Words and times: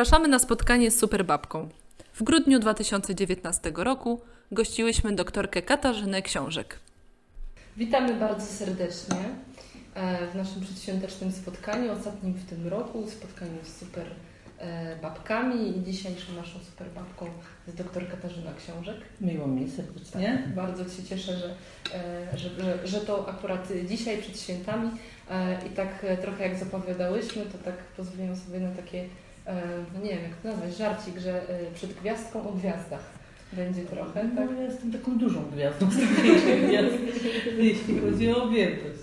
Zapraszamy 0.00 0.28
na 0.28 0.38
spotkanie 0.38 0.90
z 0.90 0.98
Superbabką. 0.98 1.68
W 2.14 2.22
grudniu 2.22 2.58
2019 2.58 3.72
roku 3.74 4.20
gościłyśmy 4.52 5.12
doktorkę 5.12 5.62
Katarzynę 5.62 6.22
Książek. 6.22 6.78
Witamy 7.76 8.14
bardzo 8.14 8.46
serdecznie 8.46 9.16
e, 9.94 10.26
w 10.26 10.34
naszym 10.34 10.62
przedświątecznym 10.62 11.32
spotkaniu, 11.32 11.92
ostatnim 11.92 12.32
w 12.32 12.44
tym 12.44 12.68
roku, 12.68 13.06
spotkaniu 13.10 13.64
z 13.64 13.76
super 13.78 14.04
e, 14.58 14.96
babkami 14.96 15.78
i 15.78 15.84
dzisiejszą 15.84 16.32
naszą 16.32 16.58
super 16.58 16.88
babką 16.94 17.26
jest 17.66 17.78
doktor 17.78 18.08
Katarzyna 18.08 18.50
Książek. 18.54 18.96
Miło 19.20 19.46
mi 19.46 19.70
serdecznie. 19.70 20.42
Tak, 20.44 20.54
bardzo 20.54 20.84
się 20.84 21.04
cieszę, 21.04 21.36
że, 21.36 21.54
e, 21.94 22.38
że, 22.38 22.48
że, 22.64 22.86
że 22.86 23.00
to 23.00 23.28
akurat 23.28 23.68
dzisiaj 23.88 24.18
przed 24.18 24.40
świętami 24.40 24.90
i 25.66 25.70
tak 25.70 26.06
trochę 26.22 26.48
jak 26.48 26.58
zapowiadałyśmy, 26.58 27.42
to 27.42 27.58
tak 27.58 27.74
pozwoliłam 27.96 28.36
sobie 28.36 28.60
na 28.60 28.70
takie, 28.70 29.08
no 29.94 30.00
nie 30.04 30.10
wiem 30.10 30.22
jak 30.22 30.36
to 30.42 30.48
nazwać, 30.48 30.76
żarcik, 30.76 31.18
że 31.18 31.40
przed 31.74 31.92
gwiazdką 31.92 32.48
o 32.48 32.52
gwiazdach 32.52 33.20
będzie 33.52 33.82
trochę, 33.82 34.24
no, 34.24 34.36
tak? 34.36 34.56
Ja 34.56 34.62
jestem 34.62 34.92
taką 34.92 35.18
dużą 35.18 35.42
gwiazdą 35.52 35.88
jeśli 37.58 38.00
chodzi 38.00 38.32
o 38.32 38.42
objętość. 38.42 38.98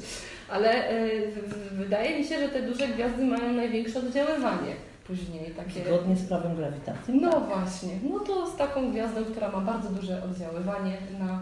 Ale 0.50 0.92
y, 0.92 1.32
wydaje 1.72 2.20
mi 2.20 2.26
się, 2.26 2.40
że 2.40 2.50
te 2.50 2.62
duże 2.62 2.88
gwiazdy 2.88 3.26
mają 3.26 3.54
największe 3.54 4.00
oddziaływanie 4.00 4.76
później. 5.08 5.52
Takie... 5.58 5.86
Zgodnie 5.86 6.16
z 6.16 6.28
prawem 6.28 6.56
grawitacji. 6.56 7.22
No 7.22 7.32
tak. 7.32 7.46
właśnie, 7.46 8.00
no 8.10 8.20
to 8.20 8.48
z 8.48 8.56
taką 8.56 8.92
gwiazdą, 8.92 9.26
która 9.26 9.52
ma 9.52 9.62
bardzo 9.62 9.90
duże 9.90 10.24
oddziaływanie 10.24 10.98
na, 11.20 11.42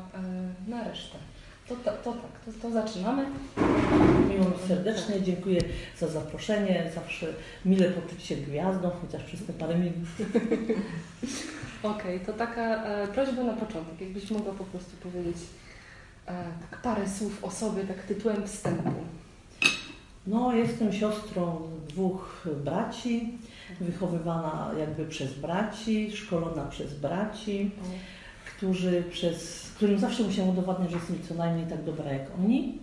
na 0.68 0.84
resztę. 0.84 1.18
To, 1.68 1.76
to, 1.76 1.92
to 1.92 2.14
tak, 2.14 2.22
to, 2.46 2.62
to 2.62 2.72
zaczynamy. 2.72 3.26
Miło 4.30 4.46
mi 4.46 4.68
serdecznie, 4.68 5.22
dziękuję 5.22 5.62
za 5.98 6.08
zaproszenie. 6.08 6.92
Zawsze 6.96 7.28
mile 7.66 7.90
poczuć 7.90 8.24
się 8.24 8.36
gwiazdą, 8.36 8.90
chociaż 9.02 9.24
przez 9.24 9.46
te 9.46 9.54
parę 9.54 9.78
minut. 9.78 9.96
Okej, 11.84 12.16
okay, 12.16 12.20
to 12.26 12.34
taka 12.34 12.84
e, 12.84 13.08
prośba 13.08 13.44
na 13.44 13.54
początek, 13.54 14.02
jakbyś 14.02 14.32
mogła 14.32 14.54
po 14.54 14.64
prostu 14.64 14.98
powiedzieć 15.04 15.38
e, 16.28 16.44
tak 16.72 16.82
parę 16.82 17.10
słów 17.10 17.44
o 17.44 17.52
sobie, 17.52 17.84
tak 17.84 18.04
tytułem 18.04 18.48
wstępu. 18.48 18.92
No, 20.28 20.54
jestem 20.54 20.94
siostrą 20.94 21.62
dwóch 21.88 22.48
braci, 22.64 23.38
wychowywana 23.82 24.72
jakby 24.80 25.06
przez 25.06 25.34
braci, 25.34 26.18
szkolona 26.18 26.66
przez 26.66 26.94
braci, 26.94 27.72
którzy 28.46 29.04
przez, 29.12 29.65
którym 29.76 30.00
zawsze 30.00 30.24
musiałam 30.24 30.52
udowadniać, 30.52 30.92
że 30.92 30.98
jestem 30.98 31.16
co 31.30 31.34
najmniej 31.34 31.66
tak 31.66 31.84
dobra 31.84 32.14
jak 32.14 32.28
oni. 32.40 32.80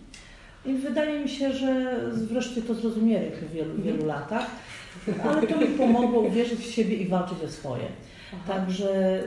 I 0.67 0.73
wydaje 0.73 1.21
mi 1.21 1.29
się, 1.29 1.53
że 1.53 2.01
wreszcie 2.13 2.63
to 2.63 2.75
zrozumieli 2.75 3.31
w 3.31 3.53
wielu, 3.53 3.75
wielu 3.83 4.03
mhm. 4.03 4.09
latach, 4.09 4.47
ale 5.25 5.47
to 5.47 5.61
mi 5.61 5.67
pomogło 5.67 6.21
uwierzyć 6.21 6.61
w 6.61 6.73
siebie 6.73 6.97
i 6.97 7.09
walczyć 7.09 7.39
o 7.45 7.49
swoje. 7.49 7.85
Także 8.47 9.21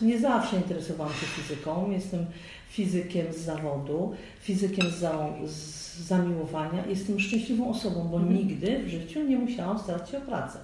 y, 0.00 0.04
nie 0.04 0.18
zawsze 0.18 0.56
interesowałam 0.56 1.12
się 1.12 1.26
fizyką. 1.26 1.90
Jestem 1.90 2.26
fizykiem 2.68 3.32
z 3.32 3.36
zawodu, 3.36 4.14
fizykiem 4.40 4.90
z, 4.90 4.94
za, 4.94 5.28
z 5.44 6.00
zamiłowania. 6.00 6.86
Jestem 6.86 7.20
szczęśliwą 7.20 7.70
osobą, 7.70 8.08
bo 8.08 8.16
mhm. 8.16 8.36
nigdy 8.36 8.82
w 8.84 8.88
życiu 8.88 9.22
nie 9.22 9.36
musiałam 9.36 9.78
starać 9.78 10.10
się 10.10 10.18
o 10.18 10.20
pracę. 10.20 10.58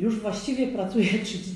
Już 0.00 0.20
właściwie 0.20 0.66
pracuję 0.68 1.06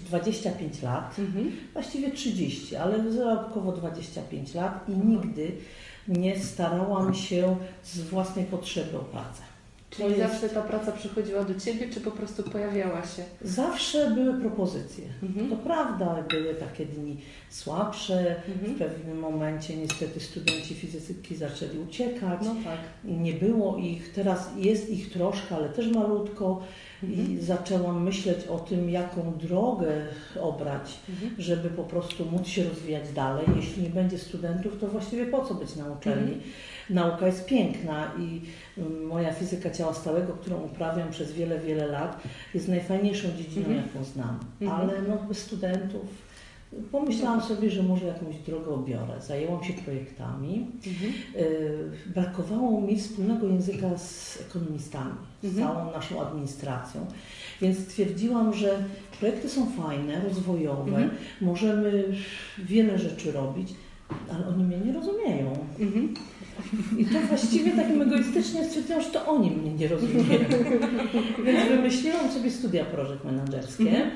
25 0.09 0.83
lat, 0.83 1.19
mhm. 1.19 1.53
właściwie 1.73 2.11
30, 2.11 2.77
ale 2.77 3.13
zarobkowo 3.13 3.73
25 3.73 4.55
lat 4.55 4.89
i 4.89 4.93
nigdy 4.93 5.53
nie 6.09 6.39
starałam 6.39 7.15
się 7.15 7.57
z 7.85 8.01
własnej 8.01 8.45
potrzeby 8.45 8.99
o 8.99 9.05
pracę. 9.05 9.43
Czyli 9.91 10.09
jest... 10.09 10.33
zawsze 10.33 10.49
ta 10.49 10.63
praca 10.63 10.93
przychodziła 10.93 11.45
do 11.45 11.61
Ciebie, 11.61 11.89
czy 11.89 12.01
po 12.01 12.11
prostu 12.11 12.43
pojawiała 12.43 13.03
się? 13.03 13.23
Zawsze 13.43 14.11
były 14.11 14.41
propozycje. 14.41 15.05
Mhm. 15.23 15.51
To 15.51 15.57
prawda, 15.57 16.25
były 16.31 16.55
takie 16.55 16.87
dni 16.87 17.17
słabsze. 17.51 18.37
Mhm. 18.49 18.75
W 18.75 18.79
pewnym 18.79 19.19
momencie 19.19 19.77
niestety 19.77 20.21
studenci 20.21 20.75
fizyki 20.75 21.37
zaczęli 21.37 21.79
uciekać. 21.79 22.41
No 22.45 22.55
tak. 22.65 22.79
Nie 23.05 23.33
było 23.33 23.77
ich. 23.77 24.13
Teraz 24.13 24.51
jest 24.57 24.91
ich 24.91 25.13
troszkę, 25.13 25.57
ale 25.57 25.69
też 25.69 25.89
malutko. 25.89 26.63
Mhm. 27.03 27.31
I 27.31 27.41
zaczęłam 27.41 28.03
myśleć 28.03 28.47
o 28.47 28.59
tym, 28.59 28.91
jaką 28.91 29.33
drogę 29.43 30.07
obrać, 30.41 30.99
mhm. 31.09 31.35
żeby 31.39 31.71
po 31.71 31.85
prostu 31.85 32.25
móc 32.25 32.47
się 32.47 32.65
rozwijać 32.65 33.13
dalej. 33.13 33.47
Jeśli 33.57 33.83
nie 33.83 33.91
będzie 33.91 34.19
studentów, 34.19 34.81
to 34.81 34.89
właściwie 34.89 35.27
po 35.27 35.45
co 35.45 35.55
być 35.55 35.77
na 35.77 35.91
uczelni? 35.91 36.33
Mhm. 36.33 36.51
Nauka 36.91 37.27
jest 37.27 37.47
piękna 37.47 38.13
i 38.19 38.41
mm, 38.79 39.07
moja 39.07 39.33
fizyka 39.33 39.71
ciała 39.71 39.95
stałego, 39.95 40.33
którą 40.33 40.61
uprawiam 40.61 41.11
przez 41.11 41.33
wiele, 41.33 41.59
wiele 41.59 41.87
lat, 41.87 42.23
jest 42.55 42.69
najfajniejszą 42.69 43.29
dziedziną, 43.37 43.71
jaką 43.71 44.05
znam. 44.05 44.39
Ale 44.71 45.03
no, 45.09 45.17
bez 45.29 45.39
studentów 45.39 46.26
Pomyślałam 46.93 47.43
sobie, 47.43 47.71
że 47.71 47.83
może 47.83 48.07
jakąś 48.07 48.37
drogę 48.37 48.71
obiorę. 48.71 49.21
Zajęłam 49.21 49.65
się 49.65 49.73
projektami. 49.73 50.67
Mhm. 50.87 51.13
Y, 51.37 51.91
brakowało 52.07 52.81
mi 52.81 52.99
wspólnego 52.99 53.49
języka 53.49 53.99
z 53.99 54.39
ekonomistami, 54.41 55.15
z 55.43 55.47
mhm. 55.47 55.67
całą 55.67 55.93
naszą 55.93 56.21
administracją. 56.21 57.07
Więc 57.61 57.79
stwierdziłam, 57.79 58.55
że 58.55 58.85
projekty 59.19 59.49
są 59.49 59.67
fajne, 59.71 60.21
rozwojowe, 60.25 60.97
mhm. 60.97 61.11
możemy 61.41 62.05
wiele 62.59 62.99
rzeczy 62.99 63.33
robić, 63.33 63.75
ale 64.33 64.47
oni 64.47 64.65
mnie 64.65 64.79
nie 64.79 64.93
rozumieją. 64.93 65.59
Mhm. 65.81 66.15
I 66.99 67.05
to 67.05 67.21
właściwie 67.21 67.71
tak 67.71 67.91
egoistycznie 67.91 68.65
stwierdziłam, 68.65 69.03
że 69.03 69.11
to 69.11 69.27
oni 69.27 69.51
mnie 69.51 69.73
nie 69.73 69.89
rozumieją. 69.89 70.45
Więc 71.47 71.69
wymyśliłam 71.69 72.31
sobie 72.31 72.51
studia 72.51 72.85
projekt 72.85 73.25
menedżerskie, 73.25 73.91
mhm. 73.91 74.11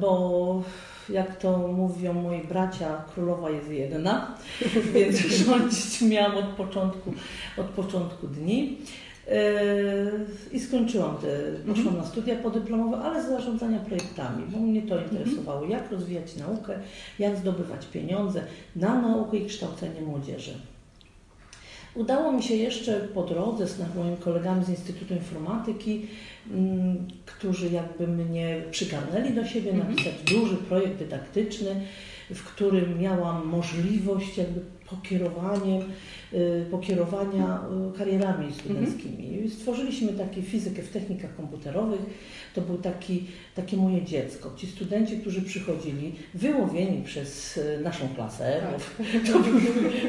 bo 0.00 0.62
jak 1.08 1.36
to 1.36 1.58
mówią 1.58 2.12
moi 2.12 2.40
bracia, 2.40 3.04
królowa 3.14 3.50
jest 3.50 3.70
jedna, 3.70 4.34
więc 4.94 5.16
rządzić 5.16 6.02
miałam 6.02 6.36
od 6.36 6.44
początku, 6.44 7.12
od 7.56 7.66
początku 7.66 8.28
dni. 8.28 8.78
Yy, 9.26 10.26
I 10.52 10.60
skończyłam 10.60 11.16
te, 11.16 11.28
poszłam 11.66 11.86
mhm. 11.86 11.96
na 11.96 12.04
studia 12.04 12.36
podyplomowe, 12.36 12.96
ale 12.96 13.22
z 13.22 13.28
zarządzania 13.28 13.78
projektami, 13.78 14.44
bo 14.48 14.58
mnie 14.58 14.82
to 14.82 15.00
interesowało, 15.00 15.66
jak 15.66 15.90
rozwijać 15.92 16.36
naukę, 16.36 16.78
jak 17.18 17.36
zdobywać 17.36 17.86
pieniądze 17.86 18.42
na 18.76 19.00
naukę 19.00 19.36
i 19.36 19.46
kształcenie 19.46 20.00
młodzieży. 20.00 20.54
Udało 21.94 22.32
mi 22.32 22.42
się 22.42 22.54
jeszcze 22.54 23.00
po 23.00 23.22
drodze 23.22 23.66
z 23.66 23.78
moimi 23.94 24.16
kolegami 24.16 24.64
z 24.64 24.68
Instytutu 24.68 25.14
Informatyki, 25.14 26.06
mm, 26.50 27.08
którzy 27.26 27.68
jakby 27.68 28.06
mnie 28.06 28.62
przygarnęli 28.70 29.34
do 29.34 29.46
siebie, 29.46 29.70
mhm. 29.70 29.90
napisać 29.90 30.14
duży 30.22 30.56
projekt 30.56 30.98
dydaktyczny, 30.98 31.80
w 32.30 32.44
którym 32.44 32.98
miałam 32.98 33.46
możliwość 33.46 34.38
jakby 34.38 34.60
pokierowaniem, 34.90 35.82
pokierowania 36.70 37.60
y, 37.94 37.98
karierami 37.98 38.52
studenckimi. 38.52 39.28
Mhm. 39.28 39.50
Stworzyliśmy 39.50 40.12
takie 40.12 40.42
fizykę 40.42 40.82
w 40.82 40.88
technikach 40.88 41.36
komputerowych. 41.36 42.00
To 42.54 42.60
był 42.60 42.78
taki, 42.78 43.26
takie 43.54 43.76
moje 43.76 44.02
dziecko. 44.02 44.52
Ci 44.56 44.66
studenci, 44.66 45.18
którzy 45.18 45.42
przychodzili, 45.42 46.12
wyłowieni 46.34 47.02
przez 47.02 47.56
y, 47.56 47.80
naszą 47.82 48.08
klasę, 48.14 48.62
tak. 48.70 49.06
to 49.32 49.38
był 49.38 49.60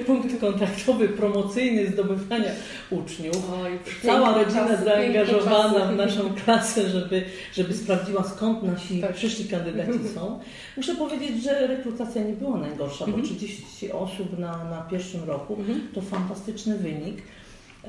punkt 0.05 0.39
kontaktowy, 0.39 1.09
promocyjny 1.09 1.87
zdobywania 1.87 2.51
uczniów. 2.89 3.51
Oj, 3.63 3.79
Cała 4.05 4.37
rodzina 4.37 4.83
zaangażowana 4.83 5.85
w 5.85 5.95
naszą 5.95 6.33
klasę, 6.45 6.89
żeby, 6.89 7.23
żeby 7.53 7.73
sprawdziła 7.73 8.23
skąd 8.23 8.63
nasi 8.63 9.01
tak. 9.01 9.13
przyszli 9.13 9.45
kandydaci 9.45 9.91
mhm. 9.91 10.13
są. 10.13 10.39
Muszę 10.77 10.95
powiedzieć, 10.95 11.43
że 11.43 11.67
rekrutacja 11.67 12.23
nie 12.23 12.33
była 12.33 12.57
najgorsza, 12.57 13.07
bo 13.07 13.21
30 13.21 13.85
mhm. 13.85 14.03
osób 14.03 14.39
na, 14.39 14.63
na 14.63 14.81
pierwszym 14.91 15.23
roku 15.23 15.55
mhm. 15.59 15.87
to 15.93 16.01
fantastyczny 16.13 16.77
wynik. 16.77 17.21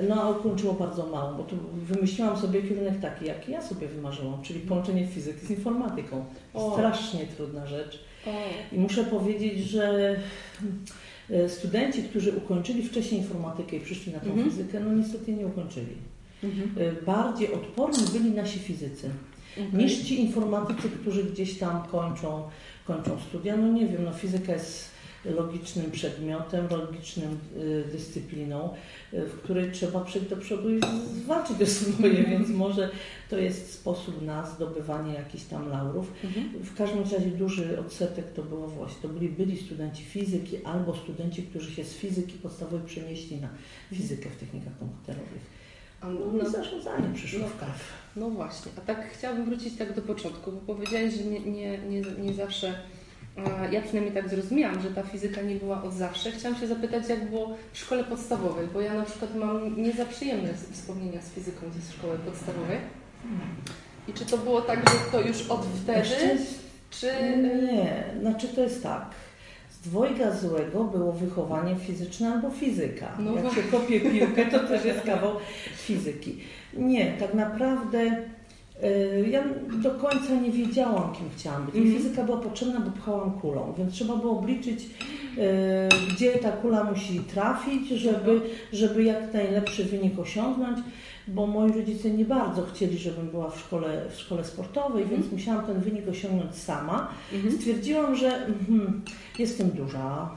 No 0.09 0.23
a 0.23 0.31
ukończyło 0.31 0.73
bardzo 0.73 1.06
mało, 1.06 1.35
bo 1.35 1.43
tu 1.43 1.56
wymyśliłam 1.75 2.37
sobie 2.37 2.62
kierunek 2.62 3.00
taki, 3.00 3.26
jaki 3.26 3.53
ja 3.53 3.62
sobie 3.62 3.88
wymarzyłam, 3.88 4.43
czyli 4.43 4.61
połączenie 4.61 5.06
fizyki 5.06 5.47
z 5.47 5.50
informatyką. 5.50 6.25
O. 6.55 6.73
Strasznie 6.73 7.26
trudna 7.26 7.67
rzecz. 7.67 8.05
O. 8.26 8.31
I 8.75 8.79
muszę 8.79 9.05
powiedzieć, 9.05 9.59
że 9.59 10.17
e, 11.31 11.49
studenci, 11.49 12.03
którzy 12.03 12.32
ukończyli 12.37 12.88
wcześniej 12.88 13.21
informatykę 13.21 13.76
i 13.76 13.81
przyszli 13.81 14.12
na 14.12 14.21
tą 14.21 14.27
mhm. 14.27 14.50
fizykę, 14.50 14.81
no 14.81 14.93
niestety 14.93 15.32
nie 15.32 15.47
ukończyli. 15.47 15.97
Mhm. 16.44 16.70
E, 16.79 17.03
bardziej 17.03 17.55
odporni 17.55 18.05
byli 18.12 18.31
nasi 18.31 18.59
fizycy 18.59 19.11
mhm. 19.56 19.82
niż 19.82 20.03
ci 20.03 20.20
informatycy, 20.20 20.88
którzy 20.88 21.25
gdzieś 21.25 21.59
tam 21.59 21.82
kończą, 21.82 22.43
kończą 22.85 23.19
studia. 23.29 23.56
No 23.56 23.73
nie 23.73 23.87
wiem, 23.87 24.05
no 24.05 24.12
fizyka 24.12 24.53
jest 24.53 24.94
logicznym 25.25 25.91
przedmiotem, 25.91 26.69
logicznym 26.71 27.38
y, 27.56 27.85
dyscypliną, 27.93 28.75
y, 29.12 29.26
w 29.26 29.41
której 29.43 29.73
trzeba 29.73 30.00
przejść 30.00 30.29
do 30.29 30.37
przodu 30.37 30.76
i 30.76 30.81
walczyć 31.26 31.62
o 31.62 31.67
swoje, 31.67 32.25
więc 32.25 32.49
może 32.49 32.91
to 33.31 33.38
jest 33.38 33.73
sposób 33.73 34.23
na 34.23 34.47
zdobywanie 34.47 35.15
jakichś 35.15 35.44
tam 35.44 35.69
laurów. 35.69 36.12
Mhm. 36.25 36.49
W 36.65 36.75
każdym 36.75 37.03
razie 37.03 37.21
duży 37.21 37.81
odsetek 37.81 38.32
to 38.32 38.43
było 38.43 38.69
właśnie, 38.69 39.03
to 39.03 39.09
byli 39.09 39.29
byli 39.29 39.56
studenci 39.59 40.05
fizyki 40.05 40.65
albo 40.65 40.97
studenci, 40.97 41.43
którzy 41.43 41.73
się 41.73 41.85
z 41.85 41.94
fizyki 41.94 42.38
podstawowej 42.38 42.87
przenieśli 42.87 43.41
na 43.41 43.49
fizykę 43.91 44.31
w 44.31 44.37
technikach 44.37 44.79
komputerowych. 44.79 45.65
A, 46.00 46.09
no, 46.09 46.20
no, 46.32 46.50
zarządzanie 46.50 47.15
przyszło 47.15 47.41
no, 47.41 47.49
w 47.49 47.61
tak. 47.61 47.70
No 48.17 48.31
właśnie, 48.31 48.73
a 48.79 48.81
tak 48.81 49.12
chciałabym 49.12 49.44
wrócić 49.44 49.79
tak 49.79 49.94
do 49.94 50.03
początku, 50.03 50.53
bo 50.53 50.75
powiedziałeś, 50.75 51.15
że 51.15 51.25
nie, 51.25 51.41
nie, 51.41 51.79
nie, 51.79 52.03
nie 52.19 52.32
zawsze 52.32 52.75
ja 53.71 53.83
przynajmniej 53.83 54.15
tak 54.15 54.29
zrozumiałam, 54.29 54.83
że 54.83 54.91
ta 54.91 55.03
fizyka 55.03 55.43
nie 55.43 55.55
była 55.55 55.83
od 55.83 55.93
zawsze. 55.93 56.31
Chciałam 56.31 56.59
się 56.59 56.67
zapytać, 56.67 57.09
jak 57.09 57.31
było 57.31 57.57
w 57.73 57.79
szkole 57.79 58.05
podstawowej, 58.05 58.67
bo 58.73 58.81
ja 58.81 58.95
na 58.95 59.05
przykład 59.05 59.35
mam 59.35 59.83
nie 59.83 59.93
za 59.93 60.05
przyjemne 60.05 60.55
wspomnienia 60.73 61.23
z 61.23 61.31
fizyką 61.31 61.61
ze 61.73 61.93
szkoły 61.93 62.19
podstawowej. 62.19 62.79
I 64.09 64.13
czy 64.13 64.27
to 64.27 64.39
było 64.39 64.63
tak, 64.63 64.79
że 64.79 65.13
to 65.13 65.21
już 65.21 65.51
od 65.51 65.67
wtedy, 65.83 66.39
czy... 66.91 67.07
Nie, 67.73 68.05
znaczy 68.21 68.49
to 68.49 68.61
jest 68.61 68.83
tak. 68.83 69.11
Z 69.71 69.89
dwojga 69.89 70.37
złego 70.37 70.85
było 70.85 71.13
wychowanie 71.13 71.77
fizyczne 71.77 72.33
albo 72.33 72.51
fizyka. 72.51 73.17
No 73.19 73.35
Jak 73.35 73.55
się 73.55 73.63
kopie 73.63 74.01
piłkę, 74.01 74.47
to 74.47 74.59
też 74.59 74.85
jest 74.85 75.01
kawał 75.01 75.37
fizyki. 75.77 76.39
Nie, 76.77 77.13
tak 77.13 77.35
naprawdę 77.35 78.23
ja 79.31 79.45
do 79.83 79.91
końca 79.91 80.35
nie 80.35 80.51
wiedziałam, 80.51 81.13
kim 81.13 81.27
chciałam 81.37 81.67
być. 81.67 81.75
Mm. 81.75 81.93
Fizyka 81.93 82.25
była 82.25 82.39
potrzebna, 82.39 82.81
bo 82.81 82.91
pchałam 82.91 83.33
kulą, 83.33 83.75
więc 83.79 83.93
trzeba 83.93 84.17
było 84.17 84.39
obliczyć, 84.39 84.81
y, 84.83 84.89
gdzie 86.15 86.33
ta 86.33 86.53
kula 86.53 86.85
musi 86.85 87.21
trafić, 87.21 87.89
żeby, 87.89 88.41
żeby 88.73 89.05
jak 89.05 89.35
najlepszy 89.35 89.85
wynik 89.85 90.19
osiągnąć, 90.19 90.79
bo 91.29 91.47
moi 91.47 91.73
rodzice 91.73 92.11
nie 92.11 92.25
bardzo 92.25 92.63
chcieli, 92.63 92.99
żebym 92.99 93.31
była 93.31 93.51
w 93.51 93.61
szkole, 93.61 94.03
w 94.11 94.21
szkole 94.21 94.45
sportowej, 94.45 95.03
mm. 95.03 95.17
więc 95.17 95.33
musiałam 95.33 95.67
ten 95.67 95.81
wynik 95.81 96.09
osiągnąć 96.09 96.55
sama. 96.57 97.09
Mm. 97.33 97.53
Stwierdziłam, 97.53 98.17
że 98.17 98.47
mm, 98.47 99.03
jestem 99.39 99.71
duża, 99.71 100.31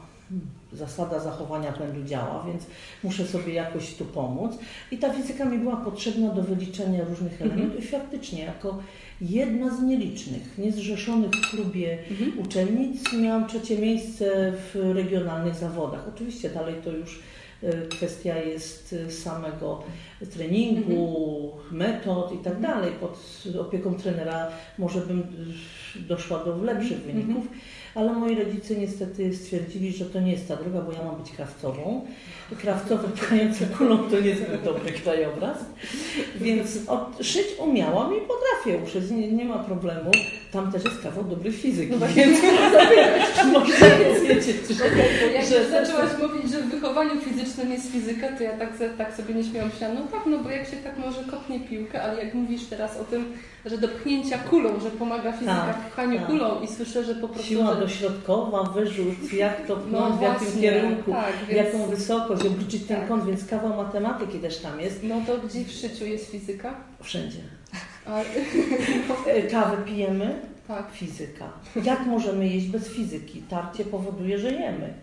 zasada 0.73 1.19
zachowania 1.19 1.71
pędu 1.71 2.03
działa, 2.03 2.43
więc 2.47 2.63
muszę 3.03 3.25
sobie 3.25 3.53
jakoś 3.53 3.93
tu 3.93 4.05
pomóc. 4.05 4.57
I 4.91 4.97
ta 4.97 5.13
fizyka 5.13 5.45
mi 5.45 5.57
była 5.57 5.75
potrzebna 5.75 6.29
do 6.29 6.41
wyliczenia 6.41 7.03
różnych 7.03 7.41
mhm. 7.41 7.51
elementów 7.51 7.83
i 7.83 7.87
faktycznie 7.87 8.43
jako 8.43 8.77
jedna 9.21 9.77
z 9.77 9.81
nielicznych, 9.81 10.57
niezrzeszonych 10.57 11.31
w 11.31 11.49
klubie 11.49 11.97
mhm. 12.11 12.39
uczelnic 12.39 13.13
miałam 13.13 13.47
trzecie 13.47 13.77
miejsce 13.77 14.53
w 14.73 14.91
regionalnych 14.95 15.55
zawodach. 15.55 16.07
Oczywiście 16.15 16.49
dalej 16.49 16.75
to 16.83 16.91
już 16.91 17.19
e, 17.63 17.81
kwestia 17.81 18.37
jest 18.37 18.95
samego 19.09 19.83
treningu, 20.33 21.51
mhm. 21.53 21.77
metod 21.77 22.33
i 22.33 22.37
tak 22.37 22.55
mhm. 22.55 22.61
dalej. 22.61 22.91
Pod 23.01 23.43
opieką 23.59 23.95
trenera 23.95 24.47
może 24.77 25.01
bym 25.01 25.23
doszła 25.95 26.45
do 26.45 26.63
lepszych 26.63 27.09
mhm. 27.09 27.47
Ale 27.97 28.13
moi 28.13 28.35
rodzice 28.35 28.75
niestety 28.75 29.35
stwierdzili, 29.35 29.91
że 29.91 30.05
to 30.05 30.19
nie 30.19 30.31
jest 30.31 30.47
ta 30.47 30.55
droga, 30.55 30.81
bo 30.81 30.91
ja 30.91 31.03
mam 31.03 31.15
być 31.15 31.31
krawcową. 31.31 32.05
Krawcowe 32.61 33.07
pchające 33.17 33.65
kulą 33.65 33.97
to 33.97 34.19
niezbyt 34.19 34.63
dobry 34.63 34.91
krajobraz. 34.91 35.57
Więc 36.35 36.77
od, 36.87 37.17
szyć 37.21 37.45
umiałam 37.59 38.13
i 38.17 38.19
potrafię 38.21 38.83
uszyć, 38.83 39.11
nie, 39.11 39.31
nie 39.31 39.45
ma 39.45 39.59
problemu. 39.59 40.11
Tam 40.51 40.71
też 40.71 40.83
jest 40.83 41.01
kawał 41.03 41.23
dobrej 41.23 41.53
fizyki, 41.53 41.93
no 41.99 42.07
więc 42.15 42.39
można 43.53 43.87
wiedzieć, 44.27 44.67
że... 44.69 44.85
Okay, 44.85 45.31
jak 45.33 45.45
że 45.45 45.69
zaczęłaś 45.69 46.11
mówić, 46.21 46.51
że 46.51 46.61
w 46.61 46.69
wychowaniu 46.69 47.21
fizycznym 47.21 47.71
jest 47.71 47.91
fizyka, 47.91 48.27
to 48.37 48.43
ja 48.43 48.57
tak, 48.57 48.69
tak 48.97 49.13
sobie 49.13 49.33
nie 49.33 49.43
śmiałam 49.43 49.71
się, 49.71 49.93
no 49.93 50.01
tak, 50.11 50.21
no 50.25 50.37
bo 50.37 50.49
jak 50.49 50.67
się 50.67 50.77
tak 50.77 50.97
może 50.97 51.23
kopnie 51.23 51.59
piłkę, 51.59 52.03
ale 52.03 52.23
jak 52.23 52.33
mówisz 52.33 52.65
teraz 52.69 52.97
o 52.97 53.03
tym, 53.03 53.33
że 53.69 53.77
do 53.77 53.87
pchnięcia 53.87 54.37
kulą, 54.37 54.79
że 54.79 54.91
pomaga 54.91 55.31
fizyka 55.31 55.65
tak, 55.65 55.81
w 55.81 55.91
pchaniu 55.91 56.17
tak. 56.17 56.27
kulą 56.27 56.61
i 56.61 56.67
słyszę, 56.67 57.03
że 57.03 57.15
po 57.15 57.27
prostu... 57.27 57.47
Siła 57.47 57.73
że... 57.73 57.79
dośrodkowa, 57.79 58.63
wyrzut, 58.63 59.33
jak 59.33 59.67
to 59.67 59.75
pchnąć, 59.75 60.11
no 60.11 60.17
w 60.17 60.21
jakim 60.21 60.47
właśnie, 60.47 60.61
kierunku, 60.61 61.11
tak, 61.11 61.33
więc... 61.47 61.65
jaką 61.65 61.85
wysokość, 61.85 62.45
obliczyć 62.45 62.83
ten 62.83 62.97
tak. 62.97 63.07
kąt, 63.07 63.25
więc 63.25 63.45
kawał 63.45 63.77
matematyki 63.77 64.39
też 64.39 64.57
tam 64.57 64.79
jest. 64.79 65.03
No 65.03 65.21
to 65.27 65.37
gdzie 65.37 65.63
w 65.63 65.71
życiu 65.71 66.05
jest 66.05 66.31
fizyka? 66.31 66.75
Wszędzie. 67.03 67.39
A... 68.05 68.21
E, 69.27 69.41
kawę 69.41 69.77
pijemy? 69.85 70.41
Tak. 70.67 70.91
Fizyka. 70.91 71.49
Jak 71.83 72.05
możemy 72.05 72.47
jeść 72.47 72.67
bez 72.67 72.87
fizyki? 72.87 73.41
Tarcie 73.49 73.85
powoduje, 73.85 74.39
że 74.39 74.51
jemy. 74.51 74.93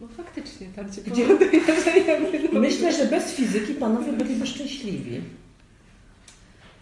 No 0.00 0.08
faktycznie, 0.08 0.66
tarcie 0.76 1.00
powoduje, 1.00 1.60
że 1.84 1.98
jemy. 1.98 2.60
Myślę, 2.60 2.92
że 2.92 3.04
bez 3.04 3.32
fizyki 3.32 3.74
panowie 3.74 4.12
byliby 4.12 4.46
szczęśliwi. 4.46 5.20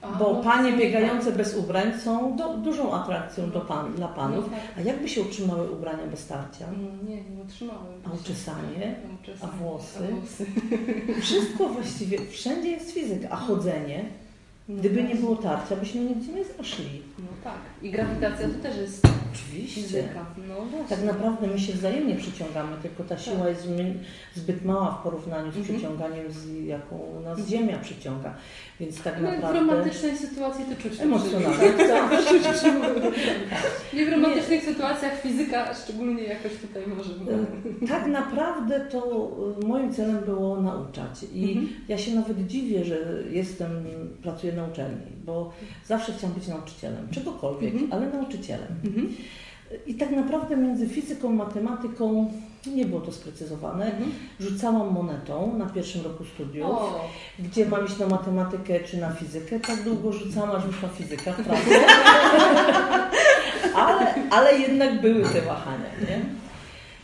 Bo 0.02 0.32
no, 0.32 0.42
panie 0.42 0.72
biegające 0.72 1.32
bez 1.32 1.56
ubrań 1.56 2.00
są 2.00 2.36
do, 2.36 2.56
dużą 2.56 2.94
atrakcją 2.94 3.50
do 3.50 3.60
pan, 3.60 3.92
dla 3.92 4.08
panów. 4.08 4.44
No, 4.50 4.56
tak. 4.56 4.78
A 4.78 4.80
jakby 4.80 5.08
się 5.08 5.20
utrzymały 5.22 5.70
ubrania 5.70 6.06
bez 6.06 6.20
starcia? 6.20 6.66
No, 6.72 7.08
nie, 7.08 7.16
nie 7.16 7.42
utrzymałem. 7.42 8.00
A 8.04 8.10
uczesanie? 8.10 8.96
A 9.42 9.46
włosy? 9.46 9.98
A 9.98 10.16
włosy? 10.16 10.46
Wszystko 11.22 11.68
właściwie, 11.68 12.18
wszędzie 12.26 12.68
jest 12.68 12.90
fizyka. 12.90 13.28
A 13.30 13.36
chodzenie? 13.36 14.04
Gdyby 14.68 15.02
nie 15.02 15.14
było 15.14 15.36
tarcia, 15.36 15.76
byśmy 15.76 16.00
nigdzie 16.00 16.32
nie 16.32 16.44
zaszli. 16.44 17.02
No 17.18 17.28
tak. 17.44 17.58
I 17.82 17.90
grawitacja 17.90 18.48
to 18.48 18.62
też 18.62 18.76
jest 18.76 19.08
Oczywiście. 19.46 20.08
No 20.48 20.54
Tak 20.88 21.02
naprawdę 21.02 21.46
my 21.46 21.58
się 21.58 21.72
wzajemnie 21.72 22.14
przyciągamy, 22.14 22.76
tylko 22.82 23.04
ta 23.04 23.18
siła 23.18 23.36
tak. 23.36 23.48
jest 23.48 23.68
zbyt 24.34 24.64
mała 24.64 24.98
w 25.00 25.02
porównaniu 25.02 25.52
z 25.52 25.56
mhm. 25.56 25.64
przyciąganiem, 25.64 26.32
z 26.32 26.64
jaką 26.64 27.20
nas 27.24 27.38
mhm. 27.38 27.48
Ziemia 27.48 27.78
przyciąga. 27.78 28.34
Więc 28.80 29.02
tak 29.02 29.14
no, 29.22 29.30
naprawdę... 29.30 29.58
W 29.58 29.68
romantycznej 29.68 30.16
sytuacji 30.16 30.64
to 30.64 30.82
czuć 30.82 31.00
Emocjonalnie. 31.00 31.72
Tak, 31.88 32.10
nie 33.94 34.06
w 34.06 34.08
romantycznych 34.08 34.66
nie. 34.66 34.72
sytuacjach 34.72 35.20
fizyka 35.22 35.74
szczególnie 35.74 36.22
jakoś 36.22 36.52
tutaj 36.52 36.82
może... 36.96 37.10
E, 37.82 37.88
tak 37.88 38.06
naprawdę 38.06 38.80
to 38.80 39.30
e, 39.62 39.66
moim 39.66 39.92
celem 39.92 40.24
było 40.24 40.60
nauczać. 40.60 41.24
I 41.32 41.52
mhm. 41.52 41.68
ja 41.88 41.98
się 41.98 42.14
nawet 42.14 42.46
dziwię, 42.46 42.84
że 42.84 42.98
jestem, 43.30 43.70
pracuję 44.22 44.52
na 44.52 44.64
uczelni, 44.64 45.17
bo 45.28 45.52
zawsze 45.86 46.12
chciałam 46.12 46.36
być 46.36 46.48
nauczycielem, 46.48 47.08
czegokolwiek, 47.10 47.72
mhm. 47.72 47.92
ale 47.92 48.12
nauczycielem. 48.12 48.74
Mhm. 48.84 49.14
I 49.86 49.94
tak 49.94 50.10
naprawdę 50.10 50.56
między 50.56 50.88
fizyką, 50.88 51.30
matematyką 51.30 52.32
nie 52.66 52.84
było 52.84 53.00
to 53.00 53.12
sprecyzowane. 53.12 53.84
Mhm. 53.84 54.12
Rzucałam 54.40 54.92
monetą 54.92 55.58
na 55.58 55.66
pierwszym 55.66 56.04
roku 56.04 56.24
studiów, 56.24 56.70
o. 56.70 57.08
gdzie 57.38 57.66
mam 57.66 57.86
iść 57.86 57.98
na 57.98 58.06
matematykę 58.06 58.80
czy 58.80 58.96
na 58.96 59.12
fizykę. 59.12 59.60
Tak 59.60 59.82
długo 59.82 60.12
rzucałam, 60.12 60.50
aż 60.50 60.66
wyszła 60.66 60.88
fizyka, 60.88 61.32
prawda? 61.32 61.76
ale, 63.82 64.14
ale 64.30 64.58
jednak 64.58 65.00
były 65.00 65.24
te 65.24 65.40
wahania, 65.40 65.90
nie? 66.08 66.20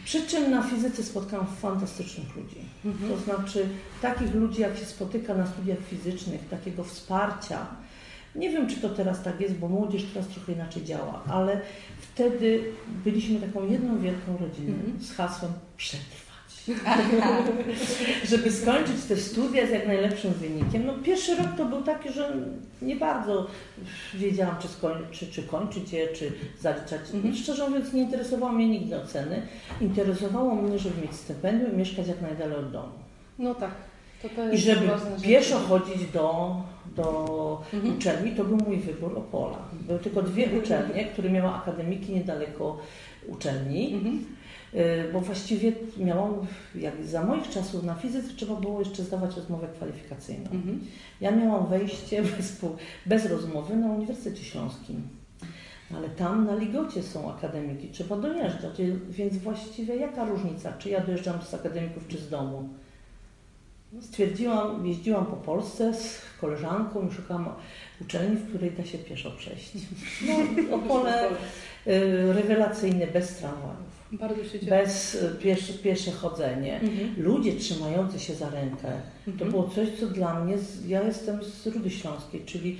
Przy 0.04 0.26
czym 0.26 0.50
na 0.50 0.62
fizyce 0.62 1.02
spotkałam 1.02 1.46
fantastycznych 1.46 2.36
ludzi. 2.36 2.56
Mhm. 2.84 3.10
To 3.10 3.18
znaczy 3.18 3.68
takich 4.02 4.34
ludzi, 4.34 4.60
jak 4.60 4.76
się 4.76 4.84
spotyka 4.84 5.34
na 5.34 5.46
studiach 5.46 5.78
fizycznych, 5.90 6.48
takiego 6.48 6.84
wsparcia. 6.84 7.66
Nie 8.34 8.50
wiem, 8.50 8.68
czy 8.68 8.76
to 8.76 8.88
teraz 8.88 9.22
tak 9.22 9.40
jest, 9.40 9.54
bo 9.54 9.68
młodzież 9.68 10.02
teraz 10.14 10.28
trochę 10.28 10.52
inaczej 10.52 10.84
działa, 10.84 11.22
ale 11.28 11.60
wtedy 12.00 12.64
byliśmy 13.04 13.40
taką 13.40 13.70
jedną 13.70 14.00
wielką 14.00 14.36
rodziną 14.40 14.74
mhm. 14.74 15.00
z 15.00 15.12
hasłem 15.12 15.52
przetrwać. 15.76 16.24
Żeby 18.30 18.52
skończyć 18.52 19.04
te 19.08 19.16
studia 19.16 19.66
z 19.66 19.70
jak 19.70 19.86
najlepszym 19.86 20.32
wynikiem. 20.32 20.86
No 20.86 20.92
pierwszy 21.04 21.36
rok 21.36 21.46
to 21.56 21.64
był 21.64 21.82
taki, 21.82 22.12
że 22.12 22.36
nie 22.82 22.96
bardzo 22.96 23.46
wiedziałam, 24.14 24.56
czy, 24.62 24.68
skoń, 24.68 24.92
czy, 25.10 25.26
czy 25.26 25.42
kończyć 25.42 25.92
je, 25.92 26.08
czy 26.08 26.32
zaliczać. 26.60 27.00
Mhm. 27.14 27.34
Szczerze 27.34 27.68
mówiąc, 27.68 27.92
nie 27.92 28.02
interesowało 28.02 28.52
mnie 28.52 28.68
nigdy 28.68 28.96
oceny. 28.96 29.42
Interesowało 29.80 30.54
mnie, 30.54 30.78
żeby 30.78 31.02
mieć 31.02 31.14
stypendium 31.14 31.72
i 31.72 31.76
mieszkać 31.76 32.08
jak 32.08 32.20
najdalej 32.20 32.56
od 32.56 32.70
domu. 32.72 32.92
No 33.38 33.54
tak. 33.54 33.74
I 34.52 34.58
żeby 34.58 34.88
pieszo 35.22 35.58
chodzić 35.58 36.10
do, 36.12 36.56
do 36.96 37.62
mhm. 37.74 37.96
uczelni, 37.96 38.32
to 38.32 38.44
był 38.44 38.56
mój 38.56 38.76
wybór 38.76 39.18
Opola. 39.18 39.58
Były 39.72 39.98
tylko 39.98 40.22
dwie 40.22 40.58
uczelnie, 40.62 41.04
które 41.04 41.30
miały 41.30 41.50
akademiki 41.50 42.12
niedaleko 42.12 42.78
uczelni. 43.28 43.94
Mhm. 43.94 44.24
Y, 44.74 45.12
bo 45.12 45.20
właściwie 45.20 45.72
miałam, 45.98 46.46
jak 46.74 47.06
za 47.06 47.22
moich 47.22 47.50
czasów 47.50 47.82
na 47.82 47.94
fizyce 47.94 48.28
trzeba 48.36 48.54
było 48.54 48.78
jeszcze 48.78 49.02
zdawać 49.02 49.36
rozmowę 49.36 49.68
kwalifikacyjną. 49.74 50.50
Mhm. 50.50 50.80
Ja 51.20 51.30
miałam 51.30 51.66
wejście 51.66 52.22
bez, 52.36 52.60
bez 53.06 53.26
rozmowy 53.26 53.76
na 53.76 53.86
Uniwersytecie 53.86 54.44
Śląskim. 54.44 55.02
Ale 55.96 56.08
tam 56.08 56.46
na 56.46 56.56
Ligocie 56.56 57.02
są 57.02 57.34
akademiki, 57.34 57.88
trzeba 57.88 58.16
dojeżdżać, 58.16 58.72
więc 59.10 59.36
właściwie 59.36 59.96
jaka 59.96 60.24
różnica, 60.24 60.72
czy 60.72 60.90
ja 60.90 61.00
dojeżdżam 61.00 61.42
z 61.42 61.54
akademików, 61.54 62.08
czy 62.08 62.18
z 62.18 62.28
domu? 62.28 62.68
Stwierdziłam, 64.00 64.86
jeździłam 64.86 65.26
po 65.26 65.36
Polsce 65.36 65.94
z 65.94 66.20
koleżanką 66.40 67.08
i 67.08 67.14
szukałam 67.14 67.48
uczelni, 68.00 68.36
w 68.36 68.48
której 68.48 68.70
da 68.70 68.84
się 68.84 68.98
pieszo 68.98 69.30
przejść. 69.30 69.72
No, 70.26 70.76
Opole 70.76 71.30
y, 71.30 72.32
rewelacyjny, 72.32 73.06
bez 73.06 73.36
tramwajów. 73.36 73.94
Bardzo 74.12 74.44
się 74.44 74.58
Bez 74.58 75.14
y, 75.14 75.36
piesze, 75.42 75.72
piesze 75.72 76.10
chodzenie. 76.10 76.80
Mhm. 76.80 77.14
Ludzie 77.18 77.52
trzymający 77.52 78.20
się 78.20 78.34
za 78.34 78.50
rękę. 78.50 78.92
Mhm. 79.26 79.38
To 79.38 79.44
było 79.44 79.68
coś, 79.68 79.88
co 80.00 80.06
dla 80.06 80.44
mnie, 80.44 80.56
ja 80.86 81.02
jestem 81.02 81.44
z 81.44 81.66
Rudy 81.66 81.90
Śląskiej, 81.90 82.44
czyli 82.46 82.78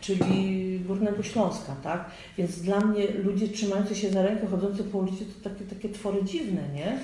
czyli 0.00 0.80
Górnego 0.80 1.22
Śląska, 1.22 1.76
tak? 1.82 2.10
Więc 2.38 2.62
dla 2.62 2.80
mnie 2.80 3.06
ludzie 3.24 3.48
trzymający 3.48 3.94
się 3.94 4.10
za 4.10 4.22
rękę, 4.22 4.46
chodzący 4.46 4.84
po 4.84 4.98
ulicy, 4.98 5.24
to 5.24 5.50
takie, 5.50 5.64
takie 5.64 5.88
twory 5.88 6.24
dziwne, 6.24 6.62
nie? 6.74 6.98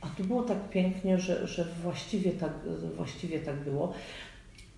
A 0.00 0.06
tu 0.06 0.24
było 0.24 0.42
tak 0.42 0.70
pięknie, 0.70 1.18
że, 1.18 1.46
że 1.46 1.64
właściwie, 1.82 2.32
tak, 2.32 2.52
właściwie 2.96 3.38
tak 3.38 3.56
było. 3.56 3.92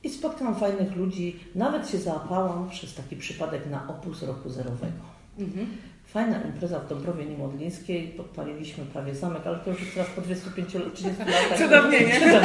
I 0.03 0.11
spotkałam 0.11 0.55
fajnych 0.55 0.97
ludzi, 0.97 1.41
nawet 1.55 1.91
się 1.91 1.99
załapałam 1.99 2.71
przez 2.71 2.95
taki 2.95 3.17
przypadek 3.17 3.67
na 3.67 3.89
opus 3.89 4.23
roku 4.23 4.51
zerowego. 4.51 5.03
Mhm. 5.39 5.67
Fajna 6.07 6.43
impreza 6.43 6.81
w 6.81 6.89
Dąbrowie 6.89 7.25
Niemodlińskiej, 7.25 8.09
podpaliliśmy 8.09 8.85
prawie 8.85 9.15
zamek, 9.15 9.47
ale 9.47 9.59
to 9.59 9.71
już 9.71 9.95
teraz 9.95 10.11
po 10.11 10.23
25-30 10.23 11.19
latach. 11.19 11.59
Cudownie, 11.59 12.01
nie? 12.01 12.21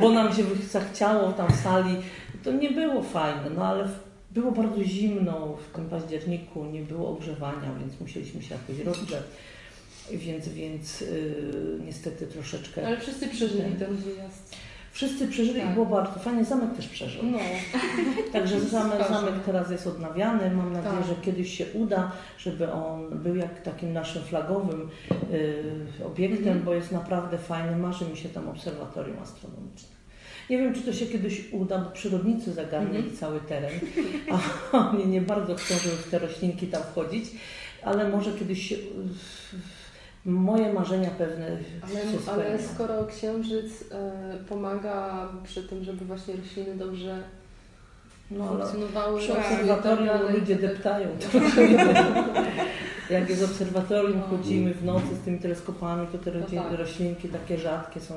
Bo 0.00 0.10
nam 0.10 0.34
się 0.34 0.42
zachciało 0.70 1.32
tam 1.32 1.52
w 1.52 1.56
sali. 1.56 1.96
To 2.44 2.52
nie 2.52 2.70
było 2.70 3.02
fajne, 3.02 3.50
no 3.56 3.66
ale 3.66 3.88
było 4.30 4.52
bardzo 4.52 4.84
zimno 4.84 5.56
w 5.56 5.76
tym 5.76 5.88
październiku, 5.88 6.64
nie 6.64 6.82
było 6.82 7.10
ogrzewania, 7.10 7.74
więc 7.80 8.00
musieliśmy 8.00 8.42
się 8.42 8.54
jakoś 8.54 8.86
rozgrzać. 8.86 9.22
Więc, 10.18 10.48
więc 10.48 11.00
yy, 11.00 11.80
niestety 11.86 12.26
troszeczkę... 12.26 12.86
Ale 12.86 13.00
wszyscy 13.00 13.28
przeżyli 13.28 13.72
ten 13.78 13.96
wyjazd. 13.96 14.56
Wszyscy 14.92 15.28
przeżyli 15.28 15.60
tak. 15.60 15.70
i 15.70 15.74
było 15.74 15.86
bardzo 15.86 16.20
fajnie. 16.20 16.44
Zamek 16.44 16.76
też 16.76 16.88
przeżył. 16.88 17.22
No. 17.22 17.38
Także 18.32 18.60
zamek, 18.78 19.08
zamek 19.08 19.34
teraz 19.46 19.70
jest 19.70 19.86
odnawiany. 19.86 20.50
Mam 20.50 20.72
nadzieję, 20.72 20.94
tak. 20.94 21.06
że 21.06 21.14
kiedyś 21.22 21.58
się 21.58 21.66
uda, 21.74 22.12
żeby 22.38 22.72
on 22.72 23.18
był 23.18 23.36
jak 23.36 23.62
takim 23.62 23.92
naszym 23.92 24.22
flagowym 24.22 24.88
y, 25.32 26.04
obiektem, 26.04 26.48
mhm. 26.48 26.62
bo 26.62 26.74
jest 26.74 26.92
naprawdę 26.92 27.38
fajny. 27.38 27.76
Marzy 27.76 28.04
mi 28.04 28.16
się 28.16 28.28
tam 28.28 28.48
obserwatorium 28.48 29.18
astronomiczne. 29.18 29.92
Nie 30.50 30.58
wiem, 30.58 30.74
czy 30.74 30.80
to 30.80 30.92
się 30.92 31.06
kiedyś 31.06 31.52
uda, 31.52 31.78
bo 31.78 31.90
przyrodnicy 31.90 32.52
zagarnęli 32.52 32.96
mm 32.98 33.16
cały 33.16 33.40
teren, 33.40 33.80
a 34.30 34.38
oni 34.90 35.06
nie 35.06 35.20
bardzo 35.20 35.54
chcą, 35.54 35.74
żeby 35.74 35.96
w 35.96 36.10
te 36.10 36.18
roślinki 36.18 36.66
tam 36.66 36.82
wchodzić, 36.82 37.24
ale 37.82 38.08
może 38.08 38.32
kiedyś 38.32 38.68
się 38.68 38.76
moje 40.24 40.72
marzenia 40.72 41.10
pewne 41.10 41.46
ale, 42.26 42.44
ale 42.44 42.62
skoro 42.62 43.04
księżyc 43.04 43.82
y, 43.82 43.84
pomaga 44.48 45.28
przy 45.44 45.62
tym, 45.62 45.84
żeby 45.84 46.04
właśnie 46.04 46.34
rośliny 46.36 46.76
dobrze 46.76 47.22
no, 48.30 48.46
funkcjonowały. 48.48 49.20
Przy 49.20 49.38
obserwatorium 49.38 50.08
tak 50.08 50.34
ludzie 50.34 50.56
tak 50.56 50.62
deptają. 50.62 51.08
Jak 53.10 53.30
jest 53.30 53.44
obserwatorium, 53.44 54.18
no. 54.18 54.26
chodzimy 54.26 54.74
w 54.74 54.84
nocy 54.84 55.06
z 55.22 55.24
tymi 55.24 55.38
teleskopami, 55.38 56.06
to 56.12 56.18
te 56.18 56.30
no 56.30 56.46
tak. 56.62 56.78
roślinki 56.78 57.28
takie 57.28 57.58
rzadkie 57.58 58.00
są 58.00 58.14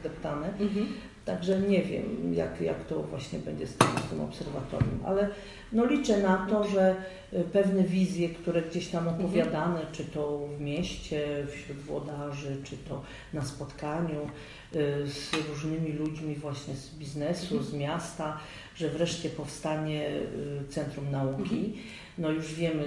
zdeptane. 0.00 0.46
Mhm. 0.60 0.86
Także 1.28 1.58
nie 1.60 1.82
wiem, 1.82 2.34
jak, 2.34 2.60
jak 2.60 2.84
to 2.84 3.02
właśnie 3.02 3.38
będzie 3.38 3.66
z 3.66 3.76
tym, 3.76 3.88
z 4.06 4.10
tym 4.10 4.20
obserwatorium, 4.20 5.00
ale 5.04 5.28
no 5.72 5.86
liczę 5.86 6.22
na 6.22 6.46
to, 6.50 6.68
że 6.68 6.96
e, 7.32 7.44
pewne 7.44 7.82
wizje, 7.82 8.28
które 8.28 8.62
gdzieś 8.62 8.88
tam 8.88 9.08
opowiadane, 9.08 9.80
czy 9.92 10.04
to 10.04 10.48
w 10.58 10.60
mieście, 10.60 11.46
wśród 11.50 11.78
włodarzy, 11.78 12.56
czy 12.64 12.76
to 12.76 13.02
na 13.32 13.44
spotkaniu 13.44 14.20
e, 14.20 15.06
z 15.06 15.30
różnymi 15.48 15.92
ludźmi 15.92 16.34
właśnie 16.34 16.74
z 16.74 16.94
biznesu, 16.94 17.62
z 17.62 17.72
miasta, 17.72 18.38
że 18.74 18.88
wreszcie 18.88 19.30
powstanie 19.30 20.08
e, 20.08 20.20
Centrum 20.68 21.10
Nauki. 21.10 21.72
No 22.18 22.30
już 22.30 22.54
wiemy, 22.54 22.82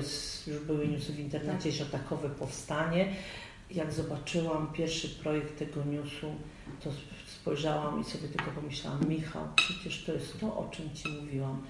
już 0.48 0.60
były 0.68 0.88
newsy 0.88 1.14
w 1.14 1.20
internecie, 1.20 1.70
tak. 1.70 1.80
że 1.80 1.86
takowe 1.86 2.30
powstanie. 2.30 3.08
Jak 3.72 3.92
zobaczyłam 3.92 4.74
pierwszy 4.74 5.10
projekt 5.10 5.60
tego 5.60 5.84
newsu, 5.86 6.28
to 6.84 6.90
spojrzałam 7.42 8.02
i 8.02 8.04
sobie 8.04 8.28
tylko 8.28 8.52
pomyślałam, 8.52 9.00
Michał, 9.10 9.44
przecież 9.56 10.04
to 10.06 10.14
jest 10.14 10.40
to, 10.40 10.48
o 10.58 10.68
czym 10.72 10.94
Ci 10.94 11.10
mówiłam. 11.22 11.62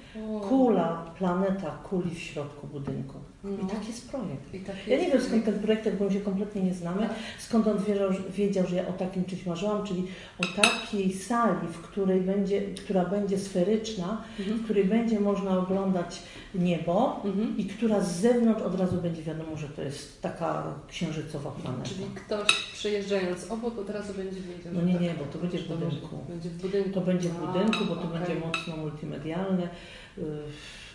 Kula, 0.49 1.13
planeta 1.17 1.71
kuli 1.71 2.15
w 2.15 2.19
środku 2.19 2.67
budynku. 2.67 3.19
No. 3.43 3.49
I 3.49 3.71
tak 3.71 3.87
jest 3.87 4.09
projekt. 4.09 4.67
Tak 4.67 4.87
ja 4.87 4.97
nie 4.97 5.11
wiem 5.11 5.21
skąd 5.21 5.45
ten 5.45 5.59
projekt, 5.59 5.89
bo 5.99 6.05
my 6.05 6.11
się 6.11 6.21
kompletnie 6.21 6.61
nie 6.61 6.73
znamy, 6.73 7.01
tak. 7.07 7.17
skąd 7.39 7.67
on 7.67 7.83
wiedział, 7.83 8.09
wiedział, 8.29 8.67
że 8.67 8.75
ja 8.75 8.87
o 8.87 8.93
takim 8.93 9.25
czymś 9.25 9.45
marzyłam, 9.45 9.87
czyli 9.87 10.07
o 10.39 10.61
takiej 10.61 11.13
sali, 11.13 11.67
w 11.67 11.77
której 11.77 12.21
będzie, 12.21 12.61
która 12.61 13.05
będzie 13.05 13.39
sferyczna, 13.39 14.23
mhm. 14.39 14.57
w 14.57 14.63
której 14.63 14.85
będzie 14.85 15.19
można 15.19 15.59
oglądać 15.59 16.21
niebo 16.55 17.21
mhm. 17.25 17.57
i 17.57 17.65
która 17.65 18.01
z 18.01 18.15
zewnątrz 18.15 18.61
od 18.61 18.79
razu 18.79 19.01
będzie 19.01 19.23
wiadomo, 19.23 19.57
że 19.57 19.67
to 19.67 19.81
jest 19.81 20.21
taka 20.21 20.63
księżycowa 20.87 21.51
planeta. 21.51 21.89
Czyli 21.89 22.05
ktoś 22.15 22.71
przejeżdżając 22.73 23.51
obok 23.51 23.79
od 23.79 23.89
razu 23.89 24.13
będzie 24.13 24.41
wiedział. 24.41 24.73
No 24.73 24.81
nie, 24.81 24.93
nie, 24.93 25.13
bo 25.13 25.25
to 25.25 25.39
będzie 25.39 25.57
w 25.57 25.67
budynku. 25.67 26.17
Będzie 26.29 26.49
w 26.49 26.57
budynku. 26.57 26.89
To 26.89 27.01
będzie 27.01 27.29
w 27.29 27.39
budynku, 27.39 27.85
bo 27.85 27.95
to 27.95 28.07
okay. 28.07 28.19
będzie 28.19 28.35
mocno 28.45 28.77
multimedialne. 28.77 29.69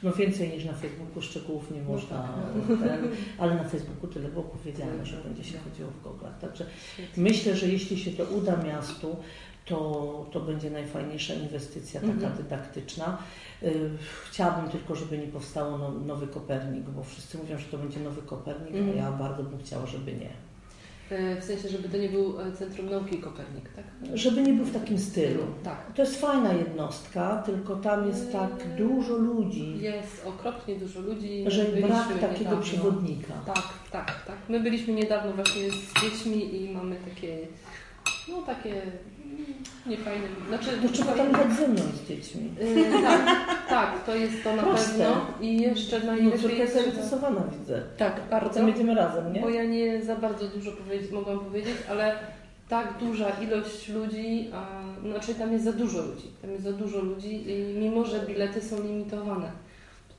No 0.03 0.13
więcej 0.13 0.49
niż 0.49 0.65
na 0.65 0.73
Facebooku 0.73 1.23
szczegółów 1.23 1.71
nie 1.71 1.83
można, 1.83 2.29
no 2.69 2.77
tak. 2.77 2.89
ten, 2.89 3.09
ale 3.39 3.55
na 3.55 3.65
Facebooku 3.65 4.09
tyle 4.09 4.29
było 4.29 4.45
powiedziane, 4.45 5.07
że 5.07 5.17
będzie 5.17 5.45
się 5.45 5.59
chodziło 5.59 5.91
w 5.91 6.03
goglach. 6.03 6.39
Także 6.39 6.67
myślę, 7.17 7.57
że 7.57 7.69
jeśli 7.69 7.99
się 7.99 8.11
to 8.11 8.25
uda 8.25 8.57
miastu, 8.57 9.17
to, 9.67 10.27
to 10.33 10.41
będzie 10.41 10.71
najfajniejsza 10.71 11.35
inwestycja 11.35 12.01
taka 12.01 12.13
mhm. 12.13 12.37
dydaktyczna. 12.37 13.19
Y, 13.63 13.91
chciałabym 14.31 14.71
tylko, 14.71 14.95
żeby 14.95 15.19
nie 15.19 15.27
powstało 15.27 15.79
no, 15.79 15.91
nowy 15.91 16.27
Kopernik, 16.27 16.85
bo 16.85 17.05
wszyscy 17.05 17.39
mówią, 17.39 17.59
że 17.59 17.65
to 17.65 17.79
będzie 17.79 18.01
nowy 18.01 18.23
Kopernik, 18.23 18.75
mhm. 18.75 18.91
a 18.91 19.03
ja 19.03 19.13
bardzo 19.13 19.43
bym 19.43 19.59
chciała, 19.59 19.87
żeby 19.87 20.13
nie. 20.13 20.31
E, 21.11 21.41
w 21.41 21.45
sensie, 21.45 21.69
żeby 21.69 21.89
to 21.89 21.97
nie 21.97 22.09
był 22.09 22.41
e, 22.41 22.53
Centrum 22.53 22.91
Nauki 22.91 23.19
Kopernik, 23.19 23.69
tak? 23.77 23.85
Żeby 24.15 24.43
nie 24.43 24.53
był 24.53 24.65
w 24.65 24.73
takim 24.73 24.99
stylu. 24.99 25.43
Tak. 25.63 25.93
To 25.95 26.03
jest 26.03 26.21
fajna 26.21 26.53
jednostka, 26.53 27.43
tylko 27.47 27.77
tam 27.77 28.07
jest 28.07 28.33
tak 28.33 28.77
dużo 28.77 29.17
ludzi. 29.17 29.79
Jest 29.81 30.27
okropnie 30.27 30.77
dużo 30.77 31.01
ludzi. 31.01 31.45
Że 31.47 31.65
brak 31.65 32.09
takiego 32.09 32.39
niedawno. 32.39 32.63
przewodnika. 32.63 33.35
Tak, 33.47 33.69
tak, 33.91 34.25
tak. 34.27 34.37
My 34.49 34.61
byliśmy 34.61 34.95
niedawno 34.95 35.33
właśnie 35.33 35.71
z 35.71 36.03
dziećmi 36.03 36.63
i 36.63 36.75
mamy 36.75 36.97
takie, 36.97 37.39
no 38.29 38.43
takie 38.43 38.83
niefajne. 39.89 40.27
Znaczy, 40.49 40.71
to 40.83 40.89
trzeba 40.89 41.13
tam 41.13 41.29
jechać 41.29 41.53
ze 41.53 41.69
mną 41.69 41.83
z 41.83 42.09
dziećmi. 42.09 42.51
Yy, 42.61 43.03
tak, 43.03 43.21
tak, 43.69 44.05
to 44.07 44.15
jest 44.15 44.45
to 44.45 44.57
na 44.57 44.63
Proste. 44.63 44.91
pewno. 44.91 45.27
I 45.41 45.61
jeszcze 45.61 46.01
najlepiej... 46.01 46.59
No, 46.59 46.73
zainteresowana 46.73 47.41
widzę. 47.59 47.83
Tak, 47.97 48.21
bardzo. 48.31 48.49
Potem 48.49 48.69
jedziemy 48.69 48.95
razem, 48.95 49.33
nie? 49.33 49.41
Bo 49.41 49.49
ja 49.49 49.65
nie 49.65 50.03
za 50.03 50.17
bardzo 50.17 50.49
dużo 50.49 50.73
powiedzieć, 50.73 51.11
mogłam 51.11 51.41
powiedzieć, 51.41 51.75
ale 51.91 52.19
tak 52.69 52.99
duża 53.01 53.31
ilość 53.31 53.89
ludzi, 53.89 54.51
a, 54.55 54.67
znaczy 55.09 55.35
tam 55.35 55.53
jest 55.53 55.65
za 55.65 55.73
dużo 55.73 56.03
ludzi. 56.03 56.29
Tam 56.43 56.51
jest 56.51 56.65
za 56.65 56.73
dużo 56.73 57.01
ludzi 57.01 57.51
i 57.51 57.75
mimo, 57.79 58.05
że 58.05 58.21
bilety 58.21 58.61
są 58.61 58.83
limitowane. 58.83 59.51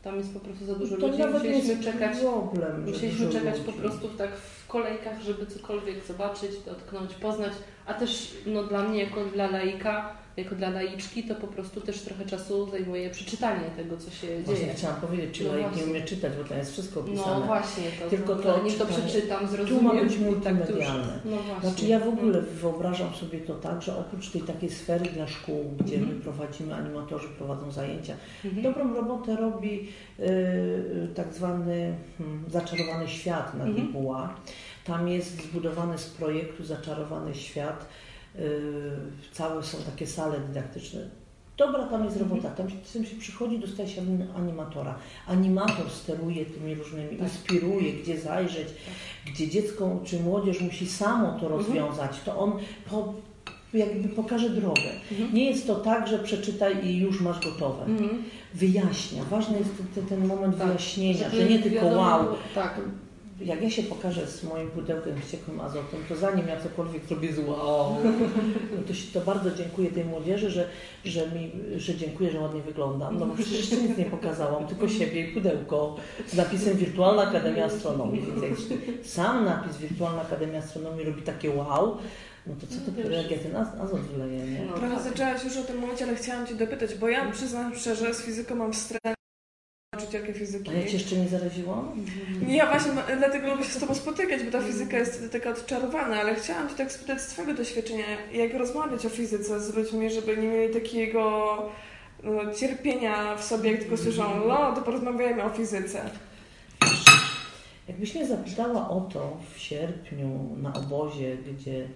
Tam 0.04 0.16
jest 0.18 0.34
po 0.34 0.40
prostu 0.40 0.66
za 0.66 0.76
dużo 0.76 0.98
to 0.98 1.08
ludzi. 1.08 1.24
Musieliśmy 1.34 1.84
czekać, 1.84 2.18
problem, 2.18 2.90
musieliśmy 2.90 3.30
czekać 3.30 3.60
po 3.60 3.72
prostu 3.72 4.08
tak 4.10 4.30
w 4.38 4.68
kolejkach, 4.68 5.22
żeby 5.22 5.46
cokolwiek 5.46 6.06
zobaczyć, 6.06 6.52
dotknąć, 6.66 7.14
poznać. 7.14 7.54
A 7.88 7.94
też 7.94 8.34
no, 8.46 8.64
dla 8.64 8.84
mnie, 8.84 9.04
jako 9.04 9.26
dla 9.26 9.52
laika, 9.52 10.16
jako 10.38 10.56
dla 10.56 10.70
laiczki, 10.70 11.24
to 11.24 11.36
po 11.36 11.48
prostu 11.48 11.82
też 11.82 12.02
trochę 12.02 12.26
czasu 12.26 12.70
zajmuje 12.70 13.10
przeczytanie 13.10 13.70
tego, 13.78 13.98
co 13.98 14.12
się 14.12 14.28
właśnie 14.42 14.66
dzieje. 14.66 14.74
chciałam 14.74 15.02
powiedzieć, 15.02 15.38
czy 15.38 15.44
no 15.44 15.54
laik 15.54 15.76
nie 15.76 15.84
umie 15.84 16.02
czytać, 16.02 16.34
bo 16.38 16.44
to 16.44 16.56
jest 16.56 16.72
wszystko 16.72 17.00
opisane. 17.00 17.40
No 17.40 17.46
właśnie, 17.46 17.84
to, 18.04 18.10
Tylko 18.10 18.36
to, 18.36 18.64
nie 18.64 18.72
to 18.72 18.86
przeczytam, 18.86 19.48
zrozumiem. 19.48 19.80
Tu 19.80 19.84
ma 19.84 20.04
być 20.04 20.18
multimedialne. 20.18 21.20
No 21.26 21.38
właśnie. 21.38 21.70
Znaczy 21.70 21.86
ja 21.86 22.00
w 22.00 22.08
ogóle 22.08 22.42
wyobrażam 22.42 23.14
sobie 23.14 23.40
to 23.40 23.56
tak, 23.56 23.82
że 23.82 23.98
oprócz 23.98 24.30
tej 24.30 24.42
takiej 24.42 24.70
sfery 24.70 25.06
dla 25.06 25.28
szkół, 25.28 25.74
gdzie 25.80 25.96
mhm. 25.96 26.16
my 26.16 26.22
prowadzimy, 26.22 26.76
animatorzy 26.76 27.28
prowadzą 27.28 27.72
zajęcia, 27.72 28.14
mhm. 28.46 28.64
dobrą 28.64 28.94
robotę 28.94 29.36
robi 29.36 29.88
y, 30.20 31.08
tak 31.16 31.34
zwany 31.34 31.96
hmm, 32.18 32.44
zaczarowany 32.48 33.08
świat 33.08 33.54
na 33.54 33.64
mhm. 33.64 33.88
Tam 34.88 35.08
jest 35.08 35.42
zbudowany 35.44 35.98
z 35.98 36.06
projektu 36.06 36.66
Zaczarowany 36.66 37.36
Świat. 37.36 37.86
Yy, 38.36 38.42
całe 39.32 39.64
są 39.64 39.78
takie 39.78 40.08
sale 40.08 40.40
dydaktyczne. 40.40 41.10
Dobra 41.58 41.84
tam 41.84 42.06
jest 42.06 42.18
robota, 42.18 42.50
tam 42.50 42.70
się, 42.70 42.76
tam 42.94 43.06
się 43.06 43.16
przychodzi, 43.16 43.60
dostaje 43.60 43.90
się 43.90 44.02
animatora. 44.36 44.96
Animator 45.28 45.90
steruje 45.90 46.46
tymi 46.46 46.76
różnymi, 46.76 47.10
tak. 47.10 47.20
inspiruje, 47.20 47.94
gdzie 47.94 48.20
zajrzeć, 48.20 48.68
gdzie 49.26 49.50
dziecko 49.50 50.00
czy 50.04 50.20
młodzież 50.20 50.62
musi 50.62 50.88
samo 50.88 51.28
to 51.28 51.46
mhm. 51.46 51.52
rozwiązać, 51.52 52.20
to 52.26 52.40
on 52.40 52.52
po, 52.90 53.14
jakby 53.74 54.10
pokaże 54.10 54.50
drogę. 54.50 54.90
Mhm. 55.12 55.34
Nie 55.34 55.46
jest 55.46 55.68
to 55.68 55.76
tak, 55.76 56.08
że 56.08 56.20
przeczytaj 56.20 56.86
i 56.86 56.98
już 56.98 57.22
masz 57.22 57.46
gotowe. 57.46 57.86
Mhm. 57.86 58.24
Wyjaśnia. 58.54 59.24
Ważny 59.24 59.58
jest 59.60 59.70
ten, 59.96 60.06
ten 60.06 60.28
moment 60.28 60.58
tak. 60.58 60.68
wyjaśnienia, 60.68 61.30
że 61.30 61.46
nie 61.46 61.60
tylko 61.60 61.86
wow. 61.86 62.26
Tak 62.56 62.80
jak 63.42 63.62
ja 63.62 63.70
się 63.70 63.84
pokażę 63.84 64.28
z 64.28 64.44
moim 64.44 64.68
pudełkiem 64.68 65.16
z 65.28 65.32
ciekłym 65.32 65.60
azotem, 65.60 66.00
to 66.10 66.16
zanim 66.16 66.48
ja 66.48 66.62
cokolwiek 66.62 67.06
zrobię 67.06 67.34
zło, 67.34 67.98
to, 68.88 68.94
się, 68.94 69.12
to 69.14 69.22
bardzo 69.22 69.52
dziękuję 69.52 69.92
tej 69.92 70.06
młodzieży, 70.06 70.50
że, 70.50 70.68
że, 71.06 71.28
mi, 71.28 71.52
że 71.78 71.96
dziękuję, 71.96 72.32
że 72.32 72.40
ładnie 72.40 72.62
wyglądam. 72.62 73.20
No 73.20 73.26
bo 73.26 73.36
przecież 73.36 73.58
jeszcze 73.58 73.76
nic 73.76 73.98
nie 73.98 74.06
pokazałam, 74.06 74.68
tylko 74.68 74.88
siebie 74.90 75.30
i 75.30 75.34
pudełko 75.34 75.96
z 76.28 76.34
napisem 76.34 76.78
Wirtualna 76.78 77.22
Akademia 77.22 77.66
Astronomii. 77.66 78.22
Więc 78.22 78.42
jak 78.42 78.80
sam 79.06 79.46
napis 79.46 79.78
Wirtualna 79.78 80.22
Akademia 80.22 80.60
Astronomii 80.60 81.06
robi 81.06 81.22
takie 81.22 81.50
wow, 81.50 81.98
no 82.48 82.56
to 82.62 82.68
co 82.68 82.76
to 82.76 83.10
no 83.10 83.16
jak 83.16 83.32
ja 83.32 83.38
ten 83.38 83.56
azot 83.56 84.02
wyleję, 84.02 84.46
nie? 84.46 84.66
No, 84.66 84.74
Trochę 84.78 84.96
tak. 84.96 85.04
zaczęłaś 85.04 85.44
już 85.44 85.58
o 85.58 85.64
tym 85.64 85.78
mówić, 85.78 86.02
ale 86.02 86.16
chciałam 86.16 86.48
Cię 86.48 86.56
dopytać, 86.56 86.96
bo 86.96 87.10
ja 87.10 87.32
przyznam 87.32 87.76
szczerze, 87.76 88.14
z 88.14 88.22
fizyką 88.22 88.56
mam 88.56 88.74
wstręt 88.74 89.17
nauczycielkę 89.98 90.34
fizyki. 90.34 90.70
A 90.70 90.74
ja 90.74 90.86
Cię 90.86 90.94
jeszcze 90.94 91.16
nie 91.16 91.28
zaraziłam? 91.28 92.06
Nie, 92.48 92.58
ja 92.58 92.66
właśnie 92.66 92.92
dlatego 93.18 93.52
lubię 93.52 93.64
się 93.64 93.72
z 93.72 93.80
Tobą 93.80 93.96
spotykać, 93.96 94.44
bo 94.44 94.52
ta 94.52 94.62
fizyka 94.62 94.98
jest 94.98 95.14
wtedy 95.14 95.30
taka 95.30 95.50
odczarowana, 95.50 96.16
ale 96.16 96.36
chciałam 96.36 96.70
Cię 96.70 96.76
tak 96.76 96.92
spytać 96.92 97.22
z 97.22 97.28
Twojego 97.28 97.54
doświadczenia, 97.54 98.06
jak 98.34 98.54
rozmawiać 98.54 99.06
o 99.06 99.10
fizyce 99.10 99.60
z 99.60 99.76
ludźmi, 99.76 100.10
żeby 100.10 100.38
nie 100.38 100.48
mieli 100.48 100.74
takiego 100.74 101.58
no, 102.24 102.54
cierpienia 102.54 103.36
w 103.36 103.44
sobie, 103.44 103.72
jak 103.72 103.80
tylko 103.80 103.98
słyszą, 103.98 104.48
no 104.48 104.76
to 104.76 104.82
porozmawiajmy 104.82 105.44
o 105.44 105.50
fizyce. 105.50 106.10
Jakbyś 107.88 108.16
mnie 108.16 108.28
zapytała 108.28 108.90
o 108.90 109.02
to 109.02 109.38
w 109.56 109.60
sierpniu 109.60 110.56
na 110.58 110.74
obozie, 110.74 111.38
gdzie 111.38 111.88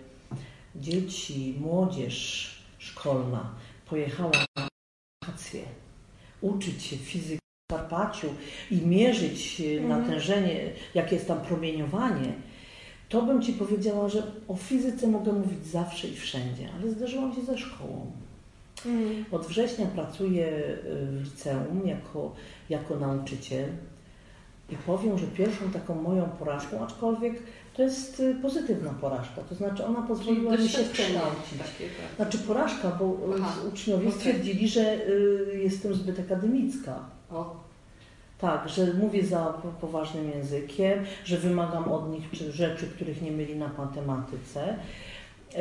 dzieci, 0.75 1.55
młodzież 1.59 2.51
szkolna 2.77 3.55
pojechała 3.89 4.31
na 4.31 4.67
wakacje, 5.21 5.61
uczyć 6.41 6.83
się 6.83 6.97
fizyki 6.97 7.41
Karpaciu 7.71 8.27
i 8.71 8.75
mierzyć 8.75 9.61
e, 9.61 9.79
Mhm. 9.81 10.01
natężenie, 10.01 10.59
jakie 10.95 11.15
jest 11.15 11.27
tam 11.27 11.41
promieniowanie, 11.41 12.33
to 13.09 13.21
bym 13.21 13.41
Ci 13.41 13.53
powiedziała, 13.53 14.09
że 14.09 14.23
o 14.47 14.55
fizyce 14.55 15.07
mogę 15.07 15.31
mówić 15.33 15.65
zawsze 15.65 16.07
i 16.07 16.15
wszędzie, 16.15 16.69
ale 16.81 16.91
zdarzyłam 16.91 17.35
się 17.35 17.41
ze 17.41 17.57
szkołą. 17.57 18.11
Mm. 18.85 19.25
Od 19.31 19.45
września 19.47 19.85
pracuję 19.85 20.47
y, 20.47 20.83
w 21.11 21.23
liceum 21.23 21.87
jako, 21.87 22.35
jako 22.69 22.95
nauczyciel 22.99 23.65
i 24.69 24.75
powiem, 24.75 25.17
że 25.19 25.27
pierwszą 25.27 25.71
taką 25.71 26.01
moją 26.01 26.23
porażką, 26.29 26.83
aczkolwiek 26.83 27.33
to 27.73 27.81
jest 27.83 28.19
y, 28.19 28.35
pozytywna 28.41 28.89
porażka, 29.01 29.41
to 29.49 29.55
znaczy 29.55 29.85
ona 29.85 30.01
pozwoliła 30.01 30.51
mi 30.57 30.69
się 30.69 30.83
kształcić. 30.83 31.57
tak. 31.59 32.15
Znaczy 32.15 32.37
porażka, 32.37 32.91
bo 32.99 33.05
y, 33.05 33.41
Aha, 33.41 33.53
uczniowie 33.73 34.07
okej. 34.07 34.19
stwierdzili, 34.19 34.67
że 34.67 35.07
y, 35.07 35.59
jestem 35.63 35.93
zbyt 35.93 36.19
akademicka. 36.19 36.99
O, 37.31 37.60
Tak, 38.41 38.69
że 38.69 38.93
mówię 38.93 39.25
za 39.25 39.45
po- 39.45 39.87
poważnym 39.87 40.29
językiem, 40.29 41.05
że 41.25 41.37
wymagam 41.37 41.91
od 41.91 42.11
nich 42.11 42.31
czy- 42.31 42.51
rzeczy, 42.51 42.87
których 42.87 43.21
nie 43.21 43.31
mieli 43.31 43.55
na 43.55 43.67
matematyce, 43.77 44.75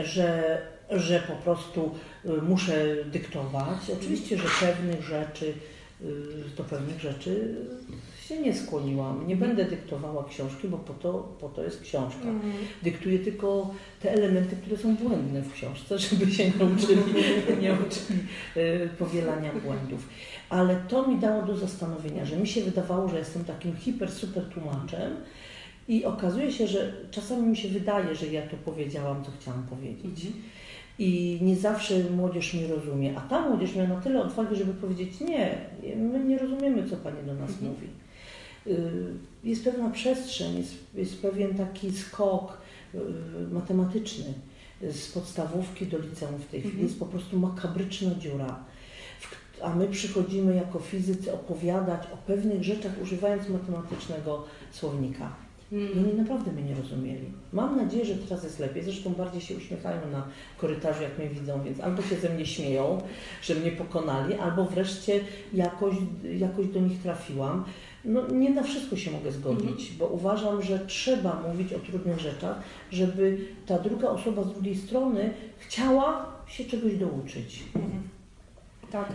że, 0.05 0.59
że 0.91 1.21
po 1.21 1.33
prostu 1.33 1.95
y, 2.25 2.43
muszę 2.43 2.87
dyktować. 3.05 3.79
Oczywiście, 4.01 4.37
że 4.37 4.45
pewnych 4.61 5.03
rzeczy, 5.03 5.55
y, 6.03 6.07
do 6.57 6.65
pewnych 6.65 7.01
rzeczy 7.01 7.55
się 8.29 8.41
nie 8.41 8.55
skłoniłam. 8.55 9.27
Nie 9.27 9.37
będę 9.37 9.65
dyktowała 9.65 10.25
książki, 10.25 10.69
bo 10.69 10.79
po 10.79 10.93
to, 10.93 11.13
po 11.41 11.49
to 11.49 11.63
jest 11.63 11.81
książka. 11.83 12.23
Mm. 12.23 12.41
Dyktuję 12.83 13.19
tylko 13.19 13.75
te 14.03 14.13
elementy, 14.13 14.57
które 14.57 14.77
są 14.77 14.97
błędne 14.97 15.43
w 15.43 15.53
książce, 15.53 15.99
żeby 15.99 16.33
się 16.33 16.45
nie 16.45 16.65
uczyli, 16.65 17.03
nie 17.63 17.73
uczyli 17.73 18.21
y, 18.57 18.89
powielania 18.99 19.51
błędów. 19.53 20.09
Ale 20.51 20.77
to 20.89 21.07
mi 21.09 21.19
dało 21.19 21.43
do 21.43 21.57
zastanowienia, 21.57 22.25
że 22.25 22.37
mi 22.37 22.47
się 22.47 22.63
wydawało, 22.63 23.09
że 23.09 23.19
jestem 23.19 23.45
takim 23.45 23.77
hiper, 23.77 24.11
super 24.13 24.45
tłumaczem 24.45 25.17
i 25.89 26.05
okazuje 26.05 26.53
się, 26.53 26.67
że 26.67 26.93
czasami 27.11 27.43
mi 27.49 27.57
się 27.57 27.69
wydaje, 27.69 28.15
że 28.15 28.27
ja 28.27 28.43
to 28.43 28.57
powiedziałam, 28.65 29.25
co 29.25 29.31
chciałam 29.41 29.63
powiedzieć. 29.63 30.27
I 30.99 31.39
nie 31.43 31.57
zawsze 31.57 31.95
młodzież 32.17 32.55
mnie 32.55 32.67
rozumie, 32.67 33.15
a 33.19 33.21
ta 33.21 33.49
młodzież 33.49 33.75
miała 33.75 33.89
na 33.89 34.01
tyle 34.01 34.23
odwagi, 34.23 34.57
żeby 34.57 34.75
powiedzieć 34.75 35.21
nie, 35.21 35.59
my 35.97 36.25
nie 36.25 36.39
rozumiemy, 36.39 36.89
co 36.91 36.97
Pani 36.97 37.27
do 37.27 37.35
nas 37.35 37.51
mówi. 37.61 37.87
Y, 38.67 39.15
Jest 39.45 39.65
pewna 39.65 39.91
przestrzeń, 39.91 40.59
jest, 40.59 40.75
jest 40.95 41.23
pewien 41.23 41.55
taki 41.55 41.93
skok 41.93 42.59
y, 42.95 42.99
matematyczny 43.53 44.25
z 44.91 45.09
podstawówki 45.13 45.87
do 45.87 45.99
liceum 45.99 46.39
w 46.39 46.47
tej 46.47 46.61
chwili. 46.61 46.83
Jest 46.83 46.99
po 46.99 47.07
prostu 47.07 47.39
makabryczna 47.39 48.15
dziura. 48.15 48.59
A 49.63 49.75
my 49.75 49.89
przychodzimy 49.89 50.55
jako 50.55 50.79
fizycy 50.79 51.33
opowiadać 51.33 52.03
o 52.15 52.17
pewnych 52.27 52.65
rzeczach 52.65 52.93
używając 53.03 53.49
matematycznego 53.49 54.45
słownika. 54.71 55.33
I 55.73 55.99
oni 55.99 56.15
naprawdę 56.15 56.53
mnie 56.53 56.63
nie 56.63 56.75
rozumieli. 56.75 57.27
Mam 57.53 57.77
nadzieję, 57.77 58.05
że 58.05 58.15
teraz 58.15 58.45
jest 58.45 58.59
lepiej. 58.59 58.83
Zresztą 58.83 59.11
bardziej 59.11 59.41
się 59.41 59.57
uśmiechają 59.57 60.11
na 60.13 60.27
korytarzu, 60.59 61.03
jak 61.03 61.19
mnie 61.19 61.29
widzą, 61.29 61.63
więc 61.63 61.81
albo 61.81 62.03
się 62.03 62.17
ze 62.17 62.29
mnie 62.29 62.47
śmieją, 62.47 63.03
że 63.43 63.55
mnie 63.55 63.73
pokonali, 63.73 64.35
albo 64.35 64.65
wreszcie 64.65 65.21
jakoś, 65.53 65.95
jakoś 66.39 66.67
do 66.67 66.81
nich 66.81 67.03
trafiłam. 67.03 67.65
No, 68.05 68.29
nie 68.29 68.51
na 68.51 68.63
wszystko 68.63 68.97
się 68.97 69.11
mogę 69.11 69.33
zgodzić, 69.33 69.93
bo 69.93 70.07
uważam, 70.07 70.63
że 70.63 70.79
trzeba 70.87 71.43
mówić 71.49 71.73
o 71.73 71.79
trudnych 71.79 72.19
rzeczach, 72.19 72.63
żeby 72.91 73.39
ta 73.67 73.79
druga 73.79 74.09
osoba 74.09 74.43
z 74.45 74.53
drugiej 74.53 74.77
strony 74.77 75.31
chciała 75.59 76.27
się 76.47 76.65
czegoś 76.65 76.97
douczyć. 76.97 77.65
Tak. 78.91 79.09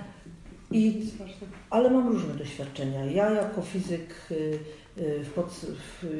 I 0.76 1.12
ale 1.70 1.90
mam 1.90 2.08
różne 2.08 2.34
doświadczenia. 2.34 3.06
Ja 3.06 3.30
jako 3.30 3.62
fizyk, 3.62 4.16
y, 4.32 4.60
y, 4.98 5.24
w 5.24 5.30
pod, 5.30 5.62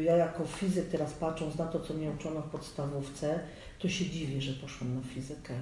ja 0.04 0.18
jako 0.18 0.46
fizyk 0.46 0.88
teraz 0.90 1.14
patrząc 1.14 1.58
na 1.58 1.66
to, 1.66 1.80
co 1.80 1.94
mnie 1.94 2.12
uczono 2.20 2.42
w 2.42 2.50
podstawówce, 2.50 3.40
to 3.80 3.90
się 3.90 4.06
dziwię, 4.06 4.42
że 4.42 4.54
poszłam 4.54 4.96
na 4.96 5.02
fizykę. 5.02 5.54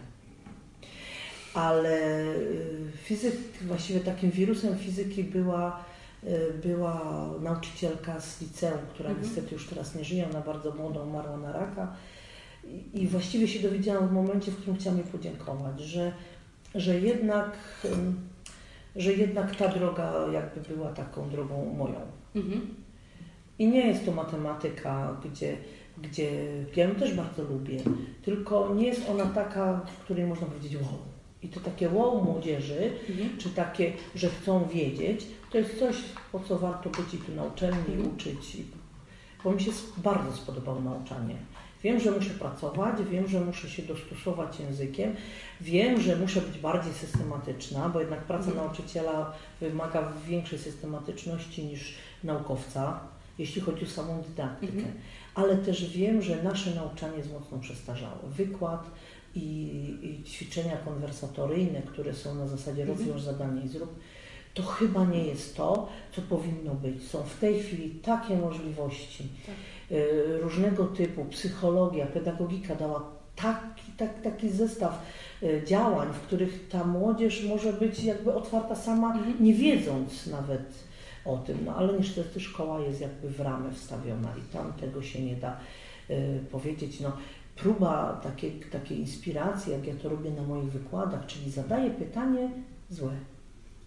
Ale 1.53 2.21
y, 2.35 2.91
fizyk, 3.03 3.35
właściwie 3.61 3.99
takim 3.99 4.31
wirusem 4.31 4.77
fizyki 4.77 5.23
była, 5.23 5.83
była 6.63 7.29
nauczycielka 7.41 8.21
z 8.21 8.41
liceum, 8.41 8.79
która 8.93 9.09
Mhm. 9.09 9.27
niestety 9.27 9.53
już 9.53 9.67
teraz 9.67 9.95
nie 9.95 10.03
żyje, 10.03 10.29
ona 10.29 10.41
bardzo 10.41 10.75
młoda, 10.75 11.01
umarła 11.01 11.37
na 11.37 11.51
raka. 11.51 11.95
I, 12.93 13.07
właściwie 13.07 13.47
się 13.47 13.59
dowiedziałam 13.59 14.07
w 14.07 14.11
momencie, 14.11 14.51
w 14.51 14.57
którym 14.57 14.75
chciałam 14.75 14.99
jej 14.99 15.07
podziękować, 15.07 15.81
że, 15.81 16.11
że 16.75 16.99
jednak 16.99 17.57
że 18.95 19.13
jednak 19.13 19.55
ta 19.55 19.67
droga 19.67 20.13
jakby 20.33 20.75
była 20.75 20.89
taką 20.89 21.29
drogą 21.29 21.73
moją. 21.77 21.99
Mhm. 22.35 22.61
I 23.59 23.67
nie 23.67 23.87
jest 23.87 24.05
to 24.05 24.11
matematyka, 24.11 25.17
gdzie, 25.25 25.57
gdzie 25.97 26.31
ja 26.75 26.87
ją 26.89 26.95
też 26.95 27.13
bardzo 27.13 27.43
lubię, 27.43 27.79
tylko 28.21 28.75
nie 28.75 28.87
jest 28.87 29.09
ona 29.09 29.25
taka, 29.25 29.81
w 29.85 30.03
której 30.03 30.25
można 30.25 30.47
powiedzieć 30.47 30.75
wow. 30.75 30.97
I 31.43 31.47
to 31.47 31.59
takie 31.59 31.89
wow 31.89 32.23
młodzieży, 32.23 32.91
Mhm. 33.09 33.37
czy 33.37 33.49
takie, 33.49 33.93
że 34.15 34.29
chcą 34.29 34.67
wiedzieć, 34.67 35.27
to 35.51 35.57
jest 35.57 35.79
coś, 35.79 35.95
po 36.31 36.39
co 36.39 36.59
warto 36.59 36.89
być 36.89 37.13
i 37.13 37.17
tu 37.17 37.31
na 37.35 37.43
uczelni 37.43 37.93
Mhm. 37.93 38.13
uczyć. 38.15 38.57
Bo 39.43 39.51
mi 39.51 39.61
się 39.61 39.71
bardzo 39.97 40.31
spodobało 40.37 40.81
nauczanie. 40.81 41.35
Wiem, 41.83 41.99
że 41.99 42.11
muszę 42.11 42.29
pracować, 42.29 42.95
wiem, 43.11 43.27
że 43.27 43.41
muszę 43.41 43.69
się 43.69 43.83
dostosować 43.83 44.59
językiem, 44.59 45.15
wiem, 45.61 46.01
że 46.01 46.15
muszę 46.15 46.41
być 46.41 46.57
bardziej 46.59 46.93
systematyczna, 46.93 47.89
bo 47.89 47.99
jednak 47.99 48.23
praca 48.23 48.47
Mhm. 48.47 48.65
nauczyciela 48.65 49.33
wymaga 49.61 50.11
większej 50.27 50.59
systematyczności 50.59 51.63
niż 51.65 51.93
naukowca, 52.23 52.99
jeśli 53.39 53.61
chodzi 53.61 53.85
o 53.85 53.89
samą 53.89 54.21
dydaktykę. 54.21 54.73
Mhm. 54.73 54.93
Ale 55.35 55.57
też 55.57 55.97
wiem, 55.97 56.21
że 56.21 56.43
nasze 56.43 56.75
nauczanie 56.75 57.17
jest 57.17 57.33
mocno 57.33 57.59
przestarzałe. 57.59 58.17
Wykład 58.29 58.83
i, 59.35 59.39
i 60.03 60.23
ćwiczenia 60.29 60.77
konwersatoryjne, 60.77 61.81
które 61.81 62.13
są 62.13 62.35
na 62.35 62.47
zasadzie 62.47 62.81
Mhm. 62.81 62.99
rozwiąż 62.99 63.21
zadanie 63.21 63.61
i 63.61 63.67
zrób, 63.67 63.99
to 64.53 64.63
chyba 64.63 65.05
nie 65.05 65.23
jest 65.23 65.57
to, 65.57 65.89
co 66.15 66.21
powinno 66.21 66.73
być. 66.75 67.03
Są 67.03 67.23
w 67.23 67.39
tej 67.39 67.59
chwili 67.63 67.89
takie 67.91 68.37
możliwości 68.37 69.23
Tak. 69.45 69.55
Y, 69.93 70.37
różnego 70.41 70.85
typu, 70.85 71.25
psychologia, 71.25 72.05
pedagogika 72.05 72.75
dała 72.75 73.03
taki, 73.35 73.91
tak, 73.97 74.21
taki 74.21 74.49
zestaw 74.49 75.05
y, 75.43 75.61
działań, 75.65 76.07
w 76.13 76.19
których 76.19 76.67
ta 76.67 76.83
młodzież 76.83 77.43
może 77.43 77.73
być 77.73 78.03
jakby 78.03 78.33
otwarta 78.33 78.75
sama, 78.75 79.19
nie 79.39 79.53
wiedząc 79.53 80.27
nawet 80.27 80.73
o 81.25 81.37
tym, 81.37 81.57
no 81.65 81.75
ale 81.75 81.93
niestety 81.93 82.39
szkoła 82.39 82.79
jest 82.79 83.01
jakby 83.01 83.29
w 83.29 83.39
ramę 83.39 83.71
wstawiona 83.71 84.29
i 84.37 84.53
tam 84.53 84.73
tego 84.73 85.01
się 85.01 85.21
nie 85.21 85.35
da 85.35 85.57
y, 86.09 86.39
powiedzieć. 86.51 86.99
No, 86.99 87.11
próba 87.55 88.19
takiej, 88.23 88.51
takiej 88.51 88.99
inspiracji, 88.99 89.71
jak 89.71 89.87
ja 89.87 89.93
to 90.03 90.09
robię 90.09 90.31
na 90.31 90.43
moich 90.43 90.71
wykładach, 90.71 91.25
czyli 91.25 91.51
zadaję 91.51 91.89
pytanie 91.89 92.49
złe, 92.89 93.11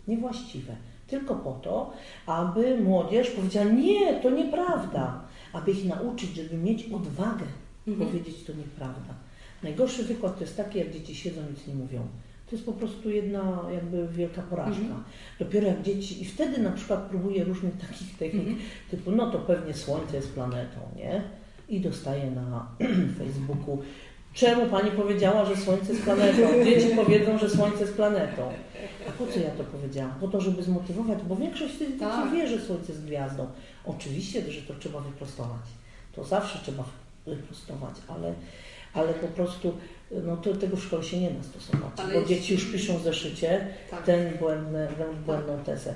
niewłaściwe, 0.08 0.76
tylko 1.06 1.34
po 1.34 1.52
to, 1.52 1.92
aby 2.26 2.80
młodzież 2.80 3.30
powiedziała, 3.30 3.66
nie, 3.66 4.20
to 4.20 4.30
nieprawda, 4.30 5.25
aby 5.56 5.70
ich 5.72 5.84
nauczyć, 5.84 6.34
żeby 6.34 6.56
mieć 6.56 6.84
odwagę 6.92 7.44
Mhm. 7.88 8.08
powiedzieć, 8.10 8.44
to 8.44 8.52
nieprawda. 8.52 9.14
Najgorszy 9.62 10.02
wykład 10.04 10.34
to 10.38 10.44
jest 10.44 10.56
taki, 10.56 10.78
jak 10.78 10.92
dzieci 10.92 11.14
siedzą, 11.14 11.40
nic 11.50 11.66
nie 11.66 11.74
mówią. 11.74 12.06
To 12.50 12.56
jest 12.56 12.66
po 12.66 12.72
prostu 12.72 13.10
jedna 13.10 13.62
jakby 13.74 14.08
wielka 14.08 14.42
porażka. 14.42 14.80
Mhm. 14.82 15.02
Dopiero 15.38 15.66
jak 15.66 15.82
dzieci, 15.82 16.22
i 16.22 16.24
wtedy 16.24 16.58
na 16.62 16.70
przykład 16.72 17.06
próbuję 17.10 17.44
różnych 17.44 17.76
takich 17.78 18.16
technik, 18.18 18.42
Mhm. 18.48 18.58
typu, 18.90 19.10
no 19.10 19.30
to 19.30 19.38
pewnie 19.38 19.74
Słońce 19.74 20.16
jest 20.16 20.32
planetą, 20.32 20.80
nie? 20.96 21.22
I 21.68 21.80
dostaję 21.80 22.30
na 22.30 22.68
Facebooku, 23.18 23.82
czemu 24.36 24.66
Pani 24.66 24.90
powiedziała, 24.90 25.44
że 25.44 25.56
Słońce 25.56 25.92
jest 25.92 26.04
planetą? 26.04 26.64
Dzieci 26.64 26.88
powiedzą, 26.96 27.38
że 27.38 27.50
Słońce 27.50 27.80
jest 27.80 27.94
planetą. 27.94 28.52
A 29.08 29.12
po 29.12 29.26
co 29.32 29.40
ja 29.40 29.50
to 29.50 29.64
powiedziałam? 29.64 30.14
Po 30.20 30.28
to, 30.28 30.40
żeby 30.40 30.62
zmotywować, 30.62 31.18
bo 31.28 31.36
większość 31.36 31.74
z 31.74 31.78
tych 31.78 31.88
dzieci 31.88 32.00
Tak. 32.00 32.32
wie, 32.32 32.48
że 32.48 32.60
Słońce 32.66 32.92
jest 32.92 33.04
gwiazdą. 33.04 33.46
Oczywiście, 33.84 34.52
że 34.52 34.62
to 34.62 34.74
trzeba 34.80 35.00
wyprostować. 35.00 35.60
To 36.14 36.24
zawsze 36.24 36.58
trzeba 36.62 36.84
wyprostować, 37.26 37.94
ale, 38.08 38.34
ale 38.94 39.14
po 39.14 39.26
prostu 39.28 39.74
no 40.24 40.36
to, 40.36 40.54
tego 40.56 40.76
w 40.76 40.84
szkole 40.84 41.02
się 41.04 41.20
nie 41.20 41.30
da 41.30 41.42
stosować, 41.42 41.90
Ale 41.96 42.14
bo 42.14 42.20
jeśli- 42.20 42.36
dzieci 42.36 42.54
już 42.54 42.64
piszą 42.72 42.98
w 42.98 43.02
zeszycie 43.02 43.66
Tak. 43.90 44.02
ten 44.02 44.38
błędny, 44.38 44.88
tę 44.98 45.04
błędną 45.26 45.58
tezę. 45.64 45.94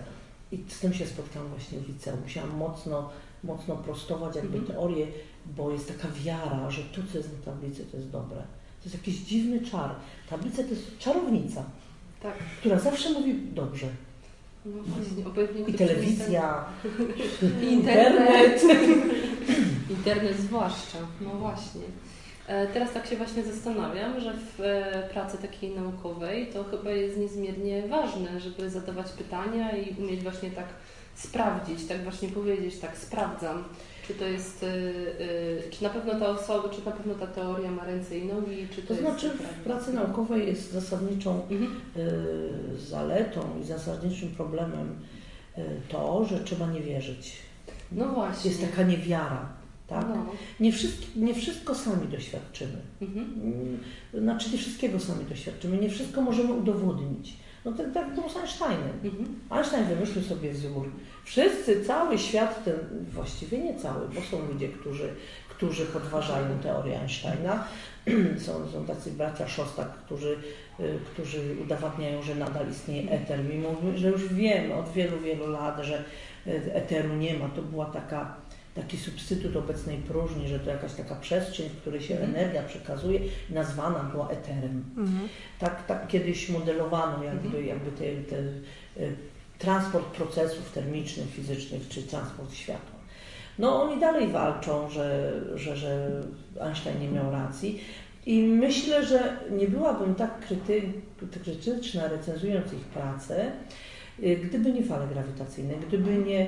I 0.52 0.64
z 0.68 0.78
tym 0.80 0.94
się 0.94 1.06
spotkałam 1.06 1.48
właśnie 1.48 1.78
w 1.78 1.88
liceum. 1.88 2.20
Musiałam 2.22 2.50
mocno, 2.56 3.10
mocno 3.44 3.76
prostować 3.76 4.36
jakby 4.36 4.58
Mhm. 4.58 4.66
teorię, 4.76 5.06
bo 5.46 5.70
jest 5.70 5.88
taka 5.88 6.08
wiara, 6.24 6.70
że 6.70 6.82
to, 6.82 7.00
co 7.12 7.18
jest 7.18 7.30
na 7.32 7.52
tablicy, 7.52 7.84
to 7.84 7.96
jest 7.96 8.10
dobre. 8.10 8.36
To 8.80 8.84
jest 8.84 8.94
jakiś 8.96 9.16
dziwny 9.16 9.60
czar. 9.60 9.90
Tablica 10.30 10.62
to 10.62 10.68
jest 10.68 10.98
czarownica, 10.98 11.64
Tak. 12.22 12.34
która 12.60 12.78
zawsze 12.78 13.10
mówi 13.10 13.34
dobrze. 13.34 13.86
No 14.64 14.82
właśnie, 14.82 15.26
obojętnie 15.26 15.74
I 15.74 15.74
telewizja, 15.74 16.64
I 17.62 17.66
internet. 17.66 18.62
Internet 19.96 20.36
zwłaszcza, 20.40 20.98
no 21.20 21.30
właśnie. 21.30 21.80
E, 22.46 22.66
Teraz 22.66 22.92
tak 22.92 23.06
się 23.06 23.16
właśnie 23.16 23.42
zastanawiam, 23.42 24.20
że 24.20 24.34
w 24.34 24.60
e, 24.60 25.08
pracy 25.12 25.38
takiej 25.38 25.70
naukowej 25.70 26.46
to 26.46 26.64
chyba 26.64 26.90
jest 26.90 27.18
niezmiernie 27.18 27.88
ważne, 27.88 28.40
żeby 28.40 28.70
zadawać 28.70 29.12
pytania 29.12 29.76
i 29.76 29.94
umieć 30.02 30.22
właśnie 30.22 30.50
tak 30.50 30.66
sprawdzić, 31.14 31.86
tak 31.86 32.02
właśnie 32.02 32.28
powiedzieć, 32.28 32.78
tak 32.78 32.96
sprawdzam, 32.98 33.64
czy 34.12 34.18
to 34.18 34.24
jest, 34.24 34.62
e, 34.62 34.66
e, 34.66 35.70
czy 35.70 35.82
na 35.82 35.90
pewno 35.90 36.14
ta 36.20 36.28
osoba, 36.28 36.68
czy 36.68 36.84
na 36.84 36.90
pewno 36.92 37.14
ta 37.14 37.26
teoria 37.26 37.70
ma 37.70 37.84
ręce 37.84 38.18
i 38.18 38.26
nogi, 38.26 38.68
czy 38.74 38.82
to, 38.82 38.88
to 38.88 38.94
jest 38.94 39.06
znaczy 39.06 39.30
prawda. 39.30 39.54
w 39.60 39.64
pracy 39.64 39.92
naukowej 39.92 40.46
jest 40.46 40.72
zasadniczą 40.72 41.42
Mhm. 41.50 41.80
y, 41.96 42.78
zaletą 42.78 43.40
i 43.62 43.64
zasadniczym 43.64 44.28
problemem 44.28 44.88
y, 45.58 45.62
to, 45.88 46.24
że 46.24 46.40
trzeba 46.44 46.66
nie 46.72 46.80
wierzyć. 46.80 47.32
No 47.92 48.08
właśnie. 48.08 48.50
Jest 48.50 48.62
taka 48.70 48.82
niewiara. 48.82 49.48
Tak? 49.86 50.06
No. 50.08 50.26
Nie, 50.60 50.72
wszystko, 50.72 51.06
nie 51.16 51.34
wszystko 51.34 51.74
sami 51.74 52.08
doświadczymy. 52.08 52.76
Mhm. 53.02 53.24
Mm, 53.42 53.78
Znaczy 54.24 54.50
nie 54.52 54.58
wszystkiego 54.58 55.00
sami 55.00 55.24
doświadczymy, 55.24 55.76
nie 55.78 55.90
wszystko 55.90 56.20
możemy 56.20 56.52
udowodnić. 56.52 57.36
No 57.64 57.72
tak, 57.72 57.92
tak 57.94 58.14
było 58.14 58.28
z 58.28 58.36
Einsteinem. 58.36 58.90
Mhm. 59.04 59.38
Einstein 59.50 59.84
wymyślił 59.84 60.24
sobie 60.24 60.52
wzór. 60.52 60.90
Wszyscy, 61.24 61.84
cały 61.84 62.18
świat, 62.18 62.64
ten, 62.64 62.74
właściwie 63.12 63.58
nie 63.58 63.74
cały, 63.74 64.08
bo 64.08 64.20
są 64.20 64.48
ludzie, 64.52 64.68
którzy, 64.68 65.14
którzy 65.48 65.86
podważają 65.86 66.58
teorię 66.62 67.00
Einsteina. 67.00 67.64
Są, 68.46 68.68
są 68.72 68.86
tacy 68.86 69.10
bracia 69.10 69.48
Szostak, 69.48 69.92
którzy, 69.92 70.38
y, 70.80 70.98
którzy 71.12 71.56
udowadniają, 71.62 72.22
że 72.22 72.34
nadal 72.34 72.70
istnieje 72.70 73.10
eter, 73.10 73.44
mimo 73.44 73.76
że 73.94 74.08
już 74.08 74.34
wiemy 74.34 74.74
od 74.74 74.92
wielu, 74.92 75.20
wielu 75.20 75.46
lat, 75.46 75.80
że 75.82 76.04
y, 76.46 76.74
eteru 76.74 77.14
nie 77.14 77.38
ma. 77.38 77.48
To 77.48 77.62
była 77.62 77.86
taka, 77.86 78.36
taki 78.80 78.96
substytut 78.98 79.56
obecnej 79.56 79.96
próżni, 79.98 80.48
że 80.48 80.58
to 80.60 80.70
jakaś 80.70 80.92
taka 80.94 81.14
przestrzeń, 81.14 81.68
w 81.68 81.76
której 81.80 82.00
się 82.00 82.14
Mhm. 82.14 82.34
energia 82.34 82.62
przekazuje 82.62 83.20
nazwana 83.50 83.98
była 84.12 84.28
eterem. 84.28 84.84
Tak, 85.58 85.86
tak 85.86 86.08
kiedyś 86.08 86.48
modelowano 86.48 87.24
jakby, 87.24 87.46
Mhm. 87.46 87.66
jakby 87.66 87.90
te, 87.90 88.04
te, 88.04 88.36
y, 89.02 89.16
transport 89.58 90.06
procesów 90.06 90.72
termicznych, 90.72 91.30
fizycznych 91.30 91.88
czy 91.88 92.02
transport 92.02 92.52
światła. 92.54 93.00
No 93.58 93.82
oni 93.82 94.00
dalej 94.00 94.28
walczą, 94.28 94.90
że, 94.90 95.32
że, 95.54 95.76
że 95.76 96.22
Einstein 96.60 97.00
nie 97.00 97.08
miał 97.08 97.30
racji 97.30 97.80
i 98.26 98.42
myślę, 98.42 99.06
że 99.06 99.36
nie 99.50 99.68
byłabym 99.68 100.14
tak 100.14 100.40
kryty, 100.46 100.82
krytyczna 101.44 102.08
recenzując 102.08 102.72
ich 102.72 102.78
pracę, 102.84 103.52
y, 104.22 104.36
gdyby 104.36 104.72
nie 104.72 104.82
fale 104.82 105.06
grawitacyjne, 105.06 105.74
gdyby 105.88 106.14
nie 106.14 106.46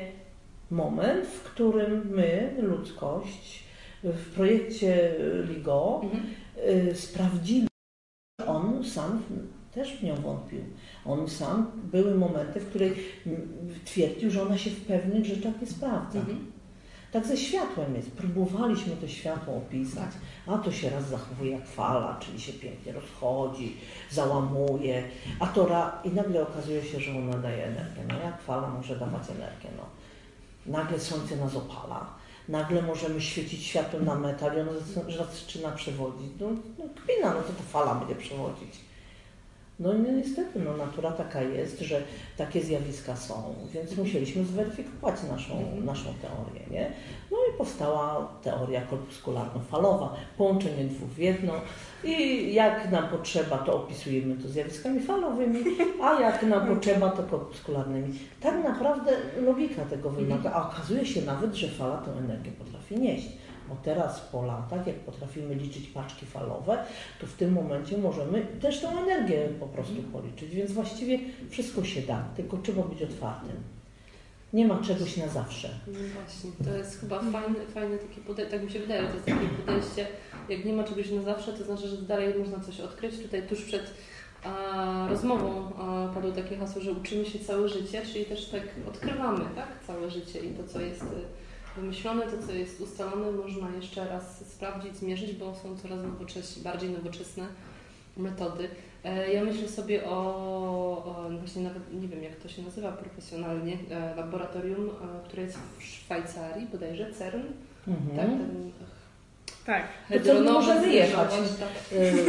moment, 0.73 1.27
w 1.27 1.43
którym 1.43 2.09
my, 2.11 2.55
ludzkość, 2.59 3.65
w 4.05 4.35
projekcie 4.35 5.15
LIGO 5.49 6.01
Mhm. 6.03 6.23
y, 6.89 6.95
sprawdzili, 6.95 7.67
że 8.41 8.47
on 8.47 8.85
sam 8.85 9.23
też 9.75 9.97
w 9.97 10.03
nią 10.03 10.15
wątpił. 10.15 10.61
On 11.05 11.29
sam, 11.29 11.71
były 11.93 12.15
momenty, 12.15 12.61
w 12.61 12.69
których 12.69 13.27
twierdził, 13.85 14.31
że 14.31 14.43
ona 14.43 14.59
się 14.59 14.71
w 14.71 14.85
pewnych 14.85 15.25
rzeczach 15.25 15.61
nie 15.61 15.67
sprawdza. 15.67 16.19
Mhm. 16.19 16.53
Tak 17.13 17.27
ze 17.27 17.37
światłem 17.37 17.95
jest. 17.95 18.11
Próbowaliśmy 18.11 18.97
to 18.97 19.09
światło 19.09 19.57
opisać, 19.57 20.11
a 20.47 20.59
to 20.59 20.73
się 20.73 20.91
raz 20.91 21.09
zachowuje 21.09 21.51
jak 21.53 21.67
fala, 21.67 22.19
czyli 22.21 22.41
się 22.41 22.53
pięknie 22.53 22.93
rozchodzi, 22.93 23.77
załamuje, 24.11 25.03
a 25.41 25.47
to 25.47 25.67
ra... 25.67 26.03
i 26.05 26.11
nagle 26.11 26.43
okazuje 26.43 26.83
się, 26.83 27.01
że 27.01 27.11
ona 27.11 27.39
daje 27.39 27.65
energię. 27.65 28.03
No 28.09 28.19
jak 28.25 28.43
fala 28.43 28.69
może 28.71 28.97
dawać 28.97 29.23
energię? 29.31 29.69
No. 29.77 30.02
Nagle 30.67 31.01
słońce 31.01 31.37
nas 31.37 31.57
opala, 31.57 32.07
nagle 32.49 32.83
możemy 32.83 33.21
świecić 33.21 33.65
światłem 33.67 34.05
na 34.05 34.15
metal 34.15 34.57
i 34.57 34.61
ono 34.61 34.73
zaczyna- 34.81 35.73
przewodzić. 35.73 36.33
No, 36.41 36.47
no 36.79 36.85
kpina, 36.97 37.35
no 37.35 37.41
to 37.43 37.53
ta 37.53 37.63
fala 37.73 37.95
będzie 37.95 38.15
przewodzić. 38.15 38.75
No 39.81 39.93
i 39.95 39.99
niestety, 40.01 40.61
no 40.65 40.77
natura 40.77 41.11
taka 41.13 41.43
jest, 41.43 41.81
że 41.81 42.03
takie 42.37 42.63
zjawiska 42.63 43.17
są, 43.17 43.55
więc 43.75 43.97
musieliśmy 43.97 44.45
zweryfikować 44.45 45.15
naszą, 45.31 45.59
Mhm. 45.59 45.85
naszą 45.85 46.05
teorię, 46.23 46.61
nie? 46.71 46.91
No 47.31 47.37
i 47.55 47.59
powstała 47.59 48.29
teoria 48.43 48.81
korpuskularno-falowa, 48.87 50.09
połączenie 50.39 50.85
dwóch 50.85 51.09
w 51.09 51.19
jedno 51.19 51.53
i 52.05 52.55
jak 52.55 52.91
nam 52.91 53.09
potrzeba, 53.09 53.59
to 53.59 53.75
opisujemy 53.77 54.37
to 54.43 54.49
zjawiskami 54.49 55.01
falowymi, 55.01 55.59
a 56.03 56.21
jak 56.21 56.43
nam 56.43 56.67
potrzeba, 56.67 57.11
to 57.11 57.23
korpuskularnymi. 57.23 58.19
Tak 58.41 58.65
naprawdę 58.65 59.13
logika 59.45 59.85
tego 59.85 60.11
wymaga, 60.11 60.53
a 60.53 60.69
okazuje 60.69 61.07
się 61.07 61.23
nawet, 61.23 61.55
że 61.55 61.69
fala 61.69 61.97
tę 61.97 62.11
energię 62.19 62.53
potrafi 62.53 62.97
nieść. 62.97 63.29
Bo 63.69 63.77
teraz 63.85 64.21
po 64.21 64.43
latach, 64.43 64.87
jak 64.87 64.97
potrafimy 64.97 65.55
liczyć 65.55 65.87
paczki 65.87 66.27
falowe, 66.27 66.85
to 67.21 67.27
w 67.27 67.33
tym 67.33 67.53
momencie 67.53 67.99
możemy 67.99 68.47
też 68.61 68.81
tą 68.81 69.03
energię 69.03 69.49
po 69.61 69.67
prostu 69.67 70.03
policzyć. 70.03 70.55
Więc 70.55 70.73
właściwie 70.73 71.19
wszystko 71.51 71.85
się 71.85 72.03
da, 72.03 72.25
tylko 72.37 72.59
trzeba 72.59 72.83
być 72.83 73.03
otwartym. 73.03 73.57
Nie 74.53 74.67
ma 74.67 74.81
czegoś 74.81 75.17
na 75.17 75.29
zawsze. 75.29 75.69
No 75.87 75.99
właśnie, 76.15 76.51
to 76.65 76.77
jest 76.77 77.01
chyba 77.01 77.19
fajne, 77.19 77.67
fajne 77.75 77.99
takie 77.99 78.21
podejście, 78.21 78.57
tak 78.57 78.65
mi 78.65 78.71
się 78.71 78.81
wydaje, 78.81 79.09
to 79.09 79.15
jest 79.15 79.27
takie 79.27 79.49
podejście, 79.49 80.07
jak 80.49 80.65
nie 80.65 80.73
ma 80.73 80.85
czegoś 80.85 81.11
na 81.11 81.23
zawsze, 81.23 81.53
to 81.53 81.65
znaczy, 81.65 81.89
że 81.89 81.97
dalej 81.97 82.35
można 82.39 82.61
coś 82.61 82.81
odkryć. 82.81 83.19
Tutaj 83.19 83.43
tuż 83.43 83.63
przed 83.63 83.95
a, 84.45 85.07
rozmową 85.11 85.73
a, 85.79 86.15
padło 86.15 86.33
takie 86.33 86.57
hasło, 86.57 86.83
że 86.83 86.93
uczymy 86.93 87.25
się 87.25 87.39
całe 87.39 87.69
życie, 87.69 88.03
czyli 88.13 88.25
też 88.25 88.49
tak 88.49 88.63
odkrywamy 88.89 89.45
tak, 89.57 89.69
całe 89.87 90.11
życie 90.11 90.39
i 90.41 90.51
to, 90.51 90.65
co 90.65 90.81
jest 90.81 91.03
y, 91.03 91.07
wymyślone, 91.77 92.23
to, 92.27 92.47
co 92.47 92.53
jest 92.53 92.81
ustalone, 92.81 93.31
można 93.31 93.71
jeszcze 93.77 94.09
raz 94.09 94.39
sprawdzić, 94.53 94.97
zmierzyć, 94.97 95.33
bo 95.33 95.55
są 95.55 95.77
coraz 95.83 96.03
nowocześni, 96.03 96.63
bardziej 96.63 96.91
nowoczesne 96.91 97.47
metody. 98.17 98.69
E, 99.05 99.33
Ja 99.33 99.45
myślę 99.45 99.69
sobie 99.69 100.05
o, 100.05 100.17
o 101.05 101.27
właśnie 101.39 101.63
nawet 101.63 101.93
nie 102.03 102.09
wiem 102.09 102.23
jak 102.23 102.37
to 102.37 102.49
się 102.49 102.63
nazywa 102.63 102.93
profesjonalnie, 102.93 103.79
e, 103.91 104.15
laboratorium, 104.17 104.89
e, 104.89 105.29
które 105.29 105.43
jest 105.43 105.59
w 105.79 105.83
Szwajcarii, 105.83 106.67
bodajże 106.73 107.13
CERN, 107.13 107.41
Mhm. 107.89 108.17
tak? 108.17 108.27
Ten 108.27 108.73
Tak. 109.67 109.83
To 110.23 110.27
co, 110.27 110.35
my 110.35 110.53
możemy 110.53 110.81
zjeżdżał 110.81 111.21
jechać? 111.25 111.29
właśnie 111.41 111.57
tak. 111.67 111.73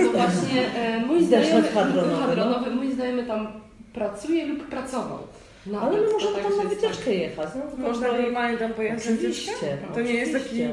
No 0.06 0.12
właśnie 0.12 0.70
mój 1.08 1.26
znajomy, 1.26 1.68
hadronowy, 1.68 2.12
no. 2.12 2.18
hadronowy, 2.28 2.72
mój 2.72 2.92
znajomy 2.94 3.24
tam 3.24 3.48
pracuje 3.94 4.46
lub 4.46 4.68
pracował. 4.68 5.20
Nawet, 5.66 5.90
Ale 5.90 6.02
my 6.02 6.08
to 6.08 6.14
możemy 6.14 6.36
tak, 6.36 6.44
tam 6.44 6.58
na 6.58 6.64
wycieczkę 6.64 7.14
jechać. 7.14 7.50
No, 7.56 7.72
to 7.72 7.78
Można 7.78 8.08
projekt- 8.08 8.24
normalnie 8.24 8.58
tam 8.58 8.74
pojechać? 8.74 9.00
Oczywiście. 9.04 9.52
To 9.94 10.02
nie 10.02 10.14
jest 10.14 10.34
taki-. 10.34 10.68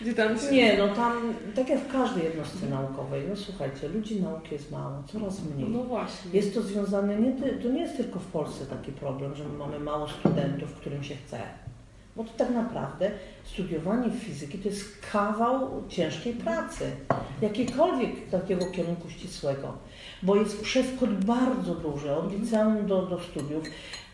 Gdzie 0.00 0.14
tam 0.14 0.38
się... 0.38 0.50
Nie, 0.52 0.78
no 0.78 0.88
tam, 0.88 1.34
tak 1.54 1.68
jak 1.68 1.80
w 1.80 1.92
każdej 1.92 2.24
jednostce 2.24 2.66
naukowej, 2.66 3.22
no 3.28 3.36
słuchajcie, 3.36 3.88
ludzi 3.88 4.22
nauki 4.22 4.52
jest 4.54 4.70
mało, 4.70 5.02
coraz 5.12 5.42
mniej. 5.44 5.70
No 5.70 5.82
właśnie. 5.84 6.30
Jest 6.32 6.54
to 6.54 6.62
związane, 6.62 7.16
nie, 7.16 7.32
to 7.62 7.68
nie 7.68 7.80
jest 7.80 7.96
tylko 7.96 8.18
w 8.18 8.26
Polsce 8.26 8.66
taki 8.66 8.92
problem, 8.92 9.34
że 9.34 9.44
my 9.44 9.58
mamy 9.58 9.78
mało 9.80 10.08
studentów, 10.08 10.74
którym 10.74 11.04
się 11.04 11.14
chce. 11.14 11.38
Bo 12.16 12.24
to 12.24 12.30
tak 12.36 12.50
naprawdę 12.50 13.10
studiowanie 13.44 14.10
fizyki 14.10 14.58
to 14.58 14.68
jest 14.68 15.06
kawał 15.12 15.82
ciężkiej 15.88 16.32
pracy, 16.32 16.90
jakiekolwiek 17.42 18.28
takiego 18.30 18.66
kierunku 18.66 19.10
ścisłego, 19.10 19.72
bo 20.24 20.36
jest 20.36 20.62
przeskok 20.62 21.10
bardzo 21.10 21.74
duży 21.74 22.12
od 22.16 22.32
liceum 22.32 22.86
do, 22.86 23.02
do 23.06 23.20
studiów. 23.20 23.64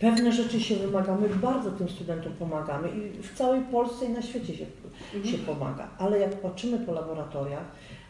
Pewne 0.00 0.32
rzeczy 0.32 0.60
się 0.60 0.76
wymagamy, 0.76 1.28
bardzo 1.28 1.70
tym 1.70 1.88
studentom 1.88 2.32
pomagamy 2.32 2.88
i 2.88 3.22
w 3.22 3.34
całej 3.34 3.60
Polsce 3.62 4.06
i 4.06 4.08
na 4.08 4.22
świecie 4.22 4.56
się, 4.56 4.66
Mhm. 5.14 5.34
się 5.34 5.38
pomaga. 5.38 5.88
Ale 5.98 6.18
jak 6.18 6.40
patrzymy 6.40 6.78
po 6.78 6.92
laboratoriach, 6.92 7.64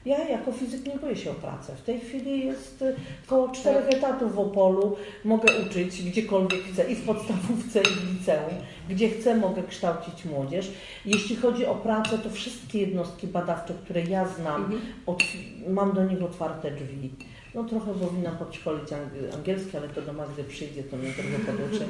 ja 0.05 0.29
jako 0.29 0.53
fizyk 0.53 0.87
nie 0.87 0.97
boję 0.99 1.17
się 1.17 1.31
o 1.31 1.35
pracę. 1.35 1.77
W 1.77 1.83
tej 1.83 2.01
chwili 2.01 2.47
jest 2.47 2.83
y, 2.83 2.95
około 3.27 3.49
czterech 3.49 3.89
etatów 3.89 4.35
w 4.35 4.39
Opolu. 4.39 4.97
Mogę 5.25 5.49
uczyć 5.67 6.03
gdziekolwiek 6.03 6.61
chcę 6.73 6.91
i 6.93 6.95
w 6.95 7.05
podstawówce 7.07 7.81
i 7.81 7.85
w 7.85 8.13
liceum. 8.19 8.55
Gdzie 8.89 9.09
chcę 9.11 9.37
mogę 9.37 9.63
kształcić 9.63 10.25
młodzież. 10.25 10.71
Jeśli 11.07 11.37
chodzi 11.37 11.67
o 11.67 11.75
pracę, 11.75 12.19
to 12.19 12.31
wszystkie 12.31 12.81
jednostki 12.81 13.27
badawcze, 13.27 13.75
które 13.85 14.01
ja 14.03 14.29
znam, 14.29 14.63
Mhm. 14.65 14.81
od, 15.07 15.23
mam 15.69 15.93
do 15.93 16.05
nich 16.05 16.23
otwarte 16.23 16.71
drzwi. 16.71 17.11
No 17.55 17.65
trochę 17.65 17.95
powinnam 17.95 18.37
podszkolić 18.39 18.89
ang- 18.91 19.35
angielski, 19.35 19.77
ale 19.77 19.89
to 19.89 20.03
do 20.03 20.13
Magdy 20.13 20.45
przyjdzie, 20.45 20.83
to 20.83 20.97
mnie 20.97 21.13
trochę 21.13 21.53
poduczy. 21.53 21.87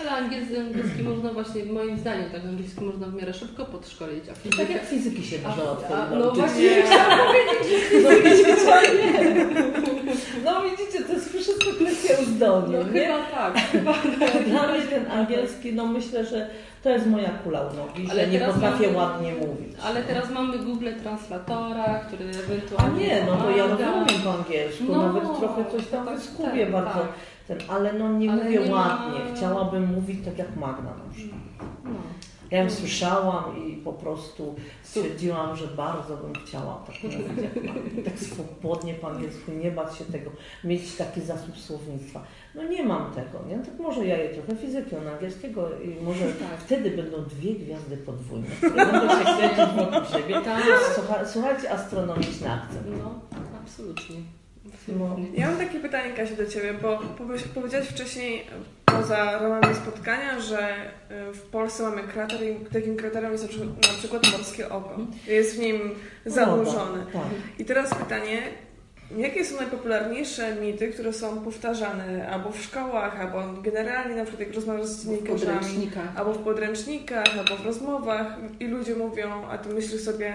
Ale 0.00 0.10
angielski, 0.10 0.56
angielski 0.58 1.02
można 1.02 1.32
właśnie, 1.32 1.64
moim 1.64 1.98
zdaniem, 1.98 2.30
tak 2.30 2.44
angielski 2.44 2.84
można 2.84 3.06
w 3.06 3.14
miarę 3.14 3.34
szybko 3.34 3.64
podszkolić, 3.64 4.24
a 4.28 4.56
Tak 4.56 4.70
jak 4.70 4.84
fizyki 4.84 5.24
się 5.26 5.36
A- 5.44 5.48
można 5.48 5.62
a- 5.64 5.66
łatwo 5.70 5.94
No 6.10 6.18
nauczyć. 6.18 6.38
właśnie 6.40 6.82
chciałam 6.82 7.18
powiedzieć, 7.26 7.62
że 8.02 8.20
fizyki 8.30 8.52
trzeba 8.56 8.80
nie. 8.82 9.44
No 10.44 10.62
widzicie, 10.62 11.04
to 11.04 11.12
jest 11.12 11.28
wszystko 11.28 11.70
kwestia 11.84 12.14
uzdolnień, 12.22 12.80
No 12.86 12.92
chyba 12.92 13.18
tak, 13.30 13.54
chyba 13.72 13.92
Dla 14.46 14.66
mnie 14.72 14.80
ten 14.82 15.10
angielski, 15.10 15.72
no 15.72 15.86
myślę, 15.86 16.24
że 16.26 16.50
to 16.82 16.90
jest 16.90 17.06
moja 17.06 17.30
kula 17.30 17.60
u 17.60 17.76
nogi, 17.76 18.08
Ale 18.10 18.24
że 18.24 18.30
nie 18.30 18.38
potrafię 18.40 18.86
mamy- 18.86 18.96
ładnie 18.98 19.32
mówić. 19.32 19.76
Ale 19.84 20.02
teraz 20.02 20.30
mamy 20.30 20.58
Google 20.58 20.88
Translatora, 21.02 22.00
który 22.06 22.24
A 22.24 22.38
ewentualnie 22.38 23.06
nie, 23.06 23.24
no 23.26 23.36
to 23.36 23.50
ja 23.50 23.66
rozumiem 23.66 24.22
po 24.24 24.34
angielsku, 24.34 24.84
No, 24.88 25.06
nawet 25.12 25.38
trochę 25.38 25.64
coś 25.70 25.86
tam 25.86 26.06
tak, 26.06 26.14
wyskubię 26.18 26.62
tak, 26.62 26.72
bardzo, 26.72 26.90
tak. 27.00 27.08
ten, 27.48 27.58
ale 27.68 27.92
no 27.92 28.12
nie 28.12 28.32
Ale 28.32 28.44
mówię 28.44 28.58
nie 28.60 28.72
ładnie, 28.74 29.13
chciałabym 29.48 29.86
mówić 29.94 30.24
tak 30.24 30.38
jak 30.38 30.56
Magna 30.56 30.90
na 31.06 31.12
przykład. 31.14 31.40
No. 31.84 31.90
Ja 32.50 32.62
ją 32.62 32.70
słyszałam 32.70 33.66
i 33.68 33.76
po 33.76 33.92
prostu 33.92 34.54
stwierdziłam, 34.82 35.56
że 35.56 35.66
bardzo 35.66 36.16
bym 36.16 36.32
chciała 36.34 36.84
tak 36.86 36.94
mówić 37.04 37.18
jak 37.42 37.64
Magna, 37.64 38.02
tak 38.04 38.18
swobodnie 38.18 38.94
po 38.94 39.08
angielsku, 39.10 39.52
nie 39.52 39.70
bać 39.70 39.98
się 39.98 40.04
tego, 40.04 40.30
mieć 40.64 40.94
taki 40.96 41.20
zasób 41.20 41.58
słownictwa. 41.58 42.22
No 42.54 42.62
nie 42.64 42.82
mam 42.84 43.12
tego, 43.12 43.38
nie? 43.48 43.58
Tak 43.58 43.78
może 43.78 44.06
ja 44.06 44.16
je 44.18 44.28
trochę 44.28 44.56
fizyki, 44.56 44.96
on 44.96 45.08
angielskiego 45.08 45.68
i 45.78 46.04
może 46.04 46.24
Tak. 46.50 46.60
wtedy 46.60 46.90
będą 46.90 47.24
dwie 47.24 47.54
gwiazdy 47.54 47.96
podwójne, 47.96 48.46
które 48.56 48.86
będą 48.86 49.08
się 49.08 49.24
kręcić 49.24 49.74
wokół 49.76 50.18
siebie. 50.20 50.34
Tak. 50.44 50.62
Słucha, 50.94 51.26
słuchajcie, 51.26 51.70
astronomiczny 51.70 52.52
akcent. 52.52 52.86
No, 53.02 53.20
absolutnie. 53.62 54.16
No. 54.88 55.16
Ja 55.34 55.46
mam 55.48 55.56
takie 55.58 55.80
pytanie, 55.80 56.12
Kasiu, 56.12 56.36
do 56.36 56.46
Ciebie, 56.46 56.74
bo 56.82 56.98
powie- 57.18 57.38
powiedziałaś 57.54 57.86
wcześniej, 57.88 58.42
poza 59.00 59.38
ramami 59.38 59.74
spotkania, 59.74 60.40
że 60.40 60.68
y, 61.30 61.32
w 61.34 61.42
Polsce 61.42 61.82
mamy 61.82 62.02
krater 62.02 62.42
i 62.42 62.54
takim 62.72 62.96
kraterem 62.96 63.32
jest 63.32 63.44
na 63.44 63.48
przykład- 63.98 64.32
morskie 64.32 64.68
oko. 64.68 64.96
Jest 65.26 65.56
w 65.56 65.58
nim 65.58 65.80
zanurzony. 66.26 66.98
Woda, 66.98 67.12
Tak. 67.12 67.22
I 67.58 67.64
teraz 67.64 67.94
pytanie, 67.94 68.42
jakie 69.16 69.44
są 69.44 69.56
najpopularniejsze 69.56 70.54
mity, 70.56 70.88
które 70.88 71.12
są 71.12 71.40
powtarzane 71.40 72.28
albo 72.28 72.50
w 72.52 72.62
szkołach, 72.62 73.20
albo 73.20 73.62
generalnie 73.62 74.16
na 74.16 74.24
przykład 74.24 74.46
jak 74.46 74.54
rozmawiasz 74.56 74.86
z 74.86 75.04
dziennikarzami, 75.06 75.90
albo 76.16 76.32
w 76.32 76.38
podręcznikach, 76.38 77.26
albo 77.38 77.56
w 77.62 77.66
rozmowach 77.66 78.36
i 78.60 78.66
ludzie 78.66 78.94
mówią, 78.94 79.46
a 79.50 79.58
ty 79.58 79.68
myślisz 79.68 80.00
sobie, 80.02 80.34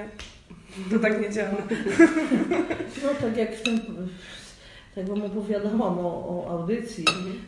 to 0.92 1.00
tak 1.00 1.22
nie 1.22 1.30
działa. 1.30 1.50
No 3.04 3.10
tak 3.22 3.38
jak 3.38 3.56
w 3.56 3.62
tym, 3.62 3.80
tak 5.00 5.10
wam 5.10 5.22
opowiadałam 5.22 6.00
o, 6.00 6.30
o 6.30 6.50
audycji, 6.50 7.06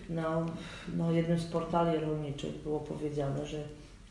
na, 0.09 0.45
jednym 1.11 1.39
z 1.39 1.45
portali 1.45 1.99
rolniczych 1.99 2.63
było 2.63 2.79
powiedziane, 2.79 3.45
że 3.45 3.63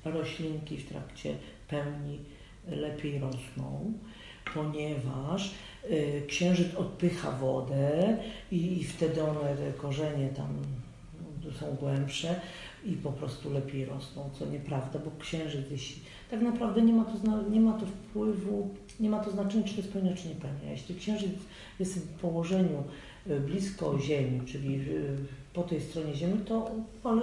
roślinki 0.05 0.76
w 0.76 0.88
trakcie 0.88 1.35
pełni 1.68 2.18
lepiej 2.68 3.18
rosną, 3.18 3.92
ponieważ 4.55 5.55
y, 5.90 6.22
księżyc 6.29 6.74
odpycha 6.74 7.31
wodę 7.31 8.16
i, 8.53 8.81
i 8.81 8.85
wtedy 8.85 9.22
one, 9.22 9.57
te 9.57 9.72
korzenie 9.72 10.29
tam 10.29 10.48
są 11.61 11.74
głębsze 11.74 12.40
i 12.85 12.92
po 12.92 13.12
prostu 13.12 13.53
lepiej 13.53 13.85
rosną, 13.85 14.31
co 14.38 14.46
nieprawda, 14.46 14.98
bo 14.98 15.11
księżyc, 15.18 15.70
jeśli 15.70 16.03
tak 16.31 16.42
naprawdę 16.42 16.83
nie 16.83 16.92
ma 16.92 17.05
to, 17.05 17.42
nie 17.50 17.61
ma 17.61 17.72
to 17.72 17.87
wpływu, 17.87 18.74
nie 19.00 19.11
ma 19.11 19.24
to 19.24 19.31
znaczenia, 19.31 19.64
czy 19.64 19.74
to 19.74 19.81
jest 19.81 19.92
pełnia, 19.92 20.16
czy 20.16 20.29
nie 20.29 20.35
pełnia. 20.35 20.70
Jeśli 20.70 20.94
księżyc 20.94 21.33
jest 21.79 21.98
w 21.98 22.09
położeniu 22.09 22.85
blisko 23.26 23.98
Ziemi, 23.98 24.40
czyli 24.46 24.74
y, 24.74 25.16
po 25.54 25.62
tej 25.62 25.80
stronie 25.80 26.14
Ziemi, 26.14 26.38
to 26.38 26.70
ale 27.04 27.22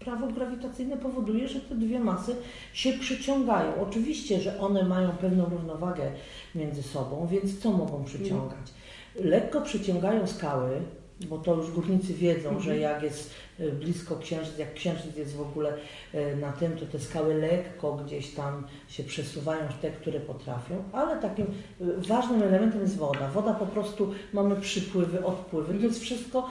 prawo 0.00 0.26
grawitacyjne 0.26 0.96
powoduje, 0.96 1.48
że 1.48 1.60
te 1.60 1.74
dwie 1.74 2.00
masy 2.00 2.36
się 2.72 2.92
przyciągają. 2.92 3.72
Oczywiście, 3.88 4.40
że 4.40 4.60
one 4.60 4.82
mają 4.82 5.10
pewną 5.10 5.44
równowagę 5.44 6.12
między 6.54 6.82
sobą, 6.82 7.28
więc 7.30 7.58
co 7.58 7.72
mogą 7.72 8.04
przyciągać? 8.04 8.72
Lekko 9.20 9.60
przyciągają 9.60 10.26
skały, 10.26 10.80
bo 11.20 11.38
to 11.38 11.54
już 11.54 11.70
górnicy 11.70 12.14
wiedzą, 12.14 12.60
że 12.60 12.78
jak 12.78 13.02
jest 13.02 13.30
y, 13.60 13.72
blisko 13.72 14.16
księżyc, 14.16 14.58
jak 14.58 14.74
księżyc 14.74 15.16
jest 15.16 15.36
w 15.36 15.40
ogóle 15.40 15.74
y, 16.14 16.36
na 16.36 16.52
tym, 16.52 16.76
to 16.76 16.86
te 16.86 16.98
skały 16.98 17.34
lekko 17.34 17.92
gdzieś 17.92 18.30
tam 18.30 18.66
się 18.88 19.04
przesuwają, 19.04 19.62
te, 19.82 19.90
które 19.90 20.20
potrafią, 20.20 20.84
ale 20.92 21.22
takim 21.22 21.46
y, 21.46 22.00
ważnym 22.08 22.42
elementem 22.42 22.80
jest 22.80 22.96
woda. 22.96 23.28
Woda 23.28 23.54
po 23.54 23.66
prostu, 23.66 24.14
mamy 24.32 24.56
przypływy, 24.56 25.24
odpływy, 25.24 25.74
to 25.74 25.84
jest 25.84 26.00
wszystko 26.00 26.48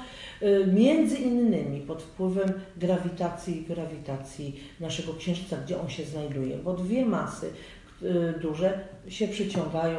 między 0.74 1.18
innymi 1.18 1.82
pod 1.82 2.04
wpływem 2.04 2.54
grawitacji 2.78 3.62
i 3.62 3.66
grawitacji 3.66 4.60
naszego 4.80 5.14
księżyca, 5.14 5.58
gdzie 5.58 5.82
on 5.82 5.90
się 5.90 6.04
znajduje, 6.04 6.58
bo 6.58 6.74
dwie 6.74 7.06
masy 7.06 7.50
duże 8.42 8.88
się 9.08 9.28
przyciągają 9.28 9.98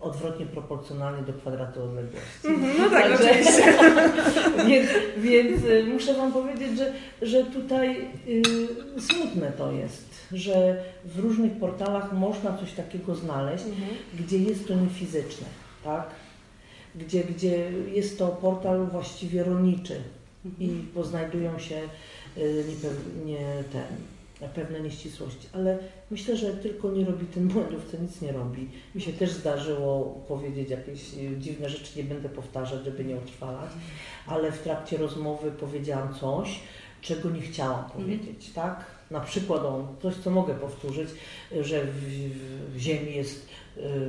odwrotnie 0.00 0.46
proporcjonalnie 0.46 1.22
do 1.22 1.32
kwadratu 1.32 1.82
odległości. 1.82 2.46
Mhm, 2.46 2.78
no 2.78 2.90
tak, 2.90 3.02
Także- 3.02 3.30
oczywiście. 3.30 3.62
więc, 4.68 4.88
więc 5.18 5.64
y, 5.64 5.84
muszę 5.92 6.14
Wam 6.14 6.32
powiedzieć, 6.32 6.78
że, 6.78 6.92
że 7.22 7.44
tutaj 7.44 7.96
y, 8.28 8.42
smutne 9.00 9.52
to 9.58 9.72
jest, 9.72 10.08
że 10.32 10.84
w 11.04 11.18
różnych 11.18 11.52
portalach 11.52 12.12
można 12.12 12.56
coś 12.56 12.72
takiego 12.72 13.14
znaleźć, 13.14 13.64
Mhm. 13.64 13.88
gdzie 14.20 14.38
jest 14.38 14.68
to 14.68 14.74
niefizyczne, 14.74 15.46
tak? 15.84 16.10
Gdzie, 16.94 17.24
gdzie 17.24 17.70
jest 17.92 18.18
to 18.18 18.28
portal 18.28 18.86
właściwie 18.86 19.44
rolniczy 19.44 19.96
i 20.60 20.68
poznajdują 20.94 21.58
się 21.58 21.76
y, 22.36 22.64
niepewnie 22.68 23.38
ten, 23.72 23.84
pewne 24.46 24.80
nieścisłości, 24.80 25.48
ale 25.52 25.78
myślę, 26.10 26.36
że 26.36 26.52
tylko 26.52 26.90
nie 26.90 27.04
robi 27.04 27.26
ten 27.26 27.48
błędów, 27.48 27.90
co 27.90 28.02
nic 28.02 28.20
nie 28.20 28.32
robi. 28.32 28.68
Mi 28.94 29.00
się 29.00 29.12
też 29.12 29.30
zdarzyło 29.30 30.24
powiedzieć 30.28 30.70
jakieś 30.70 31.14
y, 31.14 31.36
dziwne 31.38 31.70
rzeczy, 31.70 31.90
nie 31.96 32.04
będę 32.04 32.28
powtarzać, 32.28 32.84
żeby 32.84 33.04
nie 33.04 33.16
utrwalać, 33.16 33.70
ale 34.26 34.52
w 34.52 34.62
trakcie 34.62 34.96
rozmowy 34.96 35.50
powiedziałam 35.50 36.14
coś, 36.14 36.60
czego 37.00 37.30
nie 37.30 37.40
chciałam 37.40 37.90
powiedzieć, 37.90 38.50
tak? 38.54 38.84
Na 39.10 39.20
przykład 39.20 39.64
on, 39.64 39.86
coś, 40.02 40.14
co 40.14 40.30
mogę 40.30 40.54
powtórzyć, 40.54 41.08
że 41.60 41.84
w, 41.84 42.04
w, 42.74 42.78
Ziemi 42.78 43.14
jest 43.14 43.48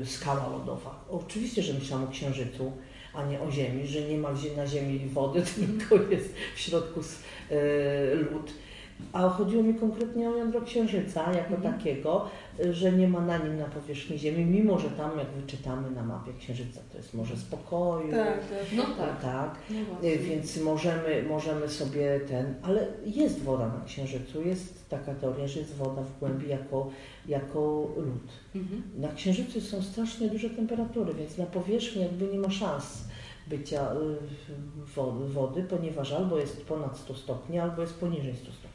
y, 0.01 0.05
skała 0.05 0.49
lodowa. 0.49 1.05
Oczywiście, 1.09 1.63
że 1.63 1.73
myślałam 1.73 2.07
o 2.07 2.11
Księżycu, 2.11 2.71
a 3.13 3.25
nie 3.25 3.41
o 3.41 3.51
Ziemi, 3.51 3.87
że 3.87 4.01
nie 4.01 4.17
ma 4.17 4.29
na 4.57 4.67
Ziemi 4.67 4.99
wody, 4.99 5.43
tylko 5.79 5.95
jest 5.95 6.33
w 6.55 6.59
środku 6.59 6.99
y, 6.99 8.15
lód. 8.31 8.51
A 9.13 9.29
chodziło 9.29 9.63
mi 9.63 9.73
konkretnie 9.73 10.29
o 10.29 10.35
jądro 10.37 10.61
Księżyca 10.61 11.33
jako 11.33 11.55
takiego, 11.61 12.25
y, 12.59 12.73
że 12.73 12.91
nie 12.91 13.07
ma 13.07 13.21
na 13.21 13.37
nim 13.37 13.57
na 13.57 13.65
powierzchni 13.65 14.19
Ziemi, 14.19 14.45
mimo 14.45 14.79
że 14.79 14.89
tam, 14.89 15.17
jak 15.17 15.27
wyczytamy 15.27 15.91
na 15.91 16.03
mapie 16.03 16.33
Księżyca, 16.39 16.81
to 16.91 16.97
jest 16.97 17.13
morze 17.13 17.37
spokoju. 17.37 18.11
Tak, 18.11 18.39
tak. 18.39 18.65
No 18.77 18.83
tak. 18.83 19.21
tak. 19.21 19.55
No 19.69 20.07
Y. 20.09 20.17
Więc 20.17 20.57
możemy, 20.61 21.23
możemy 21.29 21.69
sobie 21.69 22.19
ten, 22.19 22.53
ale 22.63 22.87
jest 23.05 23.43
woda 23.43 23.67
na 23.67 23.85
Księżycu, 23.85 24.41
jest 24.41 24.89
taka 24.89 25.13
teoria, 25.15 25.47
że 25.47 25.59
jest 25.59 25.75
woda 25.75 26.01
w 26.01 26.19
głębi 26.19 26.49
jako, 26.49 26.89
jako 27.27 27.59
lód. 27.97 28.27
Mhm. 28.55 28.81
Na 28.97 29.07
Księżycu 29.07 29.61
są 29.61 29.81
strasznie 29.81 30.27
duże 30.29 30.49
temperatury, 30.49 31.13
więc 31.13 31.37
na 31.37 31.45
powierzchni 31.45 32.01
jakby 32.01 32.27
nie 32.27 32.39
ma 32.39 32.49
szans 32.49 33.03
bycia 33.47 33.93
y, 33.93 33.95
wo- 34.95 35.11
wody, 35.11 35.63
ponieważ 35.63 36.11
albo 36.13 36.37
jest 36.37 36.65
ponad 36.65 36.97
100 36.97 37.13
stopni, 37.13 37.59
albo 37.59 37.81
jest 37.81 37.93
poniżej 37.93 38.33
100 38.35 38.43
stopni. 38.51 38.68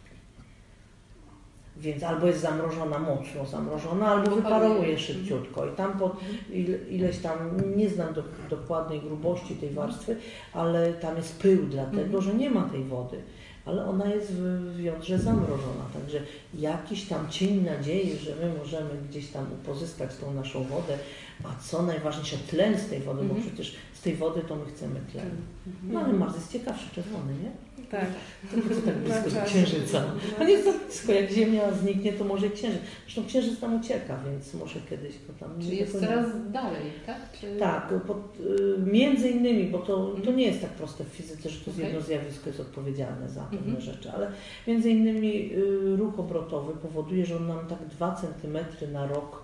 Więc 1.77 2.03
albo 2.03 2.27
jest 2.27 2.41
zamrożona 2.41 2.99
mocno 2.99 3.47
zamrożona, 3.47 4.07
albo 4.07 4.37
wyparowuje 4.37 4.99
szybciutko. 4.99 5.67
I 5.67 5.71
tam 5.71 5.99
pod 5.99 6.17
ile, 6.51 6.79
ileś 6.79 7.19
tam, 7.19 7.39
nie 7.77 7.91
znam 7.91 8.15
do, 8.15 8.23
dokładnej 8.51 9.01
grubości 9.01 9.55
tej 9.55 9.71
warstwy, 9.71 10.17
ale 10.53 10.93
tam 10.93 11.17
jest 11.17 11.39
pył 11.39 11.67
dlatego, 11.67 12.21
że 12.21 12.35
nie 12.35 12.51
ma 12.51 12.63
tej 12.63 12.85
wody. 12.85 13.17
Ale 13.65 13.87
ona 13.87 14.07
jest 14.07 14.33
w, 14.33 14.75
w 14.77 14.81
jądrze 14.81 15.19
zamrożona, 15.19 15.85
także 15.93 16.21
jakiś 16.55 17.05
tam 17.05 17.29
cień 17.29 17.65
nadziei, 17.65 18.17
że 18.17 18.37
my 18.37 18.59
możemy 18.59 18.91
gdzieś 19.09 19.29
tam 19.29 19.47
pozyskać 19.67 20.17
tą 20.17 20.35
naszą 20.35 20.65
wodę, 20.65 20.99
a 21.45 21.63
co 21.65 21.83
najważniejsze, 21.83 22.37
tlen 22.51 22.79
z 22.79 22.87
tej 22.89 23.01
wody, 23.01 23.23
bo 23.25 23.35
Mhm. 23.35 23.43
przecież 23.43 23.75
z 23.95 24.01
tej 24.03 24.15
wody 24.15 24.41
to 24.49 24.57
my 24.57 24.65
chcemy 24.67 25.01
tlen. 25.13 25.31
Mhm. 25.67 25.93
No 25.93 26.01
ale 26.01 26.13
Mars 26.13 26.35
jest 26.35 26.53
ciekawszy, 26.53 26.95
czerwony, 26.95 27.33
nie? 27.43 27.51
Tak. 27.91 28.07
To 28.51 28.57
po 28.69 28.75
co 28.75 28.81
tak 28.81 28.97
blisko 28.99 29.31
do 29.31 29.31
czas. 29.31 29.49
Księżyca? 29.49 30.05
A 30.41 30.45
nie 30.45 30.59
tak 30.59 30.75
blisko, 30.87 31.13
jak 31.13 31.31
Ziemia 31.31 31.73
zniknie, 31.73 32.13
to 32.13 32.25
może 32.25 32.51
Księżyc. 32.51 32.81
Zresztą 33.05 33.25
Księżyc 33.27 33.61
tam 33.61 33.81
ucieka, 33.81 34.19
więc 34.31 34.55
może 34.55 34.81
kiedyś 34.91 35.13
go 35.27 35.33
tam 35.41 35.61
Czyli 35.61 35.77
jest 35.77 36.01
coraz 36.01 36.27
dalej, 36.53 36.83
tak? 37.07 37.17
Czy... 37.41 37.57
Tak, 37.59 37.95
pod, 38.07 38.17
y, 38.41 38.79
między 38.87 39.29
innymi, 39.31 39.65
bo 39.65 39.79
to, 39.79 40.15
to 40.25 40.33
nie 40.33 40.47
jest 40.47 40.61
tak 40.61 40.71
proste 40.71 41.05
w 41.05 41.09
fizyce, 41.09 41.51
że 41.51 41.65
to 41.65 41.71
Okej. 41.71 41.85
jedno 41.85 42.01
zjawisko 42.01 42.47
jest 42.49 42.61
odpowiedzialne 42.61 43.29
za 43.29 43.43
pewne 43.43 43.59
Mhm. 43.67 43.81
rzeczy, 43.81 44.13
ale 44.13 44.31
między 44.67 44.91
innymi 44.91 45.53
y, 45.55 45.97
ruch 45.97 46.19
obrotowy 46.21 46.73
powoduje, 46.73 47.27
że 47.27 47.37
on 47.37 47.47
nam 47.47 47.67
tak 47.67 47.79
2 47.89 48.15
cm 48.17 48.93
na 48.93 49.07
rok 49.07 49.25
Mhm. 49.25 49.44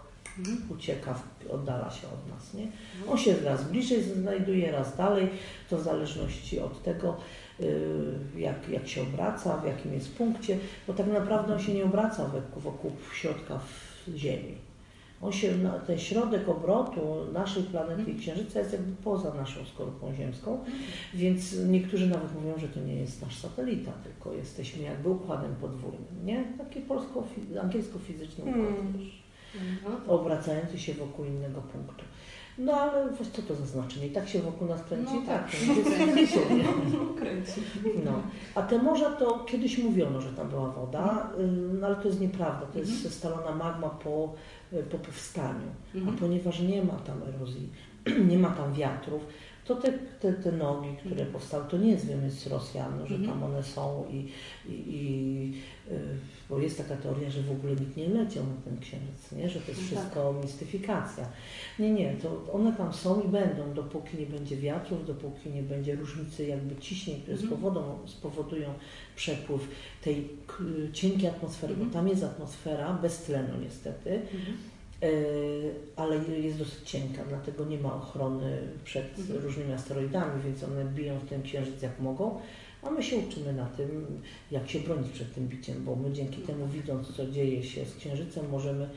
Ucieka, 0.71 1.15
oddala 1.51 1.91
się 1.91 2.07
od 2.07 2.31
nas. 2.35 2.55
Nie? 2.55 2.67
On 3.13 3.19
się 3.19 3.41
raz 3.41 3.65
bliżej 3.65 4.03
znajduje, 4.03 4.73
raz 4.73 4.97
dalej, 4.97 5.29
to 5.71 5.79
w 5.79 5.83
zależności 5.83 6.61
od 6.61 6.83
tego, 6.83 7.17
y, 7.61 8.15
jak, 8.37 8.69
jak 8.69 8.89
się 8.89 9.03
obraca, 9.03 9.57
w 9.57 9.67
jakim 9.67 9.95
jest 9.95 10.15
punkcie, 10.15 10.59
bo 10.87 10.93
tak 10.93 11.07
naprawdę 11.07 11.55
on 11.55 11.61
się 11.61 11.75
nie 11.75 11.85
obraca 11.85 12.25
wokół, 12.25 12.63
wokół 12.63 12.91
środka 13.13 13.59
w 13.59 14.17
Ziemi. 14.17 14.71
On 15.23 15.33
się, 15.33 15.55
ten 15.87 15.99
środek 15.99 16.49
obrotu 16.49 17.01
naszej 17.33 17.63
planety 17.63 18.11
i 18.11 18.19
Księżyca 18.19 18.59
jest 18.59 18.73
jakby 18.73 19.03
poza 19.03 19.35
naszą 19.35 19.65
skorupą 19.65 20.15
ziemską, 20.15 20.59
więc 21.15 21.57
niektórzy 21.69 22.07
nawet 22.07 22.35
mówią, 22.35 22.59
że 22.59 22.69
to 22.69 22.81
nie 22.81 22.95
jest 22.95 23.23
nasz 23.23 23.39
satelita, 23.39 23.93
tylko 23.93 24.33
jesteśmy 24.33 24.83
jakby 24.83 25.09
układem 25.09 25.55
podwójnym, 25.61 26.25
nie? 26.25 26.45
Taki 26.59 26.81
polsko-angielsko-fizyczny 26.81 28.43
układ, 28.43 28.55
hmm. 28.57 29.11
Mhm. 29.55 30.11
obracający 30.11 30.79
się 30.79 30.95
wokół 30.95 31.25
innego 31.25 31.61
punktu. 31.61 32.05
No 32.59 32.73
ale 32.73 33.11
właśnie 33.11 33.33
co 33.33 33.43
to 33.43 33.55
za 33.55 33.67
znaczenie? 33.67 34.07
I 34.07 34.11
tak 34.11 34.29
się 34.29 34.39
wokół 34.39 34.69
nas 34.69 34.83
kręci? 34.83 35.15
No, 35.15 35.23
tak, 35.27 35.51
tak. 35.51 37.19
kręci. 37.19 37.61
No. 38.05 38.23
A 38.55 38.63
te 38.63 38.83
morza 38.83 39.11
to 39.11 39.39
kiedyś 39.39 39.79
mówiono, 39.79 40.21
że 40.21 40.33
tam 40.33 40.49
była 40.49 40.71
woda, 40.71 41.31
no, 41.81 41.87
ale 41.87 41.97
to 41.97 42.09
jest 42.09 42.21
nieprawda. 42.21 42.67
To 42.67 42.79
jest 42.79 42.93
mhm. 42.93 43.11
stalona 43.11 43.55
magma 43.55 43.89
po, 43.89 44.35
po 44.91 44.99
powstaniu. 44.99 45.69
Mhm. 45.95 46.17
A 46.17 46.21
ponieważ 46.21 46.61
nie 46.61 46.83
ma 46.83 46.93
tam 46.93 47.21
erozji, 47.35 47.69
nie 48.31 48.39
ma 48.39 48.51
tam 48.51 48.75
wiatrów, 48.75 49.23
to 49.65 49.77
te, 49.77 49.93
te, 49.93 50.33
te 50.33 50.53
nogi, 50.53 50.97
które 50.97 51.13
mhm. 51.13 51.33
powstały, 51.33 51.65
to 51.69 51.79
nie 51.79 51.91
jest 51.91 52.07
wymysł 52.07 52.51
Rosjan, 52.51 53.07
że 53.07 53.19
tam 53.19 53.43
one 53.43 53.63
są 53.63 54.05
i, 54.11 54.29
i, 54.69 54.73
i 54.73 55.53
y, 55.53 55.80
bo 56.51 56.59
jest 56.59 56.79
taka 56.79 56.97
teoria, 56.97 57.31
że 57.31 57.43
w 57.43 57.51
ogóle 57.51 57.73
nikt 57.73 57.97
nie 57.97 58.09
leciał 58.09 58.45
na 58.45 58.63
ten 58.65 58.81
księżyc, 58.81 59.33
nie? 59.33 59.49
że 59.49 59.61
to 59.61 59.71
jest 59.71 59.81
no 59.81 59.87
wszystko 59.87 60.35
tak. 60.35 60.45
mistyfikacja. 60.45 61.27
Nie, 61.79 61.91
nie, 61.91 62.15
to 62.23 62.53
one 62.53 62.73
tam 62.73 62.93
są 62.93 63.23
i 63.23 63.29
będą, 63.29 63.75
dopóki 63.75 64.19
nie 64.19 64.27
będzie 64.27 64.57
wiatrów, 64.57 65.07
dopóki 65.07 65.51
nie 65.51 65.63
będzie 65.63 65.97
różnicy 65.97 66.47
jakby 66.47 66.77
ciśnień, 66.77 67.21
które 67.21 67.37
mhm. 67.37 67.53
spowodują, 67.53 67.99
spowodują 68.07 68.75
przepływ 69.17 69.69
tej 70.03 70.29
cienkiej 70.93 71.29
atmosfery, 71.29 71.75
bo 71.75 71.85
mhm. 71.85 71.93
tam 71.93 72.09
jest 72.09 72.25
atmosfera 72.25 72.93
bez 72.93 73.23
tlenu 73.23 73.61
niestety. 73.63 74.21
E, 75.03 75.09
ale 75.97 76.17
jest 76.17 76.59
dosyć 76.59 76.91
cienka, 76.91 77.23
dlatego 77.29 77.65
nie 77.65 77.79
ma 77.79 77.95
ochrony 77.95 78.59
przed 78.85 79.19
mhm. 79.19 79.45
różnymi 79.45 79.73
asteroidami, 79.73 80.43
więc 80.43 80.65
one 80.65 80.85
biją 80.85 81.19
w 81.19 81.29
ten 81.29 81.43
księżyc 81.43 81.83
jak 81.83 82.01
mogą, 82.01 82.41
a 82.83 82.91
my 82.91 83.03
się 83.03 83.17
uczymy 83.17 83.53
na 83.53 83.67
tym, 83.67 84.21
jak 84.51 84.71
się 84.71 84.81
bronić 84.81 85.09
przed 85.09 85.35
tym 85.35 85.49
biciem, 85.49 85.85
bo 85.85 85.97
my 85.97 86.13
dzięki 86.13 86.43
temu 86.43 86.67
widząc, 86.67 87.17
co 87.17 87.27
dzieje 87.27 87.65
się 87.65 87.87
z 87.87 87.97
księżycem, 87.97 88.51
możemy 88.51 88.89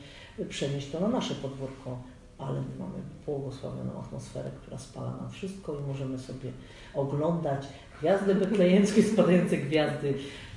przenieść 0.48 0.90
to 0.90 1.00
na 1.00 1.08
nasze 1.08 1.34
podwórko, 1.34 1.98
ale 2.38 2.60
my 2.60 2.78
mamy 2.78 2.94
błogosławioną 3.26 4.00
atmosferę, 4.00 4.50
która 4.62 4.78
spala 4.78 5.16
nam 5.16 5.30
wszystko 5.30 5.80
i 5.80 5.82
możemy 5.88 6.18
sobie 6.18 6.50
oglądać 6.94 7.66
gwiazdy 8.00 8.34
betlejemskie, 8.44 9.02
spadające 9.02 9.56
gwiazdy. 9.56 10.14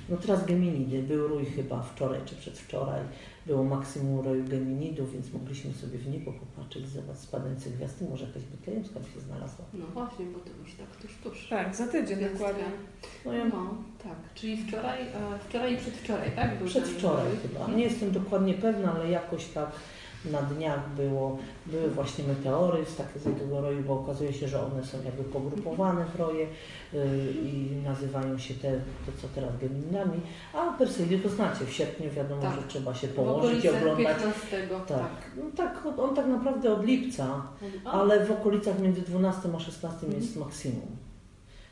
No 0.08 0.16
teraz 0.16 0.46
Geminidy, 0.46 1.02
był 1.02 1.28
rój 1.28 1.44
chyba 1.44 1.82
wczoraj 1.82 2.20
czy 2.24 2.36
przedwczoraj, 2.36 3.00
było 3.46 3.64
maksimum 3.64 4.24
roju 4.24 4.44
geminidów, 4.44 5.12
więc 5.12 5.32
mogliśmy 5.32 5.72
sobie 5.72 5.98
w 5.98 6.08
niebo 6.08 6.32
popatrzeć, 6.32 6.88
zobaczyć 6.88 7.22
spadające 7.22 7.70
gwiazdy, 7.70 8.06
może 8.10 8.26
jakaś 8.26 8.42
betlejemska 8.42 9.00
by 9.00 9.06
się 9.06 9.20
znalazła. 9.20 9.64
No 9.74 9.86
właśnie, 9.94 10.24
bo 10.26 10.38
to 10.38 10.50
już 10.62 10.74
tak 10.74 10.96
tuż, 10.96 11.16
tuż. 11.22 11.48
Tak, 11.48 11.76
za 11.76 11.86
tydzień 11.86 12.18
dokładnie. 12.32 12.64
No, 13.24 13.32
ja... 13.32 13.44
no 13.44 13.74
tak, 14.02 14.34
czyli 14.34 14.56
wczoraj, 14.56 15.02
e, 15.02 15.38
wczoraj 15.48 15.74
i 15.74 15.76
przedwczoraj, 15.76 16.30
tak? 16.36 16.58
Był 16.58 16.66
przedwczoraj 16.66 17.26
chyba, 17.42 17.74
nie 17.74 17.84
jestem 17.84 18.10
dokładnie 18.10 18.54
pewna, 18.54 18.92
ale 18.92 19.10
jakoś 19.10 19.46
tak 19.46 19.70
na 20.32 20.42
dniach 20.42 20.94
było, 20.96 21.38
były 21.66 21.90
właśnie 21.90 22.24
meteory 22.24 22.84
z 22.86 22.96
takiego 22.96 23.60
roju, 23.60 23.82
bo 23.82 23.94
okazuje 23.94 24.32
się, 24.32 24.48
że 24.48 24.66
one 24.66 24.84
są 24.84 24.98
jakby 25.04 25.24
pogrupowane 25.24 26.04
w 26.04 26.16
roje 26.16 26.46
yy, 26.92 27.00
i 27.42 27.76
nazywają 27.84 28.38
się 28.38 28.54
te, 28.54 28.72
to 29.06 29.12
co 29.22 29.28
teraz 29.34 29.50
Geminami, 29.60 30.20
a 30.54 30.72
Perseidy 30.72 31.18
to 31.18 31.28
znacie, 31.28 31.64
w 31.64 31.72
sierpniu 31.72 32.10
wiadomo, 32.10 32.42
tak. 32.42 32.54
że 32.54 32.68
trzeba 32.68 32.94
się 32.94 33.08
położyć 33.08 33.64
i 33.64 33.68
oglądać. 33.68 34.06
15, 34.06 34.68
tak. 34.68 34.86
tak. 34.86 35.10
No, 35.36 35.44
tak, 35.56 35.84
on 35.98 36.14
tak 36.14 36.26
naprawdę 36.26 36.72
od 36.72 36.84
lipca, 36.84 37.42
ale 37.84 38.26
w 38.26 38.30
okolicach 38.30 38.80
między 38.80 39.00
12 39.00 39.48
a 39.56 39.60
16 39.60 40.06
mhm. 40.06 40.22
jest 40.22 40.36
maksimum. 40.36 40.96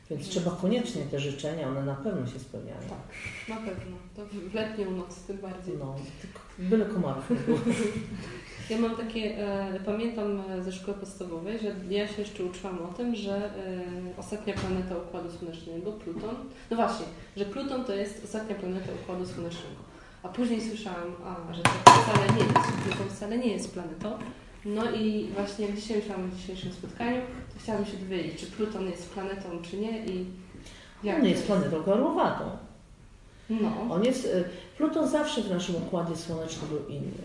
Więc 0.09 0.29
trzeba 0.29 0.51
koniecznie 0.51 1.01
te 1.01 1.19
życzenia, 1.19 1.67
one 1.67 1.85
na 1.85 1.95
pewno 1.95 2.27
się 2.27 2.39
spełniają. 2.39 2.79
Tak, 2.89 2.99
na 3.49 3.55
pewno. 3.55 3.97
To 4.15 4.25
w 4.49 4.53
letnią 4.53 4.91
noc 4.91 5.15
tym 5.15 5.37
bardziej. 5.37 5.77
No, 5.79 5.95
tylko 6.21 6.39
byle 6.59 6.85
komarów 6.85 7.29
nie 7.29 7.35
było. 7.35 7.57
Ja 8.69 8.77
mam 8.77 8.95
takie, 8.95 9.37
e, 9.39 9.79
pamiętam 9.85 10.43
ze 10.61 10.71
szkoły 10.71 10.97
podstawowej, 10.97 11.59
że 11.59 11.75
ja 11.89 12.07
się 12.07 12.21
jeszcze 12.21 12.43
uczyłam 12.43 12.79
o 12.81 12.93
tym, 12.93 13.15
że 13.15 13.35
e, 13.35 13.49
ostatnia 14.17 14.53
planeta 14.53 14.97
Układu 14.97 15.31
Słonecznego, 15.31 15.91
Pluton, 15.91 16.35
no 16.71 16.77
właśnie, 16.77 17.05
że 17.37 17.45
Pluton 17.45 17.85
to 17.85 17.95
jest 17.95 18.23
ostatnia 18.23 18.55
planeta 18.55 18.89
Układu 19.03 19.25
Słonecznego. 19.25 19.81
A 20.23 20.27
później 20.27 20.61
słyszałam, 20.61 21.15
a, 21.25 21.53
że 21.53 21.61
to 21.61 21.69
wcale 21.91 22.27
nie 22.27 22.43
jest, 22.43 22.71
Pluton 22.83 23.09
wcale 23.09 23.37
nie 23.37 23.53
jest 23.53 23.73
planetą, 23.73 24.17
no 24.65 24.91
i 24.91 25.29
właśnie 25.35 25.65
jak 25.65 25.75
dzisiaj 25.75 25.97
myślałam 25.97 26.25
o 26.25 26.35
dzisiejszym 26.35 26.71
spotkaniu, 26.71 27.21
to 27.53 27.59
chciałam 27.63 27.85
się 27.85 27.97
dowiedzieć, 27.97 28.39
czy 28.39 28.45
Pluton 28.45 28.89
jest 28.89 29.13
planetą, 29.13 29.61
czy 29.61 29.77
nie 29.77 30.05
i 30.05 30.25
jak 31.03 31.15
On 31.15 31.23
nie 31.23 31.29
jest 31.29 31.45
planetą 31.45 31.83
karłowatą. 31.83 32.43
No. 33.49 33.71
On 33.89 34.03
jest, 34.03 34.25
y, 34.25 34.43
Pluton 34.77 35.09
zawsze 35.09 35.41
w 35.41 35.49
naszym 35.49 35.75
układzie 35.75 36.15
słonecznym 36.15 36.69
był 36.69 36.87
inny. 36.87 37.21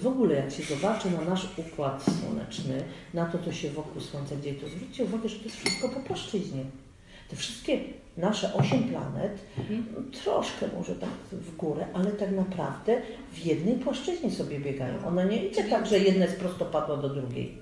W 0.00 0.06
ogóle 0.06 0.34
jak 0.34 0.52
się 0.52 0.62
zobaczy 0.62 1.10
na 1.10 1.20
nasz 1.20 1.48
układ 1.56 2.04
słoneczny, 2.20 2.84
na 3.14 3.26
to, 3.26 3.38
co 3.44 3.52
się 3.52 3.70
wokół 3.70 4.00
Słońca 4.00 4.36
dzieje, 4.36 4.54
to 4.54 4.68
zwróćcie 4.68 5.04
uwagę, 5.04 5.28
że 5.28 5.38
to 5.38 5.44
jest 5.44 5.56
wszystko 5.56 5.88
po 5.88 6.00
płaszczyźnie. 6.00 6.64
Te 7.30 7.36
wszystkie 7.36 7.80
nasze 8.16 8.54
osiem 8.54 8.82
planet, 8.82 9.38
mhm. 9.58 10.10
troszkę 10.22 10.66
może 10.78 10.94
tak 10.94 11.10
w 11.32 11.56
górę, 11.56 11.86
ale 11.94 12.10
tak 12.10 12.32
naprawdę 12.32 13.02
w 13.32 13.46
jednej 13.46 13.74
płaszczyźnie 13.74 14.30
sobie 14.30 14.60
biegają. 14.60 15.06
Ona 15.06 15.24
nie 15.24 15.46
idzie 15.46 15.64
tak, 15.64 15.86
że 15.86 15.98
jedna 15.98 16.24
jest 16.24 16.38
prostopadła 16.38 16.96
do 16.96 17.08
drugiej. 17.08 17.58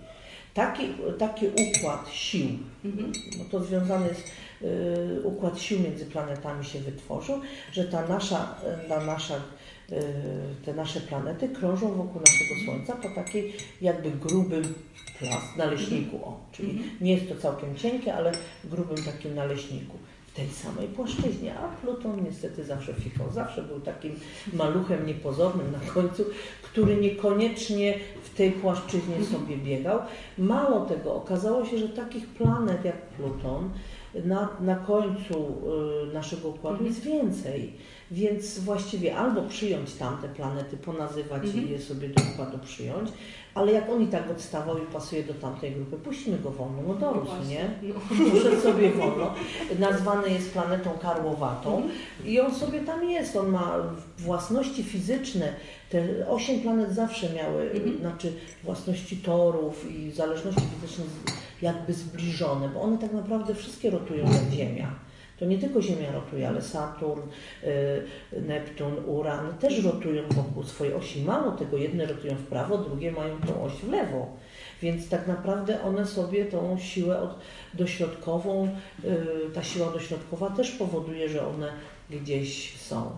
Taki, 0.55 0.83
taki 1.19 1.47
układ 1.47 2.09
sił, 2.13 2.49
mhm. 2.85 3.13
no 3.39 3.45
to 3.51 3.65
związany 3.65 4.09
jest, 4.09 4.21
y, 4.21 4.31
układ 5.25 5.61
sił 5.61 5.81
między 5.81 6.07
planetami 6.07 6.65
się 6.65 6.81
wytworzył, 6.81 7.41
że 7.73 7.85
ta 7.85 8.09
nasza, 8.09 8.55
ta 8.89 9.05
nasza 9.05 9.35
y, 9.37 10.03
te 10.65 10.75
nasze 10.75 11.01
planety 11.01 11.49
krążą 11.49 11.95
wokół 11.95 12.21
naszego 12.21 12.65
Słońca 12.65 12.97
po 12.97 13.09
takiej 13.09 13.53
jakby 13.81 14.11
grubym 14.11 14.75
plas, 15.19 15.57
naleśniku, 15.57 16.17
o, 16.17 16.41
czyli 16.53 16.71
mhm. 16.71 16.91
nie 17.01 17.13
jest 17.13 17.29
to 17.29 17.37
całkiem 17.37 17.77
cienkie, 17.77 18.15
ale 18.15 18.33
grubym 18.65 19.05
takim 19.05 19.35
naleśniku 19.35 19.97
w 20.27 20.37
tej 20.37 20.49
samej 20.49 20.89
płaszczyźnie, 20.89 21.59
a 21.59 21.69
Pluton 21.69 22.25
niestety 22.25 22.65
zawsze 22.65 22.95
fikał, 22.95 23.33
zawsze 23.33 23.63
był 23.63 23.81
takim 23.81 24.21
maluchem 24.53 25.07
niepozornym 25.07 25.73
na 25.73 25.93
końcu, 25.93 26.25
który 26.63 26.97
niekoniecznie 26.97 27.99
w 28.23 28.35
tej 28.35 28.51
płaszczyźnie 28.51 29.17
mhm. 29.17 29.25
sobie 29.25 29.57
biegał. 29.57 29.99
Mało 30.39 30.87
tego, 30.87 31.15
okazało 31.15 31.65
się, 31.65 31.79
że 31.79 31.89
takich 31.89 32.27
planet 32.27 32.85
jak 32.85 32.97
Pluton 32.97 33.71
na, 34.15 34.49
na 34.61 34.77
końcu 34.77 35.55
y, 36.11 36.15
naszego 36.15 36.49
układu 36.49 36.77
mhm. 36.77 36.87
jest 36.87 37.01
więcej. 37.01 37.73
Więc 38.11 38.59
właściwie 38.59 39.17
albo 39.17 39.43
przyjąć 39.43 39.95
tamte 39.95 40.29
planety, 40.29 40.77
ponazywać 40.77 41.45
mhm. 41.45 41.69
i 41.69 41.71
je 41.71 41.81
sobie 41.81 42.09
do 42.09 42.23
układu 42.33 42.59
przyjąć, 42.59 43.11
ale 43.55 43.73
jak 43.73 43.91
on 43.91 44.03
i 44.03 44.07
tak 44.07 44.31
odstawał 44.31 44.79
i 44.79 44.87
pasuje 44.87 45.25
do 45.25 45.35
tamtej 45.35 45.73
grupy, 45.73 45.97
puścimy 45.97 46.39
go 46.39 46.51
wolno, 46.51 46.83
no 46.89 46.95
dorósł, 46.95 47.33
no 47.43 47.49
nie? 47.49 47.71
No. 48.55 48.61
sobie 48.61 48.91
wolno. 48.91 49.35
Nazwany 49.79 50.31
jest 50.31 50.53
planetą 50.53 50.91
karłowatą 50.91 51.77
mhm. 51.77 51.93
i 52.25 52.41
on 52.41 52.55
sobie 52.55 52.81
tam 52.81 53.11
jest, 53.11 53.37
on 53.37 53.49
ma 53.49 53.77
własności 54.19 54.85
fizyczne, 54.85 55.53
te 55.91 56.29
osiem 56.29 56.61
planet 56.61 56.93
zawsze 56.93 57.33
miały, 57.33 57.71
mhm. 57.71 57.99
znaczy 57.99 58.33
własności 58.65 59.17
torów 59.17 59.91
i 59.91 60.11
zależności 60.11 60.63
fizyczne 60.81 61.05
jakby 61.63 61.93
zbliżone, 61.93 62.69
bo 62.69 62.83
one 62.83 62.99
tak 62.99 63.13
naprawdę 63.13 63.55
wszystkie 63.55 63.91
rotują 63.91 64.25
jak 64.25 64.53
Ziemia. 64.53 64.95
To 65.41 65.47
nie 65.47 65.59
tylko 65.59 65.83
Ziemia 65.83 66.13
rotuje, 66.13 66.49
ale 66.49 66.63
Saturn, 66.63 67.21
y, 68.35 68.41
Neptun, 68.41 68.93
Uran 69.07 69.59
też 69.59 69.85
rotują 69.85 70.23
wokół 70.31 70.63
swojej 70.63 70.95
osi. 70.95 71.23
Mało 71.23 71.53
tego, 71.53 71.77
jedne 71.77 72.07
rotują 72.07 72.35
w 72.35 72.47
prawo, 72.47 72.79
drugie 72.79 73.13
mają 73.13 73.41
tą 73.41 73.63
oś 73.63 73.73
w 73.73 73.91
lewo. 73.91 74.27
Więc 74.83 75.09
tak 75.09 75.27
naprawdę 75.27 75.83
one 75.83 76.07
sobie 76.07 76.45
tą 76.45 76.79
siłę 76.79 77.21
od, 77.21 77.39
dośrodkową, 77.75 78.69
y, 79.05 79.51
ta 79.55 79.63
siła 79.63 79.93
dośrodkowa 79.93 80.51
też 80.51 80.71
powoduje, 80.71 81.29
że 81.29 81.47
one 81.47 81.73
gdzieś 82.11 82.79
są, 82.79 83.11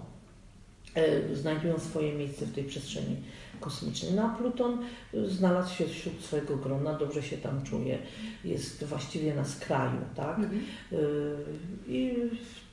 y, 1.31 1.37
znajdują 1.37 1.79
swoje 1.79 2.12
miejsce 2.12 2.47
w 2.47 2.55
tej 2.55 2.64
przestrzeni 2.64 3.16
kosmiczny. 3.63 4.09
No 4.17 4.23
a 4.23 4.37
Pluton 4.37 4.79
znalazł 5.29 5.75
się 5.75 5.87
wśród 5.87 6.21
swojego 6.21 6.57
grona, 6.57 6.95
dobrze 6.95 7.23
się 7.23 7.37
tam 7.37 7.63
czuje, 7.63 7.99
jest 8.45 8.85
właściwie 8.85 9.35
na 9.35 9.45
skraju, 9.45 10.01
tak? 10.17 10.39
Mhm. 10.39 10.63
Y, 10.93 11.37
I 11.89 12.15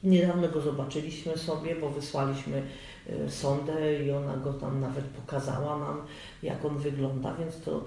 niedawno 0.03 0.49
go 0.49 0.61
zobaczyliśmy 0.61 1.37
sobie, 1.37 1.75
bo 1.75 1.89
wysłaliśmy 1.89 2.63
y, 3.09 3.31
sondę 3.31 4.03
i 4.03 4.11
ona 4.11 4.37
go 4.37 4.53
tam 4.53 4.81
nawet 4.81 5.05
pokazała 5.05 5.79
nam, 5.79 6.01
jak 6.43 6.65
on 6.65 6.77
wygląda, 6.77 7.35
więc 7.35 7.61
to 7.61 7.85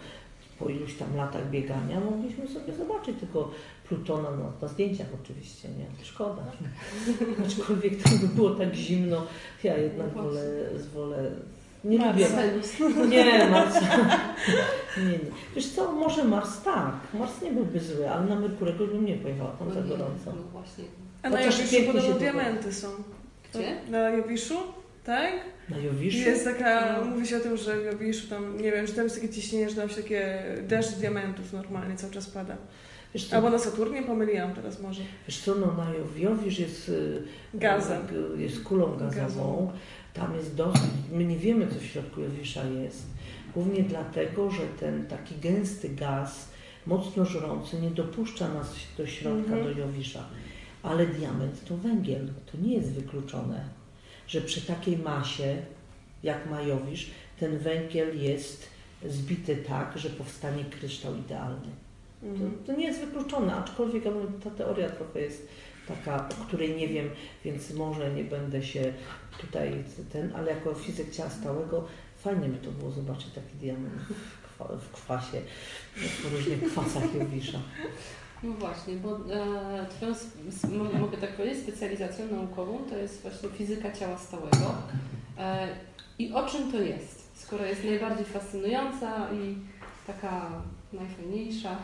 po 0.58 0.68
iluś 0.68 0.94
tam 0.94 1.16
latach 1.16 1.50
biegania 1.50 2.00
mogliśmy 2.00 2.48
sobie 2.48 2.72
zobaczyć 2.74 3.16
tylko 3.20 3.50
Plutona 3.88 4.30
no, 4.30 4.52
na 4.62 4.68
zdjęciach 4.68 5.06
oczywiście, 5.22 5.68
nie? 5.68 6.04
Szkoda. 6.04 6.42
Tak. 6.42 7.46
Aczkolwiek 7.46 8.02
tam 8.02 8.18
by 8.18 8.28
było 8.28 8.50
tak 8.50 8.74
zimno, 8.74 9.26
ja 9.64 9.76
jednak 9.76 10.12
wolę, 10.12 10.70
wolę 10.94 11.30
Nie 11.84 11.98
Mars. 11.98 12.18
lubię. 12.80 13.06
Nie, 13.16 13.48
Mars. 13.50 13.74
Nie, 14.96 15.04
nie. 15.04 15.18
Wiesz 15.56 15.68
co, 15.68 15.92
może 15.92 16.24
Mars 16.24 16.62
tak. 16.62 16.94
Mars 17.14 17.42
nie 17.42 17.52
byłby 17.52 17.80
zły, 17.80 18.10
ale 18.10 18.26
na 18.26 18.36
Merkurego 18.40 18.86
bym 18.86 19.04
nie 19.04 19.14
pojechała 19.16 19.50
tam 19.50 19.72
za 19.74 19.80
gorąco. 19.82 20.24
No 20.26 20.42
właśnie. 20.52 20.84
A 21.22 21.30
na 21.30 21.40
Jowiszu 21.40 21.76
podobno 21.86 22.12
się 22.12 22.18
diamenty 22.18 22.72
są. 22.74 22.88
Gdzie? 23.54 23.76
Na 23.90 24.10
Jowiszu? 24.10 24.54
Tak? 25.04 25.32
Na 25.68 25.78
Jowiszu? 25.78 26.18
Jest 26.18 26.44
taka, 26.44 26.98
No. 26.98 27.04
mówi 27.04 27.26
się 27.26 27.36
o 27.36 27.40
tym, 27.40 27.56
że 27.56 27.76
w 27.80 27.84
Jowiszu 27.84 28.28
tam, 28.28 28.56
nie 28.60 28.72
wiem, 28.72 28.86
że 28.86 28.92
tam 28.92 29.04
jest 29.04 29.16
takie 29.20 29.28
ciśnienie, 29.28 29.70
że 29.70 29.76
tam 29.76 29.88
się 29.88 29.94
takie 29.96 30.42
deszcz 30.62 30.90
diamentów 30.92 31.52
normalnie 31.52 31.96
cały 31.96 32.12
czas 32.12 32.30
pada. 32.30 32.56
Wiesz 33.14 33.28
co, 33.28 33.36
Albo 33.36 33.50
na 33.50 33.58
Saturnie, 33.58 34.02
pomyliłam 34.02 34.54
teraz 34.54 34.80
może. 34.80 35.02
wiesz 35.28 35.38
co 35.40 35.54
no 35.54 35.66
na 35.66 35.86
Jowisz 36.18 36.58
jest, 36.58 36.88
y, 36.88 37.22
Gazem. 37.54 38.02
jest 38.38 38.62
kulą 38.64 38.96
gazową. 38.96 39.22
Gazową. 39.22 39.72
Tam 40.14 40.34
jest 40.36 40.54
dosyć, 40.54 40.90
my 41.12 41.24
nie 41.24 41.36
wiemy 41.36 41.68
co 41.68 41.74
w 41.80 41.84
środku 41.84 42.20
Jowisza 42.20 42.64
jest. 42.64 43.06
Głównie 43.54 43.82
dlatego, 43.82 44.50
że 44.50 44.62
ten 44.80 45.06
taki 45.06 45.34
gęsty 45.36 45.88
gaz, 45.88 46.48
mocno 46.86 47.24
żrący, 47.24 47.80
nie 47.80 47.90
dopuszcza 47.90 48.48
nas 48.48 48.74
do 48.98 49.06
środka, 49.06 49.52
Mhm. 49.52 49.64
do 49.64 49.80
Jowisza. 49.80 50.24
Ale 50.82 51.06
diament 51.06 51.64
to 51.68 51.76
węgiel, 51.76 52.28
to 52.52 52.58
nie 52.58 52.74
jest 52.74 52.92
wykluczone, 52.92 53.64
że 54.26 54.40
przy 54.40 54.60
takiej 54.66 54.98
masie, 54.98 55.56
jak 56.22 56.50
ma 56.50 56.62
Jowisz, 56.62 57.10
ten 57.40 57.58
węgiel 57.58 58.22
jest 58.22 58.68
zbity 59.06 59.56
tak, 59.56 59.98
że 59.98 60.10
powstanie 60.10 60.64
kryształ 60.64 61.16
idealny. 61.16 61.68
Mhm. 62.22 62.50
To, 62.50 62.72
to 62.72 62.78
nie 62.78 62.86
jest 62.86 63.00
wykluczone, 63.00 63.54
aczkolwiek 63.54 64.04
ta 64.44 64.50
teoria 64.50 64.90
trochę 64.90 65.20
jest 65.20 65.48
taka, 65.88 66.28
o 66.28 66.44
której 66.46 66.76
nie 66.76 66.88
wiem, 66.88 67.10
więc 67.44 67.70
może 67.70 68.12
nie 68.12 68.24
będę 68.24 68.62
się 68.62 68.92
tutaj 69.40 69.84
ten, 70.12 70.32
ale 70.36 70.52
jako 70.52 70.74
fizyk 70.74 71.10
ciała 71.10 71.30
stałego 71.30 71.84
fajnie 72.22 72.48
by 72.48 72.58
to 72.58 72.70
było 72.70 72.90
zobaczyć 72.90 73.28
taki 73.34 73.54
diament 73.60 73.94
w, 73.94 74.56
kwa, 74.56 74.64
w 74.76 74.90
kwasie, 74.92 75.40
w 75.96 76.32
różnych 76.32 76.72
kwasach 76.72 77.14
Jowisza. 77.14 77.58
No 78.42 78.52
właśnie, 78.52 78.94
bo 78.94 79.16
e, 79.16 79.86
twoją, 79.90 80.14
mogę 81.00 81.16
tak 81.16 81.36
powiedzieć, 81.36 81.62
specjalizacją 81.62 82.26
naukową 82.30 82.78
to 82.90 82.96
jest 82.96 83.22
właśnie 83.22 83.48
fizyka 83.48 83.92
ciała 83.92 84.18
stałego. 84.18 84.74
E, 85.38 85.68
I 86.18 86.32
o 86.32 86.46
czym 86.46 86.72
to 86.72 86.80
jest? 86.80 87.30
Skoro 87.34 87.64
jest 87.64 87.84
najbardziej 87.84 88.24
fascynująca 88.24 89.28
i 89.32 89.56
taka 90.06 90.62
najfajniejsza. 90.92 91.76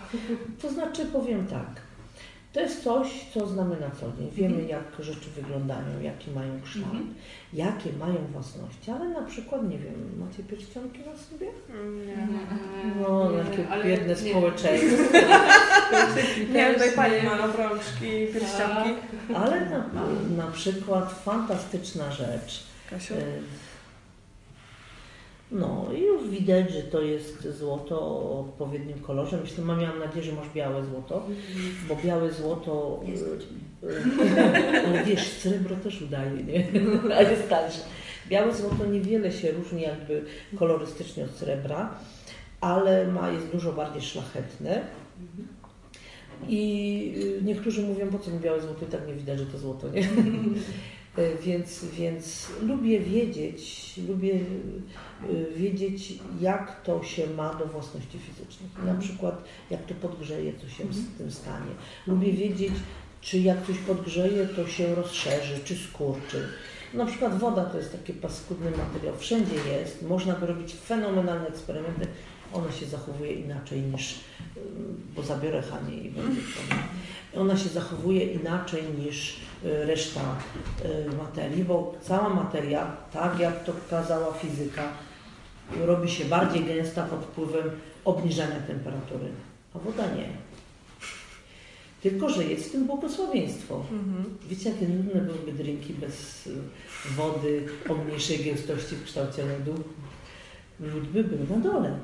To 0.62 0.70
znaczy 0.70 1.06
powiem 1.06 1.46
tak, 1.46 1.87
to 2.58 2.62
jest 2.62 2.82
coś, 2.84 3.08
co 3.34 3.46
znamy 3.46 3.76
na 3.80 3.90
co 3.90 4.12
dzień. 4.18 4.30
Wiemy, 4.32 4.62
jak 4.62 4.82
rzeczy 5.00 5.30
wyglądają, 5.36 6.00
jaki 6.02 6.30
mają 6.30 6.60
kształt, 6.62 6.86
Mhm. 6.86 7.14
jakie 7.52 7.92
mają 7.92 8.14
własności, 8.32 8.90
ale 8.90 9.08
na 9.08 9.22
przykład, 9.22 9.68
nie 9.68 9.78
wiem, 9.78 9.94
macie 10.26 10.42
pierścionki 10.42 10.98
na 10.98 11.16
sobie? 11.16 11.46
Nie. 12.06 12.28
No, 13.02 13.30
nie, 13.32 13.44
takie 13.44 13.68
ale 13.68 13.84
biedne 13.84 14.08
nie. 14.08 14.30
społeczeństwo. 14.30 15.02
Nie, 16.54 16.74
tutaj 16.74 16.92
pani 16.96 17.22
ma 17.22 17.44
obrączki 17.44 18.06
i 18.06 18.26
pierścionki. 18.26 18.90
Ale 19.36 19.60
na, 19.70 19.84
na 20.44 20.50
przykład 20.52 21.12
fantastyczna 21.24 22.12
rzecz. 22.12 22.62
Kasiu? 22.90 23.14
No 25.52 25.86
i 25.96 26.02
już 26.02 26.28
widać, 26.28 26.72
że 26.72 26.82
to 26.82 27.02
jest 27.02 27.48
złoto 27.58 28.00
o 28.00 28.40
odpowiednim 28.40 28.98
kolorze. 28.98 29.38
Myślę, 29.40 29.64
mam 29.64 29.80
miałam 29.80 29.98
nadzieję, 29.98 30.24
że 30.24 30.32
masz 30.32 30.48
białe 30.54 30.84
złoto, 30.84 31.26
bo 31.88 31.96
białe 32.04 32.32
złoto... 32.32 33.00
Jest 33.06 33.24
Ale 34.86 35.04
wiesz, 35.06 35.28
srebro 35.28 35.76
też 35.76 36.02
udaje, 36.02 36.44
nie? 36.44 36.66
A 37.16 37.22
jest 37.22 37.48
tańsze. 37.48 37.78
Białe 38.28 38.54
złoto 38.54 38.86
niewiele 38.86 39.32
się 39.32 39.52
różni 39.52 39.82
jakby 39.82 40.24
kolorystycznie 40.58 41.24
od 41.24 41.30
srebra, 41.30 41.94
ale 42.60 43.06
ma, 43.06 43.30
jest 43.30 43.46
dużo 43.46 43.72
bardziej 43.72 44.02
szlachetne. 44.02 44.82
I 46.48 47.14
y, 47.40 47.44
niektórzy 47.44 47.82
mówią, 47.82 48.08
po 48.08 48.18
co 48.18 48.30
mi 48.30 48.38
białe 48.38 48.60
złoto 48.60 48.84
i 48.84 48.88
tak 48.88 49.06
nie 49.06 49.14
widać, 49.14 49.38
że 49.38 49.46
to 49.46 49.58
złoto, 49.58 49.88
nie? 49.88 50.02
Y, 51.18 51.36
więc, 51.42 51.84
więc 51.84 52.48
lubię 52.62 53.00
wiedzieć, 53.00 53.92
lubię 54.08 54.34
y, 54.34 55.46
wiedzieć, 55.56 56.14
jak 56.40 56.82
to 56.82 57.02
się 57.02 57.26
ma 57.26 57.54
do 57.54 57.66
własności 57.66 58.18
fizycznych. 58.18 58.84
Na 58.84 58.94
przykład, 58.94 59.44
jak 59.70 59.86
to 59.86 59.94
podgrzeje, 59.94 60.52
co 60.58 60.68
się 60.68 60.84
z 60.92 61.18
tym 61.18 61.32
stanie. 61.32 61.72
Lubię 62.06 62.32
wiedzieć, 62.32 62.72
czy 63.20 63.38
jak 63.38 63.66
coś 63.66 63.78
podgrzeje, 63.78 64.46
to 64.46 64.66
się 64.66 64.94
rozszerzy, 64.94 65.60
czy 65.64 65.76
skurczy. 65.76 66.48
Na 66.94 67.06
przykład 67.06 67.38
woda 67.38 67.64
to 67.64 67.78
jest 67.78 67.92
taki 67.92 68.12
paskudny 68.12 68.70
materiał, 68.70 69.16
wszędzie 69.18 69.54
jest, 69.54 70.02
można 70.02 70.34
by 70.34 70.46
robić 70.46 70.74
fenomenalne 70.74 71.48
eksperymenty, 71.48 72.06
ona 72.52 72.72
się 72.72 72.86
zachowuje 72.86 73.32
inaczej 73.32 73.80
niż, 73.80 74.12
y, 74.12 74.60
bo 75.16 75.22
zabiorę 75.22 75.62
Hanie 75.62 75.96
i 75.96 76.10
będzie 76.10 76.40
to. 76.40 77.40
Ona 77.40 77.56
się 77.56 77.68
zachowuje 77.68 78.24
inaczej 78.32 78.82
niż 78.98 79.36
y, 79.64 79.86
reszta 79.86 80.20
y, 80.84 81.16
materii, 81.16 81.64
bo 81.64 81.94
cała 82.02 82.28
materia, 82.28 82.96
tak 83.12 83.40
jak 83.40 83.64
to 83.64 83.72
kazała 83.90 84.32
fizyka, 84.32 84.88
robi 85.80 86.10
się 86.10 86.24
bardziej 86.24 86.64
gęsta 86.64 87.02
pod 87.02 87.20
wpływem 87.20 87.70
obniżania 88.04 88.60
temperatury, 88.66 89.28
a 89.74 89.78
woda 89.78 90.06
nie. 90.06 90.28
Tylko, 92.02 92.28
że 92.30 92.44
jest 92.44 92.68
w 92.68 92.72
tym 92.72 92.86
błogosławieństwo. 92.86 93.84
Mhm. 93.92 94.24
Wiecie, 94.48 94.70
jakie 94.70 94.88
nudne 94.88 95.20
byłyby 95.20 95.52
drinki 95.52 95.94
bez 95.94 96.48
wody 97.16 97.66
o 97.88 97.94
mniejszej 97.94 98.44
gęstości 98.44 98.96
w 98.96 99.04
kształcie 99.04 99.42
lodu? 99.46 99.82
Lód 100.80 101.08
by 101.08 101.24
był 101.24 101.56
na 101.56 101.62
dole. 101.62 101.98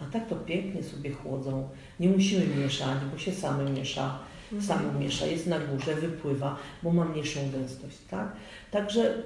A 0.00 0.04
tak 0.04 0.28
to 0.28 0.36
pięknie 0.36 0.82
sobie 0.82 1.10
chłodzą. 1.10 1.68
Nie 2.00 2.08
musimy 2.08 2.46
mieszać, 2.46 2.98
bo 3.12 3.18
się 3.18 3.32
same 3.32 3.70
miesza. 3.70 4.18
Samo 4.60 4.92
miesza, 5.00 5.26
jest 5.26 5.46
na 5.46 5.58
górze, 5.58 5.94
wypływa, 5.94 6.56
bo 6.82 6.90
ma 6.92 7.04
mniejszą 7.04 7.40
gęstość, 7.50 7.96
tak? 8.10 8.32
Także 8.70 9.14
mm, 9.14 9.24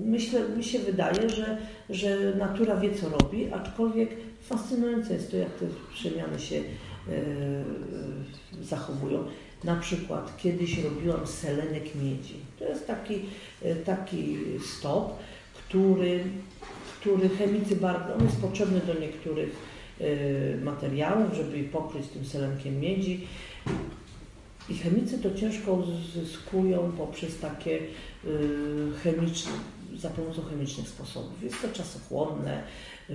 myślę, 0.00 0.48
mi 0.56 0.64
się 0.64 0.78
wydaje, 0.78 1.30
że, 1.30 1.58
że 1.90 2.34
natura 2.36 2.76
wie, 2.76 2.94
co 2.94 3.08
robi, 3.08 3.52
aczkolwiek 3.52 4.10
fascynujące 4.42 5.14
jest 5.14 5.30
to, 5.30 5.36
jak 5.36 5.50
te 5.50 5.66
przemiany 5.94 6.38
się 6.38 6.54
yy, 6.56 6.64
zachowują. 8.62 9.24
Na 9.64 9.76
przykład 9.76 10.36
kiedyś 10.36 10.78
robiłam 10.78 11.26
selenek 11.26 11.94
miedzi. 11.94 12.34
To 12.58 12.64
jest 12.64 12.86
taki, 12.86 13.14
e, 13.62 13.74
taki 13.74 14.36
stop, 14.78 15.12
który, 15.54 16.24
który 17.00 17.28
chemicy 17.28 17.76
bardzo, 17.76 18.14
on 18.14 18.24
jest 18.24 18.40
potrzebny 18.40 18.80
do 18.80 18.94
niektórych 18.94 19.77
e, 20.00 20.56
materiałów, 20.64 21.34
żeby 21.34 21.58
je 21.58 21.64
pokryć 21.64 22.06
tym 22.06 22.24
selenkiem 22.24 22.80
miedzi. 22.80 23.26
I 24.68 24.74
chemicy 24.74 25.18
to 25.18 25.34
ciężko 25.34 25.72
uzyskują 25.72 26.92
poprzez 26.98 27.38
takie 27.38 27.78
y, 28.24 28.90
chemiczne, 29.02 29.52
za 29.96 30.10
pomocą 30.10 30.42
chemicznych 30.42 30.88
sposobów. 30.88 31.42
Jest 31.42 31.62
to 31.62 31.68
czasochłonne, 31.68 32.62
y, 33.10 33.14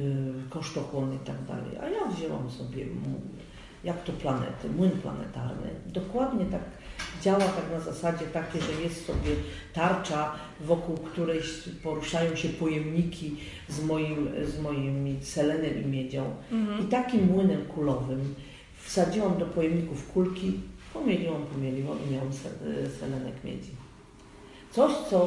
kosztochłonne 0.49 1.15
i 1.15 1.19
tak. 1.19 1.35
A 1.81 1.89
ja 1.89 2.07
wzięłam 2.07 2.51
sobie, 2.51 2.85
jak 3.83 4.03
to 4.03 4.11
planety, 4.11 4.69
młyn 4.69 4.91
planetarny. 4.91 5.69
Dokładnie 5.87 6.45
tak 6.45 6.61
działa 7.21 7.39
tak 7.39 7.71
na 7.71 7.79
zasadzie 7.79 8.25
takiej, 8.25 8.61
że 8.61 8.81
jest 8.83 9.05
sobie 9.05 9.31
tarcza, 9.73 10.31
wokół 10.61 10.95
której 10.97 11.39
poruszają 11.83 12.35
się 12.35 12.49
pojemniki 12.49 13.35
z 13.69 13.83
moim, 13.83 14.29
z 14.45 14.59
moim 14.61 15.17
selenem 15.21 15.83
i 15.83 15.85
miedzią. 15.85 16.23
I 16.81 16.83
takim 16.83 17.25
młynem 17.27 17.65
kulowym 17.65 18.35
wsadziłam 18.83 19.37
do 19.37 19.45
pojemników 19.45 20.11
kulki, 20.13 20.59
pomieliłam, 20.93 21.41
pomieliłam 21.53 21.97
i 22.09 22.13
miałam 22.13 22.33
se- 22.33 22.89
selenek 22.99 23.33
miedzi. 23.43 23.71
Coś, 24.71 24.91
co 25.09 25.19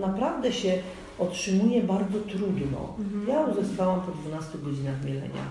naprawdę 0.00 0.52
się 0.52 0.78
otrzymuje 1.18 1.82
bardzo 1.82 2.18
trudno. 2.20 2.96
Ja 3.28 3.40
uzyskałam 3.40 4.00
po 4.00 4.12
12 4.12 4.58
godzinach 4.58 5.04
mielenia. 5.04 5.42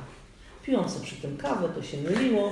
Sobie 0.68 1.06
przy 1.06 1.16
tym 1.16 1.38
kawę, 1.38 1.70
to 1.76 1.82
się 1.82 1.98
myliło. 1.98 2.52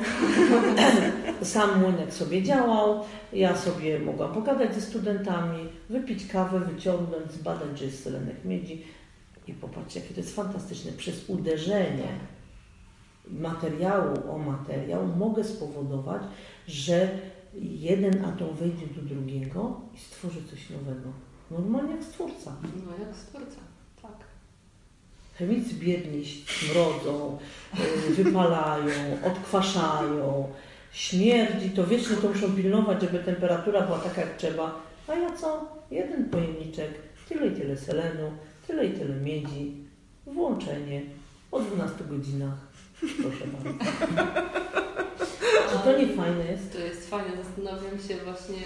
Sam 1.44 1.80
młynek 1.80 2.14
sobie 2.14 2.44
działał. 2.44 3.04
Ja 3.34 3.56
sobie 3.56 4.00
mogłam 4.00 4.34
pogadać 4.34 4.76
ze 4.76 4.82
studentami, 4.82 5.70
wypić 5.90 6.28
kawę, 6.28 6.60
wyciągnąć, 6.60 7.32
zbadać, 7.32 7.80
że 7.80 7.86
jest 7.86 8.04
selenek 8.04 8.46
miedzi. 8.46 8.84
I 9.48 9.54
popatrzcie, 9.54 10.00
jakie 10.00 10.14
to 10.14 10.20
jest 10.20 10.36
fantastyczne. 10.36 10.92
Przez 10.92 11.30
uderzenie 11.30 12.08
materiału 13.28 14.32
o 14.32 14.38
materiał 14.38 15.08
mogę 15.08 15.44
spowodować, 15.44 16.22
że 16.68 17.10
jeden 17.54 18.26
atom 18.26 18.56
wejdzie 18.56 18.88
do 18.88 19.02
drugiego 19.02 19.82
i 19.96 20.00
stworzy 20.00 20.44
coś 20.44 20.70
nowego. 20.70 21.10
Normalnie 21.52 21.92
jak 21.92 22.04
stwórca. 22.04 22.56
No 22.86 23.06
jak 23.06 23.16
stwórca. 23.16 23.65
Chemicy 25.38 25.74
biedni 25.76 26.26
smrodzą, 26.48 27.38
y, 28.10 28.24
wypalają, 28.24 28.94
odkwaszają, 29.26 30.50
śmierdzi, 30.92 31.70
to 31.70 31.88
wiecznie 31.88 32.16
to 32.16 32.28
muszą 32.28 32.56
pilnować, 32.56 33.02
żeby 33.02 33.20
temperatura 33.20 33.82
była 33.82 34.00
taka 34.00 34.22
jak 34.22 34.38
trzeba. 34.38 34.82
A 35.08 35.16
ja 35.16 35.38
co? 35.38 35.68
Jeden 35.92 36.30
pojemniczek, 36.30 36.92
tyle 37.30 37.48
i 37.48 37.52
tyle 37.52 37.78
selenu, 37.78 38.32
tyle 38.68 38.86
i 38.86 38.92
tyle 38.92 39.16
miedzi 39.16 39.76
włączenie 40.28 41.02
o 41.52 41.60
12 41.60 42.04
godzinach. 42.10 42.58
Proszę 43.00 43.48
bardzo. 43.48 43.86
Czy 45.70 45.80
to 45.84 45.98
nie 45.98 46.08
fajne 46.08 46.46
jest? 46.52 46.74
To 46.74 46.80
jest 46.80 47.10
fajne. 47.10 47.44
Zastanawiam 47.44 48.00
się 48.08 48.16
właśnie, 48.24 48.64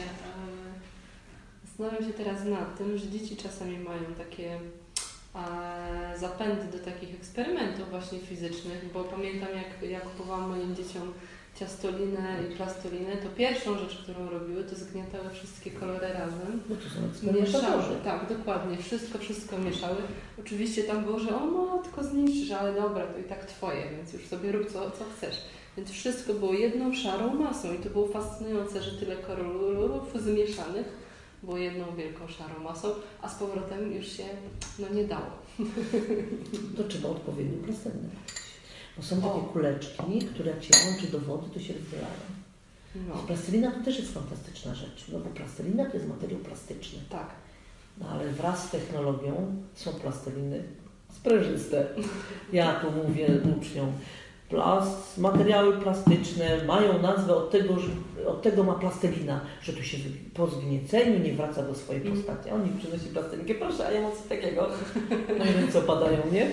zastanawiam 1.65 2.03
się 2.07 2.13
teraz 2.13 2.45
nad 2.45 2.77
tym, 2.77 2.97
że 2.97 3.07
dzieci 3.07 3.37
czasami 3.37 3.79
mają 3.79 4.05
takie 4.17 4.59
zapędy 6.17 6.77
do 6.77 6.85
takich 6.85 7.15
eksperymentów 7.15 7.89
właśnie 7.89 8.19
fizycznych, 8.19 8.91
bo 8.93 9.03
pamiętam 9.03 9.49
jak 9.55 9.91
ja 9.91 9.99
kupowałam 9.99 10.49
moim 10.49 10.75
dzieciom 10.75 11.13
ciastolinę 11.55 12.37
i 12.43 12.55
plastolinę, 12.55 13.17
to 13.17 13.29
pierwszą 13.37 13.77
rzecz, 13.77 13.97
którą 14.03 14.29
robiły, 14.29 14.63
to 14.63 14.75
zgniatały 14.75 15.29
wszystkie 15.29 15.71
kolory 15.71 16.07
razem. 16.07 16.61
No 16.69 16.75
to 16.75 16.89
są 16.89 17.33
Mieszały, 17.33 17.83
tak, 18.03 18.37
dokładnie. 18.37 18.77
Wszystko, 18.77 19.17
wszystko 19.17 19.57
mieszały. 19.57 19.95
Oczywiście 20.39 20.83
tam 20.83 21.03
było, 21.03 21.19
że 21.19 21.35
o 21.35 21.45
matko 21.45 22.03
zniszczysz, 22.03 22.51
ale 22.51 22.73
dobra, 22.73 23.07
to 23.07 23.19
i 23.19 23.23
tak 23.23 23.45
twoje, 23.45 23.89
więc 23.97 24.13
już 24.13 24.27
sobie 24.27 24.51
rób 24.51 24.71
co, 24.71 24.91
co 24.91 25.05
chcesz. 25.17 25.41
Więc 25.77 25.91
wszystko 25.91 26.33
było 26.33 26.53
jedną 26.53 26.93
szarą 26.93 27.33
masą 27.33 27.73
i 27.73 27.77
to 27.77 27.89
było 27.89 28.07
fascynujące, 28.07 28.81
że 28.81 28.91
tyle 28.91 29.15
kolorów 29.15 30.03
zmieszanych 30.15 31.08
było 31.43 31.57
jedną 31.57 31.95
wielką 31.95 32.27
szarą 32.27 32.63
masą, 32.63 32.87
a 33.21 33.29
z 33.29 33.35
powrotem 33.35 33.93
już 33.93 34.07
się 34.07 34.23
no, 34.79 34.89
nie 34.89 35.03
dało. 35.03 35.25
To 36.77 36.83
trzeba 36.83 37.09
odpowiednio 37.09 37.63
plastelnę. 37.67 38.09
Bo 38.97 39.03
są 39.03 39.17
O. 39.17 39.21
takie 39.35 39.47
kuleczki, 39.53 40.19
które 40.33 40.51
jak 40.51 40.63
się 40.63 40.71
łączy 40.89 41.07
do 41.11 41.19
wody, 41.19 41.49
to 41.53 41.59
się 41.59 41.73
rozbierają. 41.73 42.19
No, 43.07 43.15
Plastelina 43.15 43.71
to 43.71 43.83
też 43.83 43.99
jest 43.99 44.13
fantastyczna 44.13 44.75
rzecz, 44.75 45.05
no 45.13 45.19
bo 45.19 45.29
plastelina 45.29 45.85
to 45.85 45.93
jest 45.97 46.07
materiał 46.09 46.39
plastyczny. 46.39 46.99
tak. 47.09 47.27
No 47.97 48.09
ale 48.09 48.31
wraz 48.31 48.67
z 48.67 48.69
technologią 48.71 49.55
są 49.75 49.91
plasteliny 49.93 50.63
sprężyste. 51.13 51.87
Ja 52.53 52.79
tu 52.79 52.91
mówię 52.91 53.27
uczniom, 53.57 53.91
plast, 54.49 55.17
materiały 55.17 55.77
plastyczne 55.77 56.63
mają 56.67 57.01
nazwę 57.01 57.35
od 57.35 57.51
tego, 57.51 57.75
że, 57.79 57.89
od 58.27 58.41
tego 58.41 58.63
ma 58.63 58.73
plastelina, 58.73 59.41
że 59.61 59.73
tu 59.73 59.83
się 59.83 59.97
po 60.33 60.47
zgnieceniu 60.47 61.19
nie 61.19 61.33
wraca 61.33 61.63
do 61.63 61.75
swojej 61.75 62.01
Mm. 62.01 62.13
postaci. 62.17 62.49
A 62.49 62.53
on 62.53 62.63
mi 62.63 62.69
przynosi 62.79 63.05
plastelinkę, 63.05 63.53
proszę, 63.55 63.87
a 63.87 63.91
ja 63.91 64.01
mam 64.01 64.11
coś 64.11 64.21
takiego. 64.29 64.67
No 65.39 65.45
i 65.45 65.53
ręce 65.53 65.79
opadają, 65.79 66.17
nie? 66.31 66.45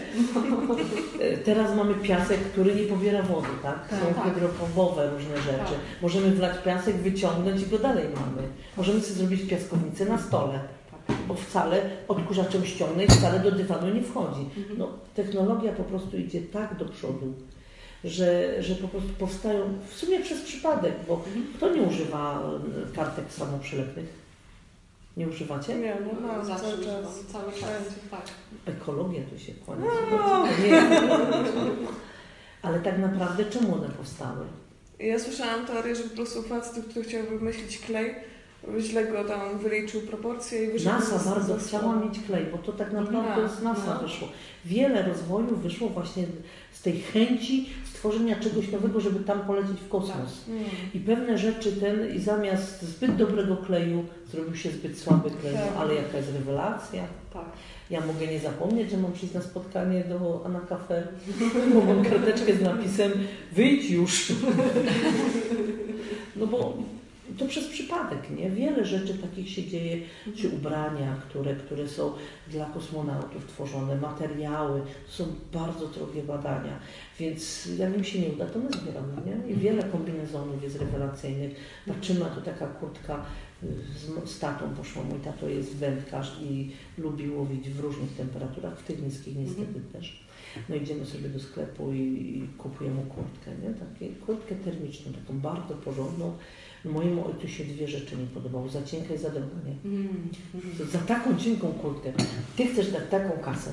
E, 1.20 1.36
Teraz 1.36 1.76
mamy 1.76 1.94
piasek, 1.94 2.38
który 2.40 2.74
nie 2.74 2.82
pobiera 2.82 3.22
wody, 3.22 3.46
tak? 3.62 3.88
Są 3.90 4.14
Tak. 4.14 4.24
hydrofobowe 4.34 5.10
różne 5.10 5.36
rzeczy. 5.36 5.58
Tak. 5.58 6.02
Możemy 6.02 6.30
wlać 6.30 6.58
piasek, 6.64 6.96
wyciągnąć 6.96 7.62
i 7.62 7.66
go 7.66 7.78
dalej 7.78 8.04
mamy. 8.04 8.48
Możemy 8.76 9.00
sobie 9.00 9.14
zrobić 9.14 9.42
piaskownicę 9.50 10.04
na 10.04 10.18
stole 10.18 10.60
tak. 11.06 11.16
bo 11.28 11.34
wcale 11.34 11.80
odkurzaczem 12.08 12.64
ściągnę 12.66 13.04
i 13.04 13.08
wcale 13.08 13.40
do 13.40 13.52
dywanu 13.52 13.94
nie 13.94 14.02
wchodzi. 14.02 14.40
Mhm. 14.56 14.78
No, 14.78 14.88
technologia 15.14 15.72
po 15.72 15.84
prostu 15.84 16.16
idzie 16.16 16.40
tak 16.40 16.76
do 16.76 16.84
przodu, 16.84 17.34
że, 18.04 18.62
że 18.62 18.74
po 18.74 18.88
prostu 18.88 19.08
powstają 19.18 19.78
w 19.88 19.94
sumie 19.94 20.20
przez 20.20 20.40
przypadek, 20.42 20.92
bo 21.08 21.14
Mhm. 21.14 21.46
kto 21.56 21.74
nie 21.74 21.82
używa 21.82 22.42
e, 22.92 22.96
kartek 22.96 23.24
samoprzylepnych? 23.32 24.26
Nie 25.16 25.28
używacie? 25.28 25.74
Nie, 25.74 25.96
no 26.14 26.20
mam 26.28 26.44
Zawsze 26.46 26.64
cały 26.64 26.74
używam, 26.80 27.02
czas. 27.02 27.12
cały 27.32 27.52
czas. 27.52 27.58
Wszędzie. 27.60 27.90
Tak. 28.10 28.22
Ekologia 28.66 29.20
tu 29.32 29.38
się 29.38 29.52
kłania. 29.54 29.84
No. 30.10 30.46
Nie. 30.64 30.82
Ale 32.62 32.80
tak 32.80 32.98
naprawdę 32.98 33.44
czemu 33.44 33.74
one 33.74 33.88
powstały? 33.88 34.46
Ja 34.98 35.18
słyszałam 35.18 35.66
teorię, 35.66 35.96
że 35.96 36.02
po 36.02 36.16
prostu 36.16 36.42
facet, 36.42 36.84
który 36.90 37.04
chciał 37.04 37.22
wymyślić 37.22 37.78
klej, 37.78 38.14
źle 38.80 39.04
go 39.04 39.24
tam 39.24 39.58
wyliczył 39.58 40.00
proporcje 40.00 40.64
i 40.64 40.72
wyszedł 40.72 40.90
NASA 40.98 41.30
bardzo 41.30 41.56
chciała 41.56 41.96
mieć 41.96 42.18
klej, 42.26 42.46
bo 42.52 42.58
to 42.58 42.72
tak 42.72 42.92
naprawdę 42.92 43.42
No, 43.42 43.48
z 43.48 43.62
NASA 43.62 43.94
no. 43.94 44.00
wyszło. 44.08 44.28
Wiele 44.64 45.02
rozwojów 45.02 45.62
wyszło 45.62 45.88
właśnie 45.88 46.24
z 46.72 46.82
tej 46.82 47.00
chęci 47.00 47.68
stworzenia 47.84 48.36
czegoś 48.40 48.72
nowego, 48.72 49.00
żeby 49.00 49.24
tam 49.24 49.40
polecieć 49.40 49.80
w 49.80 49.88
kosmos. 49.88 50.44
Mm. 50.48 50.64
I 50.94 51.00
pewne 51.00 51.38
rzeczy 51.38 51.72
ten, 51.72 52.16
i 52.16 52.18
zamiast 52.20 52.82
zbyt 52.82 53.16
dobrego 53.16 53.56
kleju, 53.56 54.04
zrobił 54.32 54.56
się 54.56 54.70
zbyt 54.70 54.98
słaby 54.98 55.30
klej. 55.30 55.54
Tak. 55.54 55.64
No, 55.74 55.80
ale 55.80 55.94
jaka 55.94 56.16
jest 56.16 56.32
rewelacja. 56.32 57.02
tak. 57.32 57.44
Ja 57.90 58.00
mogę 58.00 58.26
nie 58.26 58.38
zapomnieć, 58.38 58.90
że 58.90 58.96
mam 58.96 59.12
przyjść 59.12 59.34
na 59.34 59.40
spotkanie 59.42 60.04
do 60.04 60.42
Ana 60.46 60.60
Cafe, 60.60 61.06
bo 61.74 61.80
mam 61.94 62.04
karteczkę 62.04 62.54
z 62.54 62.60
napisem 62.62 63.12
wyjdź 63.52 63.90
już. 63.90 64.32
No 66.36 66.46
bo 66.46 66.76
to 67.38 67.46
przez 67.46 67.66
przypadek, 67.66 68.30
nie? 68.30 68.50
Wiele 68.50 68.84
rzeczy 68.84 69.14
takich 69.14 69.50
się 69.50 69.64
dzieje, 69.64 69.98
czy 70.36 70.48
ubrania, 70.48 71.16
które, 71.28 71.54
które 71.54 71.88
są 71.88 72.12
dla 72.48 72.64
kosmonautów 72.64 73.46
tworzone, 73.46 73.96
materiały, 73.96 74.80
to 74.80 75.12
są 75.12 75.24
bardzo 75.52 75.86
drogie 75.86 76.22
badania, 76.22 76.78
więc 77.20 77.68
jak 77.78 77.96
im 77.96 78.04
się 78.04 78.18
nie 78.18 78.28
uda, 78.28 78.46
to 78.46 78.58
my 78.58 78.68
zbieramy, 78.70 79.12
nie? 79.26 79.54
I 79.54 79.56
wiele 79.56 79.82
kombinezonów 79.82 80.62
jest 80.62 80.80
rewelacyjnych. 80.80 81.56
Patrzymy, 81.86 82.24
tu 82.34 82.40
taka 82.40 82.66
kurtka 82.66 83.24
y, 83.62 83.66
z, 83.98 84.30
z 84.30 84.38
tatą 84.38 84.74
poszła, 84.74 85.02
mój 85.02 85.20
tato 85.20 85.48
jest 85.48 85.76
wędkarz 85.76 86.36
i 86.42 86.70
lubi 86.98 87.30
łowić 87.30 87.70
w 87.70 87.80
różnych 87.80 88.16
temperaturach, 88.16 88.78
w 88.78 88.82
tych 88.82 89.02
niskich 89.02 89.36
niestety 89.36 89.80
też. 89.92 90.26
No 90.68 90.76
idziemy 90.76 91.06
sobie 91.06 91.28
do 91.28 91.40
sklepu 91.40 91.92
i, 91.92 91.98
i 91.98 92.48
kupujemy 92.58 93.02
kurtkę, 93.02 93.50
nie? 93.62 93.74
Takie, 93.74 94.08
kurtkę 94.26 94.54
termiczną, 94.54 95.12
taką 95.12 95.38
bardzo 95.38 95.74
porządną. 95.74 96.36
Mojemu 96.86 97.26
ojcu 97.26 97.48
się 97.48 97.64
dwie 97.64 97.88
rzeczy 97.88 98.16
nie 98.16 98.26
podobały, 98.26 98.68
za 98.70 98.82
cienka 98.82 99.14
i 99.14 99.18
za 99.18 99.30
droga, 99.30 99.56
nie? 99.66 99.90
Mm. 99.90 100.28
Za 100.92 100.98
taką 100.98 101.36
cienką 101.38 101.72
kurtkę. 101.72 102.12
Ty 102.56 102.66
chcesz 102.66 102.92
dać 102.92 103.02
taką 103.10 103.38
kasę. 103.38 103.72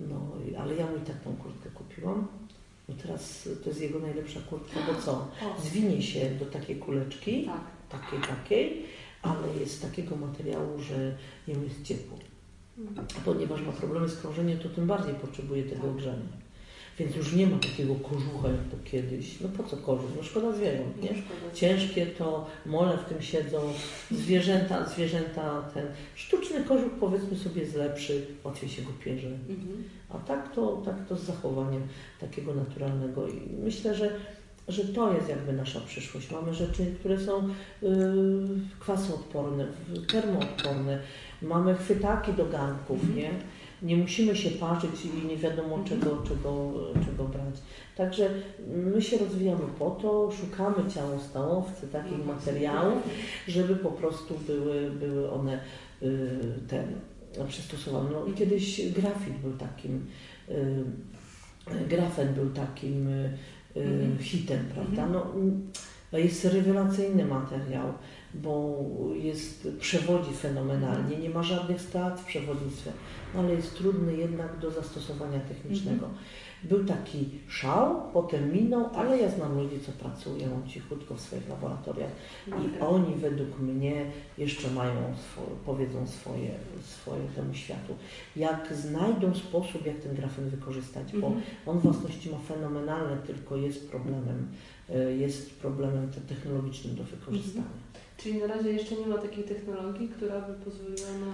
No, 0.00 0.20
ale 0.60 0.74
ja 0.74 0.86
mu 0.86 0.96
i 0.96 1.00
tak 1.00 1.20
tą 1.20 1.36
kurtkę 1.36 1.70
kupiłam. 1.74 2.26
No 2.88 2.94
teraz 3.02 3.48
to 3.64 3.68
jest 3.68 3.80
jego 3.80 3.98
najlepsza 3.98 4.40
kurtka, 4.40 4.80
bo 4.86 5.02
co? 5.02 5.28
Zwinie 5.62 6.02
się 6.02 6.30
do 6.30 6.46
takiej 6.46 6.76
kuleczki, 6.76 7.44
tak. 7.44 8.00
takiej, 8.00 8.20
takiej, 8.20 8.82
ale 9.22 9.54
jest 9.60 9.82
takiego 9.82 10.16
materiału, 10.16 10.78
że 10.80 11.16
jemu 11.48 11.64
jest 11.64 11.82
ciepło. 11.82 12.18
A 12.98 13.20
ponieważ 13.24 13.62
ma 13.62 13.72
problemy 13.72 14.08
z 14.08 14.16
krążeniem, 14.16 14.58
to 14.58 14.68
tym 14.68 14.86
bardziej 14.86 15.14
potrzebuje 15.14 15.62
tego 15.62 15.82
Tak. 15.82 15.90
ogrzania. 15.90 16.28
Więc 17.00 17.16
już 17.16 17.32
nie 17.32 17.46
ma 17.46 17.58
takiego 17.58 17.94
kożucha 17.94 18.48
jak 18.48 18.68
to 18.70 18.90
kiedyś. 18.90 19.40
No 19.40 19.48
po 19.48 19.62
co 19.62 19.76
kożuch? 19.76 20.10
No 20.16 20.22
szkoda 20.22 20.52
zwierząt, 20.52 21.02
nie? 21.02 21.08
szkoda. 21.08 21.54
Ciężkie 21.54 22.06
to, 22.06 22.46
mole 22.66 22.98
w 22.98 23.04
tym 23.04 23.22
siedzą, 23.22 23.60
zwierzęta, 24.10 24.88
zwierzęta 24.88 25.70
ten. 25.74 25.86
Sztuczny 26.14 26.64
kożuch 26.64 26.92
powiedzmy 27.00 27.36
sobie 27.36 27.62
jest 27.62 27.74
lepszy, 27.76 28.26
łatwiej 28.44 28.70
się 28.70 28.82
go 28.82 28.88
pierze. 29.04 29.26
Mhm. 29.26 29.84
A 30.08 30.18
tak 30.18 30.54
to, 30.54 30.82
tak 30.84 31.06
to 31.08 31.16
z 31.16 31.22
zachowaniem 31.22 31.82
takiego 32.20 32.54
naturalnego. 32.54 33.28
I 33.28 33.40
myślę, 33.64 33.94
że, 33.94 34.16
że 34.68 34.84
to 34.84 35.12
jest 35.14 35.28
jakby 35.28 35.52
nasza 35.52 35.80
przyszłość. 35.80 36.30
Mamy 36.30 36.54
rzeczy, 36.54 36.86
które 37.00 37.20
są 37.20 37.48
yy, 37.82 37.90
kwasoodporne, 38.80 39.66
termoodporne. 40.12 40.98
Mamy 41.42 41.74
chwytaki 41.74 42.32
do 42.32 42.46
garnków, 42.46 43.14
nie? 43.16 43.30
Nie 43.82 43.96
musimy 43.96 44.36
się 44.36 44.50
parzyć 44.50 45.04
i 45.04 45.26
nie 45.26 45.36
wiadomo 45.36 45.84
czego, 45.88 46.22
czego, 46.28 46.72
czego 47.06 47.24
brać. 47.24 47.54
Także 47.96 48.30
my 48.94 49.02
się 49.02 49.18
rozwijamy 49.18 49.62
po 49.78 49.90
to, 49.90 50.32
szukamy 50.40 50.90
ciałostałowcy 50.90 51.88
takich 51.88 52.26
materiałów, 52.26 53.02
żeby 53.48 53.76
po 53.76 53.90
prostu 53.90 54.34
były, 54.46 54.90
były 54.90 55.30
one 55.30 55.60
y, 56.02 56.28
ten, 56.68 56.86
przystosowane. 57.48 58.10
No 58.10 58.26
i 58.26 58.32
kiedyś 58.34 58.90
grafit 58.90 59.34
był 59.42 59.52
takim, 59.52 60.06
y, 60.48 60.84
grafen 61.88 62.34
był 62.34 62.50
takim 62.50 63.08
y, 63.08 63.30
Mhm. 63.76 64.18
hitem, 64.18 64.64
prawda? 64.74 65.04
Mhm. 65.04 65.12
No, 65.12 65.34
mm, 65.34 65.70
no 66.12 66.18
jest 66.18 66.44
rewelacyjny 66.44 67.24
materiał, 67.24 67.86
bo 68.34 68.78
jest, 69.14 69.68
przewodzi 69.80 70.32
fenomenalnie, 70.34 71.16
nie 71.16 71.30
ma 71.30 71.42
żadnych 71.42 71.80
strat 71.80 72.20
w 72.20 72.24
przewodnictwie, 72.24 72.90
no 73.34 73.40
ale 73.40 73.54
jest 73.54 73.76
trudny 73.76 74.16
jednak 74.16 74.58
do 74.58 74.70
zastosowania 74.70 75.40
technicznego. 75.40 76.08
Był 76.64 76.84
taki 76.84 77.28
szał, 77.48 78.02
potem 78.12 78.52
minął, 78.52 78.86
ale 78.94 79.18
ja 79.18 79.30
znam 79.30 79.58
ludzi, 79.62 79.80
co 79.86 79.92
pracują 79.92 80.62
cichutko 80.68 81.14
w 81.14 81.20
swoich 81.20 81.48
laboratoriach 81.48 82.10
i 82.46 82.50
Dobra. 82.50 82.86
oni 82.86 83.14
według 83.14 83.58
mnie 83.60 84.04
jeszcze 84.38 84.70
mają, 84.70 84.92
swo, 85.16 85.42
powiedzą 85.66 86.06
swoje, 86.06 86.50
swoje 86.82 87.22
temu 87.36 87.54
światu. 87.54 87.94
Jak 88.36 88.74
znajdą 88.74 89.34
sposób, 89.34 89.86
jak 89.86 89.96
ten 89.98 90.14
grafen 90.14 90.50
wykorzystać, 90.50 91.12
bo 91.12 91.26
Mhm. 91.26 91.44
on 91.66 91.78
własności 91.78 92.30
ma 92.30 92.38
fenomenalne, 92.38 93.16
tylko 93.16 93.56
jest 93.56 93.90
problemem, 93.90 94.48
e, 94.90 95.12
jest 95.12 95.54
problemem 95.60 96.08
te- 96.12 96.20
technologicznym 96.34 96.96
do 96.96 97.04
wykorzystania. 97.04 97.64
Czyli 98.22 98.38
na 98.38 98.46
razie 98.46 98.72
jeszcze 98.72 98.94
nie 98.94 99.06
ma 99.06 99.18
takiej 99.18 99.44
technologii, 99.44 100.08
która 100.08 100.40
by 100.40 100.54
pozwoliła 100.64 101.26
na. 101.26 101.32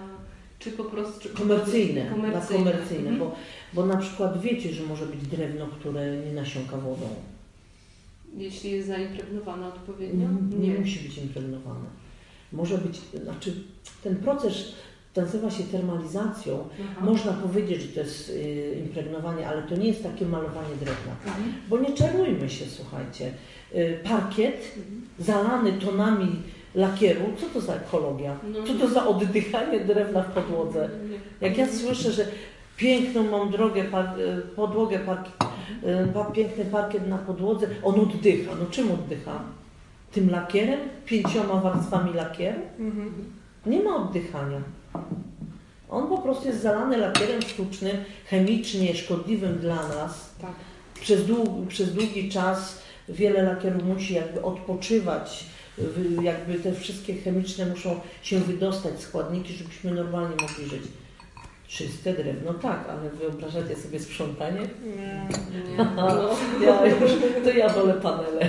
Czy 0.59 0.71
po 0.71 0.85
prostu. 0.85 1.21
Czy 1.21 1.29
Komercyjne, 1.29 2.05
na 2.05 2.11
komercyjne. 2.11 2.65
komercyjne, 2.73 3.11
Mhm. 3.11 3.19
bo, 3.19 3.35
bo 3.75 3.87
na 3.87 3.97
przykład 3.97 4.41
wiecie, 4.41 4.73
że 4.73 4.83
może 4.83 5.07
być 5.07 5.21
drewno, 5.27 5.67
które 5.67 6.17
nie 6.17 6.33
nasiąka 6.33 6.77
wodą. 6.77 7.09
Jeśli 8.37 8.71
jest 8.71 8.89
zaimpregnowana 8.89 9.69
odpowiednio? 9.69 10.29
Nie, 10.59 10.69
nie 10.69 10.79
musi 10.81 10.99
być 11.09 11.19
impregnowane. 11.19 11.87
Może 12.53 12.79
być, 12.79 13.01
znaczy 13.23 13.53
ten 14.05 14.17
proces 14.17 14.73
nazywa 15.17 15.51
się 15.51 15.65
termalizacją. 15.65 16.69
Aha. 16.91 17.05
Można 17.05 17.33
powiedzieć, 17.33 17.83
że 17.83 17.89
to 17.89 18.01
jest 18.01 18.31
y, 18.31 18.77
impregnowanie, 18.87 19.49
ale 19.49 19.63
to 19.63 19.77
nie 19.77 19.89
jest 19.89 20.03
takie 20.03 20.27
malowanie 20.27 20.77
drewna. 20.81 21.13
Mhm. 21.27 21.53
Bo 21.69 21.79
nie 21.79 21.93
czarujmy 21.93 22.51
się, 22.51 22.65
słuchajcie. 22.67 23.31
Y, 23.75 23.99
parkiet 24.05 24.73
Mhm. 24.77 25.03
zalany 25.19 25.73
tonami 25.73 26.43
lakieru, 26.77 27.25
co 27.41 27.47
to 27.47 27.61
za 27.61 27.75
ekologia? 27.75 28.37
No. 28.53 28.59
Co 28.67 28.75
to 28.75 28.89
za 28.95 29.07
oddychanie 29.07 29.81
drewna 29.81 30.23
w 30.23 30.31
podłodze? 30.33 30.89
Jak 31.41 31.59
ja 31.59 31.67
słyszę, 31.69 32.13
że 32.13 32.27
piękną 32.77 33.23
mam 33.23 33.51
drogę, 33.51 33.81
y, 33.83 33.87
podłogę, 34.57 34.99
parkiet, 34.99 35.35
y, 36.09 36.13
pa- 36.15 36.25
piękny 36.31 36.65
parkiet 36.65 37.09
na 37.09 37.19
podłodze, 37.19 37.67
on 37.83 38.01
oddycha. 38.01 38.53
No 38.61 38.67
czym 38.71 38.91
oddycha? 38.91 39.41
Tym 40.13 40.31
lakierem? 40.31 40.81
Pięcioma 41.07 41.55
warstwami 41.61 42.13
lakieru? 42.15 42.61
Mhm. 42.79 43.13
Nie 43.67 43.83
ma 43.83 43.97
oddychania. 43.97 44.61
On 45.91 46.09
po 46.09 46.19
prostu 46.19 46.49
jest 46.49 46.63
zalany 46.63 46.97
lakierem 46.97 47.43
sztucznym, 47.43 47.97
chemicznie 48.27 48.95
szkodliwym 48.95 49.59
dla 49.59 49.75
nas. 49.89 50.31
Tak. 50.41 50.51
Przez 51.01 51.27
długi, 51.27 51.67
przez 51.69 51.95
długi 51.95 52.29
czas 52.31 52.83
wiele 53.09 53.43
lakierów 53.43 53.85
musi 53.85 54.15
jakby 54.15 54.43
odpoczywać, 54.43 55.45
jakby 56.23 56.55
te 56.55 56.75
wszystkie 56.75 57.15
chemiczne 57.15 57.67
muszą 57.67 58.01
się 58.23 58.39
wydostać, 58.39 59.01
składniki, 59.01 59.53
żebyśmy 59.53 59.91
normalnie 59.91 60.37
mogli 60.43 60.67
żyć. 60.67 60.83
Czyste 61.69 62.13
drewno, 62.13 62.55
tak, 62.55 62.89
ale 62.89 63.11
wyobrażacie 63.11 63.77
sobie 63.77 64.01
sprzątanie? 64.01 64.61
Nie. 64.61 65.29
Nie. 65.77 65.85
No. 65.97 66.31
Ja 66.63 66.87
już, 66.87 67.11
to 67.45 67.51
ja 67.51 67.69
wolę 67.69 67.95
panele. 67.95 68.49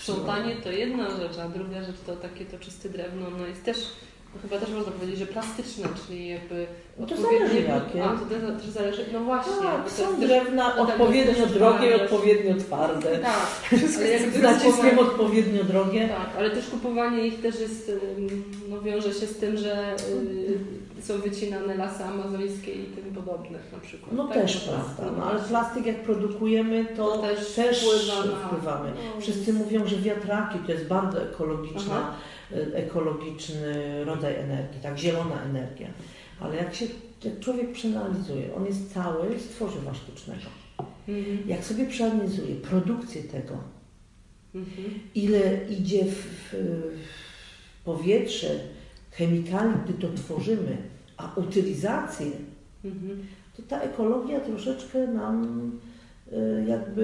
Sprzątanie 0.00 0.56
to 0.56 0.72
jedna 0.72 1.10
rzecz, 1.10 1.38
a 1.38 1.48
druga 1.48 1.82
rzecz 1.82 1.96
to 2.06 2.16
takie 2.16 2.44
to 2.44 2.58
czyste 2.58 2.88
drewno, 2.88 3.30
no 3.30 3.46
jest 3.46 3.64
też, 3.64 3.76
no 3.76 4.15
chyba 4.42 4.58
też 4.58 4.70
można 4.74 4.92
powiedzieć, 4.92 5.18
że 5.18 5.26
plastyczne, 5.26 5.88
czyli 6.06 6.28
jakby 6.28 6.66
No 6.98 7.06
to 7.06 7.16
zależy 7.16 7.60
jakie. 7.62 8.04
A, 8.04 8.08
to 8.08 8.24
też- 8.26 8.66
zależy, 8.70 9.04
no 9.12 9.20
właśnie. 9.20 9.52
Tak, 9.62 9.90
są 9.90 10.20
drewna 10.20 10.72
no 10.76 10.86
tak, 10.86 11.00
odpowiednio 11.00 11.46
drogie 11.46 11.90
i 11.90 11.94
odpowiednio 11.94 12.54
twarde. 12.56 13.18
Tak, 13.18 13.80
Z 14.34 14.42
naciskiem 14.42 14.98
odpowiednio 14.98 15.64
drogie. 15.64 16.08
Tak, 16.08 16.30
ale 16.38 16.50
też 16.50 16.66
kupowanie 16.66 17.26
ich 17.26 17.40
też 17.42 17.60
jest, 17.60 17.92
no 18.68 18.80
wiąże 18.80 19.14
się 19.14 19.26
z 19.26 19.36
tym, 19.38 19.56
że 19.56 19.96
y, 20.98 21.02
są 21.02 21.18
wycinane 21.18 21.76
lasy 21.76 22.04
amazońskie 22.04 22.72
i 22.72 22.84
tym 22.84 23.04
podobnych 23.14 23.72
na 23.72 23.78
przykład. 23.78 24.12
No 24.12 24.24
tak? 24.24 24.34
też 24.36 24.56
prawda, 24.56 25.16
no 25.18 25.24
ale 25.24 25.40
plastik 25.40 25.86
jak 25.86 25.96
produkujemy, 26.02 26.86
to, 26.96 27.08
To 27.08 27.18
też 27.22 27.52
też, 27.54 27.78
wpływa 27.84 28.24
na- 28.40 28.48
wpływamy. 28.48 28.90
no, 29.14 29.20
Wszyscy 29.20 29.52
mówią, 29.52 29.86
że 29.86 29.96
wiatraki 29.96 30.58
to 30.66 30.72
jest 30.72 30.86
bardzo 30.86 31.22
ekologiczna, 31.22 31.94
Aha. 31.98 32.12
Ekologiczny 32.74 34.04
rodzaj 34.04 34.34
energii, 34.34 34.80
tak, 34.82 34.98
zielona 34.98 35.42
energia. 35.42 35.88
Ale 36.40 36.56
jak 36.56 36.74
się 36.74 36.86
jak 37.24 37.40
człowiek 37.40 37.72
przeanalizuje, 37.72 38.54
on 38.54 38.66
jest 38.66 38.94
cały 38.94 39.38
z 39.38 39.48
tworzywa 39.48 39.94
sztucznego. 39.94 40.42
Mhm. 41.08 41.48
Jak 41.48 41.64
sobie 41.64 41.86
przeanalizuje 41.86 42.56
produkcję 42.56 43.22
tego, 43.22 43.54
Mhm. 44.54 45.00
ile 45.14 45.40
idzie 45.70 46.04
w, 46.04 46.14
w, 46.14 46.52
w 47.80 47.84
powietrze 47.84 48.48
chemikali, 49.10 49.74
gdy 49.84 49.92
to 49.94 50.14
tworzymy, 50.14 50.76
a 51.16 51.32
utylizację, 51.36 52.26
Mhm. 52.84 53.26
to 53.56 53.62
ta 53.62 53.80
ekologia 53.80 54.40
troszeczkę 54.40 55.06
nam 55.06 55.70
y, 56.32 56.64
jakby. 56.68 57.02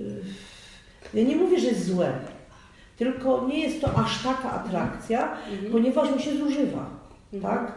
y, 0.00 0.20
Ja 1.14 1.24
nie 1.24 1.36
mówię, 1.36 1.60
że 1.60 1.66
jest 1.66 1.86
złe, 1.86 2.12
tylko 2.98 3.46
nie 3.48 3.58
jest 3.60 3.80
to 3.80 3.94
aż 3.98 4.22
taka 4.22 4.52
atrakcja, 4.52 5.32
Mhm. 5.52 5.72
ponieważ 5.72 6.08
on 6.12 6.18
się 6.18 6.36
zużywa. 6.36 6.86
Mhm. 7.32 7.54
Tak? 7.54 7.72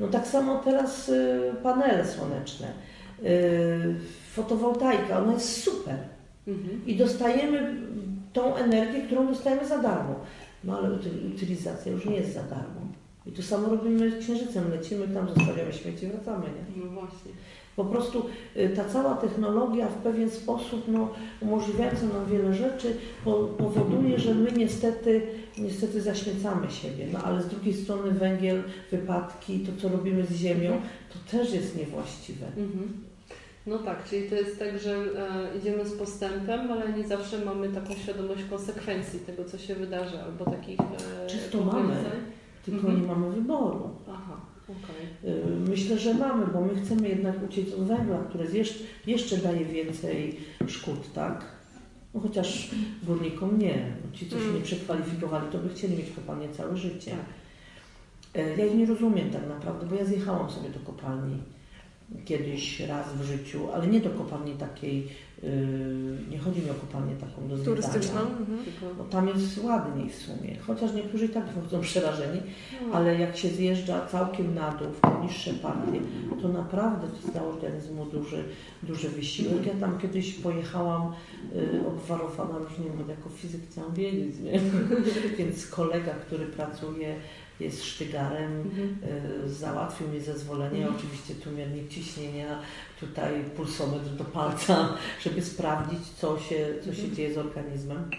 No 0.00 0.06
tak 0.08 0.26
samo 0.26 0.58
teraz 0.64 1.08
y, 1.08 1.40
panele 1.62 2.06
słoneczne, 2.06 2.66
y, 3.24 3.94
fotowoltaika, 4.32 5.18
ona 5.22 5.32
jest 5.32 5.62
super 5.62 5.96
Mhm. 6.48 6.86
i 6.86 6.96
dostajemy 6.96 7.74
tą 8.32 8.54
energię, 8.56 9.02
którą 9.02 9.26
dostajemy 9.26 9.66
za 9.68 9.78
darmo. 9.78 10.14
No 10.64 10.78
ale 10.78 10.88
uty- 10.88 11.34
utylizacja 11.34 11.92
już 11.92 12.04
nie 12.04 12.16
jest 12.16 12.34
za 12.34 12.42
darmo. 12.42 12.80
I 13.26 13.32
to 13.32 13.42
samo 13.42 13.68
robimy 13.68 14.10
z 14.10 14.24
księżycem, 14.24 14.70
lecimy 14.70 15.08
tam, 15.08 15.28
zostawiamy 15.28 15.72
śmieci, 15.72 16.06
wracamy. 16.06 16.44
Nie? 16.46 16.84
No 16.84 16.90
właśnie. 16.90 17.32
Po 17.76 17.84
prostu 17.84 18.26
y, 18.56 18.68
ta 18.76 18.84
cała 18.84 19.14
technologia 19.14 19.88
w 19.88 19.94
pewien 19.94 20.30
sposób 20.30 20.84
no, 20.88 21.08
umożliwiająca 21.40 22.02
nam 22.02 22.26
wiele 22.30 22.54
rzeczy 22.54 22.96
po, 23.24 23.32
powoduje, 23.34 24.18
że 24.18 24.34
my 24.34 24.52
niestety, 24.52 25.22
niestety 25.58 26.00
zaśmiecamy 26.00 26.70
siebie. 26.70 27.06
No 27.12 27.18
ale 27.24 27.42
z 27.42 27.46
drugiej 27.48 27.74
strony 27.74 28.10
węgiel, 28.10 28.62
wypadki, 28.90 29.60
to 29.60 29.72
co 29.82 29.88
robimy 29.88 30.26
z 30.26 30.32
ziemią, 30.32 30.80
to 31.12 31.36
też 31.36 31.52
jest 31.54 31.76
niewłaściwe. 31.76 32.46
Mhm. 32.46 32.88
No 33.66 33.78
tak, 33.78 34.04
czyli 34.04 34.28
to 34.28 34.34
jest 34.34 34.58
tak, 34.58 34.78
że 34.78 34.96
e, 34.96 35.58
idziemy 35.58 35.86
z 35.86 35.92
postępem, 35.92 36.72
ale 36.72 36.92
nie 36.92 37.08
zawsze 37.08 37.44
mamy 37.44 37.68
taką 37.68 37.94
świadomość 37.94 38.44
konsekwencji 38.50 39.20
tego, 39.20 39.44
co 39.44 39.58
się 39.58 39.74
wydarzy, 39.74 40.22
albo 40.22 40.44
takich 40.44 40.80
e, 40.80 41.26
Czysto 41.26 41.64
mamy. 41.64 41.94
Tylko 42.64 42.86
Mhm. 42.88 43.00
nie 43.02 43.06
mamy 43.06 43.30
wyboru. 43.30 43.90
Aha, 44.10 44.36
okej. 44.70 45.32
Y, 45.32 45.70
Myślę, 45.70 45.98
że 45.98 46.14
mamy, 46.14 46.46
bo 46.46 46.60
my 46.60 46.80
chcemy 46.84 47.08
jednak 47.08 47.34
uciec 47.48 47.74
od 47.74 47.84
węgla, 47.84 48.18
który 48.28 48.44
jest 48.44 48.54
jeszcze, 48.56 48.84
jeszcze 49.06 49.36
daje 49.36 49.64
więcej 49.64 50.36
szkód, 50.68 51.12
tak? 51.14 51.44
No 52.14 52.20
chociaż 52.20 52.70
górnikom 53.02 53.58
nie. 53.58 53.92
Ci, 54.12 54.26
co 54.28 54.38
się 54.40 54.52
nie 54.54 54.60
przekwalifikowali, 54.60 55.46
to 55.52 55.58
by 55.58 55.68
chcieli 55.68 55.96
mieć 55.96 56.10
kopalnię 56.10 56.48
całe 56.48 56.76
życie. 56.76 57.16
E, 58.34 58.56
Ja 58.56 58.66
ich 58.66 58.74
nie 58.74 58.86
rozumiem 58.86 59.30
tak 59.30 59.48
naprawdę, 59.48 59.86
bo 59.86 59.94
ja 59.94 60.04
zjechałam 60.04 60.50
sobie 60.50 60.68
do 60.70 60.80
kopalni 60.80 61.36
kiedyś 62.24 62.80
raz 62.80 63.14
w 63.14 63.22
życiu, 63.22 63.72
ale 63.74 63.86
nie 63.86 64.00
do 64.00 64.10
kopalni 64.10 64.52
takiej, 64.54 65.08
yy, 65.42 65.50
nie 66.30 66.38
chodzi 66.38 66.60
mi 66.60 66.70
o 66.70 66.74
kopalnię 66.74 67.14
taką 67.14 67.48
do 67.48 67.56
zwiedzania. 67.56 67.64
Turystyczną. 67.64 68.20
Mhm. 68.20 68.58
Bo 68.98 69.04
tam 69.04 69.28
jest 69.28 69.64
ładniej 69.64 70.10
w 70.10 70.14
sumie, 70.14 70.56
chociaż 70.66 70.94
niektórzy 70.94 71.24
i 71.24 71.28
tak 71.28 71.46
wychodzą 71.46 71.80
przerażeni, 71.90 72.40
no, 72.88 72.94
ale 72.94 73.18
jak 73.18 73.36
się 73.36 73.48
zjeżdża 73.48 74.06
całkiem 74.06 74.54
na 74.54 74.70
dół, 74.70 74.88
w 74.92 75.00
te 75.00 75.20
niższe 75.22 75.54
partie, 75.54 76.00
to 76.42 76.48
naprawdę 76.48 77.06
to 77.08 77.16
jest 77.16 77.32
dla 77.32 77.42
organizmu 77.42 78.04
duży, 78.04 78.44
duży 78.82 79.08
wysiłek. 79.08 79.66
Ja 79.66 79.74
tam 79.74 79.98
kiedyś 79.98 80.34
pojechałam 80.34 81.12
y, 81.56 81.86
obwarowana 81.86 82.58
różnie, 82.58 82.86
bo 82.90 83.10
jako 83.10 83.28
fizyk 83.28 83.60
chciałam 83.70 83.94
wiedzieć, 83.94 84.34
nie? 84.38 84.60
więc 85.38 85.66
kolega, 85.66 86.12
który 86.12 86.46
pracuje, 86.46 87.16
jest 87.60 87.84
sztygarem, 87.84 88.52
Mhm. 88.60 88.96
y, 89.44 89.48
załatwił 89.54 90.08
mi 90.08 90.20
zezwolenie, 90.20 90.88
oczywiście 90.96 91.34
tu 91.34 91.50
miernik 91.50 91.88
ciśnienia, 91.88 92.58
tutaj 93.00 93.44
pulsometr 93.56 94.10
do 94.10 94.24
palca, 94.24 94.88
żeby 95.24 95.42
sprawdzić, 95.42 95.98
co 96.16 96.38
się, 96.40 96.74
co 96.84 96.94
się 96.94 97.12
dzieje 97.12 97.34
z 97.34 97.38
organizmem. 97.38 98.10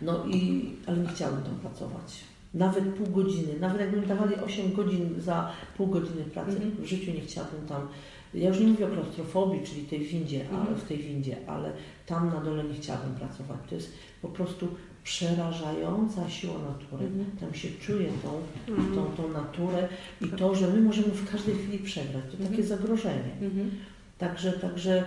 No 0.00 0.24
i, 0.26 0.70
ale 0.86 0.98
nie 0.98 1.08
chciałabym 1.08 1.42
tam 1.44 1.54
pracować. 1.54 2.14
Nawet 2.54 2.84
pół 2.84 3.06
godziny, 3.06 3.58
nawet 3.60 3.80
jakby 3.80 4.00
mi 4.00 4.06
dawali 4.06 4.34
8 4.36 4.72
godzin 4.72 5.20
za 5.20 5.52
pół 5.76 5.86
godziny 5.86 6.24
pracy, 6.24 6.50
Mhm. 6.52 6.70
w 6.78 6.84
życiu 6.84 7.10
nie 7.12 7.20
chciałabym 7.20 7.66
tam, 7.66 7.88
ja 8.34 8.48
już 8.48 8.60
nie 8.60 8.66
mówię 8.66 8.86
o 8.86 8.88
klaustrofobii, 8.90 9.66
czyli 9.66 9.82
tej 9.82 9.98
windzie, 10.00 10.46
ale 10.50 10.58
Mhm. 10.60 10.76
w 10.78 10.84
tej 10.84 10.98
windzie, 10.98 11.36
ale 11.46 11.72
tam 12.06 12.28
na 12.30 12.40
dole 12.40 12.64
nie 12.64 12.74
chciałabym 12.74 13.14
pracować. 13.14 13.58
To 13.68 13.74
jest 13.74 13.92
po 14.22 14.28
prostu 14.28 14.68
przerażająca 15.04 16.30
siła 16.30 16.54
natury. 16.54 17.06
Mhm. 17.06 17.24
Tam 17.40 17.54
się 17.54 17.68
czuje 17.70 18.08
tą, 18.22 18.42
Mhm. 18.72 18.94
tą, 18.94 19.04
tą 19.22 19.28
naturę 19.32 19.88
i 20.20 20.28
to, 20.28 20.54
że 20.54 20.68
my 20.68 20.80
możemy 20.80 21.08
w 21.08 21.30
każdej 21.32 21.54
chwili 21.54 21.78
przegrać. 21.78 22.24
To 22.24 22.30
takie 22.36 22.48
Mhm. 22.48 22.66
zagrożenie. 22.68 23.32
Mhm. 23.42 23.70
Także, 24.18 24.52
także 24.52 25.04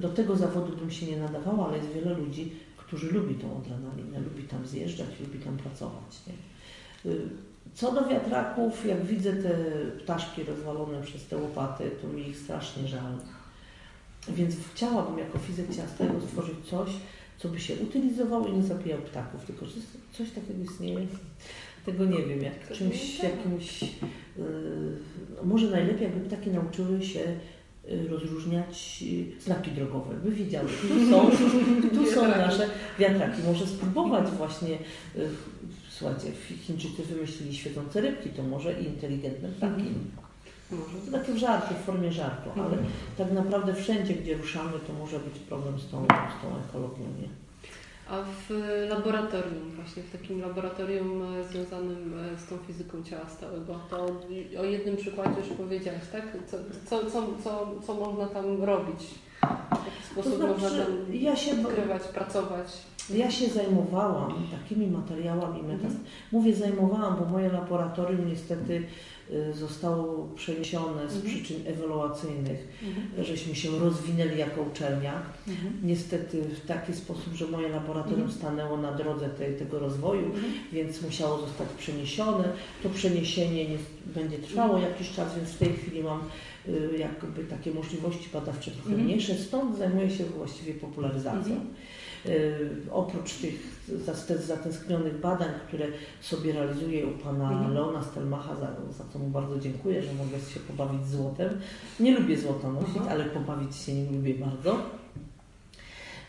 do 0.00 0.08
tego 0.08 0.36
zawodu 0.36 0.76
bym 0.76 0.90
się 0.90 1.06
nie 1.06 1.16
nadawała, 1.16 1.68
ale 1.68 1.76
jest 1.76 1.88
wiele 1.92 2.14
ludzi, 2.14 2.52
którzy 2.76 3.12
lubi 3.12 3.34
tą 3.34 3.56
adrenalinę, 3.58 4.20
lubi 4.20 4.42
tam 4.42 4.66
zjeżdżać, 4.66 5.06
lubi 5.20 5.38
tam 5.38 5.56
pracować. 5.56 6.16
Nie? 6.26 7.10
Y, 7.12 7.20
Co 7.74 7.92
do 7.92 8.08
wiatraków, 8.08 8.86
jak 8.86 9.04
widzę 9.06 9.32
te 9.32 9.50
ptaszki 9.98 10.44
rozwalone 10.44 11.02
przez 11.02 11.26
te 11.26 11.36
łopaty, 11.36 11.90
to 12.02 12.08
mi 12.08 12.28
ich 12.28 12.38
strasznie 12.38 12.88
żal. 12.88 13.12
Więc 14.28 14.54
chciałabym 14.74 15.18
jako 15.18 15.38
fizyk 15.38 15.66
tego 15.98 16.20
stworzyć 16.20 16.56
coś, 16.70 16.90
co 17.38 17.48
by 17.48 17.60
się 17.60 17.74
utylizowało 17.74 18.46
i 18.46 18.52
nie 18.52 18.62
zabijało 18.62 19.02
ptaków, 19.02 19.44
tylko 19.44 19.66
że 19.66 19.72
coś 20.12 20.30
takiego 20.30 20.62
istnieje. 20.72 21.06
Tego 21.86 22.04
nie 22.04 22.22
wiem, 22.22 22.42
jak 22.42 22.72
czymś 22.72 23.18
jakimś. 23.22 23.82
Yy, 23.82 23.88
może 25.44 25.70
najlepiej, 25.70 26.02
jakby 26.02 26.20
ptaki 26.20 26.50
nauczyły 26.50 27.02
się 27.04 27.20
y, 27.90 28.08
rozróżniać 28.08 29.04
y, 29.38 29.40
znaki 29.42 29.70
drogowe, 29.70 30.14
by 30.14 30.30
wiedziały, 30.30 30.68
tu 30.68 31.10
są, 31.10 31.30
tu 31.94 32.10
są 32.10 32.28
nasze 32.28 32.66
wiatraki. 32.98 33.42
Może 33.46 33.66
spróbować 33.66 34.28
właśnie, 34.30 34.74
y, 35.16 35.28
słuchajcie, 35.90 36.32
Chińczycy 36.62 37.02
wymyślili 37.02 37.56
świecące 37.56 38.00
rybki, 38.00 38.30
to 38.30 38.42
może 38.42 38.80
i 38.80 38.84
inteligentne 38.84 39.48
ptaki. 39.48 39.84
Może. 40.70 41.06
To 41.06 41.18
takie 41.18 41.32
w 41.32 41.36
żarcie, 41.36 41.74
w 41.74 41.84
formie 41.84 42.12
żartu, 42.12 42.50
ale 42.56 42.76
tak 43.18 43.32
naprawdę 43.32 43.74
wszędzie, 43.74 44.14
gdzie 44.14 44.36
ruszamy, 44.36 44.72
to 44.86 44.92
może 44.92 45.18
być 45.18 45.38
problem 45.38 45.78
z 45.80 45.90
tą, 45.90 46.04
z 46.04 46.42
tą 46.42 46.68
ekologią. 46.68 47.04
Nie? 47.20 47.28
A 48.10 48.22
w 48.22 48.50
laboratorium, 48.88 49.70
właśnie 49.76 50.02
w 50.02 50.12
takim 50.12 50.40
laboratorium 50.40 51.22
e, 51.22 51.44
związanym 51.44 52.14
e, 52.34 52.38
z 52.38 52.46
tą 52.46 52.58
fizyką 52.66 53.02
ciała 53.02 53.28
stałego, 53.28 53.80
to 53.90 54.06
o 54.60 54.64
jednym 54.64 54.96
przykładzie 54.96 55.40
już 55.40 55.48
powiedziałaś, 55.48 56.02
tak? 56.12 56.24
Co, 56.46 56.56
co, 56.86 57.10
co, 57.10 57.26
co, 57.44 57.66
co 57.86 57.94
można 57.94 58.26
tam 58.26 58.64
robić? 58.64 59.00
W 59.70 59.86
jaki 59.86 60.02
sposób 60.12 60.32
to 60.32 60.38
znaczy, 60.38 60.52
można 60.62 60.84
tam 60.84 61.14
ja 61.14 61.36
się, 61.36 61.52
odkrywać, 61.52 62.02
pracować? 62.02 62.66
Ja 63.14 63.30
się 63.30 63.48
zajmowałam 63.48 64.32
takimi 64.50 64.86
materiałami. 64.86 65.60
Mhm. 65.60 65.98
Mówię 66.32 66.54
zajmowałam, 66.54 67.16
bo 67.16 67.24
moje 67.24 67.48
laboratorium 67.48 68.28
niestety 68.28 68.82
zostało 69.54 70.28
przeniesione 70.34 71.08
z 71.10 71.16
Mhm. 71.16 71.22
przyczyn 71.34 71.56
ewaluacyjnych, 71.66 72.68
Mhm. 72.82 73.24
żeśmy 73.24 73.54
się 73.54 73.78
rozwinęli 73.78 74.38
jako 74.38 74.62
uczelnia. 74.62 75.22
Mhm. 75.48 75.72
Niestety 75.82 76.42
w 76.42 76.66
taki 76.66 76.92
sposób, 76.94 77.34
że 77.34 77.46
moje 77.46 77.68
laboratorium 77.68 78.20
Mhm. 78.22 78.38
stanęło 78.38 78.76
na 78.76 78.92
drodze 78.92 79.28
tej, 79.28 79.54
tego 79.56 79.78
rozwoju, 79.78 80.24
Mhm. 80.26 80.52
więc 80.72 81.02
musiało 81.02 81.38
zostać 81.38 81.68
przeniesione. 81.78 82.44
To 82.82 82.88
przeniesienie 82.88 83.68
nie, 83.68 83.76
będzie 84.06 84.38
trwało 84.38 84.78
jakiś 84.78 85.10
czas, 85.10 85.36
więc 85.36 85.48
w 85.50 85.58
tej 85.58 85.72
chwili 85.72 86.02
mam 86.02 86.18
y, 86.18 86.22
jakby 86.98 87.44
takie 87.44 87.70
możliwości 87.74 88.28
badawcze 88.32 88.70
trochę 88.70 88.88
Mhm. 88.88 89.04
mniejsze, 89.04 89.34
stąd 89.34 89.78
zajmuję 89.78 90.10
się 90.10 90.24
właściwie 90.24 90.74
popularyzacją. 90.74 91.54
Mhm. 91.54 91.66
Y, 92.26 92.70
oprócz 92.90 93.34
tych 93.34 93.86
zatęsknionych 94.46 95.20
badań, 95.20 95.48
które 95.68 95.86
sobie 96.20 96.52
realizuję 96.52 97.06
u 97.06 97.10
pana 97.10 97.52
Mhm. 97.52 97.74
Leona 97.74 98.02
Stelmacha, 98.02 98.56
za, 98.56 98.66
za 98.98 99.04
co 99.12 99.18
mu 99.18 99.28
bardzo 99.28 99.58
dziękuję, 99.58 100.02
że 100.02 100.12
mogę 100.14 100.40
się 100.54 100.60
pobawić 100.60 101.06
złotem. 101.06 101.60
Nie 102.00 102.18
lubię 102.18 102.36
złota 102.38 102.72
nosić, 102.72 102.96
Aha. 103.00 103.06
ale 103.10 103.24
pobawić 103.24 103.76
się 103.76 103.92
nim 103.94 104.16
lubię 104.16 104.34
bardzo. 104.34 104.78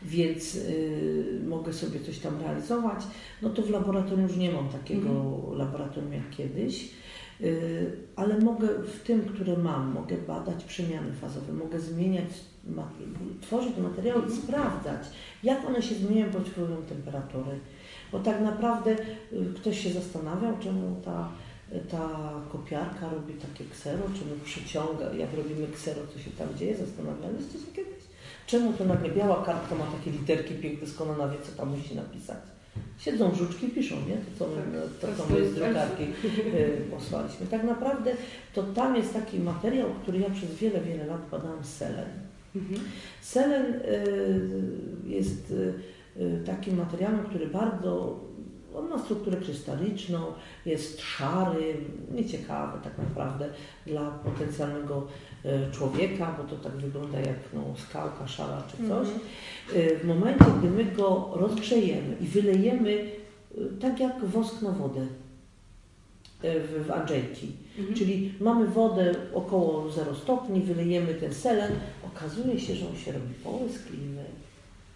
Więc 0.02 0.56
y, 0.56 1.42
mogę 1.48 1.74
sobie 1.74 2.00
coś 2.00 2.20
tam 2.20 2.42
realizować. 2.42 3.04
No 3.42 3.50
to 3.50 3.62
w 3.62 3.70
laboratorium 3.70 4.28
już 4.28 4.38
nie 4.38 4.52
mam 4.52 4.70
takiego 4.70 5.10
laboratorium 5.56 6.14
jak 6.14 6.30
kiedyś. 6.30 6.90
Y, 7.42 7.92
ale 8.16 8.40
mogę 8.40 8.68
w 8.68 9.04
tym, 9.04 9.22
które 9.22 9.58
mam, 9.58 9.92
mogę 9.92 10.18
badać 10.18 10.64
przemiany 10.64 11.14
fazowe, 11.14 11.54
mogę 11.54 11.80
zmieniać, 11.80 12.26
tworzyć 13.42 13.78
materiały 13.78 14.28
i 14.28 14.32
sprawdzać, 14.32 15.02
jak 15.44 15.66
one 15.66 15.82
się 15.82 15.96
zmieniają 15.96 16.32
pod 16.32 16.50
wpływem 16.50 16.86
temperatury. 16.86 17.60
Bo 18.12 18.20
tak 18.20 18.42
naprawdę 18.42 18.92
y, 18.92 19.54
ktoś 19.56 19.80
się 19.80 19.90
zastanawiał, 19.90 20.54
czemu 20.60 21.02
ta, 21.06 21.30
ta 21.92 22.32
kopiarka 22.52 23.10
robi 23.10 23.34
takie 23.34 23.66
ksero, 23.66 24.04
czemu 24.04 24.36
przyciąga, 24.44 25.14
jak 25.14 25.34
robimy 25.34 25.68
ksero, 25.68 26.02
co 26.14 26.20
się 26.20 26.32
tam 26.32 26.48
dzieje, 26.58 26.78
zastanawialiście 26.78 27.60
się 27.60 27.72
kiedyś? 27.76 28.04
Czemu 28.48 28.74
to 28.74 28.86
nagle 28.86 29.10
biała 29.10 29.46
kartka 29.46 29.76
ma 29.76 29.86
takie 29.86 30.12
literki 30.12 30.54
piękne, 30.54 30.88
skąd 30.88 31.12
ona 31.12 31.28
wie, 31.28 31.38
co 31.44 31.52
tam 31.58 31.70
musi 31.70 31.96
napisać? 31.96 32.59
Siedzą 32.98 33.36
żuczki, 33.36 33.68
piszą, 33.68 33.96
nie? 33.96 34.18
To, 34.40 34.46
co 34.46 34.56
my, 34.56 34.82
to, 35.02 35.08
co 35.18 35.34
my 35.34 35.50
z 35.50 35.56
drukarki 35.56 36.04
y, 36.04 36.82
posłaliśmy. 36.92 37.48
Tak 37.48 37.64
naprawdę 37.64 38.12
to 38.54 38.64
tam 38.64 38.96
jest 38.96 39.14
taki 39.14 39.40
materiał, 39.40 39.90
który 40.02 40.20
ja 40.20 40.30
przez 40.30 40.56
wiele, 40.56 40.82
wiele 40.82 41.06
lat 41.06 41.22
badałam 41.32 41.64
selen. 41.64 42.10
Mhm. 42.56 42.82
Selen 43.22 43.74
y, 43.74 43.82
jest 45.08 45.52
y, 45.52 46.44
takim 46.46 46.78
materiałem, 46.78 47.26
który 47.26 47.48
bardzo, 47.48 48.20
on 48.76 48.90
ma 48.90 49.00
strukturę 49.00 49.38
krystaliczną, 49.38 50.26
jest 50.66 51.02
szary, 51.02 51.76
nieciekawy 52.12 52.80
tak 52.84 52.98
naprawdę 52.98 53.50
dla 53.86 54.12
potencjalnego 54.12 55.08
człowieka, 55.72 56.36
bo 56.38 56.44
to 56.56 56.64
tak 56.64 56.72
wygląda 56.78 57.20
jak 57.20 57.38
no, 57.54 57.62
skałka 57.90 58.28
szara 58.28 58.64
czy 58.72 58.78
coś. 58.78 59.08
Mhm. 59.08 59.20
Y, 59.76 59.98
W 59.98 60.08
momencie, 60.08 60.46
gdy 60.60 60.70
my 60.70 60.86
go 60.86 61.32
rozgrzejemy 61.34 62.16
i 62.22 62.28
wylejemy, 62.28 62.90
y, 62.92 63.12
tak 63.82 64.00
jak 64.00 64.26
wosk 64.26 64.62
na 64.62 64.72
wodę 64.72 65.06
w, 66.44 66.84
w 66.88 66.92
Andrzejki, 66.92 67.52
Mhm. 67.80 67.96
Czyli 67.96 68.34
mamy 68.40 68.68
wodę 68.68 69.16
około 69.34 69.92
0 69.92 70.16
stopni, 70.16 70.62
wylejemy 70.62 71.14
ten 71.14 71.34
selen, 71.34 71.72
okazuje 72.16 72.60
się, 72.60 72.76
że 72.76 72.90
on 72.90 72.96
się 72.96 73.12
robi 73.12 73.34
połyskliwy, 73.34 74.24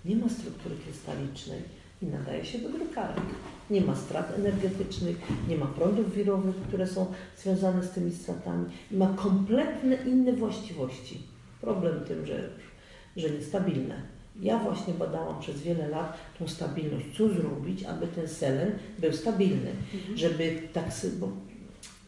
nie 0.05 0.15
ma 0.15 0.29
struktury 0.29 0.75
krystalicznej 0.85 1.59
i 2.04 2.08
nadaje 2.08 2.45
się 2.45 2.60
do 2.60 2.70
drukarek. 2.70 3.24
Nie 3.70 3.82
ma 3.82 3.95
strat 3.95 4.34
energetycznych, 4.39 5.18
nie 5.49 5.58
ma 5.58 5.66
prądów 5.66 6.14
wirowych, 6.16 6.56
które 6.56 6.88
są 6.88 7.06
związane 7.38 7.84
z 7.84 7.91
tymi 7.91 8.12
stratami 8.12 8.66
i 8.91 8.95
ma 8.97 9.08
kompletne 9.08 9.95
inne 9.95 10.34
właściwości. 10.34 11.22
Problem 11.62 12.06
tym, 12.06 12.26
że, 12.26 12.49
że 13.18 13.30
niestabilne. 13.30 13.95
Ja 14.41 14.60
właśnie 14.60 14.93
badałam 14.93 15.39
przez 15.41 15.62
wiele 15.62 15.88
lat 15.88 16.18
tą 16.39 16.47
stabilność, 16.47 17.06
co 17.18 17.30
zrobić, 17.30 17.84
aby 17.84 18.08
ten 18.08 18.28
selen 18.28 18.72
był 18.99 19.14
stabilny, 19.14 19.72
Mhm. 19.93 20.18
żeby 20.18 20.62
tak, 20.74 20.86
bo 21.20 21.30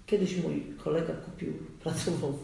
Kiedyś 0.06 0.44
mój 0.44 0.64
kolega 0.78 1.14
kupił, 1.14 1.54
pracował 1.84 2.34
w, 2.34 2.44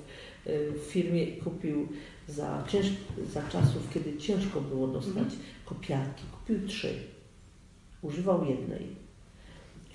y, 0.50 0.72
w 0.72 0.92
firmie 0.92 1.24
i 1.24 1.38
kupił 1.42 1.88
za, 2.28 2.64
cięż, 2.68 2.86
za 3.34 3.42
czasów, 3.42 3.90
kiedy 3.94 4.18
ciężko 4.18 4.62
było 4.62 4.88
dostać 4.88 5.18
Mhm. 5.18 5.40
kopiarki. 5.66 6.24
Kupił 6.40 6.68
trzy. 6.68 6.94
Używał 8.02 8.46
jednej. 8.46 8.88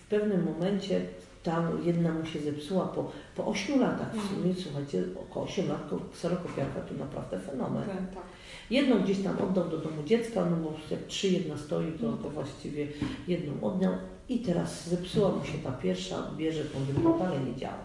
W 0.04 0.06
pewnym 0.08 0.44
momencie 0.44 1.00
tam 1.42 1.86
jedna 1.86 2.12
mu 2.12 2.26
się 2.26 2.40
zepsuła 2.40 2.86
po, 2.86 3.10
po 3.36 3.46
8 3.46 3.80
latach. 3.80 4.16
W 4.16 4.28
sumie, 4.34 4.54
słuchajcie, 4.54 5.04
około 5.30 5.46
8 5.46 5.68
lat 5.68 5.90
ko- 5.90 6.00
kserokopiarka 6.12 6.80
to 6.80 6.94
naprawdę 6.94 7.38
fenomen. 7.40 7.82
Tak, 7.82 7.96
tak. 7.96 8.22
Jedną 8.70 9.02
gdzieś 9.02 9.22
tam 9.22 9.38
oddał 9.38 9.68
do 9.68 9.78
domu 9.78 10.02
dziecka, 10.04 10.44
no 10.44 10.56
bo 10.56 10.72
jak 10.90 11.06
trzy 11.06 11.28
jedna 11.28 11.56
stoi, 11.56 11.92
to, 11.92 12.12
to 12.12 12.30
właściwie 12.30 12.88
jedną 13.28 13.52
oddał. 13.68 13.92
I 14.28 14.38
teraz 14.40 14.88
zepsuła 14.88 15.32
mu 15.32 15.44
się 15.44 15.58
ta 15.58 15.72
pierwsza, 15.72 16.30
bierze 16.36 16.64
tą 16.64 16.84
drugą, 16.84 17.18
dalej 17.18 17.40
nie 17.40 17.56
działa. 17.56 17.78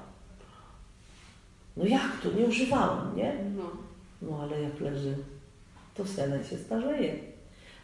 No 1.78 1.86
jak 1.86 2.22
to? 2.24 2.32
Nie 2.32 2.46
używałam, 2.46 3.16
nie? 3.16 3.36
No. 3.58 3.64
No 4.22 4.40
ale 4.42 4.62
jak 4.62 4.80
leży, 4.80 5.16
to 5.96 6.06
selen 6.06 6.44
się 6.44 6.58
starzeje. 6.58 7.16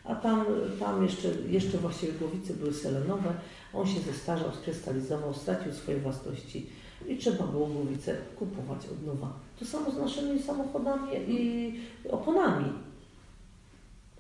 A 0.08 0.16
tam, 0.16 0.46
tam 0.80 1.04
jeszcze, 1.04 1.28
jeszcze 1.50 1.78
właściwie 1.78 2.14
głowice 2.14 2.54
były 2.54 2.74
selenowe, 2.74 3.34
on 3.74 3.88
się 3.88 4.00
zestarzał, 4.00 4.52
skrystalizował, 4.62 5.34
stracił 5.34 5.74
swoje 5.74 5.98
własności 5.98 6.70
i 7.08 7.18
trzeba 7.18 7.48
było 7.48 7.68
głowicę 7.68 8.16
kupować 8.36 8.86
od 8.86 9.06
nowa. 9.06 9.34
To 9.60 9.66
samo 9.66 9.92
z 9.92 9.98
naszymi 9.98 10.42
samochodami 10.42 11.10
i 11.28 11.74
oponami. 12.10 12.74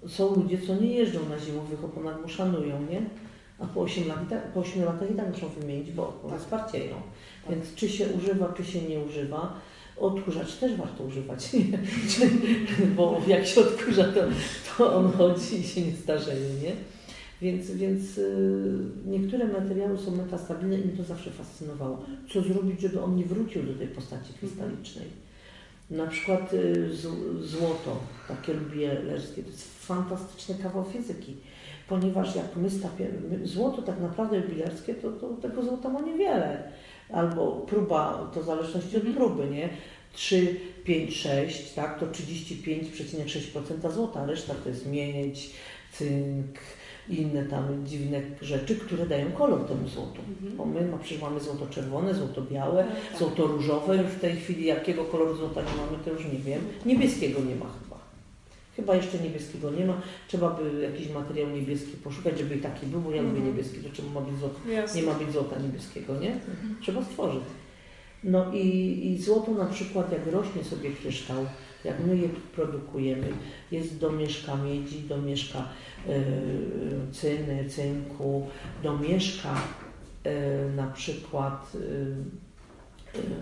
Są 0.07 0.35
ludzie, 0.35 0.61
co 0.67 0.75
nie 0.75 0.93
jeżdżą 0.93 1.29
na 1.29 1.39
zimowych 1.39 1.85
oponach, 1.85 2.21
bo 2.21 2.27
szanują, 2.27 2.81
nie? 2.81 3.01
A 3.59 3.65
po 3.65 3.81
8, 3.81 4.07
lat, 4.07 4.29
tak- 4.29 4.53
po 4.53 4.59
8 4.59 4.85
latach 4.85 5.11
i 5.11 5.13
tak 5.13 5.33
muszą 5.33 5.49
wymienić, 5.49 5.91
bo 5.91 6.09
opony 6.09 6.39
sparcieją. 6.39 6.95
Więc 7.49 7.75
czy 7.75 7.89
się 7.89 8.07
używa, 8.07 8.53
czy 8.53 8.65
się 8.65 8.81
nie 8.81 8.99
używa. 8.99 9.53
Odkurzacz 9.99 10.55
też 10.55 10.75
warto 10.75 11.03
używać, 11.03 11.49
bo 12.97 13.21
jak 13.27 13.47
się 13.47 13.61
odkurza, 13.61 14.03
to, 14.03 14.21
to 14.77 14.95
on 14.95 15.11
chodzi 15.11 15.59
i 15.59 15.63
się 15.63 15.81
nie 15.81 15.91
starzeje, 15.91 16.49
nie? 16.63 16.71
Więc, 17.41 17.71
więc 17.71 18.17
y, 18.17 18.79
niektóre 19.05 19.47
materiały 19.47 19.97
są 19.97 20.11
metastabilne 20.11 20.79
i 20.79 20.85
mnie 20.85 20.97
to 20.97 21.03
zawsze 21.03 21.31
fascynowało. 21.31 22.05
Co 22.33 22.41
zrobić, 22.41 22.81
żeby 22.81 23.01
on 23.01 23.15
nie 23.15 23.25
wrócił 23.25 23.63
do 23.63 23.73
tej 23.73 23.87
postaci 23.87 24.33
krystalicznej? 24.39 25.05
Na 25.89 26.07
przykład 26.07 26.53
y, 26.53 26.89
złoto, 27.41 27.99
takie 28.27 28.53
lubielerskie, 28.53 29.43
to 29.43 29.49
jest 29.49 29.85
fantastyczny 29.85 30.55
kawał 30.55 30.85
fizyki, 30.85 31.35
ponieważ 31.89 32.35
jak 32.35 32.55
my 32.55 32.69
stapiemy, 32.69 33.47
złoto 33.47 33.81
tak 33.81 34.01
naprawdę 34.01 34.37
jubilerskie, 34.37 34.93
to, 34.93 35.11
to 35.11 35.29
tego 35.29 35.63
złota 35.63 35.89
ma 35.89 36.01
niewiele. 36.01 36.71
Albo 37.13 37.51
próba, 37.51 38.31
to 38.33 38.41
w 38.41 38.45
zależności 38.45 38.97
od 38.97 39.03
Mhm. 39.05 39.15
próby, 39.15 39.47
nie? 39.55 39.69
3, 40.13 40.59
5, 40.83 41.15
6, 41.15 41.73
tak, 41.73 41.99
to 41.99 42.05
35,6% 42.75 43.91
złota, 43.91 44.25
reszta 44.25 44.53
to 44.63 44.69
jest 44.69 44.85
miedź, 44.91 45.49
cynk 45.93 46.57
i 47.09 47.21
inne 47.21 47.43
tam 47.45 47.85
dziwne 47.85 48.21
rzeczy, 48.41 48.75
które 48.75 49.05
dają 49.05 49.31
kolor 49.31 49.67
temu 49.67 49.87
złotu. 49.87 50.21
Bo 50.57 50.63
Mhm. 50.63 50.85
my 50.85 50.91
ma, 50.91 50.97
przecież 50.97 51.21
mamy 51.21 51.39
złoto 51.39 51.67
czerwone, 51.67 52.13
złoto 52.15 52.41
białe, 52.41 52.83
Tak. 53.09 53.19
złoto 53.19 53.47
różowe, 53.47 53.97
już 53.97 54.05
w 54.07 54.19
tej 54.19 54.35
chwili 54.35 54.65
jakiego 54.65 55.03
koloru 55.05 55.35
złota 55.35 55.61
nie 55.61 55.67
mamy, 55.85 56.03
to 56.05 56.09
już 56.11 56.25
nie 56.33 56.39
wiem. 56.39 56.61
Niebieskiego 56.85 57.39
nie 57.39 57.55
ma 57.55 57.65
chyba. 58.77 58.95
Jeszcze 58.95 59.19
niebieskiego 59.19 59.71
nie 59.71 59.85
ma. 59.85 60.01
Trzeba 60.27 60.49
by 60.49 60.81
jakiś 60.81 61.09
materiał 61.09 61.49
niebieski 61.49 61.91
poszukać, 62.03 62.37
żeby 62.39 62.55
i 62.55 62.59
taki 62.61 62.85
był, 62.85 63.01
bo 63.01 63.11
ja 63.11 63.21
lubię 63.21 63.37
Mhm. 63.37 63.47
niebieski, 63.47 63.77
to 63.77 63.89
czemu 63.95 64.09
ma 64.09 64.21
być 64.21 64.39
złoto? 64.39 64.69
Jasne. 64.69 65.01
Nie 65.01 65.07
ma 65.07 65.13
być 65.13 65.31
złota 65.31 65.59
niebieskiego, 65.59 66.19
nie? 66.19 66.39
Trzeba 66.81 67.03
stworzyć. 67.03 67.41
No 68.23 68.53
i, 68.53 68.67
i 69.07 69.21
złoto 69.21 69.51
na 69.51 69.65
przykład, 69.65 70.11
jak 70.11 70.27
rośnie 70.33 70.63
sobie 70.63 70.89
kryształ, 70.91 71.45
jak 71.85 72.05
my 72.05 72.17
je 72.17 72.29
produkujemy, 72.55 73.27
jest 73.71 73.97
domieszka 73.97 74.55
miedzi, 74.55 74.99
domieszka 74.99 75.59
e, 76.09 76.21
cyny, 77.11 77.65
cynku, 77.69 78.47
domieszka 78.83 79.55
e, 80.23 80.69
na 80.75 80.87
przykład 80.87 81.71
e, 81.75 82.46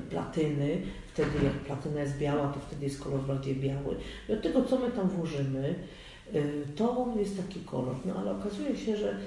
platyny. 0.09 0.81
Wtedy 1.13 1.43
jak 1.43 1.53
platyna 1.53 2.01
jest 2.01 2.17
biała, 2.17 2.47
to 2.47 2.59
wtedy 2.59 2.85
jest 2.85 3.03
kolor 3.03 3.21
bardziej 3.21 3.55
biały. 3.55 3.95
I 4.29 4.33
od 4.33 4.41
tego, 4.41 4.63
co 4.63 4.79
my 4.79 4.91
tam 4.91 5.09
włożymy, 5.09 5.75
Y, 6.33 6.67
to 6.75 7.13
jest 7.19 7.37
taki 7.37 7.59
kolor, 7.59 7.95
no 8.05 8.13
ale 8.15 8.31
okazuje 8.31 8.77
się, 8.77 8.97
że 8.97 9.17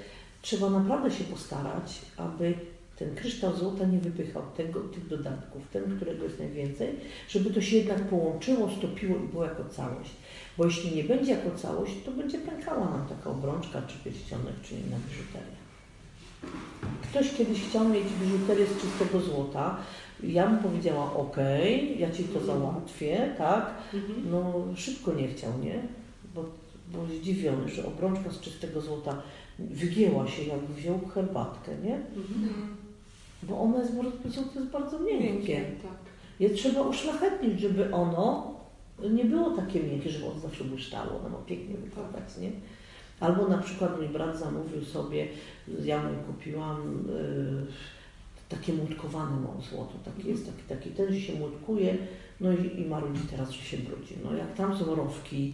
trzeba 0.41 0.69
naprawdę 0.69 1.11
się 1.11 1.23
postarać, 1.23 2.01
aby 2.17 2.53
ten 2.95 3.15
kryształ 3.15 3.55
złota 3.55 3.85
nie 3.85 3.99
wypychał 3.99 4.43
tego, 4.57 4.79
tych 4.79 5.07
dodatków, 5.07 5.61
ten, 5.73 5.95
którego 5.97 6.23
jest 6.23 6.39
najwięcej, 6.39 6.95
żeby 7.29 7.49
to 7.49 7.61
się 7.61 7.77
jednak 7.77 8.03
połączyło, 8.03 8.69
stopiło 8.77 9.17
i 9.17 9.27
było 9.27 9.45
jako 9.45 9.65
całość. 9.65 10.11
Bo 10.57 10.65
jeśli 10.65 10.95
nie 10.95 11.03
będzie 11.03 11.31
jako 11.31 11.57
całość, 11.57 11.93
to 12.05 12.11
będzie 12.11 12.37
pękała 12.37 12.85
nam 12.85 13.07
taka 13.07 13.29
obrączka, 13.29 13.81
czy 13.81 13.97
pierścionek, 14.03 14.53
czy 14.63 14.75
inna 14.75 14.97
biżuteria. 15.09 15.59
Ktoś 17.03 17.33
kiedyś 17.37 17.61
chciał 17.69 17.89
mieć 17.89 18.07
biżuterię 18.21 18.65
z 18.65 18.81
czystego 18.81 19.19
złota. 19.19 19.77
Ja 20.23 20.49
mu 20.49 20.63
powiedziała, 20.63 21.13
ok, 21.13 21.37
ja 21.97 22.11
Ci 22.11 22.23
to 22.23 22.39
załatwię, 22.45 23.35
tak? 23.37 23.73
No 24.31 24.53
szybko 24.75 25.13
nie 25.13 25.27
chciał, 25.27 25.51
nie? 25.63 25.79
Bo, 26.35 26.45
bo 26.93 27.05
zdziwiony, 27.05 27.69
że 27.69 27.85
obrączka 27.85 28.31
z 28.31 28.39
czystego 28.39 28.81
złota 28.81 29.21
wygięła 29.59 30.27
się, 30.27 30.43
jak 30.43 30.59
wziął 30.59 30.99
herbatkę, 31.13 31.71
nie? 31.83 31.99
Bo 33.43 33.61
ono 33.61 33.79
jest 33.79 33.95
bardzo, 33.95 34.11
złoto 34.25 34.59
jest 34.59 34.71
bardzo 34.71 34.99
miękkie. 34.99 35.61
Tak. 35.83 35.91
Je 36.39 36.49
trzeba 36.49 36.81
uszlachetnić, 36.81 37.59
żeby 37.59 37.93
ono 37.93 38.53
nie 39.11 39.25
było 39.25 39.49
takie 39.49 39.83
miękkie, 39.83 40.09
żeby 40.09 40.25
ono 40.25 40.39
zawsze 40.39 40.63
błyszczało, 40.63 41.19
ono 41.19 41.29
ma 41.29 41.45
pięknie 41.45 41.75
wyglądać, 41.77 42.37
nie? 42.41 42.51
Albo 43.19 43.47
na 43.47 43.57
przykład 43.57 43.97
mój 43.97 44.07
brat 44.07 44.39
zamówił 44.39 44.85
sobie, 44.85 45.27
ja 45.83 46.03
mu 46.03 46.09
kupiłam 46.27 47.05
y, 47.09 47.98
takie 48.49 48.73
młotkowane 48.73 49.31
mam 49.31 49.61
złoto, 49.61 49.93
taki 50.05 50.27
jest 50.27 50.45
taki, 50.45 50.63
taki 50.63 50.89
ten, 50.89 51.13
że 51.13 51.21
się 51.21 51.33
młotkuje, 51.33 51.97
no 52.41 52.51
i, 52.53 52.81
i 52.81 52.85
marudzi 52.85 53.21
teraz, 53.31 53.51
że 53.51 53.63
się 53.63 53.77
brudzi. 53.77 54.15
No 54.23 54.33
jak 54.33 54.53
tam 54.53 54.77
są 54.77 54.95
rowki, 54.95 55.53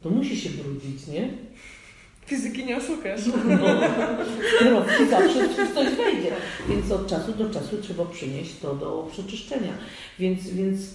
to 0.00 0.10
musi 0.10 0.40
się 0.40 0.50
brudzić, 0.50 1.06
nie? 1.06 1.30
Fizyki 2.26 2.64
nie 2.64 2.76
oszukasz. 2.76 3.20
No, 4.64 4.70
rowki 4.70 5.06
zawsze 5.10 5.48
coś 5.74 5.94
wejdzie. 5.94 6.32
Więc 6.68 6.90
od 6.90 7.06
czasu 7.06 7.32
do 7.32 7.50
czasu 7.50 7.76
trzeba 7.82 8.04
przynieść 8.04 8.58
to 8.58 8.74
do 8.74 9.08
przeczyszczenia. 9.12 9.72
Więc, 10.18 10.50
więc 10.50 10.94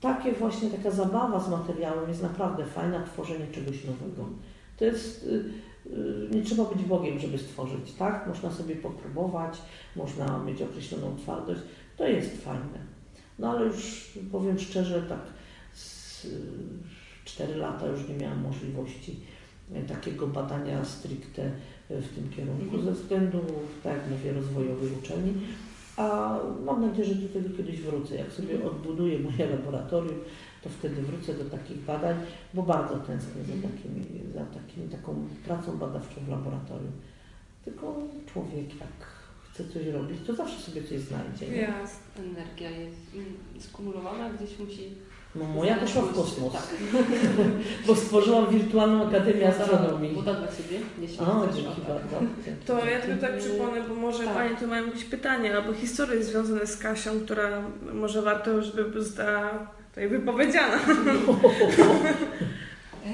takie 0.00 0.32
właśnie 0.32 0.70
taka 0.70 0.90
zabawa 0.90 1.40
z 1.40 1.50
materiałem 1.50 2.08
jest 2.08 2.22
naprawdę 2.22 2.64
fajna, 2.64 3.02
tworzenie 3.02 3.46
czegoś 3.46 3.84
nowego. 3.84 4.28
To 4.78 4.84
jest, 4.84 5.24
y, 5.24 5.44
nie 6.30 6.42
trzeba 6.42 6.64
być 6.64 6.84
Bogiem, 6.84 7.18
żeby 7.18 7.38
stworzyć, 7.38 7.92
tak? 7.98 8.28
Można 8.28 8.50
sobie 8.50 8.76
popróbować, 8.76 9.58
można 9.96 10.44
mieć 10.44 10.62
określoną 10.62 11.16
twardość. 11.16 11.60
To 11.96 12.08
jest 12.08 12.44
fajne. 12.44 12.78
No 13.38 13.50
ale 13.50 13.66
już 13.66 14.10
powiem 14.32 14.58
szczerze, 14.58 15.02
tak 15.02 15.20
z 15.72 16.26
4 17.24 17.56
lata 17.56 17.86
już 17.86 18.08
nie 18.08 18.14
miałam 18.14 18.42
możliwości 18.42 19.20
e, 19.74 19.82
takiego 19.82 20.26
badania 20.26 20.84
stricte 20.84 21.50
w 21.90 22.14
tym 22.14 22.30
kierunku 22.36 22.82
ze 22.82 22.92
względu, 22.92 23.38
tak 23.82 23.92
jak 23.92 24.10
mówię, 24.10 24.32
rozwojowej 24.32 24.88
uczelni. 25.02 25.32
A 25.96 26.38
mam 26.64 26.86
nadzieję, 26.86 27.08
że 27.08 27.14
do 27.14 27.28
tego 27.28 27.56
kiedyś 27.56 27.80
wrócę. 27.80 28.16
Jak 28.16 28.32
sobie 28.32 28.64
odbuduję 28.64 29.18
moje 29.18 29.46
laboratorium, 29.46 30.18
to 30.62 30.68
wtedy 30.70 31.02
wrócę 31.02 31.34
do 31.34 31.44
takich 31.44 31.78
badań, 31.78 32.16
bo 32.54 32.62
bardzo 32.62 32.94
tęsknię 32.96 33.42
za, 33.44 33.68
takimi, 33.68 34.04
za 34.34 34.44
takimi, 34.60 34.88
taką 34.88 35.28
pracą 35.46 35.76
badawczą 35.78 36.20
w 36.26 36.28
laboratorium. 36.28 36.92
Tylko 37.64 37.96
człowiek 38.32 38.68
jak 38.80 39.06
chce 39.52 39.64
coś 39.68 39.86
robić, 39.86 40.18
to 40.26 40.34
zawsze 40.34 40.60
sobie 40.60 40.82
coś 40.82 40.98
znajdzie. 41.00 41.48
Nie? 41.48 41.56
Jasne. 41.56 42.24
Energia 42.30 42.70
jest 42.70 43.00
skumulowana, 43.58 44.30
gdzieś 44.30 44.58
musi... 44.58 44.88
No 45.34 45.44
moja 45.44 45.76
poszła 45.76 46.02
w 46.02 46.14
kosmos, 46.14 46.52
Tak. 46.52 46.68
bo 47.86 47.94
stworzyłam 47.96 48.50
wirtualną 48.50 49.08
Akademię 49.08 49.48
Astronomii. 49.48 50.16
Uda 50.16 50.34
dla 50.34 50.48
Ciebie, 50.48 50.80
jeśli 51.00 51.18
O, 51.18 51.40
chcesz. 51.40 51.56
dzięki 51.56 51.80
bardzo. 51.80 52.16
To 52.66 52.84
ja 52.86 53.00
tylko 53.00 53.20
tak 53.20 53.38
przypomnę, 53.38 53.82
bo 53.88 53.94
może 53.94 54.24
Tak. 54.24 54.34
Panie 54.34 54.56
tu 54.56 54.66
mają 54.66 54.86
jakieś 54.86 55.04
pytania 55.04 55.56
albo 55.56 55.72
historie 55.72 56.24
związane 56.24 56.66
z 56.66 56.76
Kasią, 56.76 57.20
która 57.20 57.62
może 57.92 58.22
warto, 58.22 58.62
żeby 58.62 59.02
została 59.02 59.70
tutaj 59.92 60.08
wypowiedziana. 60.08 60.78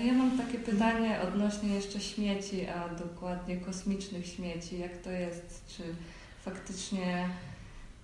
Ja 0.05 0.13
mam 0.13 0.39
takie 0.39 0.59
pytanie 0.59 1.21
odnośnie 1.29 1.75
jeszcze 1.75 2.01
śmieci, 2.01 2.67
a 2.67 2.89
dokładnie 2.89 3.57
kosmicznych 3.57 4.27
śmieci. 4.27 4.79
Jak 4.79 4.97
to 4.97 5.11
jest? 5.11 5.65
Czy 5.77 5.83
faktycznie 6.45 7.29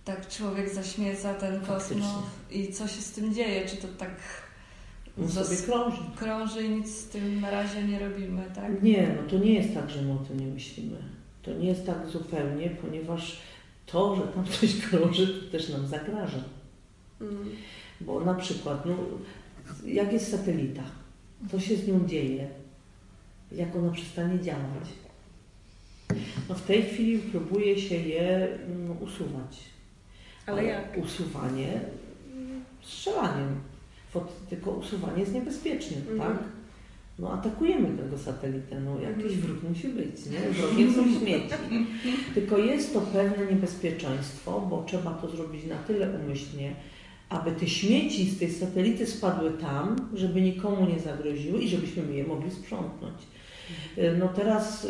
tak 0.04 0.28
człowiek 0.28 0.74
zaśmieca 0.74 1.34
ten 1.34 1.60
kosmos 1.60 2.22
i 2.50 2.72
co 2.72 2.88
się 2.88 3.02
z 3.02 3.12
tym 3.12 3.34
dzieje? 3.34 3.68
Czy 3.68 3.76
to 3.76 3.88
tak 3.98 4.14
On 5.22 5.28
sobie 5.28 5.56
krąży. 5.56 5.98
krąży 6.16 6.62
i 6.62 6.68
nic 6.70 6.96
z 6.96 7.08
tym 7.08 7.40
na 7.40 7.50
razie 7.50 7.82
nie 7.82 7.98
robimy, 7.98 8.42
tak? 8.54 8.82
Nie, 8.82 9.16
no 9.22 9.30
to 9.30 9.38
nie 9.44 9.54
jest 9.54 9.74
tak, 9.74 9.90
że 9.90 10.02
my 10.02 10.12
o 10.12 10.16
tym 10.16 10.40
nie 10.40 10.46
myślimy. 10.46 10.96
To 11.42 11.52
nie 11.52 11.68
jest 11.68 11.86
tak 11.86 12.06
zupełnie, 12.08 12.70
ponieważ 12.70 13.36
to, 13.86 14.16
że 14.16 14.22
tam 14.22 14.46
coś 14.60 14.80
krąży, 14.80 15.26
to 15.26 15.58
też 15.58 15.68
nam 15.68 15.86
zagraża. 15.86 16.44
Mm. 17.20 17.50
Bo 18.06 18.20
na 18.20 18.34
przykład, 18.34 18.86
no, 18.86 18.96
jak 19.86 20.12
jest 20.12 20.30
satelita, 20.30 20.82
co 21.50 21.60
się 21.60 21.76
z 21.76 21.88
nią 21.88 22.06
dzieje, 22.06 22.48
jak 23.52 23.76
ona 23.76 23.92
przestanie 23.92 24.40
działać. 24.40 24.88
No 26.48 26.54
w 26.54 26.62
tej 26.62 26.82
chwili 26.82 27.18
próbuje 27.18 27.78
się 27.80 27.94
je 27.94 28.48
no, 28.88 28.94
usuwać. 29.00 29.60
Ale 30.46 30.64
jak? 30.64 30.98
Usuwanie 30.98 31.80
strzelaniem. 32.82 33.60
Tylko 34.50 34.70
usuwanie 34.70 35.20
jest 35.20 35.34
niebezpieczne, 35.34 35.96
Mhm. 35.96 36.18
tak? 36.18 36.44
No 37.18 37.32
atakujemy 37.32 37.98
tego 37.98 38.18
satelitę, 38.18 38.80
no 38.80 39.00
jakiś 39.00 39.36
wróg 39.36 39.62
musi 39.62 39.88
być, 39.88 40.26
nie? 40.26 40.40
Wrogiem 40.40 40.94
są 40.94 41.20
śmieci. 41.20 41.54
Tylko 42.34 42.58
jest 42.58 42.92
to 42.92 43.00
pewne 43.00 43.46
niebezpieczeństwo, 43.46 44.60
bo 44.70 44.84
trzeba 44.86 45.10
to 45.10 45.28
zrobić 45.36 45.64
na 45.66 45.76
tyle 45.76 46.10
umyślnie, 46.10 46.74
aby 47.28 47.52
te 47.52 47.68
śmieci 47.68 48.24
z 48.30 48.38
tej 48.38 48.50
satelity 48.50 49.06
spadły 49.06 49.50
tam, 49.50 49.96
żeby 50.14 50.40
nikomu 50.40 50.86
nie 50.86 51.00
zagroziły 51.00 51.62
i 51.62 51.68
żebyśmy 51.68 52.14
je 52.14 52.24
mogli 52.24 52.50
sprzątnąć. 52.50 53.14
Y, 53.98 54.16
No 54.18 54.28
teraz 54.28 54.84
y, 54.84 54.88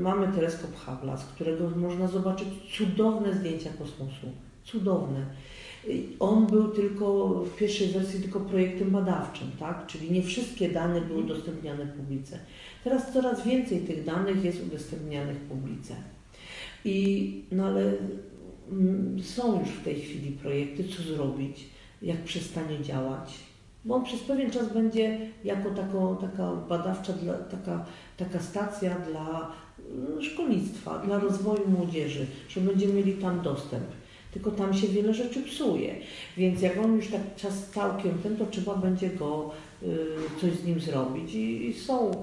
mamy 0.00 0.28
teleskop 0.32 0.70
Hubble'a, 0.86 1.18
z 1.18 1.24
którego 1.24 1.70
można 1.70 2.08
zobaczyć 2.08 2.48
cudowne 2.76 3.34
zdjęcia 3.34 3.70
kosmosu. 3.78 4.26
Cudowne. 4.64 5.26
Y, 5.88 6.02
On 6.20 6.46
był 6.46 6.68
tylko 6.68 7.28
w 7.28 7.56
pierwszej 7.56 7.88
wersji 7.88 8.20
tylko 8.20 8.40
projektem 8.40 8.90
badawczym, 8.90 9.50
tak? 9.60 9.86
czyli 9.86 10.10
nie 10.10 10.22
wszystkie 10.22 10.68
dane 10.68 11.00
były 11.00 11.22
udostępniane 11.22 11.86
publice. 11.86 12.38
Teraz 12.84 13.12
coraz 13.12 13.46
więcej 13.46 13.80
tych 13.80 14.04
danych 14.04 14.44
jest 14.44 14.62
udostępnianych 14.66 15.36
publice. 15.36 15.94
I, 16.84 17.44
no 17.52 17.66
ale 17.66 17.92
mm, 18.70 19.22
są 19.22 19.60
już 19.60 19.68
w 19.68 19.84
tej 19.84 20.00
chwili 20.00 20.32
projekty, 20.32 20.84
co 20.84 21.02
zrobić, 21.02 21.75
jak 22.06 22.18
przestanie 22.18 22.82
działać. 22.82 23.34
Bo 23.84 23.94
on 23.94 24.04
przez 24.04 24.20
pewien 24.20 24.50
czas 24.50 24.72
będzie 24.72 25.18
jako 25.44 25.70
taką, 25.70 26.16
taka 26.16 26.52
badawcza, 26.68 27.12
dla, 27.12 27.34
taka, 27.34 27.84
taka 28.16 28.40
stacja 28.40 28.94
dla 28.94 29.52
mm, 29.90 30.22
szkolnictwa, 30.22 30.98
dla 30.98 31.18
rozwoju 31.18 31.68
młodzieży, 31.68 32.26
że 32.48 32.60
będziemy 32.60 32.92
mieli 32.92 33.12
tam 33.12 33.40
dostęp. 33.42 33.84
Tylko 34.32 34.50
tam 34.50 34.74
się 34.74 34.88
wiele 34.88 35.14
rzeczy 35.14 35.42
psuje. 35.42 35.94
Więc 36.36 36.62
jak 36.62 36.78
on 36.84 36.96
już 36.96 37.08
tak 37.08 37.36
czas 37.36 37.70
całkiem 37.70 38.18
ten, 38.18 38.36
to 38.36 38.46
trzeba 38.46 38.74
będzie 38.74 39.10
go 39.10 39.50
y, 39.82 39.86
coś 40.40 40.52
z 40.52 40.64
nim 40.64 40.80
zrobić. 40.80 41.34
I, 41.34 41.68
i 41.68 41.74
są, 41.74 42.22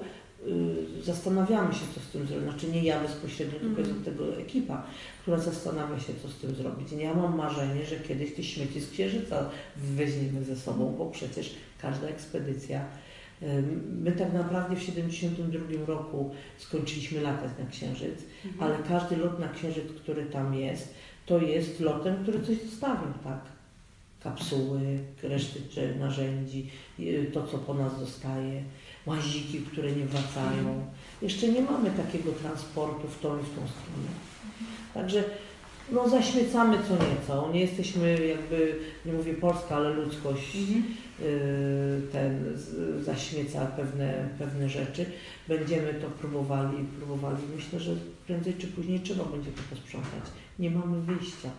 zastanawiamy 1.03 1.73
się, 1.73 1.85
co 1.95 1.99
z 1.99 2.07
tym 2.07 2.27
zrobić. 2.27 2.49
Znaczy 2.49 2.67
nie 2.67 2.83
ja 2.83 2.99
bezpośrednio, 2.99 3.59
tylko 3.59 3.81
jest 3.81 3.91
od 3.91 4.03
tego 4.03 4.37
ekipa, 4.37 4.83
która 5.21 5.37
zastanawia 5.37 5.99
się, 5.99 6.13
co 6.23 6.29
z 6.29 6.35
tym 6.35 6.55
zrobić. 6.55 6.91
I 6.91 6.97
ja 6.97 7.13
mam 7.13 7.37
marzenie, 7.37 7.85
że 7.85 7.95
kiedyś 7.95 8.33
te 8.33 8.43
śmieci 8.43 8.81
z 8.81 8.89
Księżyca 8.89 9.49
weźmiemy 9.75 10.43
ze 10.43 10.55
sobą, 10.55 10.95
bo 10.97 11.05
przecież 11.05 11.55
każda 11.81 12.07
ekspedycja 12.07 12.85
y, 13.41 13.63
My 14.03 14.11
tak 14.11 14.33
naprawdę 14.33 14.75
w 14.75 14.79
1972 14.79 15.85
roku 15.85 16.31
skończyliśmy 16.57 17.21
latać 17.21 17.51
na 17.59 17.65
Księżyc, 17.65 18.19
ale 18.59 18.75
każdy 18.87 19.17
lot 19.17 19.39
na 19.39 19.47
Księżyc, 19.47 19.91
który 20.01 20.25
tam 20.25 20.53
jest, 20.53 20.93
to 21.25 21.41
jest 21.41 21.79
lotem, 21.79 22.23
który 22.23 22.41
coś 22.41 22.61
zostawił, 22.61 23.13
tak? 23.23 23.39
Kapsuły, 24.23 24.99
reszty 25.23 25.59
narzędzi, 25.99 26.69
y, 26.99 27.31
to 27.33 27.47
co 27.47 27.57
po 27.57 27.73
nas 27.73 27.99
zostaje, 27.99 28.63
łaziki, 29.06 29.60
które 29.62 29.91
nie 29.91 30.06
wracają. 30.06 30.86
Jeszcze 31.22 31.47
nie 31.47 31.62
mamy 31.62 31.89
takiego 31.91 32.32
transportu 32.32 33.08
w 33.08 33.20
tą 33.20 33.39
i 33.39 33.43
w 33.43 33.49
tą 33.49 33.62
stronę. 33.68 34.10
Także 34.93 35.24
no, 35.91 36.10
zaśmiecamy 36.10 36.78
co 36.88 36.93
nieco. 36.93 37.49
Nie 37.54 37.60
jesteśmy 37.62 38.28
jakby, 38.28 38.76
nie 39.06 39.14
mówię 39.14 39.34
Polska, 39.34 39.76
ale 39.76 39.93
ludzkość 39.93 40.56
y, 41.22 42.01
ten 42.12 42.43
z- 42.56 43.06
zaśmieca 43.06 43.66
pewne, 43.66 44.30
pewne 44.39 44.70
rzeczy. 44.70 45.06
Będziemy 45.47 45.93
to 45.93 46.08
próbowali, 46.08 46.78
próbowali. 46.97 47.38
Myślę, 47.56 47.80
że 47.80 47.95
prędzej 48.28 48.54
czy 48.54 48.68
później 48.68 48.99
trzeba 48.99 49.24
będzie 49.24 49.51
to 49.51 49.62
posprzątać. 49.76 50.24
Nie 50.60 50.72
mamy 50.72 51.01
wyjścia. 51.01 51.49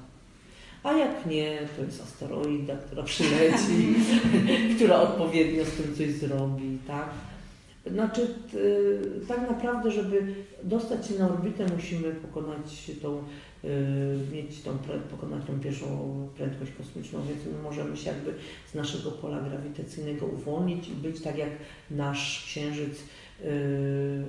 A 0.82 0.92
jak 0.92 1.26
nie, 1.26 1.58
to 1.76 1.82
jest 1.84 2.02
asteroida, 2.02 2.76
która 2.76 3.02
przyleci, 3.02 3.94
która 4.76 4.96
odpowiednio 4.96 5.64
z 5.64 5.70
tym 5.70 5.94
coś 5.96 6.10
zrobi, 6.10 6.78
tak? 6.86 7.08
Znaczy, 7.86 8.28
y, 8.54 9.26
tak 9.28 9.50
naprawdę, 9.50 9.90
żeby 9.90 10.34
dostać 10.62 11.06
się 11.06 11.14
na 11.14 11.30
orbitę, 11.30 11.66
musimy 11.76 12.12
pokonać 12.12 12.90
tą, 13.02 13.18
y, 13.64 14.18
mieć 14.32 14.62
tą, 14.62 14.78
pokonać 15.10 15.44
tą 15.46 15.60
pierwszą 15.60 15.86
prędkość 16.36 16.72
kosmiczną, 16.78 17.26
więc 17.26 17.46
my 17.46 17.62
możemy 17.62 17.96
się 17.96 18.10
jakby 18.10 18.34
z 18.72 18.74
naszego 18.74 19.10
pola 19.10 19.40
grawitacyjnego 19.40 20.26
uwolnić 20.26 20.88
i 20.88 20.92
być 20.92 21.20
tak 21.20 21.38
jak 21.38 21.50
nasz 21.90 22.44
Księżyc 22.46 22.98
y, 23.44 24.24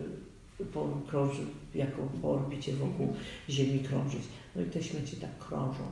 po, 0.73 0.87
krąży, 1.07 1.41
jako 1.75 2.09
po 2.21 2.31
orbicie 2.31 2.73
wokół 2.73 3.13
Ziemi 3.49 3.79
krążyć. 3.79 4.21
No 4.55 4.61
i 4.61 4.65
te 4.65 4.83
śmieci 4.83 5.15
tak 5.17 5.37
krążą. 5.39 5.83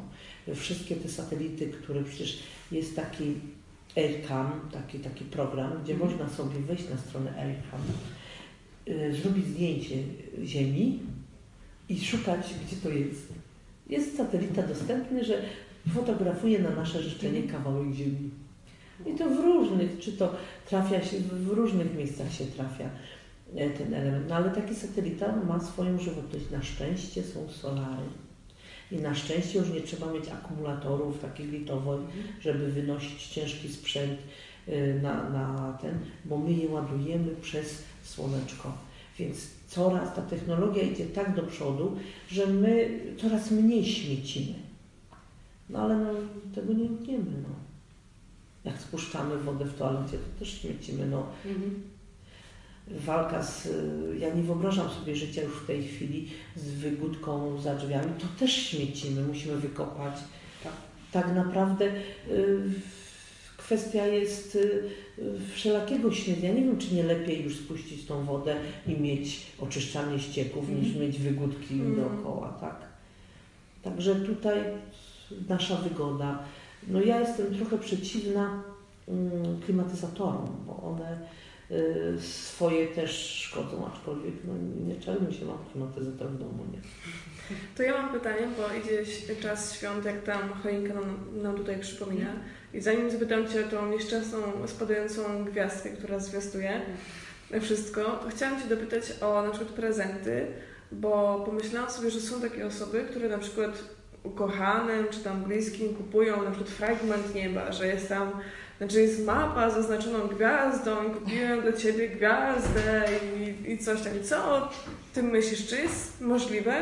Wszystkie 0.56 0.96
te 0.96 1.10
satelity, 1.10 1.68
które 1.68 2.04
przecież 2.04 2.40
jest 2.72 2.96
taki 2.96 3.36
Aircam, 3.96 4.70
taki, 4.72 5.00
taki 5.00 5.26
program, 5.26 5.72
gdzie 5.84 5.94
mhm. 5.94 6.12
można 6.12 6.30
sobie 6.30 6.60
wejść 6.60 6.90
na 6.90 6.98
stronę 6.98 7.32
Aircam, 7.38 7.82
y, 8.88 9.16
zrobić 9.22 9.46
zdjęcie 9.46 9.96
Ziemi 10.44 11.00
i 11.90 12.06
szukać, 12.06 12.54
gdzie 12.68 12.76
to 12.76 12.90
jest. 12.90 13.34
Jest 13.90 14.18
satelita 14.18 14.64
dostępny, 14.64 15.24
że 15.26 15.42
fotografuje 15.94 16.60
na 16.60 16.70
nasze 16.70 17.04
życzenie 17.04 17.40
mhm. 17.40 17.64
kawałek 17.64 17.94
Ziemi. 17.94 18.30
I 19.06 19.14
to 19.14 19.30
w 19.30 19.40
różnych, 19.40 20.00
czy 20.00 20.12
to 20.14 20.36
trafia 20.70 21.02
się, 21.02 21.18
w 21.20 21.48
różnych 21.48 21.96
miejscach 21.98 22.34
się 22.34 22.46
trafia 22.46 22.90
e, 23.56 23.70
ten 23.70 23.94
element. 23.94 24.26
No 24.30 24.36
ale 24.36 24.50
taki 24.50 24.76
satelita 24.76 25.36
ma 25.36 25.60
swoją 25.60 26.00
żywotność. 26.00 26.46
Na 26.52 26.64
szczęście 26.64 27.24
są 27.24 27.50
solary. 27.50 28.04
I 28.94 29.02
na 29.02 29.16
szczęście 29.16 29.60
już 29.60 29.70
nie 29.70 29.82
trzeba 29.82 30.14
mieć 30.14 30.30
akumulatorów 30.30 31.20
takich 31.20 31.52
litowych, 31.52 32.00
żeby 32.42 32.72
wynosić 32.72 33.28
ciężki 33.28 33.70
sprzęt 33.70 34.20
y, 34.68 35.00
na, 35.04 35.30
na 35.30 35.78
ten, 35.82 36.00
bo 36.26 36.38
my 36.38 36.54
je 36.54 36.70
ładujemy 36.70 37.36
przez 37.42 37.84
słoneczko. 38.04 38.72
Więc 39.20 39.38
coraz 39.68 40.16
ta 40.16 40.22
technologia 40.22 40.84
idzie 40.84 41.06
tak 41.06 41.36
do 41.36 41.44
przodu, 41.44 41.98
że 42.28 42.48
my 42.48 43.00
coraz 43.22 43.52
mniej 43.52 43.86
śmiecimy. 43.86 44.54
No 45.70 45.80
ale 45.80 45.98
no, 45.98 46.10
tego 46.56 46.74
nie 46.74 46.86
utniemy. 46.86 47.32
No. 47.44 47.56
Jak 48.72 48.82
spuszczamy 48.82 49.38
wodę 49.38 49.66
w 49.66 49.78
toalecie, 49.78 50.18
to 50.18 50.40
też 50.40 50.62
śmiecimy. 50.62 51.06
No. 51.06 51.26
Mhm 51.46 51.93
walka 52.88 53.44
z. 53.44 53.70
Ja 54.20 54.34
nie 54.34 54.44
wyobrażam 54.44 54.90
sobie 54.90 55.16
życia 55.16 55.42
już 55.44 55.56
w 55.56 55.68
tej 55.68 55.84
chwili 55.84 56.30
z 56.56 56.72
wygódką 56.72 57.62
za 57.62 57.76
drzwiami. 57.76 58.12
To 58.20 58.26
też 58.40 58.52
śmiecimy, 58.52 59.22
musimy 59.22 59.58
wykopać. 59.58 60.14
Tak, 60.64 60.74
tak 61.12 61.36
naprawdę 61.36 61.86
y, 61.86 62.62
kwestia 63.58 64.08
jest 64.08 64.56
y, 64.56 64.84
wszelakiego 65.54 66.12
śmieci. 66.12 66.46
Ja 66.46 66.54
nie 66.54 66.62
wiem, 66.62 66.78
czy 66.78 66.96
nie 66.96 67.04
lepiej 67.04 67.44
już 67.44 67.58
spuścić 67.58 68.06
tą 68.06 68.26
wodę 68.26 68.56
i 68.88 69.02
mieć 69.02 69.46
oczyszczanie 69.60 70.20
ścieków, 70.20 70.70
mm. 70.70 70.80
niż 70.80 70.88
mhm. 70.88 71.06
mieć 71.06 71.20
wygódki 71.20 71.74
mm. 71.74 71.96
dookoła, 71.96 72.58
tak? 72.62 72.76
Także 73.84 74.16
tutaj 74.16 74.60
nasza 75.50 75.76
wygoda. 75.76 76.44
No 76.88 77.02
ja 77.02 77.20
jestem 77.20 77.56
trochę 77.56 77.78
przeciwna 77.78 78.64
mm, 79.08 79.62
klimatyzatorom, 79.62 80.48
bo 80.68 80.82
one 80.82 81.18
Y, 81.18 81.53
swoje 82.20 82.88
też 82.88 83.12
szkodzą, 83.40 83.92
aczkolwiek 83.94 84.34
no, 84.48 84.54
nie 84.88 85.02
czarmy 85.02 85.34
się 85.34 85.46
mam 85.46 85.58
klimatyzator 85.72 86.28
w 86.28 86.40
domu, 86.40 86.66
nie. 86.72 86.80
To 87.78 87.84
ja 87.84 88.02
mam 88.02 88.14
pytanie, 88.14 88.48
bo 88.58 88.76
idzie 88.76 89.12
czas 89.42 89.76
świąt, 89.76 90.06
jak 90.06 90.24
tam 90.24 90.50
choinka 90.50 90.94
nam, 90.94 91.18
nam 91.42 91.56
tutaj 91.56 91.80
przypomina. 91.80 92.34
I 92.74 92.82
zanim 92.82 93.12
zapytam 93.12 93.48
Cię 93.48 93.66
o 93.66 93.70
tą 93.70 93.90
nieszczęsną, 93.90 94.38
spadającą 94.68 95.46
gwiazdkę, 95.46 95.90
która 95.90 96.20
zwiastuje 96.20 96.82
wszystko, 97.62 98.04
to 98.04 98.30
chciałam 98.30 98.62
Cię 98.62 98.68
dopytać 98.68 99.04
o 99.22 99.42
na 99.42 99.50
przykład 99.50 99.70
prezenty, 99.70 100.48
bo 100.92 101.44
pomyślałam 101.46 101.92
sobie, 101.92 102.12
że 102.12 102.22
są 102.22 102.42
takie 102.42 102.66
osoby, 102.66 103.06
które 103.10 103.30
na 103.30 103.38
przykład 103.38 103.84
ukochanym 104.24 105.06
czy 105.12 105.20
tam 105.20 105.44
bliskim 105.44 105.94
kupują 105.94 106.44
na 106.44 106.52
przykład 106.52 106.70
fragment 106.70 107.36
nieba, 107.36 107.72
że 107.72 107.88
jest 107.88 108.10
tam 108.10 108.32
znaczy 108.84 109.02
jest 109.02 109.26
mapa 109.26 109.70
zaznaczoną 109.70 110.28
gwiazdą 110.28 110.92
i 111.08 111.12
kupiłem 111.12 111.62
dla 111.62 111.74
Ciebie 111.74 112.10
gwiazdę 112.10 113.06
i, 113.38 113.72
i 113.72 113.78
coś 113.78 114.02
tam. 114.02 114.14
Co 114.24 114.56
o 114.56 114.70
tym 115.14 115.26
myślisz? 115.26 115.68
Czy 115.68 115.76
jest 115.76 116.22
możliwe? 116.22 116.74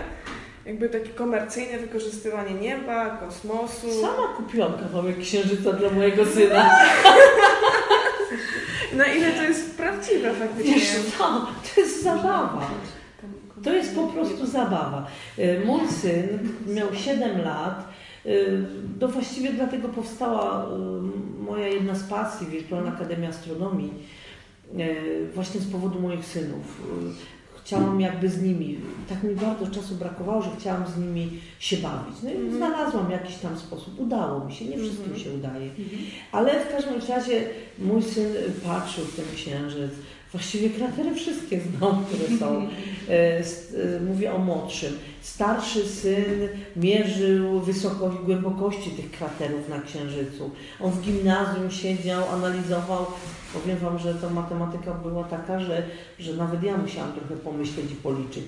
Jakby 0.65 0.89
takie 0.89 1.09
komercyjne 1.09 1.77
wykorzystywanie 1.77 2.53
nieba, 2.53 3.09
kosmosu. 3.09 4.01
Sama 4.01 4.27
kupiłam 4.37 4.73
kawałek 4.73 5.19
księżyca 5.19 5.73
dla 5.73 5.89
mojego 5.89 6.25
syna. 6.25 6.69
Na 8.97 9.05
ile 9.05 9.31
to 9.31 9.43
jest 9.43 9.77
prawdziwe 9.77 10.33
faktycznie? 10.33 10.73
Wiesz 10.73 10.91
co, 11.17 11.47
to 11.75 11.81
jest 11.81 12.03
zabawa. 12.03 12.71
To 13.63 13.73
jest 13.73 13.95
po 13.95 14.07
prostu 14.07 14.47
zabawa. 14.47 15.07
E, 15.37 15.59
mój 15.59 15.87
syn 15.87 16.49
miał 16.67 16.95
7 16.95 17.41
lat 17.45 17.90
no 19.01 19.07
właściwie 19.07 19.53
dlatego 19.53 19.89
powstała 19.89 20.65
y, 20.65 21.41
moja 21.43 21.67
jedna 21.67 21.95
z 21.95 22.03
pasji, 22.03 22.47
Wirtualna 22.47 22.93
Akademia 22.93 23.29
Astronomii, 23.29 23.93
y, 24.79 25.27
właśnie 25.35 25.59
z 25.61 25.71
powodu 25.71 25.99
moich 25.99 26.25
synów. 26.25 26.81
Chciałam 27.63 28.01
jakby 28.01 28.29
z 28.29 28.41
nimi, 28.43 28.79
tak 29.09 29.23
mi 29.23 29.35
bardzo 29.35 29.67
czasu 29.67 29.95
brakowało, 29.95 30.41
że 30.41 30.49
chciałam 30.59 30.87
z 30.87 30.97
nimi 30.97 31.41
się 31.59 31.77
bawić. 31.77 32.15
No 32.23 32.29
i 32.29 32.35
mm 32.35 32.49
-hmm. 32.49 32.57
znalazłam 32.57 33.11
jakiś 33.11 33.35
tam 33.35 33.57
sposób, 33.57 33.99
udało 33.99 34.45
mi 34.45 34.53
się, 34.53 34.65
nie 34.65 34.77
wszystkim 34.77 35.05
mm 35.05 35.17
-hmm. 35.17 35.23
się 35.23 35.31
udaje. 35.31 35.65
Mm 35.65 35.75
-hmm. 35.75 35.97
Ale 36.31 36.65
w 36.65 36.71
każdym 36.71 36.93
razie 37.09 37.49
mój 37.79 38.03
syn 38.03 38.33
patrzył 38.65 39.05
w 39.05 39.15
ten 39.15 39.25
księżyc, 39.35 39.91
Właściwie 40.31 40.69
kratery 40.69 41.15
wszystkie 41.15 41.61
znam, 41.61 42.05
które 42.05 42.39
są. 42.39 42.61
E, 43.09 43.39
e, 43.39 43.99
mówię 44.07 44.33
o 44.33 44.37
młodszym. 44.37 44.97
Starszy 45.21 45.87
syn 45.87 46.47
mierzył 46.75 47.59
wysokość, 47.59 48.17
głębokości 48.17 48.89
tych 48.89 49.11
kraterów 49.11 49.69
na 49.69 49.81
Księżycu. 49.81 50.51
On 50.79 50.91
w 50.91 51.01
gimnazjum 51.01 51.71
siedział, 51.71 52.23
analizował. 52.29 53.05
Powiem 53.53 53.77
Wam, 53.77 53.99
że 53.99 54.15
ta 54.15 54.29
matematyka 54.29 54.93
była 54.93 55.23
taka, 55.23 55.59
że, 55.59 55.83
że 56.19 56.33
nawet 56.33 56.63
ja 56.63 56.77
musiałam 56.77 57.13
trochę 57.13 57.35
pomyśleć 57.35 57.91
i 57.91 57.95
policzyć. 57.95 58.45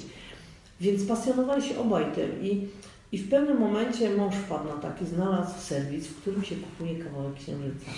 Więc 0.81 1.05
pasjonowali 1.05 1.69
się 1.69 1.77
obaj 1.77 2.05
tym. 2.15 2.43
I 2.43 2.67
i 3.13 3.17
w 3.17 3.29
pewnym 3.29 3.59
momencie 3.59 4.09
mąż 4.09 4.35
wpadł 4.35 4.67
na 4.67 4.73
taki, 4.73 5.05
znalazł 5.05 5.59
serwis, 5.59 6.07
w 6.07 6.21
którym 6.21 6.43
się 6.43 6.55
kupuje 6.55 6.95
kawałek 6.95 7.33
księżyca. 7.33 7.91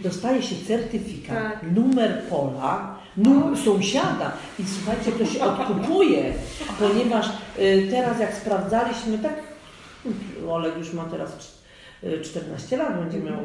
Dostaje 0.00 0.42
się 0.42 0.56
certyfikat, 0.66 1.52
tak. 1.52 1.72
numer 1.74 2.22
pola, 2.30 2.98
numer 3.16 3.58
sąsiada 3.58 4.32
i 4.58 4.62
słuchajcie, 4.64 5.12
to 5.12 5.26
się 5.26 5.44
odkupuje, 5.44 6.34
ponieważ 6.78 7.28
y, 7.58 7.88
teraz 7.90 8.20
jak 8.20 8.34
sprawdzaliśmy, 8.34 9.18
tak 9.18 9.34
Oleg 10.48 10.78
już 10.78 10.92
ma 10.92 11.04
teraz 11.04 11.58
14 12.24 12.76
y, 12.76 12.78
lat, 12.78 13.00
będzie 13.04 13.30
miał 13.30 13.40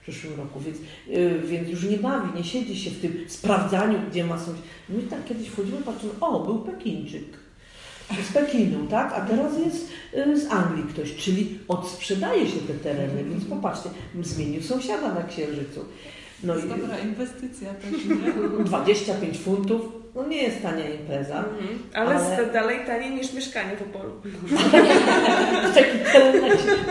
w 0.00 0.02
przyszłym 0.02 0.36
roku, 0.36 0.60
więc, 0.60 0.78
y, 1.08 1.40
więc 1.46 1.68
już 1.68 1.84
nie 1.84 1.96
bawi, 1.96 2.38
nie 2.38 2.44
siedzi 2.44 2.76
się 2.76 2.90
w 2.90 3.00
tym 3.00 3.24
sprawdzaniu, 3.28 3.98
gdzie 4.10 4.24
ma 4.24 4.38
sąsiad. 4.38 4.64
My 4.88 5.02
tak 5.02 5.24
kiedyś 5.24 5.48
wchodzimy, 5.48 5.82
patrzymy, 5.82 6.12
o, 6.20 6.40
był 6.40 6.58
Pekińczyk 6.58 7.41
z 8.30 8.32
Pekinu, 8.32 8.86
tak? 8.86 9.12
A 9.12 9.20
teraz 9.20 9.58
jest 9.58 9.88
y, 10.14 10.40
z 10.40 10.52
Anglii 10.52 10.84
ktoś, 10.84 11.16
czyli 11.16 11.58
odsprzedaje 11.68 12.46
się 12.46 12.60
te 12.60 12.74
tereny, 12.74 13.24
więc 13.24 13.44
popatrzcie, 13.44 13.90
zmienił 14.22 14.62
sąsiada 14.62 15.14
na 15.14 15.22
Księżycu. 15.22 15.84
No 16.44 16.54
to 16.54 16.58
jest 16.58 16.76
i, 16.76 16.80
dobra 16.80 16.98
inwestycja 16.98 17.74
też, 17.74 18.04
nie? 18.04 18.64
25 18.64 19.38
funtów, 19.38 19.82
no 20.14 20.26
nie 20.26 20.42
jest 20.42 20.62
tania 20.62 20.88
impreza. 20.88 21.38
Mhm. 21.38 21.78
Ale, 21.94 22.16
ale... 22.16 22.46
dalej 22.46 22.86
taniej 22.86 23.10
niż 23.10 23.32
mieszkanie 23.32 23.76
w 23.76 23.82
Opolu. 23.82 24.12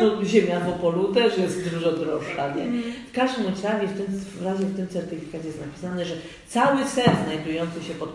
no, 0.01 0.25
ziemia 0.25 0.59
w 0.59 0.69
Opolu 0.69 1.13
też 1.13 1.37
jest 1.37 1.69
dużo 1.69 1.91
droższa, 1.91 2.55
nie? 2.55 2.63
Mhm. 2.63 2.93
W 3.11 3.15
każdym 3.15 3.45
razie 3.45 3.87
w 3.87 3.97
tym, 3.97 4.05
w 4.39 4.45
razie 4.45 4.65
w 4.65 4.75
tym 4.75 4.87
certyfikacie 4.87 5.47
jest 5.47 5.65
napisane, 5.65 6.05
że 6.05 6.15
cały 6.47 6.85
ser 6.85 7.09
znajdujący 7.25 7.83
się 7.83 7.93
pod, 7.93 8.09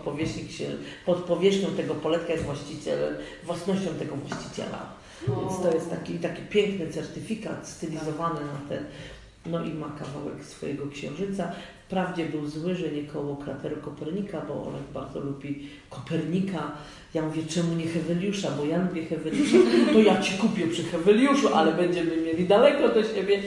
pod 1.05 1.17
powierzchnią 1.17 1.69
tego 1.69 1.95
poletka 1.95 2.33
jest 2.33 2.45
właścicielem, 2.45 3.13
własnością 3.43 3.89
tego 3.99 4.15
właściciela. 4.15 4.97
Więc 5.27 5.61
to 5.61 5.71
jest 5.73 5.89
taki, 5.89 6.13
taki 6.13 6.41
piękny 6.41 6.87
certyfikat 6.93 7.67
stylizowany 7.67 8.39
na 8.39 8.69
ten 8.69 8.85
no 9.51 9.65
i 9.65 9.73
ma 9.73 9.87
kawałek 9.99 10.45
swojego 10.45 10.87
księżyca. 10.87 11.51
Wprawdzie 11.85 12.25
był 12.25 12.47
zły, 12.47 12.75
że 12.75 12.91
nie 12.91 13.03
koło 13.03 13.35
krateru 13.35 13.75
Kopernika, 13.81 14.41
bo 14.47 14.53
Olek 14.53 14.81
bardzo 14.93 15.19
lubi 15.19 15.69
Kopernika. 15.89 16.71
Ja 17.13 17.21
mówię, 17.21 17.43
czemu 17.49 17.75
nie 17.75 17.87
Heweliusza, 17.87 18.51
bo 18.51 18.65
ja 18.65 18.83
lubię 18.83 19.05
Heweliusza, 19.05 19.57
to 19.93 19.99
ja 19.99 20.21
Ci 20.21 20.37
kupię 20.37 20.67
przy 20.67 20.83
Heweliuszu, 20.83 21.55
ale 21.55 21.73
będziemy 21.73 22.17
mieli 22.17 22.47
daleko 22.47 22.89
do 22.89 23.03
siebie. 23.03 23.39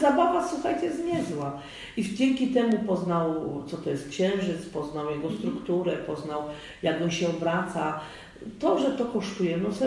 Zabawa, 0.00 0.48
słuchajcie, 0.48 0.86
jest 0.86 1.04
niezła. 1.04 1.60
I 1.96 2.14
dzięki 2.14 2.46
temu 2.46 2.78
poznał, 2.78 3.34
co 3.66 3.76
to 3.76 3.90
jest 3.90 4.08
księżyc, 4.08 4.66
poznał 4.66 5.10
jego 5.10 5.30
strukturę, 5.30 5.92
poznał, 5.92 6.42
jak 6.82 7.02
on 7.02 7.10
się 7.10 7.28
obraca. 7.28 8.00
To, 8.58 8.78
że 8.78 8.90
to 8.90 9.04
kosztuje, 9.04 9.56
no 9.56 9.68
to 9.68 9.86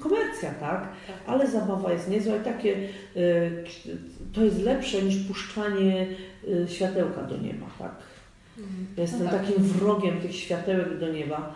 komercja, 0.00 0.50
tak? 0.50 0.60
tak? 0.60 0.88
Ale 1.26 1.50
zabawa 1.50 1.92
jest 1.92 2.08
niezła 2.08 2.36
i 2.36 2.40
takie, 2.40 2.76
y, 3.16 3.64
to 4.32 4.44
jest 4.44 4.58
lepsze 4.62 5.02
niż 5.02 5.16
puszczanie 5.16 6.06
y, 6.48 6.66
światełka 6.68 7.22
do 7.22 7.36
nieba, 7.36 7.66
tak? 7.78 7.92
Ja 8.96 9.02
jestem 9.02 9.24
No 9.24 9.30
tak. 9.30 9.46
takim 9.46 9.62
wrogiem 9.64 10.20
tych 10.20 10.36
światełek 10.36 10.98
do 10.98 11.12
nieba. 11.12 11.54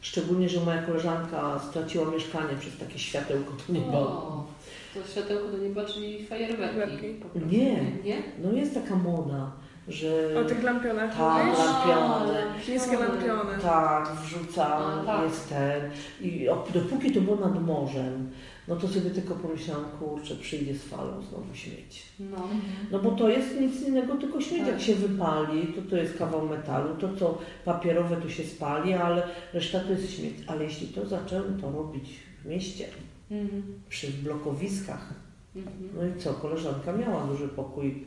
Szczególnie, 0.00 0.48
że 0.48 0.60
moja 0.60 0.82
koleżanka 0.82 1.60
straciła 1.70 2.10
mieszkanie 2.10 2.56
przez 2.60 2.78
takie 2.78 2.98
światełko 2.98 3.52
do 3.68 3.74
nieba. 3.74 3.98
O, 3.98 4.46
to 4.94 5.12
światełko 5.12 5.48
do 5.48 5.58
nieba, 5.58 5.84
czyli 5.84 6.26
fajerwerki. 6.26 7.06
Nie. 7.50 7.72
Nie? 8.04 8.16
No 8.44 8.52
jest 8.52 8.74
taka 8.74 8.96
moda, 8.96 9.50
że 9.88 10.40
O 10.40 10.44
tych 10.44 10.62
lampionach 10.62 11.16
Tak, 11.16 11.46
mówisz? 11.46 11.58
lampiony. 11.58 12.60
Chińskie 12.60 12.96
lampiony. 12.98 13.58
tak, 13.62 14.08
wrzuca, 14.22 14.66
A, 14.76 15.04
tak. 15.06 15.22
jest 15.24 15.48
ten. 15.48 15.90
I 16.20 16.46
dopóki 16.74 17.12
to 17.12 17.20
było 17.20 17.36
nad 17.36 17.66
morzem, 17.66 18.30
no 18.68 18.76
to 18.76 18.88
sobie 18.88 19.10
tylko 19.10 19.34
pomyślałam, 19.34 19.84
kurczę, 19.98 20.36
przyjdzie 20.36 20.74
z 20.74 20.82
falą 20.84 21.22
znowu 21.22 21.54
śmieć. 21.54 22.02
No. 22.20 22.48
No 22.92 22.98
bo 22.98 23.10
to 23.10 23.28
jest 23.28 23.60
nic 23.60 23.80
innego, 23.82 24.14
tylko 24.16 24.40
śmieć. 24.40 24.60
Tak. 24.60 24.68
Jak 24.72 24.80
się 24.80 24.94
wypali, 24.94 25.66
to 25.66 25.90
to 25.90 25.96
jest 25.96 26.18
kawał 26.18 26.48
metalu, 26.48 26.94
to 26.96 27.08
co 27.16 27.38
papierowe 27.64 28.16
to 28.16 28.28
się 28.30 28.44
spali, 28.44 28.94
ale 28.94 29.22
reszta 29.52 29.80
to 29.80 29.92
jest 29.92 30.12
śmieć. 30.16 30.34
Ale 30.46 30.64
jeśli 30.64 30.86
to 30.88 31.06
zaczęły 31.06 31.48
to 31.60 31.70
robić 31.72 32.04
w 32.44 32.48
mieście, 32.48 32.84
Mhm. 33.30 33.62
przy 33.88 34.10
blokowiskach, 34.12 35.14
Mhm. 35.56 35.76
no 35.96 36.06
i 36.16 36.20
co, 36.20 36.34
koleżanka 36.34 36.92
miała 36.92 37.24
duży 37.26 37.48
pokój, 37.48 38.04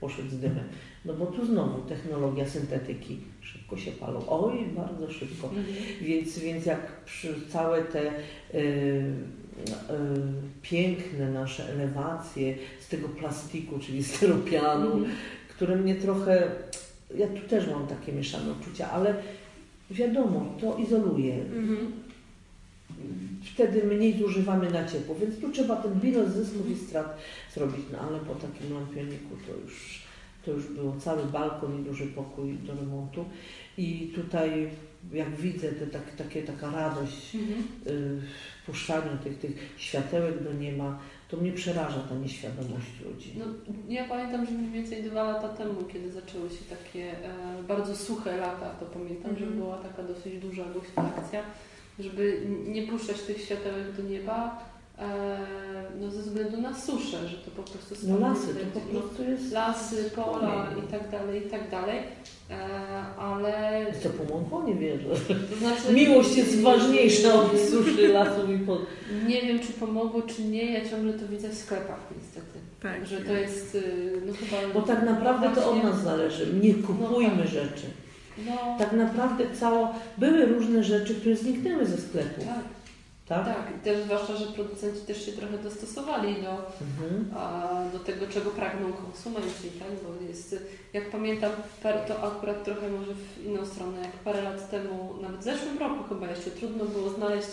poszedł 0.00 0.28
z 0.30 0.38
dymem. 0.38 0.64
No 1.04 1.14
bo 1.14 1.26
tu 1.26 1.46
znowu 1.46 1.82
technologia 1.82 2.46
syntetyki, 2.48 3.18
szybko 3.40 3.76
się 3.76 3.92
palą. 3.92 4.22
Oj, 4.28 4.66
bardzo 4.76 5.12
szybko. 5.12 5.46
Mhm. 5.48 5.66
Więc, 6.02 6.38
więc 6.38 6.66
jak 6.66 7.04
przy 7.04 7.34
całe 7.48 7.82
te 7.84 8.02
y, 8.08 8.12
y, 8.54 9.12
piękne 10.62 11.30
nasze 11.30 11.68
elewacje 11.72 12.54
z 12.80 12.88
tego 12.88 13.08
plastiku, 13.08 13.78
czyli 13.78 14.04
styropianu, 14.04 14.86
Mhm. 14.92 15.12
które 15.48 15.76
mnie 15.76 15.94
trochę, 15.94 16.48
ja 17.16 17.26
tu 17.26 17.48
też 17.48 17.68
mam 17.68 17.86
takie 17.86 18.12
mieszane 18.12 18.52
uczucia, 18.60 18.90
ale 18.90 19.14
wiadomo, 19.90 20.46
to 20.60 20.76
izoluje. 20.76 21.34
Mhm. 21.34 21.92
Wtedy 23.54 23.84
mniej 23.84 24.18
zużywamy 24.18 24.70
na 24.70 24.84
ciepło, 24.88 25.14
więc 25.14 25.38
tu 25.40 25.50
trzeba 25.52 25.76
ten 25.76 25.94
bilans 26.00 26.34
zysków 26.34 26.70
i 26.70 26.76
strat 26.76 27.18
zrobić, 27.54 27.80
no 27.92 27.98
ale 27.98 28.18
po 28.18 28.34
takim 28.34 28.74
lampioniku 28.74 29.36
to 29.46 29.60
już, 29.64 30.02
to 30.44 30.50
już 30.50 30.66
było 30.66 30.96
cały 31.00 31.24
balkon 31.24 31.80
i 31.80 31.84
duży 31.84 32.06
pokój 32.06 32.54
do 32.58 32.74
remontu 32.74 33.24
i 33.78 34.12
tutaj 34.14 34.68
jak 35.12 35.36
widzę 35.36 35.72
te, 35.72 35.86
tak, 35.86 36.16
takie, 36.16 36.42
taka 36.42 36.70
radość 36.70 37.34
Mhm. 37.34 37.60
y, 37.86 38.20
w 38.62 38.66
puszczaniu 38.66 39.18
tych, 39.24 39.38
tych 39.38 39.74
światełek 39.76 40.44
do 40.44 40.52
nieba, 40.52 40.98
to 41.28 41.36
mnie 41.36 41.52
przeraża 41.52 42.00
ta 42.08 42.14
nieświadomość 42.14 42.86
ludzi. 43.04 43.32
No, 43.38 43.44
ja 43.88 44.04
pamiętam, 44.08 44.46
że 44.46 44.52
mniej 44.52 44.70
więcej 44.70 45.02
dwa 45.02 45.22
lata 45.32 45.48
temu, 45.48 45.74
kiedy 45.92 46.12
zaczęły 46.12 46.48
się 46.50 46.64
takie 46.70 47.12
e, 47.12 47.62
bardzo 47.68 47.96
suche 47.96 48.36
lata, 48.36 48.70
to 48.70 48.86
pamiętam, 48.86 49.30
że 49.36 49.44
Mhm. 49.44 49.58
była 49.58 49.76
taka 49.76 50.02
dosyć 50.02 50.38
duża 50.38 50.64
głośna 50.64 51.14
akcja, 51.16 51.42
żeby 51.98 52.40
nie 52.66 52.82
puszczać 52.86 53.20
tych 53.22 53.40
światełek 53.40 53.92
do 53.96 54.02
nieba 54.02 54.64
e, 54.98 55.06
no, 56.00 56.10
ze 56.10 56.22
względu 56.22 56.60
na 56.60 56.74
suszę, 56.74 57.28
że 57.28 57.36
to 57.36 57.50
po 57.50 57.62
prostu 57.62 57.94
No 57.94 57.96
stanowi 58.00 58.22
lasy, 58.22 58.46
to 58.74 58.80
po 58.80 58.98
prostu 58.98 59.22
jest... 59.30 59.52
lasy, 59.52 60.10
pola 60.16 60.66
Nie. 60.76 60.82
i 60.82 60.86
tak 60.86 61.10
dalej, 61.10 61.46
i 61.46 61.50
tak 61.50 61.70
dalej. 61.70 61.98
E, 62.50 62.56
ale 63.18 63.86
Co 64.02 64.10
pomogło? 64.10 64.62
Nie 64.62 64.74
wierzę. 64.74 65.04
to 65.50 65.56
znaczy, 65.56 65.92
Miłość 65.92 66.36
jest 66.36 66.60
ważniejsza 66.62 67.34
od 67.34 67.50
suszy 67.70 68.08
lasów 68.08 68.50
i 68.50 68.58
pod... 68.58 68.80
Nie 69.28 69.42
wiem, 69.42 69.58
czy 69.60 69.72
pomogło, 69.72 70.22
czy 70.22 70.42
nie. 70.44 70.72
Ja 70.72 70.88
ciągle 70.90 71.12
to 71.12 71.28
widzę 71.28 71.48
w 71.48 71.54
sklepach 71.54 72.00
niestety. 72.16 72.58
Tak. 72.82 73.06
Że 73.06 73.20
to 73.20 73.32
jest, 73.32 73.74
y, 73.74 74.12
no 74.26 74.32
chyba... 74.32 74.74
Bo 74.74 74.82
tak 74.82 75.02
naprawdę 75.02 75.48
to 75.60 75.70
od 75.70 75.82
nas 75.84 76.02
zależy. 76.02 76.46
Nie 76.62 76.74
kupujmy 76.74 77.30
No 77.36 77.42
tak. 77.42 77.52
rzeczy. 77.52 77.86
No, 78.46 78.76
Tak 78.78 78.92
naprawdę 78.92 79.44
cała... 79.60 79.92
Były 80.18 80.46
różne 80.46 80.84
rzeczy, 80.84 81.14
które 81.14 81.36
zniknęły 81.36 81.86
ze 81.86 81.96
sklepu. 81.98 82.40
tak, 82.40 82.64
Tak? 83.26 83.44
tak. 83.46 83.76
I 83.76 83.84
też 83.84 84.02
zwłaszcza, 84.04 84.36
że 84.36 84.46
producenci 84.46 85.00
też 85.00 85.26
się 85.26 85.32
trochę 85.32 85.58
dostosowali 85.58 86.34
do, 86.34 86.50
Mhm. 86.80 87.30
a, 87.36 87.68
do 87.92 87.98
tego, 87.98 88.26
czego 88.26 88.50
pragną 88.50 88.92
konsumenci, 88.92 89.70
tak? 89.78 89.88
Bo 90.02 90.26
jest, 90.28 90.56
jak 90.92 91.10
pamiętam, 91.10 91.52
to 92.08 92.22
akurat 92.22 92.64
trochę 92.64 92.88
może 92.90 93.12
w 93.14 93.44
inną 93.46 93.66
stronę, 93.66 94.00
jak 94.00 94.12
parę 94.12 94.42
lat 94.42 94.70
temu, 94.70 95.14
nawet 95.22 95.40
w 95.40 95.44
zeszłym 95.44 95.78
roku 95.78 96.04
chyba 96.08 96.26
jeszcze 96.30 96.50
trudno 96.50 96.84
było 96.84 97.10
znaleźć 97.10 97.48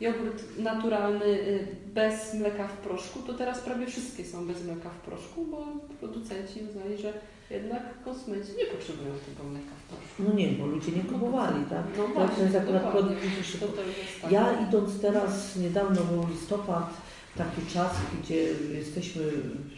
jogurt 0.00 0.58
naturalny 0.58 1.24
y, 1.24 1.66
bez 1.94 2.34
mleka 2.34 2.68
w 2.68 2.76
proszku, 2.76 3.18
to 3.26 3.34
teraz 3.34 3.60
prawie 3.60 3.86
wszystkie 3.86 4.24
są 4.24 4.46
bez 4.46 4.64
mleka 4.64 4.90
w 4.90 5.00
proszku, 5.00 5.44
bo 5.44 5.66
producenci 6.00 6.60
uznali, 6.70 6.98
że 6.98 7.12
jednak 7.50 8.02
konsumenci 8.04 8.48
nie 8.58 8.64
potrzebują 8.66 9.10
tego 9.14 9.48
mleka 9.50 9.72
w 9.84 9.88
proszku. 9.88 10.22
No 10.28 10.34
nie, 10.34 10.48
bo 10.48 10.66
ludzie 10.66 10.92
nie 10.92 11.02
kupowali, 11.04 11.64
tak? 11.70 11.84
No 11.98 12.02
To- 12.02 12.08
to 12.08 12.14
właśnie, 12.14 12.44
jest 12.44 12.56
akurat 12.56 12.90
produkt. 12.92 13.16
To, 13.60 13.66
to 13.68 13.80
jest 13.82 14.22
tak. 14.22 14.32
Ja 14.32 14.68
idąc 14.68 15.00
teraz, 15.00 15.56
niedawno 15.56 16.02
był 16.04 16.28
listopad, 16.28 16.90
taki 17.36 17.66
czas, 17.74 17.92
gdzie 18.22 18.36
jesteśmy 18.74 19.22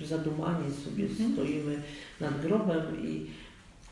zadumani, 0.05 0.65
sobie 0.85 1.05
Mhm. 1.05 1.33
stoimy 1.33 1.83
nad 2.21 2.41
grobem 2.41 3.07
i, 3.09 3.27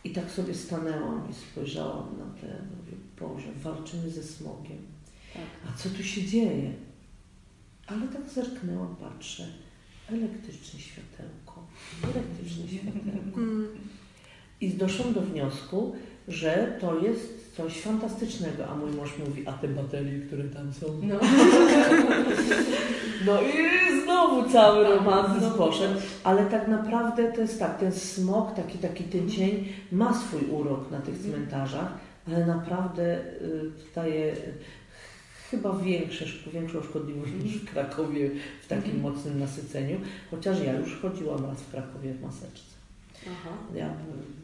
i 0.04 0.10
tak 0.10 0.30
sobie 0.30 0.54
stanęłam 0.54 1.28
i 1.30 1.34
spojrzałam 1.34 2.06
na 2.18 2.40
te, 2.40 2.46
mówię, 2.46 2.96
Boże, 3.20 3.48
walczymy 3.62 4.10
ze 4.10 4.22
smogiem. 4.22 4.78
A 5.68 5.78
co 5.78 5.88
tu 5.88 6.02
się 6.02 6.24
dzieje? 6.24 6.72
Ale 7.86 8.08
tak 8.08 8.30
zerknęłam, 8.34 8.96
patrzę, 8.96 9.46
elektryczne 10.08 10.80
światełko, 10.80 11.66
elektryczne 12.02 12.68
światełko. 12.68 13.40
Mm. 13.40 13.66
I 14.60 14.70
doszłam 14.70 15.12
do 15.12 15.20
wniosku, 15.20 15.96
że 16.28 16.78
to 16.80 17.00
jest 17.00 17.54
coś 17.56 17.80
fantastycznego, 17.80 18.68
a 18.68 18.74
mój 18.74 18.90
mąż 18.90 19.18
mówi, 19.18 19.48
a 19.48 19.52
te 19.52 19.68
baterie, 19.68 20.20
które 20.20 20.44
tam 20.44 20.72
są. 20.72 20.86
No. 21.02 21.20
No 23.26 23.42
i 23.42 24.02
znowu 24.02 24.50
cały 24.50 24.84
romantyzm 24.84 25.40
Znowu. 25.40 25.58
poszedł, 25.58 26.00
ale 26.24 26.46
tak 26.46 26.68
naprawdę 26.68 27.32
to 27.32 27.40
jest 27.40 27.58
tak, 27.58 27.78
ten 27.78 27.92
smog, 27.92 28.54
taki, 28.54 28.78
taki 28.78 29.04
ten 29.04 29.30
cień 29.30 29.68
ma 29.92 30.14
swój 30.14 30.40
urok 30.50 30.90
na 30.90 31.00
tych 31.00 31.18
cmentarzach, 31.18 31.92
ale 32.26 32.46
naprawdę 32.46 33.18
y, 33.18 33.70
daje 33.94 34.36
chyba 35.56 35.72
większe, 35.78 36.24
większą 36.52 36.82
szkodliwość 36.82 37.32
niż 37.44 37.56
w 37.56 37.70
Krakowie 37.70 38.30
w 38.62 38.66
takim 38.68 38.94
Mhm. 38.94 39.02
mocnym 39.14 39.38
nasyceniu, 39.38 40.00
chociaż 40.30 40.60
ja 40.60 40.72
już 40.78 41.00
chodziłam 41.02 41.44
raz 41.44 41.60
w 41.62 41.70
Krakowie 41.70 42.14
w 42.14 42.22
maseczce. 42.22 42.74
Aha. 43.26 43.50
Ja 43.74 43.90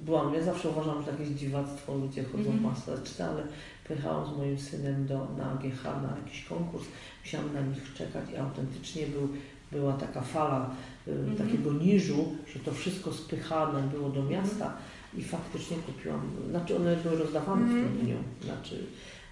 byłam, 0.03 0.35
ja 0.35 0.43
zawsze 0.43 0.69
uważam, 0.69 1.05
że 1.05 1.11
jakieś 1.11 1.29
dziwactwo 1.29 1.95
ludzie 1.95 2.25
chodzą 2.25 2.45
w 2.45 2.47
Mhm. 2.47 2.63
maseczce, 2.63 3.27
ale 3.29 3.43
pojechałam 3.89 4.35
z 4.35 4.39
moim 4.39 4.59
synem 4.59 5.07
do, 5.07 5.27
na 5.39 5.53
AGH 5.53 5.85
na 5.85 6.17
jakiś 6.25 6.45
konkurs, 6.45 6.85
musiałam 7.25 7.55
na 7.55 7.61
nich 7.61 7.95
czekać 7.95 8.25
i 8.35 8.37
autentycznie 8.37 9.07
był, 9.07 9.29
była 9.73 9.93
taka 9.93 10.21
fala 10.21 10.71
Mhm. 11.09 11.37
takiego 11.37 11.73
niżu, 11.73 12.35
że 12.55 12.61
to 12.61 12.73
wszystko 12.73 13.13
spychane 13.13 13.83
było 13.83 14.09
do 14.11 14.23
miasta 14.23 14.73
i 15.17 15.23
faktycznie 15.25 15.77
kupiłam, 15.77 16.21
znaczy 16.51 16.77
one 16.77 16.97
były 16.97 17.17
rozdawane 17.17 17.67
w 17.67 17.69
tym 17.69 17.79
Mhm. 17.79 17.99
dniu, 17.99 18.17
znaczy 18.45 18.85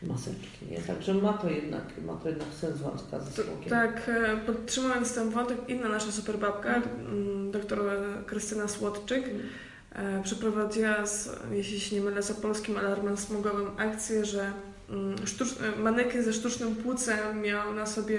maseczki, 0.03 0.67
nie? 0.71 0.79
Także 0.79 1.15
ma 1.15 1.33
to 1.33 1.51
jednak, 1.51 1.83
ma 2.07 2.15
to 2.15 2.29
jednak 2.29 2.49
sens 2.61 2.81
walka 2.81 3.21
ze 3.21 3.31
To, 3.31 3.43
smogiem. 3.43 3.71
tak, 3.71 4.09
e, 4.09 4.37
podtrzymując 4.47 5.15
ten 5.15 5.31
wątek, 5.31 5.59
inna 5.69 5.89
nasza 5.89 6.13
superbabka, 6.13 6.75
mm, 6.75 7.51
doktor 7.51 7.79
Krystyna 8.27 8.69
Słodczyk, 8.69 9.25
e, 9.93 10.23
przeprowadziła, 10.23 11.07
z, 11.07 11.31
jeśli 11.53 11.81
się 11.81 11.97
nie 11.97 12.03
mylę, 12.03 12.23
z 12.23 12.33
polskim 12.33 12.77
alarmem 12.77 13.17
smogowym 13.17 13.67
akcję, 13.77 14.25
że 14.25 14.53
mm, 14.91 15.17
e, 15.79 15.81
manekin 15.81 16.23
ze 16.23 16.33
sztucznym 16.33 16.77
płucem 16.77 17.43
miał 17.43 17.75
na 17.75 17.87
sobie 17.87 18.19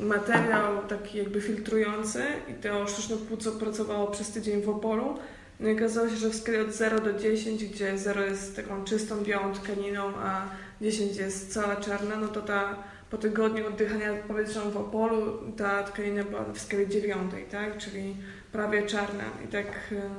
materiał 0.00 0.86
taki 0.88 1.18
jakby 1.18 1.40
filtrujący 1.40 2.22
i 2.48 2.54
to 2.54 2.86
sztuczne 2.86 3.16
płuco 3.16 3.52
pracowało 3.52 4.06
przez 4.06 4.30
tydzień 4.30 4.62
w 4.62 4.68
Opolu. 4.68 5.18
No 5.60 5.68
i 5.68 5.76
okazało 5.76 6.08
się, 6.08 6.16
że 6.16 6.30
w 6.30 6.34
skali 6.34 6.58
od 6.58 6.72
0 6.72 7.00
do 7.00 7.12
10, 7.12 7.64
gdzie 7.64 7.98
0 7.98 8.24
jest 8.24 8.56
taką 8.56 8.84
czystą, 8.84 9.24
białą 9.24 9.52
tkaniną, 9.52 10.12
a 10.16 10.48
10 10.80 11.16
jest 11.16 11.52
cała 11.52 11.76
czarna, 11.76 12.16
no 12.16 12.28
to 12.28 12.40
ta 12.40 12.76
po 13.10 13.18
tygodniu 13.18 13.66
oddychania 13.66 14.14
powietrzem 14.28 14.70
w 14.70 14.76
Opolu 14.76 15.38
ta 15.56 15.82
tkanina 15.82 16.24
była 16.24 16.44
w 16.44 16.58
skali 16.58 16.88
dziewiątej, 16.88 17.44
tak? 17.44 17.78
Czyli 17.78 18.16
prawie 18.52 18.86
czarna. 18.86 19.24
I 19.44 19.48
tak 19.48 19.66
e, 19.66 20.10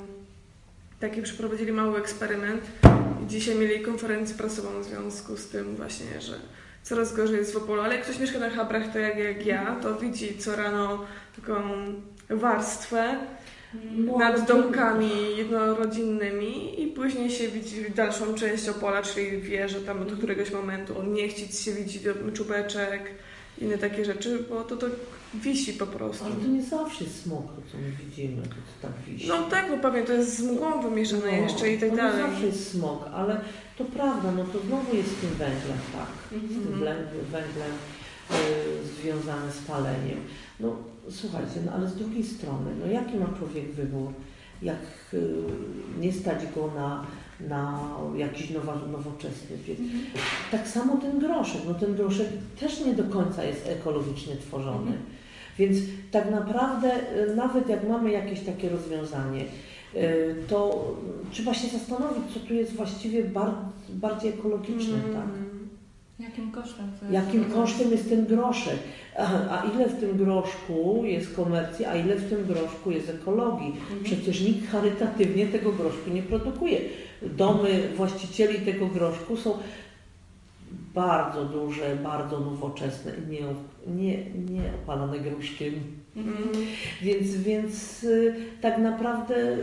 taki 1.00 1.22
przeprowadzili 1.22 1.72
mały 1.72 2.00
eksperyment 2.00 2.62
i 3.24 3.28
dzisiaj 3.28 3.56
mieli 3.56 3.82
konferencję 3.82 4.36
prasową 4.36 4.82
w 4.82 4.84
związku 4.84 5.38
z 5.38 5.48
tym 5.48 5.76
właśnie, 5.76 6.22
że 6.22 6.40
coraz 6.84 7.16
gorzej 7.16 7.38
jest 7.38 7.54
w 7.54 7.58
Opolu. 7.58 7.82
Ale 7.82 7.96
jak 7.96 8.04
ktoś 8.04 8.20
mieszka 8.20 8.40
na 8.40 8.50
Habrach, 8.50 8.94
to 8.94 9.00
jak, 9.00 9.18
jak 9.18 9.46
ja, 9.46 9.76
to 9.82 9.96
widzi 9.96 10.38
co 10.38 10.56
rano 10.56 11.06
taką 11.36 11.62
warstwę 12.30 13.20
No, 13.98 14.18
nad 14.18 14.48
domkami 14.48 15.10
jednorodzinnymi 15.38 16.82
i 16.84 16.88
później 16.88 17.30
się 17.32 17.48
widzi 17.48 17.92
dalszą 17.96 18.34
część 18.36 18.70
Opola, 18.70 19.02
czyli 19.04 19.42
wie, 19.42 19.70
że 19.70 19.82
tam 19.82 20.06
do 20.10 20.18
któregoś 20.18 20.52
momentu 20.52 21.00
on 21.00 21.14
nie 21.14 21.28
chcieć 21.28 21.60
się 21.60 21.72
widzi 21.74 22.00
do 22.00 22.14
czubeczek 22.34 23.02
inne 23.58 23.78
takie 23.78 24.06
rzeczy, 24.06 24.40
bo 24.50 24.64
to 24.64 24.78
to 24.78 24.88
wisi 25.34 25.74
po 25.74 25.88
prostu. 25.88 26.26
Ale 26.26 26.36
to 26.36 26.48
nie 26.48 26.64
zawsze 26.64 27.04
jest 27.04 27.24
smog, 27.24 27.42
to 27.46 27.62
co 27.72 27.78
my 27.78 27.92
widzimy, 28.06 28.42
to 28.42 28.50
co 28.50 28.88
tak 28.88 28.92
wisi. 29.08 29.28
No 29.28 29.44
tak, 29.50 29.70
bo 29.72 29.78
pewnie 29.78 30.02
to 30.02 30.14
jest 30.14 30.38
z 30.38 30.42
mgłą 30.44 30.82
wymieszane 30.82 31.32
No, 31.32 31.44
jeszcze 31.44 31.74
i 31.74 31.80
tak 31.80 31.90
to 31.90 31.96
dalej. 31.96 32.24
nie 32.24 32.30
zawsze 32.30 32.46
jest 32.46 32.72
smog, 32.72 33.06
ale 33.14 33.42
to 33.78 33.86
prawda, 33.86 34.32
no 34.32 34.44
to 34.44 34.60
znowu 34.60 34.96
jest 34.96 35.10
z 35.10 35.16
tym 35.22 35.30
węglem, 35.30 35.78
tak. 35.94 36.08
Z 36.28 36.30
tym 36.30 36.40
Mhm. 36.58 36.64
węglem, 36.74 36.98
węglem 37.32 37.72
y, 38.32 39.02
związane 39.02 39.52
z 39.52 39.58
paleniem. 39.68 40.18
No 40.60 40.76
słuchajcie, 41.12 41.60
no 41.66 41.72
ale 41.72 41.88
z 41.90 41.96
drugiej 41.96 42.24
strony, 42.24 42.72
no 42.80 42.92
jaki 42.92 43.18
ma 43.18 43.26
człowiek 43.38 43.72
wybór, 43.72 44.12
jak 44.62 44.78
y, 45.14 45.22
nie 46.00 46.14
stać 46.14 46.40
go 46.56 46.70
na, 46.76 47.06
na 47.50 47.80
jakiś 48.18 48.50
nowa, 48.50 48.76
nowoczesny 48.92 49.58
piec. 49.68 49.78
Tak 50.52 50.68
samo 50.68 50.98
ten 50.98 51.20
groszek, 51.20 51.62
no 51.68 51.74
ten 51.74 51.96
groszek 51.96 52.28
też 52.60 52.86
nie 52.86 52.94
do 52.94 53.04
końca 53.04 53.44
jest 53.44 53.68
ekologicznie 53.68 54.36
tworzony. 54.36 54.92
Więc 55.58 55.78
tak 56.12 56.32
naprawdę 56.32 56.92
y, 57.32 57.36
nawet 57.36 57.70
jak 57.70 57.88
mamy 57.90 58.12
jakieś 58.12 58.40
takie 58.40 58.70
rozwiązanie, 58.70 59.46
y, 59.96 60.36
to 60.48 60.88
trzeba 61.32 61.54
się 61.54 61.68
zastanowić, 61.68 62.34
co 62.34 62.40
tu 62.40 62.54
jest 62.54 62.74
właściwie 62.76 63.24
bar, 63.24 63.52
bardziej 63.90 64.30
ekologiczne, 64.34 64.96
Mhm. 64.96 65.14
tak? 65.14 65.51
Jakim 66.22 66.52
kosztem 66.52 66.92
to 67.00 67.06
jest? 67.06 67.14
Jakim 67.14 67.46
kosztem 67.46 67.92
jest 67.92 68.10
ten 68.10 68.26
groszek? 68.26 68.80
A, 69.18 69.50
a 69.50 69.66
ile 69.66 69.90
w 69.90 70.00
tym 70.00 70.18
groszku 70.18 71.02
jest 71.06 71.36
komercji, 71.36 71.86
a 71.86 71.96
ile 71.96 72.16
w 72.16 72.30
tym 72.30 72.46
groszku 72.46 72.92
jest 72.92 73.10
ekologii? 73.10 73.74
Przecież 74.04 74.42
nikt 74.42 74.72
charytatywnie 74.72 75.48
tego 75.48 75.72
groszku 75.72 76.10
nie 76.10 76.24
produkuje. 76.24 76.80
Domy 77.22 77.90
właścicieli 77.96 78.66
tego 78.66 78.88
groszku 78.88 79.38
są 79.38 79.54
bardzo 80.94 81.46
duże, 81.46 81.96
bardzo 82.04 82.40
nowoczesne 82.40 83.12
i 83.12 83.32
nie, 83.32 83.42
nie, 83.88 84.26
nie 84.34 84.62
opalane 84.84 85.20
groszkiem. 85.20 85.74
Mhm. 86.16 86.66
Więc, 87.02 87.36
więc 87.36 88.04
y, 88.04 88.36
tak 88.62 88.78
naprawdę 88.78 89.58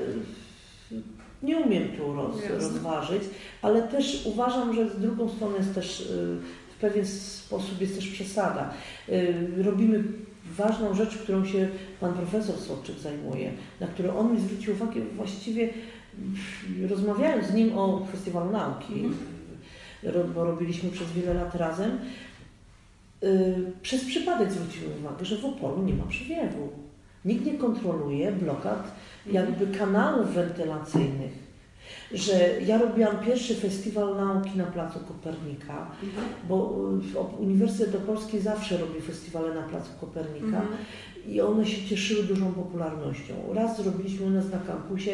nie 1.43 1.56
umiem 1.59 1.89
tu 1.89 2.12
roz, 2.15 2.36
rozważyć, 2.51 3.23
ale 3.62 3.82
też 3.82 4.23
uważam, 4.27 4.74
że 4.74 4.90
z 4.90 4.98
drugą 5.01 5.28
stronę 5.28 5.56
jest 5.59 5.74
też 5.74 6.01
y, 6.01 6.05
w 6.77 6.81
pewien 6.81 7.06
sposób 7.06 7.81
jest 7.81 7.94
też 7.94 8.09
przesada. 8.09 8.70
Y, 9.09 9.35
Robimy 9.62 10.05
ważną 10.56 10.94
rzecz, 10.94 11.16
którą 11.19 11.44
się 11.44 11.69
pan 12.01 12.12
profesor 12.15 12.56
Słodczyk 12.59 12.98
zajmuje, 12.98 13.51
na 13.81 13.86
którą 13.86 14.16
on 14.16 14.32
mi 14.35 14.40
zwrócił 14.40 14.74
uwagę 14.74 15.01
właściwie 15.16 15.69
y, 16.82 16.89
rozmawiając 16.89 17.47
z 17.47 17.55
nim 17.55 17.78
o 17.78 18.06
Festiwalu 18.12 18.51
Nauki, 18.52 19.05
ro- 20.02 20.24
bo 20.35 20.44
robiliśmy 20.44 20.90
przez 20.90 21.12
wiele 21.12 21.35
lat 21.35 21.55
razem, 21.55 21.98
y, 23.23 23.55
przez 23.82 24.05
przypadek 24.05 24.52
zwróciłem 24.52 24.93
uwagę, 25.01 25.24
że 25.24 25.39
w 25.39 25.44
Opolu 25.44 25.82
nie 25.82 25.94
ma 25.94 26.05
przewiewu. 26.06 26.69
Nikt 27.24 27.47
nie 27.47 27.55
kontroluje 27.55 28.32
blokad 28.32 28.93
jakby 29.33 29.79
kanałów 29.79 30.35
wentylacyjnych. 30.35 31.49
Że 32.15 32.61
ja 32.67 32.79
robiłam 32.79 33.19
pierwszy 33.27 33.55
festiwal 33.55 34.17
nauki 34.17 34.59
na 34.59 34.65
Placu 34.65 34.99
Kopernika, 35.01 35.91
bo 36.49 36.77
y, 37.15 37.43
Uniwersytet 37.43 37.95
Opolski 37.95 38.41
zawsze 38.41 38.79
robi 38.79 39.01
festiwale 39.01 39.55
na 39.55 39.63
Placu 39.63 39.91
Kopernika 40.01 40.47
Mhm. 40.47 40.67
i 41.27 41.41
one 41.41 41.67
się 41.67 41.87
cieszyły 41.89 42.23
dużą 42.23 42.53
popularnością. 42.53 43.35
Raz 43.55 43.83
zrobiliśmy 43.83 44.27
u 44.27 44.31
nas 44.31 44.51
na 44.51 44.59
kampusie, 44.59 45.11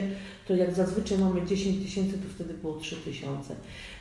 to 0.49 0.55
jak 0.55 0.75
zazwyczaj 0.75 1.19
mamy 1.19 1.47
10 1.47 1.85
tysięcy, 1.85 2.13
to 2.19 2.25
wtedy 2.35 2.55
było 2.55 2.75
3 2.75 2.97
tysiące. 2.97 3.55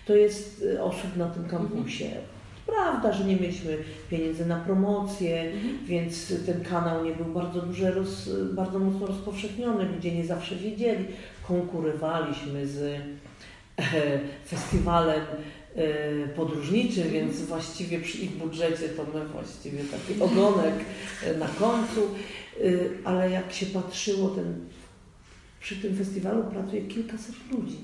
To 0.08 0.16
jest 0.16 0.62
y, 0.62 0.84
osób 0.84 1.18
na 1.18 1.30
tym 1.30 1.46
kampusie. 1.46 2.06
Prawda, 2.66 3.14
że 3.14 3.24
nie 3.24 3.36
mieliśmy 3.36 3.78
pieniędzy 4.10 4.46
na 4.46 4.56
promocję, 4.56 5.52
więc 5.86 6.34
ten 6.46 6.64
kanał 6.64 7.06
nie 7.06 7.12
był 7.12 7.26
bardzo 7.26 7.62
duże, 7.62 7.92
roz, 7.92 8.30
bardzo 8.54 8.80
mocno 8.80 9.08
rozpowszechniony, 9.08 9.86
ludzie 9.96 10.16
nie 10.16 10.26
zawsze 10.26 10.56
wiedzieli. 10.56 11.06
Konkurowaliśmy 11.48 12.68
z 12.68 12.82
e, 12.82 13.02
festiwalem 14.48 15.22
e, 15.76 16.28
podróżniczym, 16.28 17.10
więc 17.10 17.42
właściwie 17.42 18.00
przy 18.00 18.18
ich 18.18 18.32
budżecie 18.32 18.90
to 18.90 19.04
my 19.14 19.26
właściwie 19.26 19.80
taki 19.84 20.22
ogonek 20.22 20.76
e, 21.26 21.38
na 21.38 21.48
końcu, 21.48 22.02
E, 22.62 23.08
ale 23.08 23.32
jak 23.32 23.54
się 23.54 23.66
patrzyło, 23.66 24.30
ten, 24.30 24.66
przy 25.60 25.76
tym 25.76 25.96
festiwalu 25.96 26.44
pracuje 26.44 26.82
kilkaset 26.82 27.36
ludzi, 27.52 27.78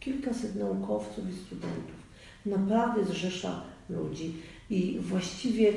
kilkaset 0.00 0.54
naukowców 0.54 1.30
i 1.30 1.46
studentów. 1.46 2.00
Naprawdę 2.46 3.04
zrzesza 3.04 3.62
ludzi 3.90 4.32
i 4.70 4.98
właściwie 5.00 5.72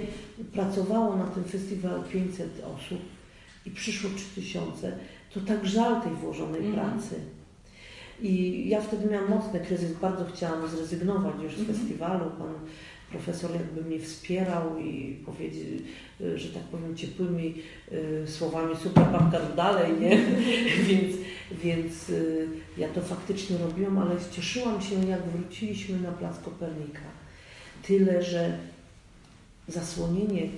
pracowało 0.53 1.15
na 1.17 1.23
tym 1.25 1.43
festiwalu 1.43 2.03
500 2.03 2.47
osób 2.75 2.99
i 3.65 3.71
przyszło 3.71 4.09
3000. 4.15 4.97
To 5.33 5.39
tak 5.41 5.65
żal 5.65 6.01
tej 6.01 6.11
włożonej 6.11 6.65
Mhm. 6.65 6.73
pracy. 6.91 7.15
I 8.21 8.63
ja 8.69 8.81
wtedy 8.81 9.09
miałam 9.09 9.29
mocny 9.29 9.59
kryzys, 9.59 9.93
bardzo 10.01 10.25
chciałam 10.25 10.67
zrezygnować 10.67 11.33
już 11.43 11.55
z 11.55 11.59
Mhm. 11.59 11.77
festiwalu. 11.77 12.29
Pan 12.39 12.53
profesor 13.11 13.51
jakby 13.51 13.81
mnie 13.83 13.99
wspierał 13.99 14.77
i 14.77 15.15
powiedział, 15.25 15.61
że 16.35 16.49
tak 16.49 16.63
powiem, 16.63 16.95
ciepłymi 16.95 17.55
y, 17.91 18.27
słowami 18.27 18.75
super 18.75 19.03
babka 19.11 19.39
dalej, 19.55 19.91
nie? 19.99 20.17
więc 20.89 21.15
więc 21.63 22.09
y, 22.09 22.47
ja 22.77 22.87
to 22.89 23.01
faktycznie 23.01 23.57
robiłam, 23.57 23.97
ale 23.97 24.15
cieszyłam 24.31 24.81
się, 24.81 24.95
jak 25.09 25.21
wróciliśmy 25.23 25.99
na 25.99 26.11
plac 26.11 26.39
Kopernika. 26.39 27.01
Tyle, 27.87 28.23
że 28.23 28.57
zasłonienie 29.67 30.43
y, 30.43 30.49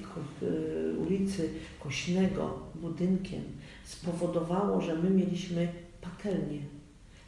ulicy 1.07 1.49
Kośnego 1.79 2.59
budynkiem 2.75 3.41
spowodowało, 3.85 4.81
że 4.81 4.95
my 4.95 5.09
mieliśmy 5.09 5.67
patelnię. 6.01 6.59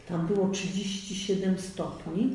Tam 0.07 0.28
było 0.28 0.49
37 0.49 1.60
stopni. 1.60 2.30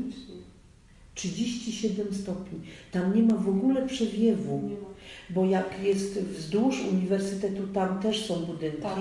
37 1.14 2.14
stopni. 2.14 2.60
Tam 2.92 3.16
nie 3.16 3.22
ma 3.22 3.34
w 3.34 3.48
ogóle 3.48 3.88
przewiewu, 3.88 4.70
bo 5.30 5.44
jak 5.44 5.82
jest 5.82 6.20
wzdłuż 6.20 6.80
uniwersytetu, 6.92 7.66
tam 7.66 8.02
też 8.02 8.26
są 8.26 8.44
budynki. 8.44 8.82
Tak. 8.82 8.98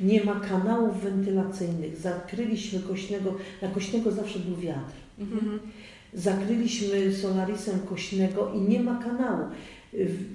Nie 0.00 0.24
ma 0.24 0.40
kanałów 0.40 1.02
wentylacyjnych. 1.02 1.96
Zakryliśmy 1.96 2.80
Kośnego, 2.80 3.34
na 3.62 3.68
Kośnego 3.68 4.12
zawsze 4.12 4.38
był 4.38 4.56
wiatr. 4.56 4.92
Mhm. 5.18 5.58
Zakryliśmy 6.14 7.12
Solarisem 7.12 7.80
Kośnego 7.80 8.52
i 8.54 8.60
nie 8.60 8.80
ma 8.80 9.02
kanału. 9.02 9.44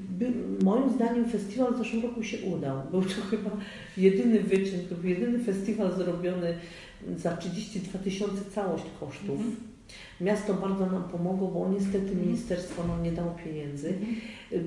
By, 0.09 0.31
moim 0.63 0.89
zdaniem 0.89 1.25
festiwal 1.25 1.73
w 1.73 1.77
zeszłym 1.77 2.03
roku 2.03 2.23
się 2.23 2.37
udał. 2.37 2.81
Był 2.91 3.01
to 3.01 3.21
chyba 3.29 3.51
jedyny 3.97 4.39
wyczyn, 4.39 4.79
to 4.89 4.95
był 4.95 5.09
jedyny 5.09 5.39
festiwal 5.39 5.95
zrobiony 5.95 6.57
za 7.17 7.37
32 7.37 7.99
tysiące 7.99 8.41
całość 8.55 8.83
kosztów. 8.99 9.39
Mhm. 9.39 9.55
Miasto 10.21 10.53
bardzo 10.53 10.85
nam 10.85 11.03
pomogło, 11.03 11.47
bo 11.47 11.69
niestety 11.69 12.15
ministerstwo 12.15 12.87
nam 12.87 13.03
nie 13.03 13.11
dało 13.11 13.35
pieniędzy. 13.45 13.93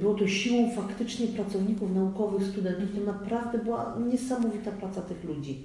Było 0.01 0.15
to 0.15 0.29
siłą 0.29 0.71
faktycznie 0.71 1.27
pracowników 1.27 1.95
naukowych, 1.95 2.49
studentów. 2.49 2.89
To 2.95 3.01
naprawdę 3.01 3.59
była 3.59 3.97
niesamowita 4.13 4.71
praca 4.71 5.01
tych 5.01 5.25
ludzi. 5.25 5.59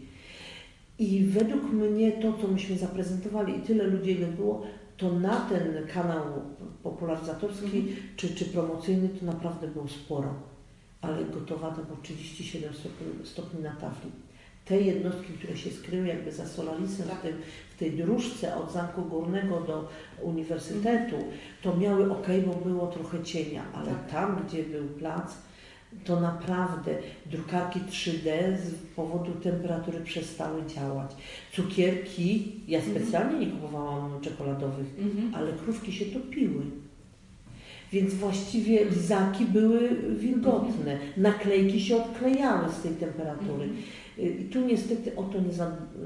I 1.00 1.24
według 1.24 1.72
mnie 1.72 2.12
to, 2.12 2.34
co 2.42 2.48
myśmy 2.48 2.78
zaprezentowali 2.78 3.58
i 3.58 3.62
tyle 3.62 3.88
ludzi, 3.88 4.12
ile 4.12 4.28
było, 4.28 4.64
to 4.98 5.12
na 5.14 5.36
ten 5.36 5.88
kanał 5.94 6.24
popularyzatorski 6.84 7.96
czy, 8.16 8.36
czy 8.36 8.46
promocyjny 8.46 9.10
to 9.10 9.26
naprawdę 9.26 9.68
było 9.68 9.88
sporo. 9.88 10.34
Ale 11.02 11.26
gotowa 11.26 11.72
to 11.72 11.84
było 11.84 11.98
37 12.02 12.74
stopni, 12.74 13.08
stopni 13.24 13.64
na 13.64 13.76
tafli. 13.76 14.12
Te 14.66 14.82
jednostki, 14.82 15.34
które 15.34 15.58
się 15.58 15.72
skryły 15.72 16.08
jakby 16.08 16.32
za 16.32 16.46
Solarisem 16.48 17.08
Tak. 17.08 17.20
w, 17.20 17.22
tym, 17.22 17.36
w 17.76 17.80
tej 17.80 17.92
dróżce 17.92 18.56
od 18.56 18.72
Zamku 18.72 19.02
Górnego 19.02 19.62
do 19.62 19.90
Uniwersytetu, 20.22 21.16
to 21.62 21.78
miały 21.78 22.12
ok, 22.12 22.28
bo 22.46 22.70
było 22.70 22.88
trochę 22.88 23.24
cienia, 23.24 23.64
ale 23.74 23.92
Tak. 23.92 24.12
tam, 24.12 24.46
gdzie 24.48 24.64
był 24.64 24.88
plac, 24.88 25.38
to 26.04 26.20
naprawdę 26.20 26.92
drukarki 27.26 27.80
3D 27.80 28.58
z 28.58 28.74
powodu 28.96 29.32
temperatury 29.32 30.00
przestały 30.00 30.62
działać. 30.76 31.12
Cukierki, 31.54 32.52
ja 32.68 32.80
Mhm. 32.80 32.96
specjalnie 32.98 33.46
nie 33.46 33.52
kupowałam 33.52 34.22
czekoladowych, 34.22 34.88
Mhm. 35.00 35.36
ale 35.36 35.52
krówki 35.54 35.92
się 35.94 36.06
topiły. 36.06 36.62
Więc 37.92 38.14
właściwie 38.14 38.86
lizaki 38.86 39.46
były 39.46 39.90
wilgotne, 40.20 40.98
naklejki 41.18 41.82
się 41.82 41.96
odklejały 42.04 42.70
z 42.72 42.82
tej 42.82 42.92
temperatury. 42.92 43.70
Y, 44.20 44.22
I 44.22 44.44
tu 44.46 44.62
niestety 44.66 45.16
o 45.16 45.24
to 45.24 45.38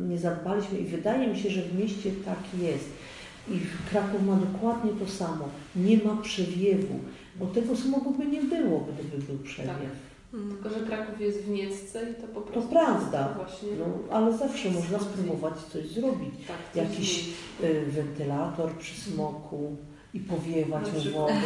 nie 0.10 0.18
zadbaliśmy 0.18 0.80
i 0.80 0.84
wydaje 0.86 1.28
mi 1.28 1.40
się, 1.40 1.50
że 1.50 1.62
w 1.62 1.80
mieście 1.80 2.12
tak 2.26 2.40
jest. 2.62 2.90
I 3.50 3.60
Kraków 3.90 4.28
ma 4.28 4.36
dokładnie 4.36 4.92
to 5.00 5.08
samo. 5.08 5.50
Nie 5.76 5.98
ma 5.98 6.16
przewiewu, 6.22 7.00
bo 7.40 7.46
tego 7.46 7.76
smogu 7.76 8.12
by 8.12 8.26
nie 8.26 8.42
było, 8.42 8.80
gdyby 8.94 9.26
był 9.26 9.38
przewiew. 9.38 9.70
Mhm. 10.34 10.52
Tylko, 10.64 10.80
że 10.80 10.86
Kraków 10.86 11.22
jest 11.22 11.42
w 11.44 11.50
Niecce 11.50 12.12
i 12.12 12.14
to 12.22 12.28
po 12.28 12.42
To 12.42 12.48
prostu... 12.52 12.70
prawda, 12.70 13.34
Właśnie. 13.38 13.70
no, 13.80 14.16
ale 14.16 14.38
zawsze 14.38 14.70
można 14.72 15.00
spróbować 15.00 15.54
coś 15.74 15.88
zrobić. 15.88 16.34
Tak, 16.48 16.58
coś 16.74 16.84
jakiś-. 16.84 17.26
Y, 17.64 17.86
Wentylator 17.92 18.72
przy 18.72 19.02
smoku, 19.02 19.76
i 20.14 20.20
powiewać 20.20 20.94
mu 20.94 21.00
przykład. 21.00 21.32
wodą. 21.32 21.40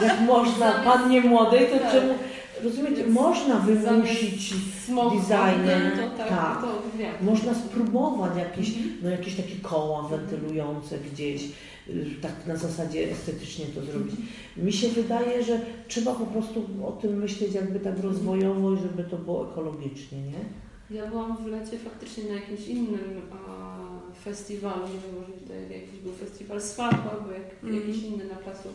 Jak 0.06 0.20
można 0.20 0.72
pannie 0.72 1.20
młodej, 1.20 1.66
to 1.66 1.78
Tak. 1.78 1.92
czemu... 1.92 2.14
Rozumiecie, 2.64 2.96
Więc 2.96 3.14
można 3.14 3.56
wymusić, 3.56 4.54
designem, 4.88 5.90
to 5.96 6.16
tak, 6.18 6.28
tak. 6.28 6.60
to 6.62 6.66
można 7.24 7.54
spróbować 7.54 8.36
jakieś, 8.36 8.68
Mhm. 8.68 8.94
no, 9.02 9.10
jakieś 9.10 9.34
takie 9.36 9.54
koła 9.62 10.02
wentylujące 10.08 10.98
gdzieś, 11.12 11.42
tak 12.22 12.46
na 12.46 12.56
zasadzie 12.56 13.10
estetycznie 13.10 13.66
to 13.66 13.82
zrobić. 13.84 14.14
Mi 14.56 14.72
się 14.72 14.88
wydaje, 14.88 15.42
że 15.44 15.60
trzeba 15.88 16.14
po 16.14 16.26
prostu 16.26 16.66
o 16.86 16.92
tym 16.92 17.18
myśleć 17.18 17.52
jakby 17.54 17.80
tak 17.80 17.98
rozwojowo 18.00 18.74
i 18.74 18.78
żeby 18.78 19.04
to 19.04 19.16
było 19.16 19.50
ekologicznie, 19.52 20.22
nie? 20.22 20.38
Ja 20.96 21.06
byłam 21.06 21.36
w 21.36 21.46
lecie 21.46 21.78
faktycznie 21.78 22.24
na 22.24 22.34
jakimś 22.34 22.66
innym 22.68 23.20
a, 23.48 23.76
festiwalu, 24.24 24.82
nie 24.82 24.88
wiem, 24.92 25.20
może 25.20 25.32
to 25.68 25.74
jakiś 25.74 26.00
był 26.00 26.12
festiwal 26.12 26.60
Swatła, 26.62 27.10
albo 27.12 27.32
jak, 27.32 27.42
Mhm. 27.64 27.80
jakiś 27.88 28.02
inny 28.02 28.24
na 28.24 28.34
placu 28.34 28.68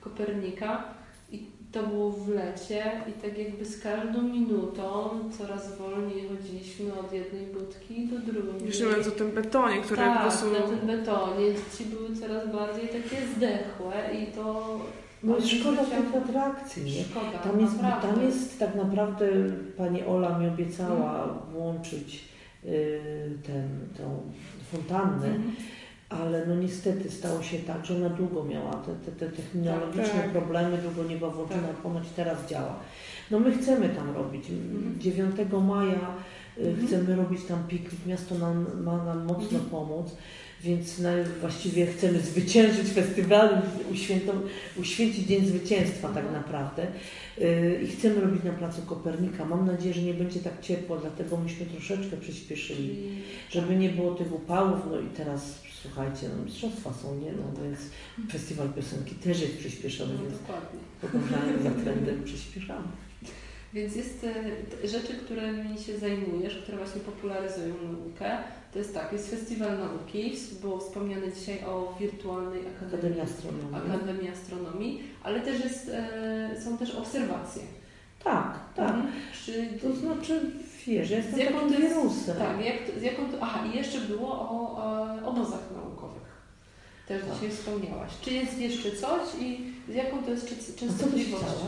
Kopernika. 0.00 0.84
I 1.76 1.78
to 1.78 1.86
było 1.86 2.10
w 2.10 2.28
lecie 2.28 2.82
i 3.08 3.12
tak 3.12 3.38
jakby 3.38 3.64
z 3.64 3.80
każdą 3.82 4.22
minutą 4.22 5.08
coraz 5.38 5.78
wolniej 5.78 6.28
chodziliśmy 6.28 6.98
od 6.98 7.12
jednej 7.12 7.46
budki 7.46 8.08
do 8.08 8.18
drugiej. 8.18 8.66
Już 8.66 8.80
nie 8.80 8.86
mówiąc 8.86 9.08
o 9.08 9.10
tym 9.10 9.30
betonie, 9.30 9.80
który 9.82 9.96
tak, 9.96 10.14
po 10.16 10.22
prostu... 10.22 10.46
na 10.52 10.60
tym 10.60 10.86
betonie 10.86 11.46
dzieci 11.54 11.84
były 11.90 12.16
coraz 12.16 12.52
bardziej 12.52 12.88
takie 12.88 13.16
zdechłe 13.36 14.14
i 14.22 14.26
to... 14.26 14.78
No 15.22 15.34
to 15.34 15.38
i 15.44 15.48
szkoda 15.48 15.82
życia- 15.84 15.96
tych 16.12 16.22
atrakcji, 16.22 16.84
nie? 16.84 17.04
Szkoda, 17.04 17.38
Tam 17.38 17.60
jest, 17.60 17.82
naprawdę. 17.82 18.08
tam 18.16 18.26
jest 18.26 18.58
tak 18.58 18.74
naprawdę, 18.74 19.26
pani 19.76 20.04
Ola 20.04 20.38
mi 20.38 20.48
obiecała 20.48 21.28
włączyć 21.52 22.24
y, 22.64 23.00
ten, 23.46 23.68
tą 23.96 24.20
fontannę, 24.72 25.26
Mhm. 25.26 25.56
Ale 26.08 26.46
no 26.46 26.54
niestety 26.54 27.10
stało 27.10 27.42
się 27.42 27.58
tak, 27.58 27.86
że 27.86 27.96
ona 27.96 28.08
długo 28.08 28.44
miała 28.44 28.72
te, 28.72 28.92
te, 28.94 29.12
te 29.26 29.36
technologiczne 29.36 30.04
Tak. 30.22 30.30
problemy, 30.30 30.78
długo 30.78 31.08
nie 31.10 31.16
była 31.16 31.30
włączona, 31.30 31.62
Tak. 31.68 31.76
ponoć 31.76 32.04
teraz 32.16 32.48
działa. 32.50 32.78
No 33.30 33.40
my 33.40 33.58
chcemy 33.58 33.88
tam 33.88 34.14
robić. 34.14 34.44
Mhm. 34.50 35.00
9 35.00 35.36
maja 35.68 35.92
y, 36.58 36.60
Mhm. 36.68 36.86
chcemy 36.86 37.16
robić 37.16 37.44
tam 37.44 37.64
piknik, 37.68 38.06
miasto 38.06 38.38
nam, 38.38 38.66
ma 38.82 39.04
nam 39.04 39.24
mocno 39.24 39.44
Mhm. 39.58 39.64
pomóc. 39.70 40.06
Więc 40.62 40.98
na, 40.98 41.10
właściwie 41.40 41.86
chcemy 41.86 42.20
zwyciężyć 42.20 42.86
festiwal, 42.88 43.62
uświętą, 43.92 44.32
uświęcić 44.80 45.26
Dzień 45.26 45.46
Zwycięstwa 45.46 46.08
tak 46.08 46.24
Mhm. 46.24 46.34
naprawdę. 46.34 46.86
Yy, 47.38 47.80
I 47.82 47.86
chcemy 47.86 48.20
robić 48.20 48.44
na 48.44 48.52
Placu 48.52 48.82
Kopernika. 48.82 49.44
Mam 49.44 49.66
nadzieję, 49.66 49.94
że 49.94 50.02
nie 50.02 50.14
będzie 50.14 50.40
tak 50.40 50.60
ciepło, 50.60 50.96
dlatego 50.96 51.36
myśmy 51.36 51.66
troszeczkę 51.66 52.16
przyspieszyli, 52.16 52.96
żeby 53.50 53.76
nie 53.76 53.88
było 53.88 54.14
tych 54.14 54.34
upałów. 54.34 54.78
No 54.90 55.00
i 55.00 55.06
teraz 55.16 55.65
słuchajcie, 55.82 56.28
no 56.36 56.44
mistrzostwa 56.44 56.92
są, 56.92 57.14
nie? 57.14 57.32
No, 57.32 57.62
więc 57.62 57.78
festiwal 58.32 58.68
piosenki 58.72 59.14
też 59.14 59.40
jest 59.40 59.58
przyspieszony, 59.58 60.14
No, 60.14 60.20
więc 60.22 60.38
dokładnie. 60.40 60.80
podążając 61.00 61.62
za 61.62 61.70
trendem 61.70 62.24
przyspieszamy. 62.24 62.88
Więc 63.74 63.96
jest 63.96 64.24
e, 64.84 64.88
rzeczy, 64.88 65.14
którymi 65.14 65.78
się 65.78 65.98
zajmujesz, 65.98 66.56
które 66.62 66.78
właśnie 66.78 67.00
popularyzują 67.00 67.74
naukę. 67.92 68.38
To 68.72 68.78
jest 68.78 68.94
tak, 68.94 69.12
jest 69.12 69.30
Festiwal 69.30 69.78
Nauki, 69.78 70.32
było 70.62 70.78
wspomniane 70.80 71.32
dzisiaj 71.32 71.64
o 71.64 71.96
wirtualnej 72.00 72.60
Akademii, 72.60 73.20
Akademia 73.20 73.22
Astronomii. 73.22 73.76
Akademii 73.94 74.28
Astronomii, 74.30 75.02
ale 75.22 75.40
też 75.40 75.64
jest, 75.64 75.88
e, 75.88 76.60
są 76.64 76.78
też 76.78 76.94
obserwacje. 76.94 77.62
Tak, 78.24 78.58
tak. 78.76 78.94
Mhm. 78.94 79.12
Czy, 79.44 79.68
To 79.82 79.96
znaczy, 79.96 80.40
ja 80.94 81.04
z 81.04 81.10
jestem 81.10 81.38
jaką 81.40 81.54
takim 81.60 81.72
to 81.74 81.78
jest, 81.80 81.94
wirusem. 81.94 82.36
tak, 82.36 82.64
jak, 82.64 82.76
to- 82.78 83.00
z 83.00 83.02
jaką 83.02 83.22
to, 83.32 83.36
aha, 83.40 83.60
i 83.72 83.76
jeszcze 83.76 83.98
było 84.00 84.28
o 84.30 84.78
e, 85.22 85.26
obozach 85.26 85.60
naukowych. 85.76 86.26
Też 87.08 87.22
Tak. 87.22 87.34
dzisiaj 87.34 87.50
wspomniałaś. 87.50 88.10
Czy 88.22 88.30
jest 88.34 88.58
jeszcze 88.58 88.90
coś 88.90 89.20
i 89.40 89.60
z 89.88 89.94
jaką 89.94 90.22
to 90.22 90.30
jest 90.30 90.48
czy- 90.48 90.54
A 90.54 90.58
co 90.58 90.66
byś 90.66 90.76
częstotliwością? 90.80 91.66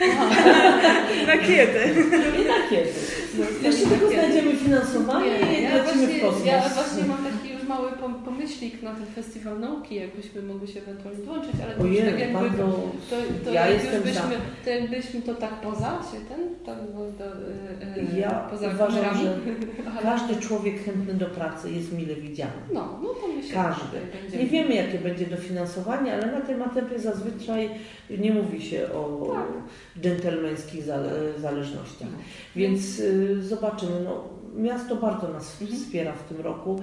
Na 1.26 1.38
kiedy? 1.38 1.94
I 2.42 2.46
na 2.48 2.68
kiedy? 2.70 2.92
No, 3.38 3.44
Jeszcze 3.68 3.86
tylko 3.86 4.08
kiedy? 4.08 4.14
znajdziemy 4.22 4.56
finansowanie 4.56 5.30
Nie, 5.30 5.60
i 5.60 5.62
ja 5.64 5.74
lecimy 5.74 6.06
w 6.06 6.08
właśnie, 6.10 6.20
kosmos. 6.20 6.44
ja 6.46 6.68
właśnie 6.68 7.04
mam 7.04 7.24
taki 7.24 7.49
mały 7.70 7.88
pom- 7.92 8.22
pomyślnik 8.24 8.82
na 8.82 8.94
ten 8.94 9.06
festiwal 9.06 9.60
nauki, 9.60 9.94
jakbyśmy 9.94 10.42
mogli 10.42 10.68
się 10.68 10.80
ewentualnie 10.80 11.24
dołączyć, 11.24 11.52
ale 11.64 11.74
to 11.74 11.86
już 11.86 11.96
tak 11.98 12.06
Ojej, 12.08 12.20
jakby, 12.20 12.38
bardzo... 12.38 12.64
to, 13.10 13.16
to 13.44 13.50
ja 13.52 13.66
jak 13.68 13.84
już 13.84 14.02
byśmy, 14.02 14.36
to 14.64 14.70
jakbyśmy 14.70 15.22
to 15.22 15.34
tak 15.34 15.50
poza 15.60 15.90
się 16.12 16.18
ten, 16.28 16.40
tak 16.66 16.76
do, 17.18 17.24
e, 17.24 18.14
e, 18.16 18.20
Ja 18.20 18.30
poza 18.50 18.66
uważam, 18.74 19.04
kamerami. 19.04 19.20
że 19.24 20.02
każdy 20.10 20.36
człowiek 20.36 20.84
chętny 20.84 21.14
do 21.14 21.26
pracy 21.26 21.70
jest 21.70 21.92
mile 21.92 22.14
widziany. 22.14 22.52
No, 22.72 22.98
no 23.02 23.08
to 23.08 23.28
myślę, 23.36 23.54
Każdy. 23.54 24.38
Nie 24.38 24.46
wiemy, 24.46 24.74
jakie 24.74 24.98
będzie 24.98 25.26
dofinansowanie, 25.26 26.12
ale 26.14 26.26
na 26.32 26.40
tym 26.40 26.62
etapie 26.62 26.98
zazwyczaj 26.98 27.70
nie 28.18 28.32
mówi 28.34 28.62
się 28.62 28.92
o 28.92 29.30
Tak. 29.34 30.02
dżentelmeńskich 30.02 30.82
zale- 30.84 31.38
zależnościach. 31.38 32.08
No. 32.12 32.18
Więc 32.56 32.98
y, 33.00 33.42
zobaczymy. 33.42 34.00
No, 34.04 34.24
miasto 34.56 34.96
bardzo 34.96 35.28
nas 35.28 35.60
Mhm. 35.62 35.80
wspiera 35.80 36.12
w 36.12 36.22
tym 36.28 36.40
roku, 36.40 36.80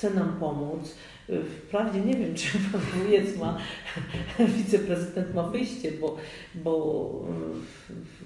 chce 0.00 0.10
nam 0.14 0.32
pomóc. 0.40 0.94
Wprawdzie 1.66 2.00
nie 2.00 2.14
wiem, 2.14 2.34
czy 2.40 2.48
pan 2.72 2.80
wujec 2.80 3.36
ma, 3.36 3.58
wiceprezydent 4.38 5.34
ma 5.34 5.42
wyjście, 5.42 5.92
bo, 5.92 6.16
bo 6.54 7.24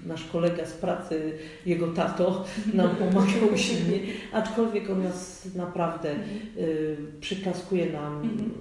y, 0.03 0.07
nasz 0.07 0.23
kolega 0.23 0.65
z 0.65 0.73
pracy, 0.73 1.37
jego 1.65 1.87
tato, 1.87 2.45
nam 2.73 2.95
pomagał 2.95 3.57
silnie, 3.67 3.99
aczkolwiek 4.31 4.89
on 4.89 5.03
nas 5.03 5.47
naprawdę 5.55 6.15
y, 6.57 6.97
przyklaskuje 7.21 7.93
nam 7.93 8.15
Mhm. 8.15 8.51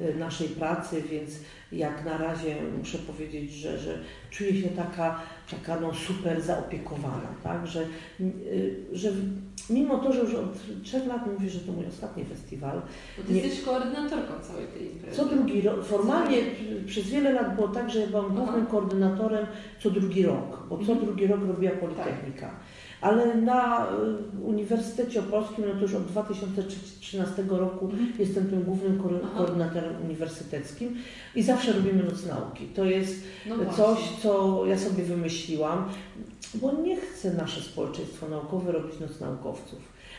y, 0.00 0.18
naszej 0.18 0.48
pracy, 0.48 1.02
więc 1.10 1.30
jak 1.72 2.04
na 2.04 2.18
razie 2.18 2.56
muszę 2.78 2.98
powiedzieć, 2.98 3.52
że, 3.52 3.78
że 3.78 3.98
czuję 4.30 4.62
się 4.62 4.68
taka, 4.68 5.20
taka 5.50 5.80
no 5.80 5.94
super 5.94 6.40
zaopiekowana, 6.40 7.28
tak? 7.42 7.66
że, 7.66 7.86
y, 8.20 8.84
że 8.92 9.12
mimo 9.70 9.98
to, 9.98 10.12
że 10.12 10.20
już 10.20 10.34
od 10.34 10.82
trzech 10.82 11.06
lat 11.06 11.32
mówię, 11.34 11.50
że 11.50 11.60
to 11.60 11.72
mój 11.72 11.86
ostatni 11.86 12.24
festiwal, 12.24 12.82
Bo 13.18 13.22
ty 13.24 13.32
Nie. 13.32 13.40
jesteś 13.40 13.64
koordynatorką 13.64 14.32
całej 14.48 14.66
tej 14.66 14.92
imprezy. 14.92 15.16
co 15.16 15.24
drugi 15.24 15.60
rok, 15.60 15.84
formalnie 15.84 16.36
przez 16.86 17.04
wiele 17.10 17.32
lat 17.32 17.54
było 17.56 17.68
tak, 17.68 17.90
że 17.90 18.00
ja 18.00 18.06
byłam 18.06 18.26
głównym 18.34 18.60
Aha. 18.62 18.66
koordynatorem 18.70 19.46
co 19.82 19.90
drugi 19.90 20.22
rok, 20.22 20.62
bo 20.68 20.76
co 20.76 20.82
Mhm. 20.82 21.00
drugi 21.06 21.26
rok 21.26 21.40
robiła 21.48 21.72
Politechnika. 21.72 22.50
Ale 23.00 23.34
na 23.34 23.86
y, 23.86 24.44
Uniwersytecie 24.44 25.20
Opolskim, 25.20 25.64
no 25.68 25.74
to 25.74 25.80
już 25.80 25.94
od 25.94 26.04
2013 26.06 27.42
roku 27.48 27.84
Mhm. 27.84 28.12
jestem 28.18 28.46
tym 28.50 28.62
głównym 28.62 28.98
ko- 29.02 29.10
Aha. 29.24 29.32
koordynatorem 29.38 29.94
uniwersyteckim 30.04 30.96
i 31.34 31.42
zawsze 31.42 31.72
robimy 31.72 32.02
Noc 32.02 32.26
Nauki. 32.26 32.66
To 32.66 32.84
jest 32.84 33.22
No 33.48 33.56
coś, 33.76 33.98
co 34.22 34.62
ja 34.66 34.78
sobie 34.78 35.02
wymyśliłam, 35.02 35.84
bo 36.54 36.72
nie 36.72 36.96
chce 36.96 37.34
nasze 37.34 37.60
społeczeństwo 37.60 38.28
naukowe 38.28 38.72
robić 38.72 39.00
Noc 39.00 39.20
Naukowców. 39.20 39.78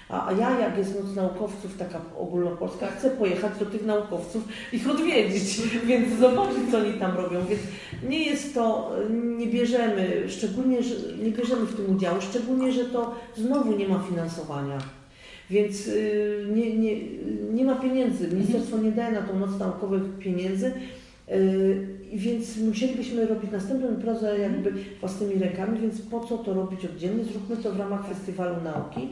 A, 0.10 0.32
ja, 0.40 0.60
jak 0.60 0.78
jest 0.78 0.96
Noc 0.96 1.16
Naukowców, 1.16 1.78
taka 1.78 2.02
ogólnopolska, 2.18 2.88
chcę 2.88 3.10
pojechać 3.10 3.60
do 3.60 3.66
tych 3.66 3.86
naukowców 3.86 4.44
ich 4.74 4.90
odwiedzić, 4.90 5.62
więc 5.88 6.20
zobaczyć, 6.20 6.72
co 6.72 6.78
oni 6.78 6.94
tam 6.94 7.18
robią. 7.18 7.46
Więc 7.46 7.62
nie 8.10 8.26
jest 8.26 8.54
to, 8.54 8.92
nie 9.38 9.48
bierzemy, 9.48 10.24
szczególnie, 10.30 10.84
że 10.84 10.96
nie 11.24 11.32
bierzemy 11.32 11.66
w 11.66 11.76
tym 11.76 11.96
udziału, 11.96 12.22
szczególnie, 12.22 12.72
że 12.72 12.86
to 12.86 13.16
znowu 13.38 13.78
nie 13.78 13.88
ma 13.88 14.00
finansowania. 14.00 14.78
Więc 15.50 15.88
y, 15.88 16.46
nie, 16.56 16.78
nie, 16.78 17.02
nie 17.54 17.66
ma 17.66 17.76
pieniędzy. 17.76 18.28
Ministerstwo 18.28 18.78
nie 18.78 18.92
daje 18.92 19.12
na 19.12 19.22
tą 19.22 19.40
noc 19.40 19.60
naukowych 19.60 20.02
pieniędzy. 20.20 20.72
Y, 21.32 21.98
i 22.12 22.18
Więc 22.18 22.58
musielibyśmy 22.58 23.26
robić 23.26 23.52
następną 23.52 23.90
imprezę 23.90 24.40
jakby 24.40 24.74
własnymi 25.00 25.40
rękami, 25.40 25.80
więc 25.80 26.02
po 26.02 26.20
co 26.20 26.38
to 26.38 26.54
robić 26.54 26.86
oddzielnie? 26.86 27.24
Zróbmy 27.24 27.58
to 27.58 27.72
w 27.72 27.80
ramach 27.80 28.08
Festiwalu 28.08 28.64
Nauki. 28.64 29.10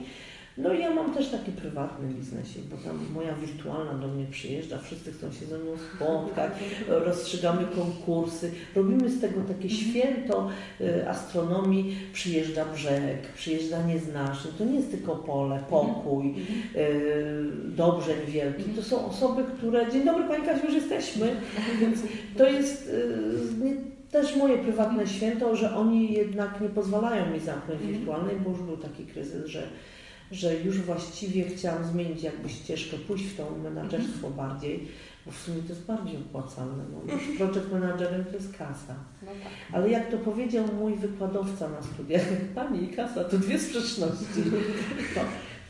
No 0.57 0.73
i 0.73 0.79
ja 0.79 0.93
mam 0.93 1.13
też 1.13 1.29
taki 1.29 1.51
prywatny 1.51 2.07
biznesik, 2.07 2.63
bo 2.63 2.77
tam 2.77 2.99
moja 3.13 3.35
wirtualna 3.35 3.93
do 3.93 4.07
mnie 4.07 4.25
przyjeżdża, 4.31 4.77
wszyscy 4.77 5.11
chcą 5.11 5.31
się 5.31 5.45
ze 5.45 5.57
mną 5.57 5.71
spotkać, 5.95 6.51
rozstrzygamy 6.87 7.65
konkursy, 7.75 8.51
robimy 8.75 9.09
z 9.09 9.21
tego 9.21 9.41
takie 9.41 9.69
święto 9.69 10.49
y, 10.81 11.09
astronomii, 11.09 11.95
przyjeżdża 12.13 12.65
brzeg, 12.65 13.33
przyjeżdża 13.35 13.87
nieznaczny, 13.87 14.51
to 14.57 14.65
nie 14.65 14.75
jest 14.75 14.91
tylko 14.91 15.15
pole, 15.15 15.59
pokój, 15.69 16.35
y, 16.75 17.45
Dobrzeń 17.65 18.17
Wielki, 18.27 18.63
to 18.63 18.83
są 18.83 19.05
osoby, 19.05 19.43
które, 19.57 19.91
dzień 19.91 20.05
dobry 20.05 20.23
Pani 20.23 20.45
Kasiu, 20.45 20.65
już 20.65 20.75
jesteśmy, 20.75 21.35
więc 21.79 21.99
to 22.37 22.49
jest 22.49 22.89
y, 22.89 23.95
też 24.11 24.35
moje 24.35 24.57
prywatne 24.57 25.07
święto, 25.07 25.55
że 25.55 25.75
oni 25.75 26.13
jednak 26.13 26.61
nie 26.61 26.69
pozwalają 26.69 27.33
mi 27.33 27.39
zamknąć 27.39 27.81
Mhm. 27.81 27.97
wirtualnej, 27.99 28.35
bo 28.35 28.49
już 28.49 28.61
był 28.61 28.77
taki 28.77 29.05
kryzys, 29.05 29.45
że 29.45 29.63
że 30.35 30.55
już 30.55 30.81
właściwie 30.81 31.45
chciałam 31.45 31.85
zmienić 31.85 32.23
jakby 32.23 32.49
ścieżkę, 32.49 32.97
pójść 32.97 33.25
w 33.25 33.37
to 33.37 33.51
menadżerstwo 33.63 34.29
bardziej, 34.29 34.87
bo 35.25 35.31
w 35.31 35.37
sumie 35.37 35.61
to 35.61 35.69
jest 35.69 35.85
bardziej 35.85 36.17
opłacalne. 36.17 36.83
No, 36.91 37.13
już 37.13 37.37
project 37.37 37.71
managerem 37.71 38.25
to 38.25 38.33
jest 38.33 38.57
kasa. 38.57 38.95
No 39.21 39.31
tak. 39.43 39.51
Ale 39.73 39.89
jak 39.89 40.11
to 40.11 40.17
powiedział 40.17 40.65
mój 40.79 40.95
wykładowca 40.95 41.69
na 41.69 41.81
studiach, 41.81 42.21
pani 42.55 42.87
kasa 42.87 43.23
to 43.23 43.37
dwie 43.37 43.59
sprzeczności. 43.59 44.43
To, 45.15 45.21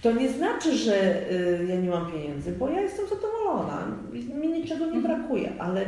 To 0.01 0.11
nie 0.11 0.29
znaczy, 0.29 0.77
że 0.77 1.29
y, 1.31 1.65
ja 1.69 1.75
nie 1.75 1.89
mam 1.89 2.11
pieniędzy, 2.11 2.51
bo 2.51 2.69
ja 2.69 2.81
jestem 2.81 3.05
zadowolona, 3.07 3.87
mi 4.41 4.47
niczego 4.47 4.85
nie 4.85 5.01
brakuje, 5.01 5.53
ale 5.59 5.85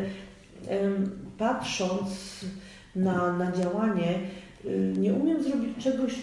patrząc 1.38 2.46
na, 2.96 3.38
na 3.38 3.52
działanie, 3.52 4.20
y, 4.66 4.94
nie 4.98 5.14
umiem 5.14 5.44
zrobić 5.44 5.84
czegoś, 5.84 6.14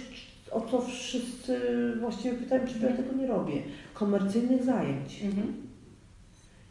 o 0.55 0.61
co 0.61 0.81
wszyscy 0.81 1.61
właściwie 2.01 2.37
pytają, 2.37 2.67
czy 2.67 2.87
ja 2.87 2.93
tego 2.93 3.13
nie 3.13 3.27
robię. 3.27 3.63
Komercyjnych 3.95 4.65
zajęć. 4.65 5.23
Mhm 5.23 5.65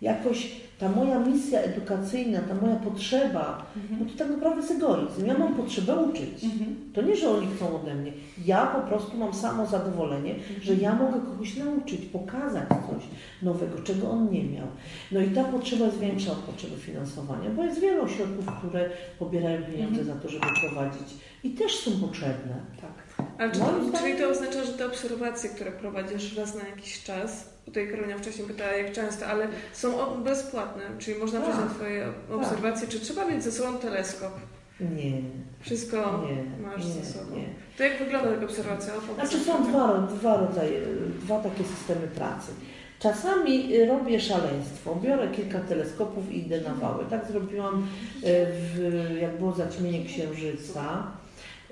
jakoś 0.04 0.52
ta 0.80 0.90
moja 0.90 1.20
misja 1.20 1.60
edukacyjna, 1.60 2.40
ta 2.40 2.54
moja 2.56 2.76
potrzeba, 2.76 3.66
mhm. 3.76 4.00
no 4.00 4.12
to 4.12 4.18
tak 4.18 4.30
naprawdę 4.30 4.62
jest 4.62 4.72
egoizm. 4.72 5.26
Ja 5.26 5.38
mam 5.38 5.56
potrzebę 5.56 5.96
uczyć. 5.96 6.44
Mhm. 6.44 6.76
To 6.94 7.02
nie, 7.02 7.16
że 7.16 7.30
oni 7.30 7.48
chcą 7.56 7.82
ode 7.82 7.96
mnie. 7.96 8.12
Ja 8.46 8.66
po 8.66 8.82
prostu 8.82 9.18
mam 9.18 9.34
samo 9.34 9.66
zadowolenie, 9.66 10.36
mhm. 10.36 10.62
że 10.62 10.76
ja 10.76 10.96
mogę 10.96 11.20
kogoś 11.20 11.58
nauczyć, 11.58 12.02
pokazać 12.02 12.70
coś 12.70 13.04
nowego, 13.42 13.80
czego 13.84 14.10
on 14.12 14.32
nie 14.32 14.44
miał. 14.44 14.68
No 15.12 15.22
i 15.22 15.28
ta 15.28 15.44
potrzeba 15.44 15.86
jest 15.86 16.00
większa 16.00 16.32
od 16.32 16.38
potrzeby 16.38 16.78
finansowania, 16.78 17.50
bo 17.50 17.64
jest 17.64 17.80
wiele 17.80 18.02
ośrodków, 18.02 18.46
które 18.60 18.90
pobierają 19.20 19.64
pieniądze 19.64 20.02
mhm. 20.02 20.06
za 20.06 20.16
to, 20.16 20.30
żeby 20.30 20.46
prowadzić 20.62 21.08
i 21.44 21.50
też 21.50 21.80
są 21.80 21.92
potrzebne. 21.92 22.56
Tak. 22.82 23.03
Ale 23.38 23.52
czy 23.52 23.60
to, 23.60 23.98
czyli 24.00 24.18
to 24.18 24.30
oznacza, 24.30 24.64
że 24.64 24.74
te 24.74 24.86
obserwacje, 24.86 25.50
które 25.50 25.72
prowadzisz 25.72 26.38
raz 26.38 26.56
na 26.56 26.68
jakiś 26.70 27.04
czas, 27.04 27.50
tutaj 27.66 27.90
Karolina 27.90 28.18
wcześniej 28.18 28.48
pytała 28.48 28.72
jak 28.72 28.92
często, 28.92 29.26
ale 29.26 29.48
są 29.74 30.24
bezpłatne, 30.24 30.84
czyli 31.00 31.20
można 31.20 31.42
przyjść 31.42 31.60
na 31.60 31.68
Twoje 31.68 32.08
tak. 32.30 32.38
obserwacje. 32.38 32.88
Czy 32.88 33.00
trzeba 33.00 33.26
mieć 33.26 33.44
ze 33.44 33.52
sobą 33.52 33.78
teleskop? 33.78 34.32
Nie. 34.80 35.22
Wszystko 35.60 36.28
nie, 36.28 36.68
masz 36.68 36.86
nie, 36.86 36.92
ze 36.92 37.06
sobą. 37.06 37.36
Nie. 37.36 37.46
To 37.78 37.84
jak 37.84 38.00
wygląda 38.00 38.32
taka 38.32 38.46
obserwacja? 38.46 38.94
Znaczy 39.16 39.40
są 39.40 39.64
dwa, 39.64 39.98
dwa 40.00 40.38
rodzaje, 40.38 40.82
dwa 41.22 41.40
takie 41.40 41.64
systemy 41.64 42.08
pracy. 42.08 42.52
Czasami 43.00 43.86
robię 43.86 44.20
szaleństwo, 44.20 44.96
biorę 44.96 45.28
kilka 45.32 45.60
teleskopów 45.60 46.32
i 46.32 46.38
idę 46.38 46.62
na 46.62 46.74
wały. 46.74 47.06
Tak 47.10 47.26
zrobiłam, 47.28 47.88
e, 48.24 48.46
w, 48.46 49.18
jak 49.22 49.38
było 49.38 49.52
zaćmienie 49.52 50.06
księżyca 50.06 51.08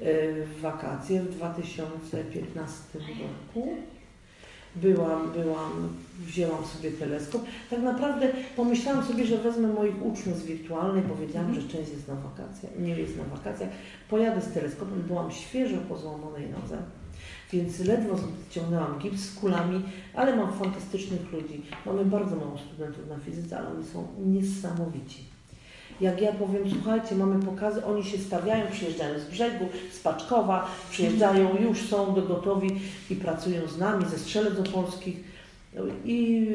w 0.01 0.61
wakacje 0.61 1.21
w 1.21 1.29
2015 1.29 2.99
roku 2.99 3.77
byłam, 4.75 5.31
byłam, 5.31 5.89
wzięłam 6.19 6.65
sobie 6.65 6.91
teleskop. 6.91 7.41
Tak 7.69 7.79
naprawdę 7.79 8.29
pomyślałam 8.55 9.05
sobie, 9.05 9.25
że 9.25 9.37
wezmę 9.37 9.67
moich 9.67 10.05
uczniów 10.05 10.37
z 10.37 10.45
wirtualnej, 10.45 11.03
powiedziałam, 11.03 11.49
mm. 11.49 11.61
że 11.61 11.67
część 11.67 11.91
jest 11.91 12.07
na 12.07 12.15
wakacjach, 12.15 12.71
nie 12.79 12.95
jest 12.95 13.17
na 13.17 13.23
wakacjach. 13.23 13.69
Pojadę 14.09 14.41
z 14.41 14.53
teleskopem, 14.53 15.01
byłam 15.07 15.31
świeżo 15.31 15.77
po 15.89 15.97
złamanej 15.97 16.49
nodze, 16.49 16.77
więc 17.53 17.79
ledwo 17.79 18.15
ściągnęłam 18.49 18.99
gips 18.99 19.19
z 19.19 19.35
kulami, 19.35 19.83
ale 20.13 20.35
mam 20.35 20.53
fantastycznych 20.53 21.31
ludzi. 21.31 21.61
Mamy 21.85 22.05
bardzo 22.05 22.35
mało 22.35 22.57
studentów 22.57 23.09
na 23.09 23.19
fizyce, 23.19 23.59
ale 23.59 23.67
oni 23.67 23.85
są 23.85 24.07
niesamowici. 24.25 25.30
Jak 26.01 26.21
ja 26.21 26.31
powiem, 26.31 26.63
słuchajcie, 26.73 27.15
mamy 27.15 27.45
pokazy, 27.45 27.85
oni 27.85 28.03
się 28.03 28.17
stawiają, 28.17 28.71
przyjeżdżają 28.71 29.19
z 29.19 29.25
brzegu, 29.25 29.65
z 29.91 29.99
Paczkowa, 29.99 30.71
przyjeżdżają, 30.91 31.57
już 31.61 31.81
są 31.81 32.13
do 32.13 32.21
gotowi 32.21 32.81
i 33.09 33.15
pracują 33.15 33.67
z 33.67 33.77
nami, 33.77 34.05
ze 34.05 34.17
Strzelec 34.19 34.59
Opolskich. 34.59 35.23
I 36.05 36.47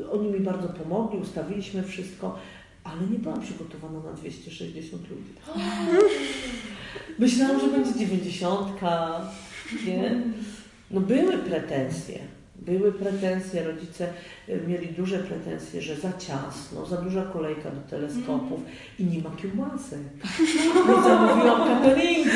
y, 0.00 0.10
oni 0.10 0.28
mi 0.28 0.40
bardzo 0.40 0.68
pomogli, 0.68 1.18
ustawiliśmy 1.18 1.82
wszystko, 1.82 2.38
ale 2.84 3.00
nie 3.10 3.18
byłam 3.18 3.40
przygotowana 3.40 4.00
na 4.00 4.12
260 4.12 5.02
ludzi. 5.10 5.32
Myślałam, 7.18 7.60
że 7.60 7.66
będzie 7.66 7.98
90, 7.98 8.68
nie? 9.86 10.22
No 10.90 11.00
były 11.00 11.38
pretensje. 11.38 12.18
Były 12.66 12.92
pretensje, 12.92 13.64
rodzice 13.64 14.08
y, 14.48 14.60
mieli 14.66 14.88
duże 14.88 15.18
pretensje, 15.18 15.82
że 15.82 15.96
za 15.96 16.12
ciasno, 16.12 16.86
za 16.86 16.96
duża 16.96 17.22
kolejka 17.22 17.70
do 17.70 17.80
teleskopów 17.90 18.60
i 18.98 19.04
nie 19.04 19.22
ma 19.22 19.30
kiełbasek. 19.30 19.98
Nie 20.88 21.02
zamówiłam 21.08 21.68
cateringu. 21.68 22.30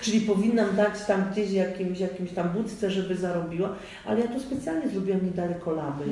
Czyli 0.00 0.20
powinnam 0.20 0.76
dać 0.76 1.04
tam 1.06 1.30
gdzieś 1.32 1.50
jakimś, 1.50 2.00
jakimś 2.00 2.30
tam 2.30 2.48
budce, 2.48 2.90
żeby 2.90 3.16
zarobiła, 3.16 3.74
ale 4.04 4.20
ja 4.20 4.28
to 4.28 4.40
specjalnie 4.40 4.88
zrobiłam 4.88 5.24
niedaleko 5.24 5.70
laby, 5.70 6.04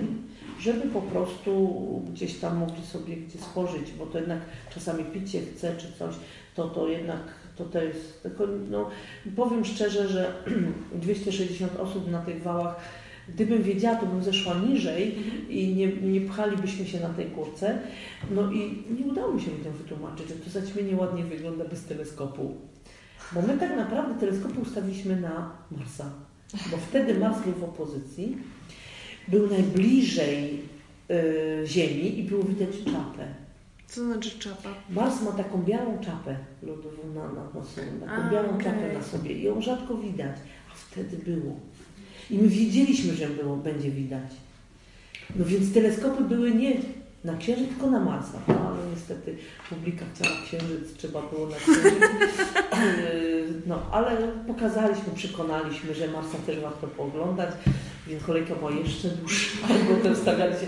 żeby 0.60 0.88
po 0.88 1.02
prostu 1.02 1.70
gdzieś 2.12 2.38
tam 2.38 2.56
mogli 2.56 2.86
sobie 2.86 3.16
gdzie 3.16 3.38
spożyć, 3.38 3.92
bo 3.98 4.06
to 4.06 4.18
jednak 4.18 4.38
czasami 4.74 5.04
picie 5.04 5.40
chce 5.40 5.76
czy 5.76 5.92
coś, 5.98 6.14
to 6.54 6.68
to 6.68 6.88
jednak 6.88 7.20
to 7.57 7.65
to 7.65 7.83
jest, 7.83 8.23
tylko 8.23 8.47
no, 8.70 8.91
powiem 9.37 9.65
szczerze, 9.65 10.09
że 10.09 10.35
260 10.95 11.77
osób 11.77 12.11
na 12.11 12.23
tych 12.23 12.43
wałach, 12.43 12.77
gdybym 13.29 13.62
wiedziała, 13.62 13.97
to 13.97 14.07
bym 14.07 14.23
zeszła 14.23 14.55
niżej 14.55 15.15
i 15.49 15.74
nie, 15.74 15.87
nie 15.87 16.20
pchalibyśmy 16.20 16.87
się 16.87 17.01
na 17.01 17.09
tej 17.09 17.27
górce. 17.27 17.79
No 18.31 18.53
i 18.53 18.85
nie 18.99 19.07
udało 19.12 19.33
mi 19.35 19.41
się 19.41 19.51
ludziom 19.51 19.73
wytłumaczyć, 19.73 20.29
że 20.29 20.35
to 20.35 20.51
zaćmienie 20.51 20.97
ładnie 20.97 21.24
wygląda 21.24 21.65
bez 21.65 21.85
teleskopu. 21.85 22.55
Bo 23.33 23.43
my 23.43 23.59
tak 23.59 23.77
naprawdę 23.77 24.20
teleskopy 24.20 24.61
ustawiliśmy 24.61 25.20
na 25.20 25.53
Marsa, 25.70 26.11
bo 26.70 26.77
wtedy 26.77 27.15
Mars 27.15 27.43
był 27.45 27.53
w 27.53 27.65
opozycji, 27.65 28.37
był 29.29 29.51
najbliżej 29.51 30.61
y, 31.11 31.66
Ziemi 31.66 32.19
i 32.19 32.23
było 32.23 32.43
widać 32.43 32.69
czapę. 32.85 33.41
Co 33.94 34.05
znaczy 34.05 34.39
czapa? 34.39 34.69
Mars 34.90 35.23
ma 35.23 35.32
taką 35.32 35.62
białą 35.62 35.98
czapę 35.98 36.36
lodową 36.62 37.14
na, 37.14 37.32
na 37.32 37.43
taką 37.43 38.27
A, 38.27 38.31
białą 38.31 38.48
okay. 38.48 38.64
czapę 38.64 38.93
na 38.93 39.02
sobie 39.02 39.32
i 39.32 39.43
ją 39.43 39.62
rzadko 39.62 39.94
widać, 39.94 40.36
a 40.70 40.74
wtedy 40.74 41.16
było. 41.16 41.56
I 42.31 42.39
my 42.39 42.48
wiedzieliśmy, 42.48 43.14
że 43.14 43.28
było, 43.28 43.56
będzie 43.56 43.90
widać. 43.90 44.31
No 45.36 45.44
więc 45.44 45.74
teleskopy 45.74 46.24
były 46.24 46.55
nie 46.55 46.77
na 47.24 47.36
Księżyc, 47.36 47.69
tylko 47.69 47.90
na 47.90 48.01
Marsa. 48.01 48.39
No 48.48 48.55
ale 48.69 48.90
niestety 48.90 49.36
publika 49.69 50.05
chciała 50.14 50.36
Księżyc, 50.44 50.94
trzeba 50.97 51.23
było 51.23 51.47
na 51.47 51.56
Księżyc. 51.56 52.02
No 53.66 53.82
ale 53.90 54.16
pokazaliśmy, 54.47 55.12
przekonaliśmy, 55.14 55.94
że 55.94 56.09
Marsa 56.09 56.39
też 56.47 56.60
warto 56.60 56.86
pooglądać 56.86 57.51
więc 58.07 58.24
kolejka 58.24 58.55
była 58.55 58.70
jeszcze 58.70 59.09
dłuższa, 59.09 59.69
potem 59.97 60.16
stawiali 60.16 60.53
się, 60.53 60.66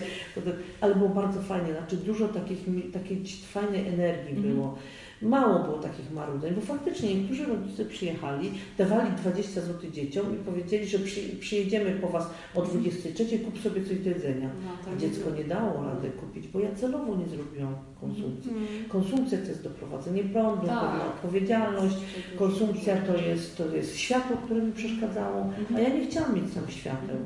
ale 0.81 0.95
było 0.95 1.09
bardzo 1.09 1.43
fajnie, 1.43 1.73
znaczy 1.73 1.97
dużo 1.97 2.29
takich, 2.29 2.59
takiej 2.93 3.25
fajnej 3.53 3.89
energii 3.89 4.37
mhm. 4.37 4.55
było. 4.55 4.79
Mało 5.23 5.65
było 5.65 5.79
takich 5.79 6.13
marudzeń, 6.13 6.55
bo 6.55 6.61
faktycznie 6.61 7.15
niektórzy 7.15 7.47
rodzice 7.47 7.85
przyjechali, 7.85 8.51
dawali 8.79 9.11
20 9.11 9.61
zł 9.61 9.91
dzieciom 9.91 10.35
i 10.35 10.45
powiedzieli, 10.45 10.87
że 10.87 10.99
przy, 10.99 11.21
przyjedziemy 11.41 11.91
po 11.91 12.09
Was 12.09 12.31
o 12.55 12.63
23, 12.63 13.39
kup 13.39 13.59
sobie 13.59 13.85
coś 13.85 13.99
do 13.99 14.11
jedzenia. 14.11 14.51
No, 14.65 14.93
A 14.93 14.97
dziecko 14.97 15.31
nie 15.31 15.45
dało 15.45 15.85
rady 15.85 16.11
kupić, 16.11 16.49
bo 16.49 16.61
ja 16.61 16.75
celowo 16.75 17.17
nie 17.17 17.29
zrobiłam 17.29 17.75
konsumpcji. 18.01 18.51
Mm. 18.51 18.89
Konsumpcja 18.89 19.39
to 19.39 19.47
jest 19.47 19.63
doprowadzenie 19.63 20.25
prądu, 20.25 20.67
tak. 20.67 20.81
pewna 20.81 21.07
odpowiedzialność. 21.07 21.97
Konsumpcja 22.39 22.97
to 22.97 23.17
jest, 23.17 23.57
to 23.57 23.77
jest 23.77 23.97
światło, 23.97 24.37
które 24.45 24.63
mi 24.63 24.73
przeszkadzało, 24.73 25.51
a 25.77 25.81
ja 25.81 25.89
nie 25.89 26.07
chciałam 26.07 26.35
mieć 26.35 26.53
sam 26.53 26.69
świateł. 26.69 27.17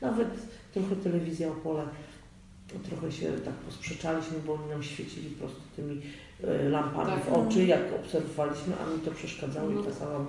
Nawet 0.00 0.28
trochę 0.74 0.96
telewizja 0.96 1.48
Opole, 1.48 1.82
trochę 2.88 3.12
się 3.12 3.32
tak 3.32 3.54
posprzeczaliśmy, 3.54 4.38
bo 4.46 4.54
oni 4.54 4.70
nam 4.70 4.82
świecili 4.82 5.30
po 5.30 5.38
prostu 5.38 5.60
tymi 5.76 6.00
lampami 6.70 7.10
tak. 7.10 7.24
w 7.24 7.32
oczy, 7.32 7.64
jak 7.64 7.80
obserwowaliśmy, 8.00 8.74
a 8.82 8.94
mi 8.94 9.00
to 9.00 9.10
przeszkadzało 9.10 9.70
i 9.70 9.84
kazałam 9.84 10.26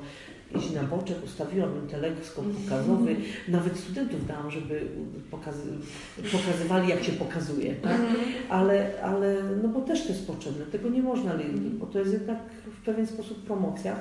iść 0.55 0.71
na 0.71 0.83
boczek, 0.83 1.17
ustawiłam 1.25 1.73
ten 1.73 1.87
teleskop 1.87 2.45
mhm. 2.45 2.65
pokazowy, 2.65 3.15
nawet 3.47 3.77
studentów 3.77 4.27
dałam, 4.27 4.51
żeby 4.51 4.81
pokazy 5.31 5.63
pokazywali 6.31 6.89
jak 6.89 7.03
się 7.03 7.11
pokazuje, 7.11 7.75
tak? 7.75 7.91
Mhm. 7.91 8.17
ale, 8.49 9.03
ale 9.03 9.35
no 9.63 9.69
bo 9.69 9.81
też 9.81 10.03
to 10.03 10.09
jest 10.09 10.27
potrzebne, 10.27 10.65
tego 10.65 10.89
nie 10.89 11.01
można, 11.01 11.31
bo 11.79 11.85
to 11.85 11.99
jest 11.99 12.13
jednak 12.13 12.37
w 12.81 12.85
pewien 12.85 13.07
sposób 13.07 13.43
promocja, 13.43 13.95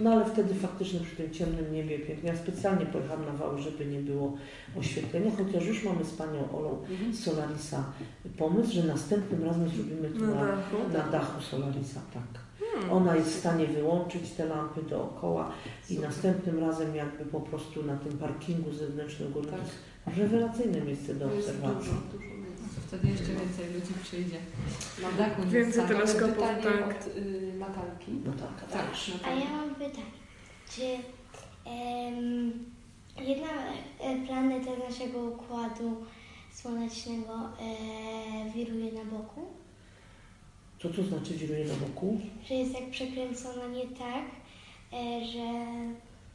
no 0.00 0.10
ale 0.10 0.24
wtedy 0.24 0.54
faktycznie 0.54 1.00
przy 1.00 1.16
tym 1.16 1.30
ciemnym 1.30 1.72
niebie 1.72 1.98
pięknie. 1.98 2.30
Ja 2.30 2.36
specjalnie 2.36 2.86
pojechałam 2.86 3.26
na 3.26 3.32
wały, 3.32 3.60
żeby 3.60 3.86
nie 3.86 4.00
było 4.00 4.32
oświetlenia, 4.78 5.30
chociaż 5.36 5.66
już 5.66 5.84
mamy 5.84 6.04
z 6.04 6.12
panią 6.12 6.52
Olą 6.58 6.78
mhm. 6.90 7.14
Solarisa 7.14 7.84
pomysł, 8.38 8.72
że 8.72 8.82
następnym 8.82 9.44
razem 9.44 9.68
zrobimy 9.68 10.10
to 10.10 10.26
na, 10.26 10.46
dachu, 10.46 10.76
na 10.92 11.10
dachu 11.10 11.42
Solarisa, 11.42 12.00
tak. 12.14 12.50
Hmm. 12.60 12.90
Ona 12.90 13.16
jest 13.16 13.30
w 13.30 13.38
stanie 13.38 13.66
wyłączyć 13.66 14.30
te 14.30 14.46
lampy 14.46 14.82
dookoła 14.82 15.52
i 15.90 15.98
następnym 15.98 16.58
razem 16.58 16.96
jakby 16.96 17.24
po 17.24 17.40
prostu 17.40 17.82
na 17.82 17.96
tym 17.96 18.18
parkingu 18.18 18.72
zewnętrznym 18.72 19.32
górnym 19.32 19.60
tak. 20.04 20.16
rewelacyjne 20.16 20.80
miejsce 20.80 21.14
do 21.14 21.26
obserwacji. 21.26 21.92
Wtedy 22.90 23.08
jeszcze 23.08 23.24
więcej 23.24 23.74
ludzi 23.74 23.94
przyjdzie. 24.02 24.38
Na 25.02 25.12
dachu 25.12 25.42
więcej 25.42 25.88
teleskopów, 25.88 26.38
tak. 26.38 26.84
od 26.84 27.16
y, 27.16 27.52
Natalki. 27.58 28.12
Natalka, 28.12 28.66
tak. 28.72 28.86
A 29.24 29.30
ja 29.30 29.50
mam 29.50 29.74
pytanie. 29.74 30.10
Czy 30.70 30.82
em, 31.64 32.52
jedna 33.20 33.48
e, 34.00 34.26
planeta 34.26 34.70
naszego 34.88 35.24
układu 35.24 36.04
słonecznego 36.52 37.34
e, 37.34 38.50
wiruje 38.54 38.92
na 38.92 39.04
boku? 39.04 39.40
Co 40.82 40.88
to 40.88 41.02
znaczy 41.02 41.34
wiruje 41.34 41.64
na 41.64 41.74
boku? 41.74 42.20
Że 42.48 42.54
jest 42.54 42.74
tak 42.74 42.90
przekręcona 42.90 43.66
nie 43.66 43.86
tak, 43.86 44.24
e, 44.92 45.24
że 45.24 45.66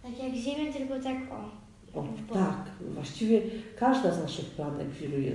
tak 0.03 0.23
jak 0.23 0.33
Ziemia, 0.35 0.73
tylko 0.73 0.99
tak 0.99 1.17
o, 1.31 1.64
O, 1.95 2.03
tak, 2.33 2.57
właściwie 2.93 3.41
każda 3.79 4.11
z 4.13 4.21
naszych 4.21 4.45
planet 4.45 4.89
wiruje 4.89 5.31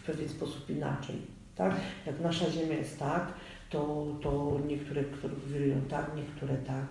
w 0.00 0.06
pewien 0.06 0.28
sposób 0.28 0.70
inaczej. 0.70 1.16
Tak? 1.56 1.74
Jak 2.06 2.20
nasza 2.20 2.50
Ziemia 2.50 2.74
jest 2.74 2.98
tak, 2.98 3.32
to, 3.70 4.06
to 4.22 4.60
niektóre 4.68 5.04
które 5.04 5.34
wirują 5.46 5.80
tak, 5.88 6.10
niektóre 6.16 6.56
tak. 6.56 6.86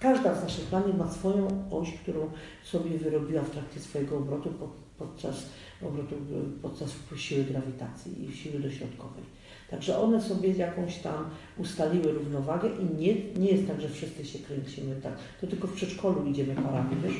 Każda 0.00 0.34
z 0.34 0.42
naszych 0.42 0.64
planet 0.64 0.98
ma 0.98 1.10
swoją 1.10 1.68
oś, 1.70 1.92
którą 1.92 2.30
sobie 2.62 2.98
wyrobiła 2.98 3.42
w 3.42 3.50
trakcie 3.50 3.80
swojego 3.80 4.18
obrotu 4.18 4.52
podczas 4.98 5.48
obrotu, 5.82 6.14
podczas 6.62 6.90
siły 7.16 7.44
grawitacji 7.44 8.24
i 8.24 8.32
siły 8.32 8.60
dośrodkowej. 8.60 9.24
Także 9.72 9.98
one 9.98 10.20
sobie 10.20 10.52
jakąś 10.52 10.98
tam 10.98 11.30
ustaliły 11.58 12.12
równowagę 12.12 12.68
i 12.68 12.84
nie, 13.00 13.14
nie 13.40 13.50
jest 13.50 13.68
tak, 13.68 13.80
że 13.80 13.88
wszyscy 13.88 14.24
się 14.24 14.38
kręcimy 14.38 14.96
tak. 15.02 15.12
To 15.40 15.46
tylko 15.46 15.66
w 15.66 15.72
przedszkolu 15.72 16.26
idziemy 16.26 16.54
parami, 16.54 16.96
wiesz? 17.02 17.14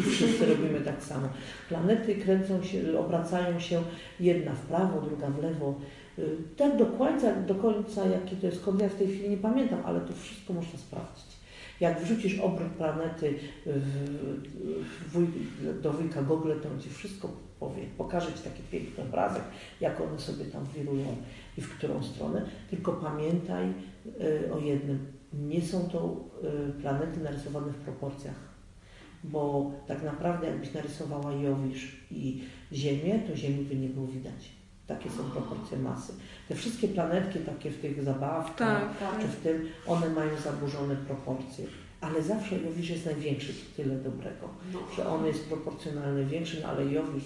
I 0.00 0.02
wszyscy 0.10 0.46
robimy 0.46 0.80
tak 0.80 1.02
samo. 1.02 1.28
Planety 1.68 2.14
kręcą 2.14 2.62
się, 2.62 2.98
obracają 2.98 3.60
się 3.60 3.82
jedna 4.20 4.52
w 4.52 4.60
prawo, 4.60 5.00
druga 5.00 5.30
w 5.30 5.42
lewo. 5.42 5.74
Y, 6.18 6.36
tak 6.56 6.76
do 6.76 6.86
końca, 6.86 7.34
do 7.36 7.54
końca 7.54 8.06
jaki 8.06 8.36
to 8.36 8.46
jest 8.46 8.64
kąt, 8.64 8.80
ja 8.80 8.88
w 8.88 8.94
tej 8.94 9.06
chwili 9.06 9.30
nie 9.30 9.36
pamiętam, 9.36 9.78
ale 9.84 10.00
to 10.00 10.12
wszystko 10.12 10.52
można 10.52 10.78
sprawdzić. 10.78 11.26
Jak 11.80 12.00
wrzucisz 12.00 12.38
obrót 12.38 12.68
planety 12.68 13.34
w, 13.66 13.82
w, 15.12 15.82
do 15.82 15.92
wujka 15.92 16.22
Google, 16.22 16.52
to 16.62 16.68
on 16.68 16.80
Ci 16.80 16.90
wszystko 16.90 17.28
powie. 17.64 17.82
Pokaże 17.98 18.32
Ci 18.32 18.42
taki 18.42 18.62
piękny 18.62 19.04
obrazek, 19.04 19.42
jak 19.80 20.00
one 20.00 20.18
sobie 20.18 20.44
tam 20.44 20.66
wirują 20.76 21.16
i 21.58 21.60
w 21.60 21.78
którą 21.78 22.02
stronę. 22.02 22.42
Tylko 22.70 22.92
pamiętaj 22.92 23.72
y, 24.20 24.52
o 24.52 24.58
jednym. 24.58 25.06
Nie 25.32 25.62
są 25.62 25.88
to 25.88 26.16
y, 26.68 26.80
planety 26.80 27.20
narysowane 27.20 27.72
w 27.72 27.76
proporcjach. 27.76 28.54
Bo 29.24 29.72
tak 29.86 30.02
naprawdę 30.02 30.46
jakbyś 30.46 30.74
narysowała 30.74 31.32
Jowisz 31.32 31.96
i 32.10 32.44
Ziemię, 32.72 33.20
to 33.28 33.36
Ziemi 33.36 33.64
by 33.64 33.76
nie 33.76 33.88
było 33.88 34.06
widać. 34.06 34.50
Takie 34.86 35.10
są 35.10 35.24
proporcje 35.24 35.78
masy. 35.78 36.12
Te 36.48 36.54
wszystkie 36.54 36.88
planetki 36.88 37.38
takie 37.38 37.70
w 37.70 37.80
tych 37.80 38.02
zabawkach, 38.02 38.98
tak, 38.98 38.98
tak. 38.98 39.20
czy 39.20 39.28
w 39.28 39.36
tym, 39.36 39.68
one 39.86 40.10
mają 40.10 40.36
zaburzone 40.36 40.96
proporcje. 40.96 41.66
Ale 42.00 42.22
zawsze 42.22 42.58
Jowisz 42.58 42.90
jest 42.90 43.06
największy, 43.06 43.52
tyle 43.76 43.96
dobrego, 43.96 44.48
no. 44.72 44.78
że 44.96 45.08
on 45.08 45.26
jest 45.26 45.48
proporcjonalnie 45.48 46.24
większy, 46.24 46.60
no 46.62 46.68
ale 46.68 46.84
Jowisz 46.84 47.24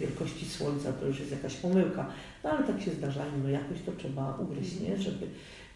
wielkości 0.00 0.46
Słońca 0.46 0.92
to 0.92 1.06
już 1.06 1.20
jest 1.20 1.32
jakaś 1.32 1.56
pomyłka. 1.56 2.06
No 2.44 2.50
ale 2.50 2.66
tak 2.66 2.82
się 2.82 2.90
zdarzają, 2.90 3.32
no 3.42 3.48
jakoś 3.48 3.82
to 3.86 3.92
trzeba 3.92 4.36
ugryźć, 4.36 4.80
nie? 4.80 4.96
Żeby, 4.96 5.26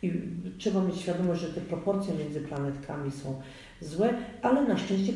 I 0.02 0.12
trzeba 0.58 0.84
mieć 0.84 0.96
świadomość, 0.96 1.40
że 1.40 1.48
te 1.48 1.60
proporcje 1.60 2.14
między 2.14 2.40
planetkami 2.40 3.10
są 3.10 3.42
złe, 3.80 4.14
ale 4.42 4.62
na 4.68 4.78
szczęście 4.78 5.12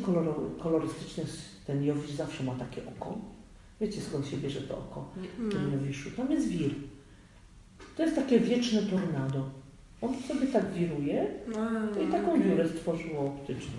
kolorystyczny 0.58 1.24
ten 1.66 1.84
Jowisz 1.84 2.10
zawsze 2.10 2.44
ma 2.44 2.54
takie 2.54 2.82
oko 2.86 3.18
Wiecie 3.80 4.00
skąd 4.00 4.26
się 4.26 4.36
bierze 4.36 4.60
to 4.60 4.78
oko 4.78 5.08
w 5.38 5.52
tym 5.52 5.72
Jowiszu? 5.72 6.10
Tam 6.10 6.30
jest 6.30 6.48
wir. 6.48 6.70
To 7.96 8.02
jest 8.02 8.16
takie 8.16 8.40
wieczne 8.40 8.82
tornado. 8.82 9.50
On 10.00 10.22
sobie 10.22 10.46
tak 10.46 10.72
wiruje 10.72 11.26
to 11.94 12.02
i 12.02 12.06
taką 12.06 12.42
dziurę 12.42 12.68
stworzyło 12.68 13.26
optyczną. 13.26 13.74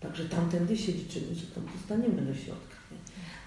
Także 0.00 0.24
tamtędy 0.24 0.76
się 0.76 0.92
liczymy, 0.92 1.34
że 1.34 1.46
tam 1.46 1.64
dostaniemy 1.76 2.22
do 2.22 2.34
środka. 2.34 2.73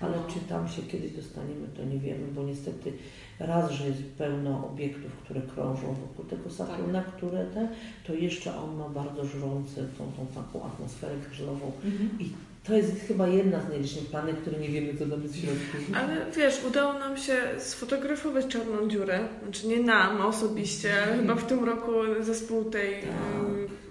Ale 0.02 0.14
czy 0.34 0.40
tam 0.50 0.70
się 0.70 0.82
kiedyś 0.82 1.12
dostaniemy, 1.12 1.68
to 1.78 1.84
nie 1.84 2.00
wiemy, 2.00 2.28
bo 2.36 2.44
niestety 2.44 2.94
raz, 3.40 3.72
że 3.72 3.88
jest 3.88 4.04
pełno 4.18 4.68
obiektów, 4.74 5.12
które 5.24 5.42
krążą 5.42 5.94
wokół 5.94 6.26
tego 6.26 6.50
Saturna, 6.50 7.02
tak. 7.02 7.16
które 7.16 7.46
te, 7.46 7.68
to 8.08 8.14
jeszcze 8.14 8.56
on 8.58 8.78
ma 8.78 8.90
bardzo 8.90 9.26
żrące 9.26 9.84
tą, 9.98 10.12
tą 10.12 10.44
taką 10.44 10.66
atmosferę 10.66 11.14
grzelową 11.32 11.72
mhm. 11.86 12.10
i 12.20 12.32
to 12.68 12.74
jest 12.74 13.08
chyba 13.08 13.28
jedna 13.28 13.62
z 13.62 13.70
najliczniejszych 13.70 14.10
planet, 14.10 14.36
które 14.38 14.60
nie 14.60 14.70
wiemy, 14.70 14.94
co 14.94 15.06
tam 15.06 15.24
jest 15.24 15.36
w 15.36 15.42
środku. 15.42 15.78
Ale 15.96 16.26
wiesz, 16.38 16.66
udało 16.68 16.94
nam 16.94 17.18
się 17.18 17.34
sfotografować 17.58 18.48
czarną 18.48 18.90
dziurę. 18.90 19.20
Znaczy 19.44 19.68
nie 19.68 19.80
nam 19.80 20.22
osobiście, 20.22 21.04
ale 21.04 21.18
chyba 21.18 21.36
w 21.36 21.48
tym 21.48 21.64
roku 21.64 21.92
zespół 22.22 22.64
tej 22.64 23.02
tak. 23.02 23.12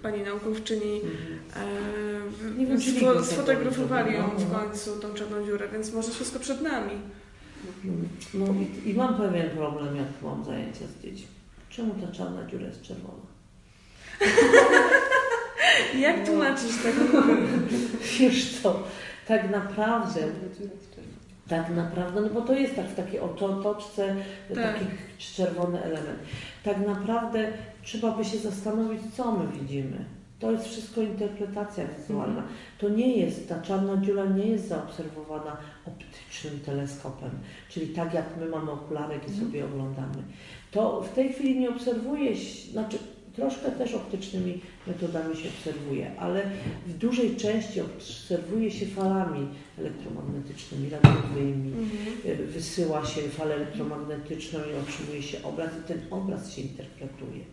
pani 0.01 0.23
naukowczyni 0.23 1.01
mm. 1.01 1.13
e, 1.55 2.06
wiem, 2.65 2.81
sfo 2.81 3.23
sfotografowali 3.23 4.13
ją 4.13 4.29
w 4.29 4.51
no. 4.51 4.59
końcu, 4.59 4.99
tą 4.99 5.13
czarną 5.13 5.45
dziurę, 5.45 5.67
więc 5.73 5.93
może 5.93 6.11
wszystko 6.11 6.39
przed 6.39 6.61
nami. 6.61 6.91
No 8.33 8.45
i, 8.45 8.89
i 8.89 8.93
mam 8.93 9.17
pewien 9.17 9.49
problem, 9.49 9.95
jak 9.95 10.07
mam 10.23 10.43
zajęcia 10.43 10.85
z 10.87 11.03
dziećmi. 11.03 11.27
Czemu 11.69 11.93
ta 11.93 12.11
czarna 12.11 12.45
dziura 12.45 12.65
jest 12.65 12.81
czerwona? 12.81 13.27
Jak 15.99 16.25
tłumaczysz 16.25 16.83
tego? 16.83 17.23
Wiesz 18.19 18.61
co, 18.61 18.83
tak 19.27 19.49
naprawdę, 19.51 20.21
tak 21.47 21.69
naprawdę, 21.69 22.21
no 22.21 22.29
bo 22.29 22.41
to 22.41 22.53
jest 22.53 22.75
tak 22.75 22.85
w 22.85 22.95
takiej 22.95 23.19
otoczce 23.19 24.15
tak. 24.55 24.73
taki 24.73 24.85
czerwony 25.17 25.83
element. 25.83 26.19
Tak 26.63 26.87
naprawdę 26.87 27.51
trzeba 27.83 28.11
by 28.11 28.25
się 28.25 28.37
zastanowić, 28.37 29.01
co 29.15 29.31
my 29.31 29.47
widzimy. 29.59 30.16
To 30.39 30.51
jest 30.51 30.67
wszystko 30.67 31.01
interpretacja 31.01 31.85
wizualna. 31.97 32.43
To 32.77 32.89
nie 32.89 33.17
jest, 33.17 33.49
ta 33.49 33.61
czarna 33.61 33.97
dziura 33.97 34.25
nie 34.25 34.45
jest 34.45 34.67
zaobserwowana 34.67 35.57
optycznym 35.85 36.59
teleskopem, 36.65 37.31
czyli 37.69 37.87
tak 37.87 38.13
jak 38.13 38.25
my 38.39 38.45
mamy 38.45 38.71
okularek 38.71 39.27
i 39.27 39.31
sobie 39.31 39.63
mhm. 39.63 39.73
oglądamy. 39.73 40.23
To 40.71 41.01
w 41.01 41.09
tej 41.09 41.33
chwili 41.33 41.59
nie 41.59 41.69
obserwuje 41.69 42.35
się, 42.35 42.71
znaczy 42.71 42.97
Troszkę 43.37 43.71
też 43.71 43.93
optycznymi 43.93 44.61
metodami 44.87 45.35
się 45.35 45.49
obserwuje, 45.49 46.11
ale 46.19 46.41
w 46.87 46.97
dużej 46.97 47.35
części 47.35 47.81
obserwuje 47.81 48.71
się 48.71 48.85
falami 48.85 49.47
elektromagnetycznymi, 49.79 50.89
radiowymi. 50.89 51.73
Mhm. 51.73 52.47
Wysyła 52.47 53.05
się 53.05 53.21
falę 53.21 53.55
elektromagnetyczną 53.55 54.59
i 54.59 54.83
otrzymuje 54.83 55.23
się 55.23 55.43
obraz 55.43 55.71
i 55.79 55.87
ten 55.87 56.01
obraz 56.11 56.53
się 56.53 56.61
interpretuje. 56.61 57.43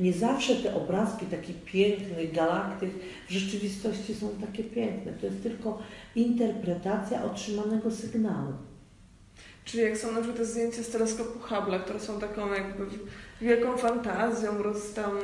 Nie 0.00 0.12
zawsze 0.12 0.56
te 0.56 0.74
obrazki 0.74 1.26
takich 1.26 1.64
pięknych 1.64 2.32
galaktyk 2.32 2.90
w 3.28 3.32
rzeczywistości 3.32 4.14
są 4.14 4.28
takie 4.28 4.64
piękne. 4.64 5.12
To 5.12 5.26
jest 5.26 5.42
tylko 5.42 5.82
interpretacja 6.16 7.24
otrzymanego 7.24 7.90
sygnału. 7.90 8.52
Czyli 9.64 9.82
jak 9.82 9.98
są 9.98 10.12
na 10.12 10.20
przykład 10.20 10.36
te 10.36 10.44
zdjęcia 10.44 10.82
z 10.82 10.88
teleskopu 10.88 11.38
Hubble, 11.38 11.80
które 11.80 12.00
są 12.00 12.20
taką 12.20 12.52
jakby 12.52 12.86
wielką 13.40 13.76
fantazją, 13.76 14.62
roz 14.62 14.92
tam 14.92 15.18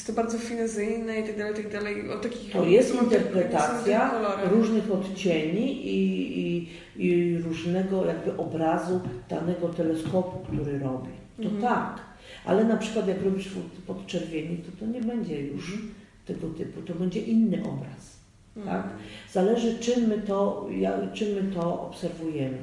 jest 0.00 0.06
to 0.06 0.22
bardzo 0.22 0.38
finezyjne 0.38 1.20
i 1.20 1.24
tak 1.24 1.38
dalej, 1.38 1.54
tak 1.54 1.72
dalej. 1.72 2.10
O 2.10 2.18
takich 2.18 2.52
to 2.52 2.64
jest 2.64 2.94
interpretacja 2.94 4.12
różnych 4.50 4.92
odcieni 4.92 5.86
i, 5.86 5.98
i, 6.40 6.68
i, 6.96 7.38
różnego 7.38 8.06
jakby 8.06 8.36
obrazu 8.36 9.00
danego 9.28 9.68
teleskopu, 9.68 10.38
który 10.38 10.78
robi. 10.78 11.10
To 11.36 11.42
mhm. 11.42 11.62
tak. 11.62 12.00
Ale 12.44 12.64
na 12.64 12.76
przykład 12.76 13.08
jak 13.08 13.22
robisz 13.22 13.50
podczerwieni, 13.86 14.56
to 14.56 14.70
to 14.80 14.92
nie 14.92 15.00
będzie 15.00 15.40
już 15.40 15.78
tego 16.26 16.48
typu, 16.48 16.82
to 16.82 16.94
będzie 16.94 17.20
inny 17.20 17.62
obraz. 17.64 18.16
Mhm. 18.56 18.82
Tak? 18.82 18.92
Zależy 19.32 19.78
czym 19.78 20.08
my 20.08 20.18
to, 20.18 20.68
czym 21.14 21.28
my 21.28 21.54
to 21.54 21.86
obserwujemy. 21.86 22.58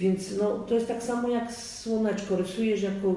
Więc 0.00 0.38
no, 0.38 0.58
to 0.58 0.74
jest 0.74 0.88
tak 0.88 1.02
samo 1.02 1.28
jak 1.28 1.52
słoneczko. 1.52 2.36
Rysujesz 2.36 2.82
jako 2.82 3.14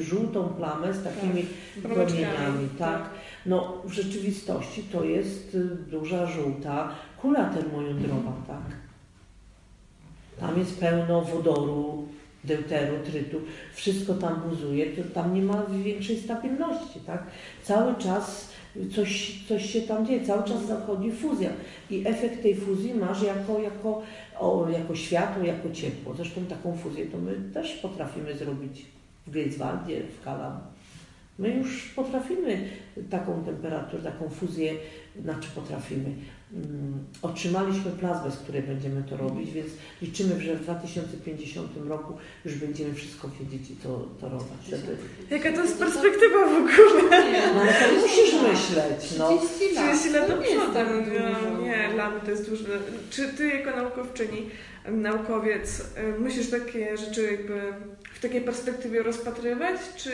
żółtą 0.00 0.48
plamę 0.48 0.94
z 0.94 1.04
takimi 1.04 1.46
tak, 1.82 1.92
promieniami. 1.92 2.68
Tak? 2.78 2.78
tak? 2.78 3.10
No, 3.46 3.82
w 3.84 3.92
rzeczywistości 3.92 4.82
to 4.82 5.04
jest 5.04 5.54
y, 5.54 5.64
duża 5.64 6.26
żółta 6.26 6.94
kula 7.20 7.44
termojądrowa. 7.44 8.32
Tak? 8.46 8.62
Tam 10.40 10.58
jest 10.58 10.80
pełno 10.80 11.22
wodoru, 11.22 12.08
deuteru, 12.44 13.04
trytu. 13.04 13.40
Wszystko 13.74 14.14
tam 14.14 14.40
buzuje, 14.48 14.86
to 14.86 15.02
tam 15.14 15.34
nie 15.34 15.42
ma 15.42 15.66
większej 15.84 16.20
stabilności. 16.20 17.00
Tak? 17.06 17.22
Cały 17.62 17.94
czas 17.94 18.48
coś, 18.94 19.40
coś 19.48 19.70
się 19.70 19.80
tam 19.80 20.06
dzieje, 20.06 20.26
cały 20.26 20.42
czas 20.44 20.66
zachodzi 20.66 21.12
fuzja. 21.12 21.50
I 21.90 22.02
efekt 22.06 22.42
tej 22.42 22.56
fuzji 22.56 22.94
masz 22.94 23.22
jako, 23.22 23.60
jako 23.60 24.02
o, 24.38 24.68
jako 24.72 24.94
światło, 24.94 25.44
jako 25.44 25.70
ciepło. 25.70 26.14
Zresztą 26.14 26.44
taką 26.46 26.76
fuzję 26.76 27.06
to 27.06 27.18
my 27.18 27.34
też 27.54 27.74
potrafimy 27.74 28.36
zrobić 28.36 28.86
w 29.26 29.30
Greifswaldzie, 29.30 30.02
w 30.02 30.24
Kalam. 30.24 30.60
My 31.38 31.48
już 31.48 31.88
potrafimy 31.88 32.68
taką 33.10 33.44
temperaturę, 33.44 34.02
taką 34.02 34.28
fuzję, 34.28 34.74
znaczy 35.22 35.48
potrafimy. 35.54 36.14
Um, 36.52 37.04
otrzymaliśmy 37.22 37.90
plazmę, 37.90 38.30
z 38.30 38.36
której 38.36 38.62
będziemy 38.62 39.02
to 39.02 39.16
robić, 39.16 39.50
więc 39.50 39.68
liczymy, 40.02 40.40
że 40.40 40.54
w 40.54 40.60
2050 40.60 41.70
roku 41.88 42.14
już 42.44 42.54
będziemy 42.54 42.94
wszystko 42.94 43.28
wiedzieć 43.40 43.70
i 43.70 43.76
to, 43.76 44.08
to 44.20 44.28
robić. 44.28 44.66
Żeby... 44.68 44.96
Jaka 45.30 45.52
to 45.52 45.62
jest 45.62 45.78
perspektywa 45.78 46.46
w 46.46 46.56
ogóle? 46.56 47.22
No 47.54 47.60
ale 47.60 47.72
to 47.72 47.94
musisz 48.00 48.34
myśleć. 48.34 49.18
No. 49.18 49.38
30 49.38 49.74
lat, 49.74 49.96
30 49.98 50.10
lat 50.10 50.28
do 50.28 50.36
przodu. 50.36 50.88
No, 51.44 51.62
nie, 51.62 51.88
dla 51.94 52.10
mnie 52.10 52.20
to 52.20 52.30
jest 52.30 52.50
dużo. 52.50 52.64
Czy 53.10 53.28
ty 53.28 53.48
jako 53.48 53.70
naukowczyni, 53.76 54.50
naukowiec, 54.88 55.82
musisz 56.18 56.50
takie 56.50 56.96
rzeczy 56.96 57.22
jakby 57.22 57.60
w 58.14 58.20
takiej 58.20 58.40
perspektywie 58.40 59.02
rozpatrywać, 59.02 59.76
czy 59.96 60.10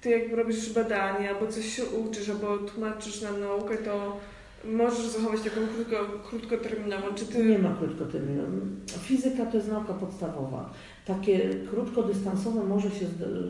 ty 0.00 0.10
jak 0.10 0.32
robisz 0.32 0.72
badania, 0.72 1.30
albo 1.30 1.52
coś 1.52 1.76
się 1.76 1.84
uczysz, 1.84 2.28
albo 2.28 2.58
tłumaczysz 2.58 3.20
nam 3.20 3.40
naukę, 3.40 3.76
to 3.76 4.20
możesz 4.64 5.06
zachować 5.06 5.40
taką 5.40 5.60
krótko, 5.74 5.96
krótkoterminową? 6.28 7.14
Czy 7.14 7.26
ty... 7.26 7.44
Nie 7.44 7.58
ma 7.58 7.74
krótkoterminową. 7.74 8.58
Fizyka 9.02 9.46
to 9.46 9.56
jest 9.56 9.68
nauka 9.68 9.94
podstawowa. 9.94 10.72
Takie 11.06 11.50
krótkodystansowe 11.70 12.64
może 12.64 12.90
się, 12.90 13.06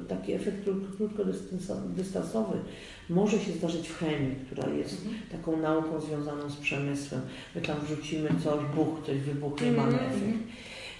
taki 0.08 0.32
efekt 0.32 0.56
krótkodystansowy 0.96 2.58
może 3.10 3.38
się 3.38 3.52
zdarzyć 3.52 3.88
w 3.88 3.98
chemii, 3.98 4.36
która 4.46 4.68
jest 4.68 5.06
mhm. 5.06 5.22
taką 5.32 5.56
nauką 5.56 6.00
związaną 6.00 6.50
z 6.50 6.56
przemysłem. 6.56 7.20
My 7.54 7.60
tam 7.60 7.76
wrzucimy 7.80 8.28
coś, 8.44 8.64
buch, 8.76 9.06
coś 9.06 9.18
wybuchnie, 9.18 9.68
mhm. 9.68 9.86
mamy 9.86 10.02
efekt. 10.02 10.38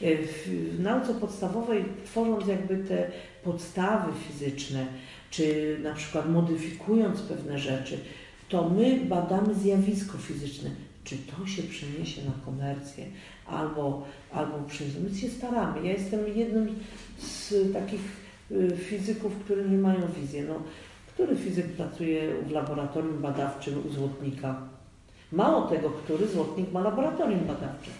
E, 0.02 0.16
w 0.76 0.80
nauce 0.80 1.14
podstawowej, 1.14 1.84
tworząc 2.05 2.47
jakby 2.47 2.76
te 2.76 3.10
podstawy 3.44 4.12
fizyczne, 4.28 4.86
czy 5.30 5.76
na 5.82 5.94
przykład 5.94 6.30
modyfikując 6.30 7.22
pewne 7.22 7.59
rzeczy, 7.59 7.98
to 8.52 8.68
my 8.68 9.00
badamy 9.08 9.54
zjawisko 9.54 10.18
fizyczne. 10.18 10.70
Czy 11.04 11.16
to 11.16 11.46
się 11.46 11.62
przeniesie 11.62 12.22
na 12.24 12.32
komercję, 12.46 13.04
albo, 13.46 14.06
albo 14.32 14.58
przeniesie. 14.68 15.00
My 15.00 15.18
się 15.18 15.28
staramy. 15.28 15.86
Ja 15.86 15.92
jestem 15.92 16.20
jednym 16.36 16.68
z 17.18 17.54
takich 17.72 18.00
y, 18.50 18.76
fizyków, 18.76 19.32
którzy 19.44 19.68
nie 19.68 19.78
mają 19.78 20.00
wizji. 20.20 20.42
No, 20.48 20.62
który 21.14 21.36
fizyk 21.36 21.66
pracuje 21.66 22.34
w 22.48 22.50
laboratorium 22.50 23.22
badawczym 23.22 23.86
u 23.86 23.92
złotnika? 23.92 24.62
Mało 25.32 25.62
tego, 25.62 25.90
który 25.90 26.28
złotnik 26.28 26.72
ma 26.72 26.80
laboratorium 26.80 27.40
badawcze. 27.40 27.90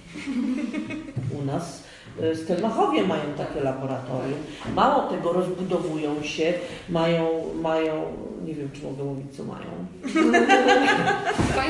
U 1.41 1.45
nas 1.45 1.83
E, 2.21 2.35
Stelmachowie 2.35 3.05
mają 3.05 3.23
takie 3.37 3.61
laboratorium. 3.61 4.39
Mało 4.77 5.03
tego, 5.03 5.33
rozbudowują 5.33 6.23
się, 6.23 6.55
mają, 6.89 7.29
mają 7.63 8.03
nie 8.45 8.55
wiem, 8.55 8.71
czy 8.73 8.83
mogę 8.83 9.05
mówić, 9.05 9.37
co 9.37 9.45
mają. 9.45 9.71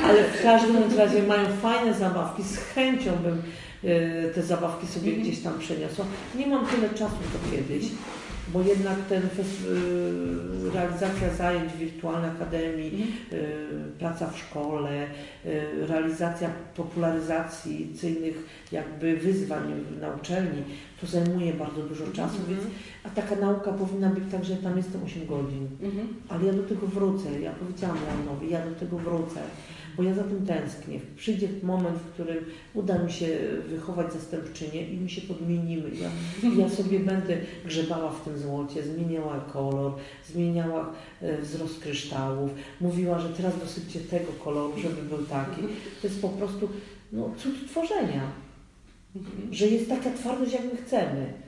Ale 0.09 0.25
w 0.25 0.43
każdym 0.43 0.99
razie 0.99 1.23
mają 1.23 1.47
fajne 1.63 1.95
zabawki. 1.95 2.43
Z 2.43 2.57
chęcią 2.57 3.11
bym 3.23 3.43
e, 3.85 4.29
te 4.29 4.43
zabawki 4.43 4.87
sobie 4.87 5.13
gdzieś 5.13 5.43
tam 5.43 5.59
przeniosła. 5.59 6.05
Nie 6.35 6.47
mam 6.47 6.67
tyle 6.67 6.89
czasu, 6.89 7.17
co 7.33 7.57
kiedyś 7.57 7.85
bo 8.49 8.63
jednak 8.63 8.99
ten 9.09 9.23
y, 9.23 10.71
realizacja 10.75 11.35
zajęć 11.35 11.73
w 11.73 11.77
wirtualnej 11.79 12.31
akademii, 12.31 13.07
mm. 13.33 13.93
praca 13.99 14.31
w 14.31 14.39
szkole, 14.39 15.07
y, 15.47 15.87
realizacja 15.87 16.51
popularyzacyjnych 16.77 18.67
jakby 18.73 19.17
wyzwań 19.17 19.85
na 20.01 20.09
uczelni, 20.09 20.63
to 21.01 21.07
zajmuje 21.07 21.53
bardzo 21.53 21.83
dużo 21.83 22.07
czasu, 22.07 22.37
mm 22.37 22.45
-hmm. 22.45 22.49
więc 22.49 22.63
a 23.05 23.11
taka 23.11 23.37
nauka 23.37 23.73
powinna 23.73 24.09
być 24.09 24.25
tak, 24.31 24.45
że 24.45 24.57
tam 24.57 24.77
jestem 24.77 25.03
8 25.05 25.27
godzin. 25.27 25.69
Mm 25.83 25.93
-hmm. 25.93 26.07
Ale 26.29 26.45
ja 26.45 26.53
do 26.53 26.63
tego 26.63 26.87
wrócę. 26.87 27.41
Ja 27.41 27.53
powiedziałam 27.53 27.99
Janowi, 28.09 28.51
ja 28.51 28.67
do 28.67 28.75
tego 28.75 28.99
wrócę 28.99 29.41
bo 29.97 30.03
ja 30.03 30.15
za 30.15 30.23
tym 30.23 30.47
tęsknię. 30.47 31.01
Przyjdzie 31.17 31.49
moment, 31.63 31.99
w 31.99 32.13
którym 32.13 32.45
uda 32.75 32.99
mi 32.99 33.13
się 33.13 33.27
wychować 33.69 34.13
zastępczynię 34.13 34.89
i 34.89 34.97
my 34.97 35.09
się 35.09 35.21
podmienimy. 35.21 35.91
Ja, 35.95 36.11
ja 36.63 36.69
sobie 36.69 37.01
będę 37.01 37.37
grzebała 37.65 38.11
w 38.11 38.25
tym 38.25 38.39
złocie, 38.39 38.83
zmieniała 38.83 39.41
kolor, 39.41 39.93
zmieniała 40.33 40.93
e, 41.23 41.39
wzrost 41.39 41.81
kryształów, 41.81 42.51
mówiła, 42.81 43.19
że 43.19 43.29
teraz 43.29 43.59
dosyćcie 43.61 44.01
tego 44.01 44.33
koloru, 44.45 44.73
żeby 44.79 45.03
był 45.03 45.27
taki. 45.27 45.63
To 46.03 46.07
jest 46.07 46.23
po 46.23 46.29
prostu 46.29 46.69
no, 47.13 47.31
cud 47.39 47.69
tworzenia. 47.69 48.23
Że 49.51 49.67
jest 49.67 49.89
taka 49.89 50.11
twardość, 50.11 50.53
jak 50.53 50.65
my 50.65 50.77
chcemy 50.87 51.42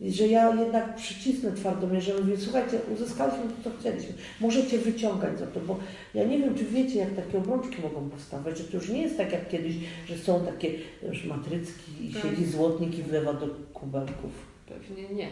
że 0.00 0.26
ja 0.26 0.54
jednak 0.54 0.96
przycisnę 0.96 1.52
twardomierze, 1.52 2.12
mówię, 2.20 2.36
słuchajcie, 2.36 2.78
uzyskaliśmy 2.94 3.44
to, 3.64 3.70
co 3.70 3.76
chcieliśmy, 3.78 4.14
możecie 4.40 4.78
wyciągać 4.78 5.38
za 5.38 5.46
to, 5.46 5.60
bo 5.60 5.78
ja 6.14 6.24
nie 6.24 6.38
wiem, 6.38 6.54
czy 6.54 6.64
wiecie, 6.64 6.98
jak 6.98 7.14
takie 7.14 7.38
obrączki 7.38 7.82
mogą 7.82 8.10
powstawać, 8.10 8.58
że 8.58 8.64
to 8.64 8.76
już 8.76 8.88
nie 8.88 9.02
jest 9.02 9.16
tak 9.16 9.32
jak 9.32 9.48
kiedyś, 9.48 9.74
że 10.06 10.18
są 10.18 10.46
takie 10.46 10.70
już 11.08 11.24
matrycki 11.24 11.92
i 12.00 12.12
tak. 12.12 12.22
siedzi 12.22 12.46
złotnik 12.46 12.98
i 12.98 13.02
wlewa 13.02 13.32
do 13.32 13.46
kubelków. 13.74 14.54
Pewnie 14.68 15.08
nie. 15.08 15.28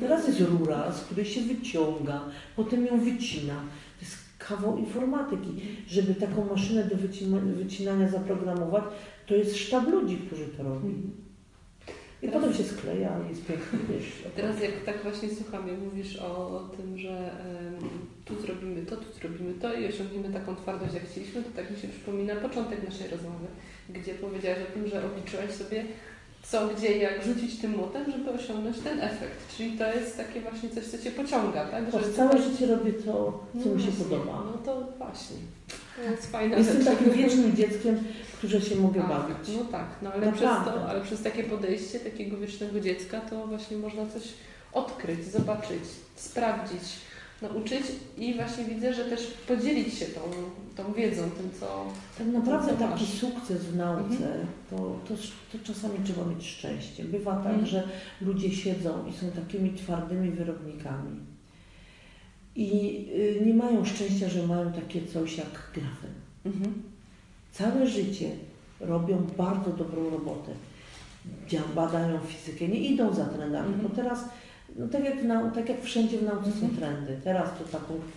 Teraz 0.00 0.28
jest 0.28 0.40
rura, 0.40 0.92
z 0.92 1.00
której 1.00 1.24
się 1.24 1.40
wyciąga, 1.40 2.20
potem 2.56 2.86
ją 2.86 3.00
wycina. 3.00 3.54
To 3.98 4.04
jest 4.04 4.16
kawał 4.38 4.78
informatyki. 4.78 5.50
Żeby 5.86 6.14
taką 6.14 6.44
maszynę 6.44 6.84
do 6.84 6.96
wycinania 7.54 8.08
zaprogramować, 8.08 8.84
to 9.26 9.34
jest 9.34 9.56
sztab 9.56 9.88
ludzi, 9.88 10.16
którzy 10.16 10.44
to 10.44 10.62
robią. 10.62 10.92
I 12.22 12.26
Teraz, 12.26 12.42
potem 12.42 12.56
się 12.56 12.64
skleja 12.64 13.10
i 13.26 13.28
jest 13.30 13.46
piękny 13.46 13.78
wiesz. 13.90 14.22
Teraz 14.36 14.60
jak 14.60 14.84
tak 14.86 15.02
właśnie 15.02 15.28
słucham, 15.34 15.68
jak 15.68 15.78
mówisz 15.78 16.16
o 16.16 16.62
tym, 16.76 16.98
że 16.98 17.08
um, 17.08 17.90
tu 18.24 18.40
zrobimy 18.40 18.86
to, 18.86 18.96
tu 18.96 19.12
zrobimy 19.20 19.54
to 19.54 19.74
i 19.74 19.86
osiągniemy 19.86 20.32
taką 20.32 20.56
twardość, 20.56 20.94
jak 20.94 21.04
chcieliśmy, 21.04 21.42
to 21.42 21.50
tak 21.56 21.70
mi 21.70 21.76
się 21.76 21.88
przypomina 21.88 22.36
początek 22.36 22.82
naszej 22.88 23.08
rozmowy, 23.08 23.46
gdzie 23.88 24.14
powiedziałaś 24.14 24.58
o 24.70 24.72
tym, 24.74 24.88
że 24.88 25.04
obliczyłaś 25.06 25.50
sobie 25.50 25.84
co, 26.42 26.68
gdzie, 26.68 26.98
jak 26.98 27.24
rzucić 27.24 27.60
tym 27.60 27.70
młotem, 27.70 28.12
żeby 28.12 28.30
osiągnąć 28.30 28.78
ten 28.78 29.00
efekt. 29.00 29.56
Czyli 29.56 29.78
to 29.78 29.94
jest 29.94 30.16
takie 30.16 30.40
właśnie 30.40 30.70
coś, 30.70 30.84
co 30.84 30.98
Cię 30.98 31.10
pociąga, 31.10 31.64
tak? 31.64 31.84
Że 31.92 32.12
całe 32.12 32.42
życie 32.42 32.66
robię 32.66 32.92
to, 32.92 33.44
co 33.62 33.68
no 33.68 33.74
mi 33.74 33.82
się 33.82 33.90
właśnie, 33.90 34.04
podoba. 34.04 34.42
No 34.46 34.58
to 34.64 34.86
właśnie. 34.98 35.36
To 35.96 36.10
jest 36.10 36.32
fajna 36.32 36.56
Jestem 36.56 36.76
rzecz. 36.76 36.86
takim 36.86 37.12
wiecznym 37.12 37.56
dzieckiem, 37.56 37.98
które 38.40 38.60
się 38.60 38.76
mogę 38.76 39.00
tak, 39.00 39.08
bawić. 39.08 39.48
No 39.58 39.64
tak, 39.64 39.86
no 40.02 40.12
ale 40.12 40.32
przez, 40.32 40.50
to, 40.64 40.88
ale 40.88 41.00
przez 41.00 41.22
takie 41.22 41.44
podejście 41.44 42.00
takiego 42.00 42.36
wiecznego 42.36 42.80
dziecka 42.80 43.20
to 43.20 43.46
właśnie 43.46 43.76
można 43.76 44.06
coś 44.06 44.22
odkryć, 44.72 45.24
zobaczyć, 45.24 45.82
sprawdzić 46.14 46.82
nauczyć 47.42 47.82
i 48.18 48.34
właśnie 48.34 48.64
widzę, 48.64 48.94
że 48.94 49.04
też 49.04 49.26
podzielić 49.26 49.94
się 49.94 50.06
tą, 50.06 50.20
tą 50.76 50.92
wiedzą, 50.92 51.22
tym 51.30 51.50
co. 51.60 51.86
Tak 52.18 52.26
naprawdę 52.26 52.72
co 52.72 52.88
taki 52.88 53.06
sukces 53.06 53.64
w 53.64 53.76
nauce, 53.76 54.14
mhm. 54.14 54.46
to, 54.70 54.76
to, 54.76 55.14
to, 55.52 55.64
czasami 55.64 55.94
trzeba 56.04 56.24
mieć 56.24 56.46
szczęście. 56.46 57.04
Bywa 57.04 57.36
tak, 57.36 57.46
mhm. 57.46 57.66
że 57.66 57.88
ludzie 58.20 58.50
siedzą 58.50 59.06
i 59.06 59.12
są 59.12 59.30
takimi 59.30 59.72
twardymi 59.74 60.30
wyrobnikami. 60.30 61.20
I 62.56 62.70
y, 63.40 63.46
nie 63.46 63.54
mają 63.54 63.84
szczęścia, 63.84 64.28
że 64.28 64.46
mają 64.46 64.72
takie 64.72 65.06
coś 65.06 65.38
jak 65.38 65.70
grafem. 65.74 66.10
Mhm. 66.44 66.82
Całe 67.60 67.86
życie 67.86 68.30
robią 68.80 69.26
bardzo 69.38 69.70
dobrą 69.70 70.10
robotę. 70.10 70.52
Badają 71.74 72.18
fizykę, 72.18 72.68
nie 72.68 72.80
idą 72.80 73.14
za 73.14 73.24
trendami, 73.24 73.74
mhm. 73.74 73.88
bo 73.88 73.96
teraz 73.96 74.24
no 74.76 74.88
tak 74.88 75.04
jak, 75.04 75.22
na, 75.22 75.50
tak 75.50 75.68
jak 75.68 75.82
wszędzie 75.82 76.18
w 76.18 76.22
nauce 76.22 76.52
są 76.52 76.68
trendy. 76.78 77.20
Teraz 77.24 77.48
to 77.58 77.78
ta 77.78 77.84
punkt, 77.84 78.08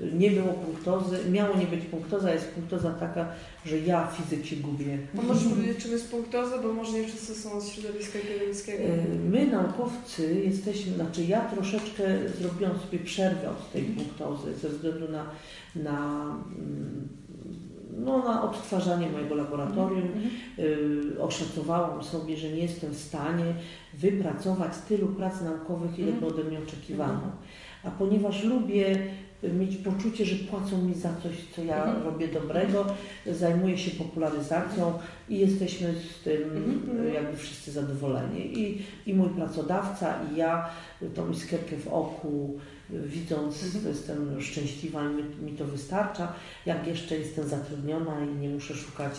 nie 0.00 0.30
było 0.30 0.52
punktozy, 0.52 1.30
miało 1.30 1.56
nie 1.56 1.66
być 1.66 1.84
punktoza, 1.84 2.32
jest 2.32 2.48
punktoza 2.48 2.90
taka, 2.90 3.28
że 3.64 3.78
ja 3.78 4.06
fizyk 4.06 4.46
się 4.46 4.56
gubię. 4.56 4.98
A 5.18 5.22
możesz 5.22 5.48
powiedzieć, 5.48 5.82
czym 5.82 5.92
jest 5.92 6.10
punktoza, 6.10 6.58
bo 6.58 6.72
może 6.72 6.92
nie 6.92 7.08
wszyscy 7.08 7.34
są 7.34 7.60
z 7.60 7.68
środowiska 7.68 8.18
akademickiego. 8.18 8.84
E, 8.84 9.06
my 9.30 9.46
naukowcy 9.46 10.42
jesteśmy, 10.44 10.94
znaczy 10.94 11.24
ja 11.24 11.40
troszeczkę 11.40 12.04
zrobiłam 12.40 12.78
sobie 12.78 12.98
przerwę 12.98 13.50
od 13.50 13.72
tej 13.72 13.82
punktozy 13.82 14.54
ze 14.54 14.68
względu 14.68 15.08
na, 15.12 15.24
na 15.76 16.22
mm, 16.58 17.08
no, 17.96 18.18
na 18.18 18.42
odtwarzanie 18.42 19.08
mojego 19.08 19.34
laboratorium. 19.34 20.02
Mm 20.02 20.22
-hmm. 20.22 21.20
Oszacowałam 21.20 22.04
sobie, 22.04 22.36
że 22.36 22.48
nie 22.48 22.62
jestem 22.62 22.90
w 22.90 22.98
stanie 22.98 23.54
wypracować 23.94 24.72
tylu 24.88 25.08
prac 25.08 25.42
naukowych, 25.42 25.98
ile 25.98 26.12
-hmm. 26.12 26.20
by 26.20 26.26
ode 26.26 26.44
mnie 26.44 26.58
oczekiwano. 26.58 27.20
-hmm. 27.20 27.86
A 27.88 27.90
ponieważ 27.90 28.44
lubię 28.44 28.98
mieć 29.42 29.76
poczucie, 29.76 30.24
że 30.24 30.36
płacą 30.36 30.82
mi 30.82 30.94
za 30.94 31.08
coś, 31.22 31.32
co 31.56 31.64
ja 31.64 31.84
mhm. 31.84 32.04
robię 32.04 32.28
dobrego, 32.28 32.86
zajmuję 33.26 33.78
się 33.78 33.90
popularyzacją 33.90 34.92
i 35.28 35.38
jesteśmy 35.38 35.94
z 35.94 36.22
tym 36.22 36.42
mhm. 36.42 37.14
jakby 37.14 37.36
wszyscy 37.36 37.72
zadowoleni. 37.72 38.60
I, 38.60 38.82
I 39.06 39.14
mój 39.14 39.28
pracodawca, 39.28 40.14
i 40.32 40.36
ja, 40.36 40.68
tą 41.14 41.30
iskierkę 41.30 41.76
w 41.76 41.88
oku, 41.88 42.60
widząc, 42.90 43.64
mhm. 43.64 43.86
jestem 43.86 44.40
szczęśliwa 44.40 45.02
i 45.04 45.14
mi, 45.14 45.50
mi, 45.50 45.58
to 45.58 45.64
wystarcza. 45.64 46.32
Jak 46.66 46.86
jeszcze 46.86 47.18
jestem 47.18 47.48
zatrudniona 47.48 48.24
i 48.24 48.34
nie 48.34 48.48
muszę 48.48 48.74
szukać, 48.74 49.12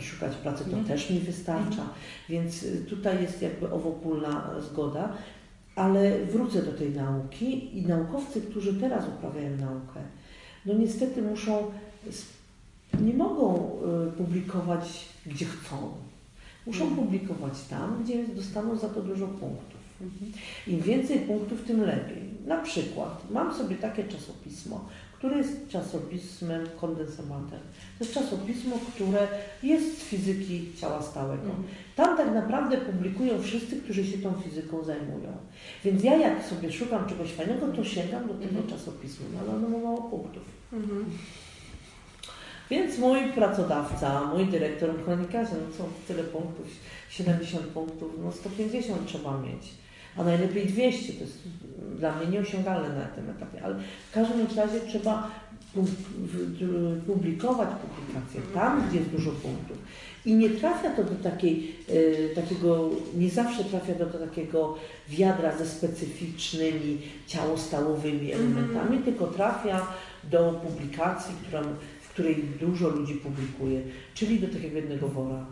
szukać 0.00 0.36
pracy, 0.36 0.64
to 0.64 0.70
mhm. 0.70 0.84
też 0.84 1.10
mi 1.10 1.20
wystarcza. 1.20 1.66
Mhm. 1.66 1.88
Więc 2.28 2.64
tutaj 2.88 3.22
jest 3.22 3.42
jakby 3.42 3.72
owopólna 3.72 4.50
zgoda. 4.70 5.12
Ale 5.76 6.24
wrócę 6.24 6.62
do 6.62 6.72
tej 6.72 6.90
nauki 6.90 7.78
i 7.78 7.86
naukowcy, 7.86 8.40
którzy 8.40 8.74
teraz 8.74 9.04
uprawiają 9.08 9.56
naukę, 9.56 10.00
no 10.66 10.74
niestety 10.74 11.22
muszą, 11.22 11.70
nie 13.00 13.14
mogą 13.14 13.70
y, 14.08 14.12
publikować 14.12 15.06
gdzie 15.26 15.46
chcą. 15.46 15.76
Muszą 16.66 16.84
mhm. 16.84 17.02
publikować 17.02 17.62
tam, 17.70 18.04
gdzie 18.04 18.28
dostaną 18.28 18.76
za 18.76 18.88
to 18.88 19.02
dużo 19.02 19.26
punktów. 19.26 19.75
Mhm. 20.00 20.32
Im 20.66 20.80
więcej 20.80 21.18
punktów, 21.18 21.64
tym 21.66 21.80
lepiej. 21.80 22.26
Na 22.46 22.56
przykład 22.56 23.30
mam 23.30 23.54
sobie 23.54 23.76
takie 23.76 24.04
czasopismo, 24.04 24.88
które 25.18 25.38
jest 25.38 25.68
czasopismem 25.68 26.66
kondensomatem. 26.80 27.60
To 27.98 28.04
jest 28.04 28.14
czasopismo, 28.14 28.76
które 28.94 29.28
jest 29.62 29.98
z 29.98 30.04
fizyki 30.04 30.72
ciała 30.80 31.02
stałego. 31.02 31.42
Mhm. 31.42 31.64
Tam 31.96 32.16
tak 32.16 32.34
naprawdę 32.34 32.76
publikują 32.76 33.42
wszyscy, 33.42 33.76
którzy 33.76 34.06
się 34.06 34.18
tą 34.18 34.32
fizyką 34.34 34.84
zajmują. 34.84 35.32
Więc 35.84 36.04
ja 36.04 36.16
jak 36.16 36.44
sobie 36.44 36.72
szukam 36.72 37.08
czegoś 37.08 37.32
fajnego, 37.32 37.68
to 37.68 37.84
sięgam 37.84 38.28
do 38.28 38.34
tego 38.34 38.60
mhm. 38.60 38.66
czasopisma, 38.66 39.26
no 39.34 39.40
ale 39.40 39.56
ono 39.56 39.68
ma 39.68 39.78
mało 39.78 40.02
punktów. 40.02 40.42
Mhm. 40.72 41.04
Więc 42.70 42.98
mój 42.98 43.32
pracodawca, 43.34 44.24
mój 44.24 44.46
dyrektor 44.46 44.94
mechanikarza, 44.98 45.52
no 45.52 45.76
co, 45.78 45.84
tyle 46.08 46.24
punktów, 46.24 46.66
70 47.10 47.66
punktów, 47.66 48.12
no 48.24 48.32
150 48.32 49.06
trzeba 49.06 49.40
mieć, 49.40 49.74
a 50.16 50.24
najlepiej 50.24 50.66
200, 50.66 51.12
to 51.12 51.20
jest 51.20 51.38
dla 51.98 52.16
mnie 52.16 52.26
nieosiągalne 52.26 52.88
na 52.88 53.04
tym 53.04 53.30
etapie, 53.30 53.64
ale 53.64 53.74
w 54.10 54.14
każdym 54.14 54.46
razie 54.56 54.80
trzeba 54.80 55.30
publikować 57.06 57.68
publikacje 57.68 58.40
tam, 58.54 58.88
gdzie 58.88 58.98
jest 58.98 59.10
dużo 59.10 59.30
punktów. 59.30 59.78
I 60.26 60.34
nie 60.34 60.50
trafia 60.50 60.90
to 60.90 61.04
do 61.04 61.14
takiej, 61.30 61.76
y, 61.90 62.32
takiego, 62.34 62.90
nie 63.16 63.30
zawsze 63.30 63.64
trafia 63.64 63.94
do, 63.94 64.06
do 64.06 64.18
takiego 64.18 64.76
wiadra 65.08 65.56
ze 65.56 65.66
specyficznymi 65.66 66.98
ciałostałowymi 67.26 68.32
mhm. 68.32 68.40
elementami, 68.42 68.90
mm 68.90 69.00
-hmm. 69.00 69.04
tylko 69.04 69.26
trafia 69.26 69.86
do 70.30 70.60
publikacji, 70.66 71.34
która, 71.42 71.62
w 72.00 72.08
której 72.08 72.34
dużo 72.60 72.88
ludzi 72.88 73.14
publikuje, 73.14 73.80
czyli 74.14 74.40
do 74.40 74.48
takiego 74.48 74.76
jednego 74.76 75.08
wora. 75.08 75.46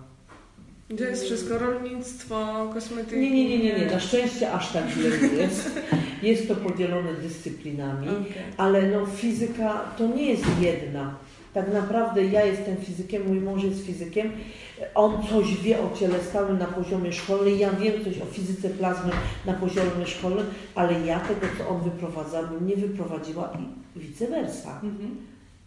Gdzie 0.91 1.05
jest 1.05 1.25
wszystko? 1.25 1.59
Rolnictwo, 1.59 2.71
kosmetyki? 2.75 3.21
Nie, 3.21 3.31
nie, 3.31 3.49
nie, 3.49 3.59
nie, 3.59 3.79
nie. 3.79 3.87
Na 3.87 4.01
szczęście 4.01 4.53
aż 4.53 4.73
tak 4.73 4.89
źle 4.89 5.29
nie 5.29 5.35
jest. 5.35 5.81
Jest 6.23 6.49
to 6.49 6.57
podzielone 6.57 7.15
dyscyplinami, 7.15 8.09
okay. 8.09 8.43
ale 8.57 8.89
no, 8.89 9.07
fizyka 9.07 9.85
to 9.99 10.07
nie 10.07 10.27
jest 10.27 10.45
jedna. 10.61 11.15
Tak 11.55 11.73
naprawdę 11.73 12.25
ja 12.25 12.45
jestem 12.45 12.77
fizykiem, 12.77 13.27
mój 13.29 13.41
mąż 13.41 13.65
jest 13.65 13.87
fizykiem. 13.87 14.31
On 14.95 15.27
coś 15.27 15.57
wie 15.57 15.81
o 15.81 15.97
ciele 15.99 16.21
stałym 16.23 16.59
na 16.59 16.67
poziomie 16.67 17.13
szkolnym, 17.13 17.59
ja 17.59 17.71
wiem 17.71 18.05
coś 18.05 18.21
o 18.21 18.25
fizyce 18.25 18.71
plazmy 18.71 19.13
na 19.47 19.53
poziomie 19.53 20.07
szkolnym, 20.07 20.47
ale 20.75 21.01
ja 21.07 21.21
tego, 21.21 21.47
co 21.59 21.69
on 21.69 21.81
wyprowadza, 21.81 22.43
bym 22.43 22.67
nie 22.67 22.77
wyprowadziła 22.77 23.53
i 23.59 24.01
vice 24.01 24.27
versa. 24.27 24.81
Mhm. 24.83 25.17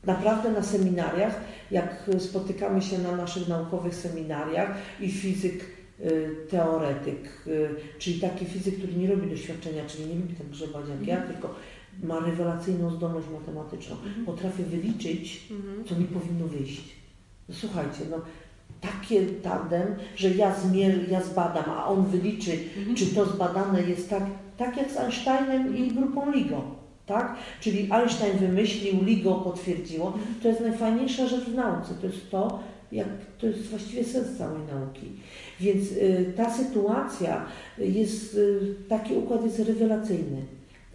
Naprawdę 0.05 0.51
na 0.51 0.63
seminariach, 0.63 1.41
jak 1.71 2.09
spotykamy 2.19 2.81
się 2.81 2.97
na 2.97 3.15
naszych 3.15 3.47
naukowych 3.47 3.95
seminariach 3.95 4.77
i 4.99 5.11
fizyk 5.11 5.65
y, 5.99 6.35
teoretyk, 6.49 7.47
y, 7.47 7.69
czyli 7.99 8.19
taki 8.19 8.45
fizyk, 8.45 8.77
który 8.77 8.93
nie 8.93 9.07
robi 9.07 9.29
doświadczenia, 9.29 9.85
czyli 9.85 10.05
nie 10.05 10.15
lubi 10.15 10.33
tak 10.33 10.47
grzebać 10.47 10.85
jak 10.89 11.07
ja, 11.07 11.17
mhm. 11.17 11.33
tylko 11.33 11.55
ma 12.03 12.19
rewelacyjną 12.19 12.89
zdolność 12.91 13.27
matematyczną. 13.39 13.95
Mhm. 13.95 14.25
Potrafię 14.25 14.63
wyliczyć, 14.63 15.47
mhm. 15.51 15.85
co 15.85 15.95
mi 15.95 16.05
powinno 16.05 16.47
wyjść. 16.47 16.95
No, 17.49 17.55
słuchajcie, 17.55 17.99
no 18.09 18.21
takie 18.81 19.25
tandem, 19.25 19.95
że 20.15 20.29
ja, 20.29 20.55
zmier, 20.55 21.11
ja 21.11 21.23
zbadam, 21.23 21.69
a 21.69 21.85
on 21.85 22.05
wyliczy, 22.05 22.59
czy 22.95 23.05
to 23.05 23.25
zbadane 23.25 23.81
jest 23.81 24.09
tak, 24.09 24.23
tak 24.57 24.77
jak 24.77 24.91
z 24.91 24.97
Einsteinem 24.97 25.77
i 25.77 25.91
grupą 25.91 26.31
LIGO. 26.31 26.86
Tak? 27.07 27.35
Czyli 27.61 27.91
Einstein 27.91 28.37
wymyślił, 28.37 29.03
LIGO 29.03 29.35
potwierdziło. 29.35 30.17
To 30.41 30.47
jest 30.47 30.61
najfajniejsza 30.61 31.27
rzecz 31.27 31.43
w 31.43 31.55
nauce. 31.55 31.93
To 32.01 32.07
jest 32.07 32.31
to, 32.31 32.59
jak, 32.91 33.07
to 33.39 33.47
jest 33.47 33.69
właściwie 33.69 34.03
sens 34.03 34.37
całej 34.37 34.61
nauki. 34.73 35.05
Więc 35.59 35.91
y, 35.91 36.33
ta 36.37 36.53
sytuacja 36.53 37.45
jest, 37.77 38.35
y, 38.35 38.75
taki 38.89 39.13
układ 39.13 39.43
jest 39.43 39.59
rewelacyjny 39.59 40.41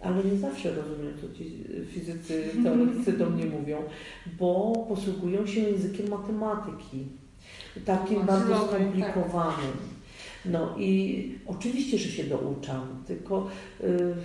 ale 0.03 0.23
nie 0.23 0.37
zawsze 0.37 0.69
rozumiem, 0.75 1.13
co 1.21 1.37
ci 1.37 1.63
fizycy, 1.91 2.49
teoretycy 2.63 3.13
do 3.13 3.29
mnie 3.29 3.45
mówią, 3.45 3.77
bo 4.39 4.73
posługują 4.89 5.47
się 5.47 5.61
językiem 5.61 6.09
matematyki, 6.09 7.07
takim 7.85 8.25
bardzo 8.25 8.55
tak. 8.55 8.67
skomplikowanym. 8.67 9.71
No 10.45 10.75
i 10.77 11.31
oczywiście, 11.47 11.97
że 11.97 12.09
się 12.09 12.23
douczam, 12.23 13.03
tylko 13.07 13.47
y, 13.83 14.15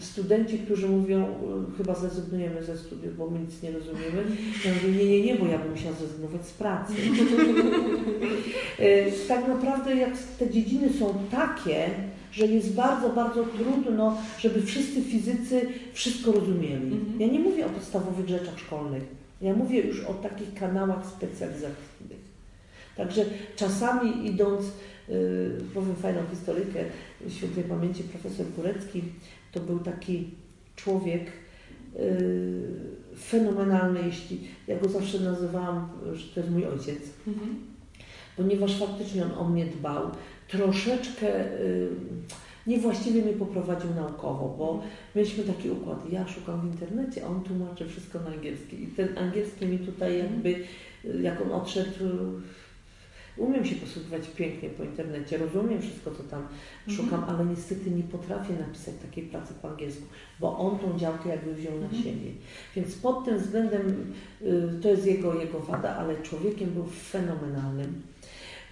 studenci, 0.00 0.58
którzy 0.58 0.88
mówią, 0.88 1.24
y, 1.24 1.76
chyba 1.76 1.94
zrezygnujemy 1.94 2.64
ze 2.64 2.78
studiów, 2.78 3.16
bo 3.16 3.30
my 3.30 3.38
nic 3.38 3.62
nie 3.62 3.72
rozumiemy, 3.72 4.24
ja 4.64 4.74
mówię, 4.74 5.04
nie, 5.04 5.10
nie, 5.10 5.22
nie, 5.22 5.34
bo 5.34 5.46
ja 5.46 5.58
bym 5.58 5.70
musiała 5.70 5.94
zrezygnować 5.94 6.46
z 6.46 6.52
pracy. 6.52 6.92
y, 8.80 9.12
tak 9.28 9.48
naprawdę 9.48 9.96
jak 9.96 10.18
te 10.38 10.50
dziedziny 10.50 10.92
są 10.92 11.14
takie, 11.30 11.90
że 12.32 12.46
jest 12.46 12.74
bardzo, 12.74 13.08
bardzo 13.08 13.44
trudno, 13.44 14.16
żeby 14.38 14.62
wszyscy 14.62 15.02
fizycy 15.02 15.68
wszystko 15.92 16.32
rozumieli. 16.32 16.92
Mhm. 16.92 17.20
Ja 17.20 17.26
nie 17.26 17.40
mówię 17.40 17.66
o 17.66 17.68
podstawowych 17.68 18.28
rzeczach 18.28 18.58
szkolnych, 18.58 19.02
ja 19.42 19.54
mówię 19.54 19.80
już 19.80 20.04
o 20.04 20.14
takich 20.14 20.54
kanałach 20.54 21.06
specjalizacyjnych. 21.06 22.24
Także 22.96 23.24
czasami 23.56 24.26
idąc, 24.26 24.64
yy, 25.08 25.60
powiem 25.74 25.96
fajną 25.96 26.20
historykę 26.30 26.84
świętej 27.28 27.64
pamięci 27.64 28.02
profesor 28.02 28.46
Kurecki, 28.56 29.02
to 29.54 29.60
był 29.60 29.78
taki 29.78 30.30
człowiek 30.76 31.32
yy, 31.94 32.00
fenomenalny, 33.18 34.00
jeśli 34.06 34.40
ja 34.66 34.78
go 34.78 34.88
zawsze 34.88 35.20
nazywałam, 35.20 35.88
że 36.12 36.34
to 36.34 36.40
jest 36.40 36.52
mój 36.52 36.66
ojciec, 36.66 36.98
mhm. 37.26 37.56
ponieważ 38.36 38.78
faktycznie 38.78 39.24
on 39.24 39.32
o 39.32 39.48
mnie 39.48 39.66
dbał 39.66 40.10
troszeczkę 40.48 41.58
y, 41.60 41.88
niewłaściwie 42.66 43.22
mnie 43.22 43.32
poprowadził 43.32 43.94
naukowo, 43.94 44.54
bo 44.58 44.82
mieliśmy 45.14 45.44
taki 45.44 45.70
układ. 45.70 46.12
Ja 46.12 46.28
szukam 46.28 46.60
w 46.60 46.72
internecie, 46.72 47.24
a 47.24 47.28
on 47.28 47.42
tłumaczy 47.42 47.88
wszystko 47.88 48.20
na 48.20 48.30
angielski. 48.30 48.82
I 48.82 48.86
ten 48.86 49.18
angielski 49.18 49.66
mi 49.66 49.78
tutaj 49.78 50.18
jakby, 50.18 50.48
y, 51.04 51.22
jak 51.22 51.42
on 51.42 51.52
odszedł, 51.52 51.90
umiem 53.36 53.64
się 53.64 53.74
posługiwać 53.74 54.28
pięknie 54.28 54.70
po 54.70 54.84
internecie, 54.84 55.38
rozumiem 55.38 55.82
wszystko, 55.82 56.10
co 56.10 56.22
tam 56.22 56.48
mhm. 56.88 56.96
szukam, 56.96 57.24
ale 57.24 57.44
niestety 57.44 57.90
nie 57.90 58.02
potrafię 58.02 58.54
napisać 58.54 58.94
takiej 59.02 59.24
pracy 59.24 59.54
po 59.62 59.70
angielsku, 59.70 60.02
bo 60.40 60.58
on 60.58 60.78
tą 60.78 60.98
działkę 60.98 61.28
jakby 61.28 61.54
wziął 61.54 61.78
na 61.78 61.84
mhm. 61.84 62.02
siebie. 62.02 62.30
Więc 62.76 62.94
pod 62.94 63.24
tym 63.24 63.38
względem 63.38 64.12
y, 64.42 64.80
to 64.82 64.88
jest 64.88 65.06
jego, 65.06 65.40
jego 65.40 65.60
wada, 65.60 65.96
ale 65.96 66.22
człowiekiem 66.22 66.70
był 66.70 66.86
fenomenalnym. 66.86 68.02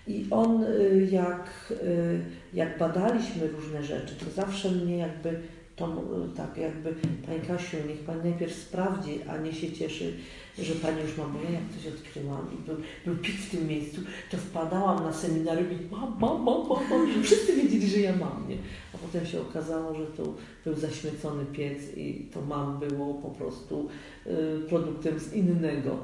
I 0.07 0.27
on, 0.31 0.65
y, 0.65 1.09
jak, 1.11 1.73
y, 1.83 2.21
jak 2.55 2.79
badaliśmy 2.79 3.49
różne 3.49 3.85
rzeczy, 3.85 4.15
to 4.15 4.31
zawsze 4.31 4.71
mnie 4.71 4.97
jakby 4.97 5.41
to, 5.87 6.25
y, 6.27 6.37
tak 6.37 6.57
jakby 6.57 6.95
Pani 7.27 7.41
Kasiu, 7.41 7.77
niech 7.89 7.99
Pani 7.99 8.23
najpierw 8.23 8.55
sprawdzi, 8.55 9.23
a 9.29 9.37
nie 9.37 9.53
się 9.53 9.73
cieszy, 9.73 10.17
że 10.59 10.75
Pani 10.75 11.03
już 11.03 11.17
ma, 11.19 11.25
bo 11.25 11.39
ja 11.43 11.51
jak 11.51 11.63
coś 11.75 11.93
odkryłam 11.95 12.47
i 12.55 12.67
był, 12.67 12.77
był 13.07 13.17
pik 13.17 13.37
w 13.37 13.51
tym 13.51 13.69
miejscu, 13.69 14.01
to 14.31 14.37
wpadałam 14.37 15.05
na 15.05 15.13
seminarium 15.13 15.73
i 15.73 15.91
mam, 15.91 16.17
mam, 16.21 16.43
mam, 16.43 16.69
mam, 16.69 16.91
mam. 16.91 17.23
Wszyscy 17.23 17.57
wiedzieli, 17.57 17.89
że 17.89 18.01
ja 18.01 18.17
mam, 18.17 18.49
nie? 18.49 18.57
A 18.95 18.99
potem 18.99 19.27
się 19.27 19.41
okazało, 19.41 19.95
że 19.95 20.07
to 20.07 20.35
był 20.65 20.75
zaśmiecony 20.75 21.45
piec 21.45 21.97
i 21.97 22.29
to 22.35 22.43
mam 22.43 22.79
było 22.79 23.15
po 23.15 23.31
prostu 23.31 23.89
y, 24.27 24.61
produktem 24.69 25.19
z 25.19 25.33
innego 25.33 25.99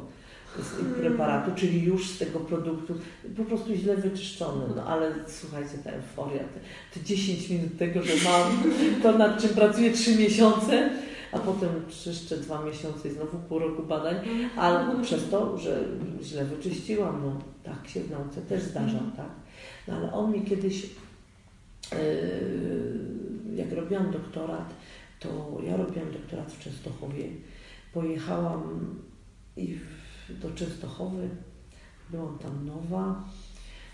z 0.57 0.99
preparatu, 1.01 1.51
czyli 1.55 1.83
już 1.83 2.11
z 2.11 2.19
tego 2.19 2.41
produktu 2.41 2.95
po 3.37 3.45
prostu 3.45 3.75
źle 3.75 3.97
wyczyszczony. 3.97 4.65
No 4.77 4.85
ale 4.85 5.15
słuchajcie, 5.27 5.79
ta 5.85 5.91
euforia, 5.91 6.45
te, 6.45 6.61
te 7.01 7.07
10 7.07 7.51
minut 7.51 7.79
tego, 7.79 8.03
że 8.03 8.13
mam 8.25 8.73
to, 9.03 9.19
nad 9.19 9.43
czym 9.43 9.51
pracuję 9.51 9.93
3 9.93 10.17
miesiące, 10.17 10.91
a 11.33 11.39
potem 11.39 11.69
jeszcze 12.07 12.37
dwa 12.37 12.65
miesiące 12.65 13.09
i 13.09 13.13
znowu 13.13 13.39
pół 13.39 13.59
roku 13.59 13.83
badań, 13.83 14.17
ale 14.57 15.03
przez 15.03 15.31
to, 15.31 15.59
że 15.59 15.85
źle 16.23 16.45
wyczyściłam, 16.45 17.23
no 17.25 17.39
tak 17.63 17.89
się 17.89 18.01
w 18.01 18.11
nauce 18.11 18.43
też 18.43 18.63
zdarza, 18.63 19.01
tak? 19.17 19.31
No 19.89 19.95
ale 19.95 20.13
on 20.13 20.33
mi 20.33 20.43
kiedyś, 20.43 20.83
yy, 20.83 21.99
jak 23.55 23.73
robiłam 23.73 24.11
doktorat, 24.11 24.75
to 25.21 25.59
ja 25.67 25.77
robiłam 25.77 26.13
doktorat 26.13 26.53
w 26.53 26.65
Częstochowie, 26.65 27.25
pojechałam 27.93 28.95
i 29.57 29.79
do 30.31 30.51
Częstochowy. 30.51 31.29
Byłam 32.11 32.39
tam 32.39 32.67
nowa. 32.67 33.25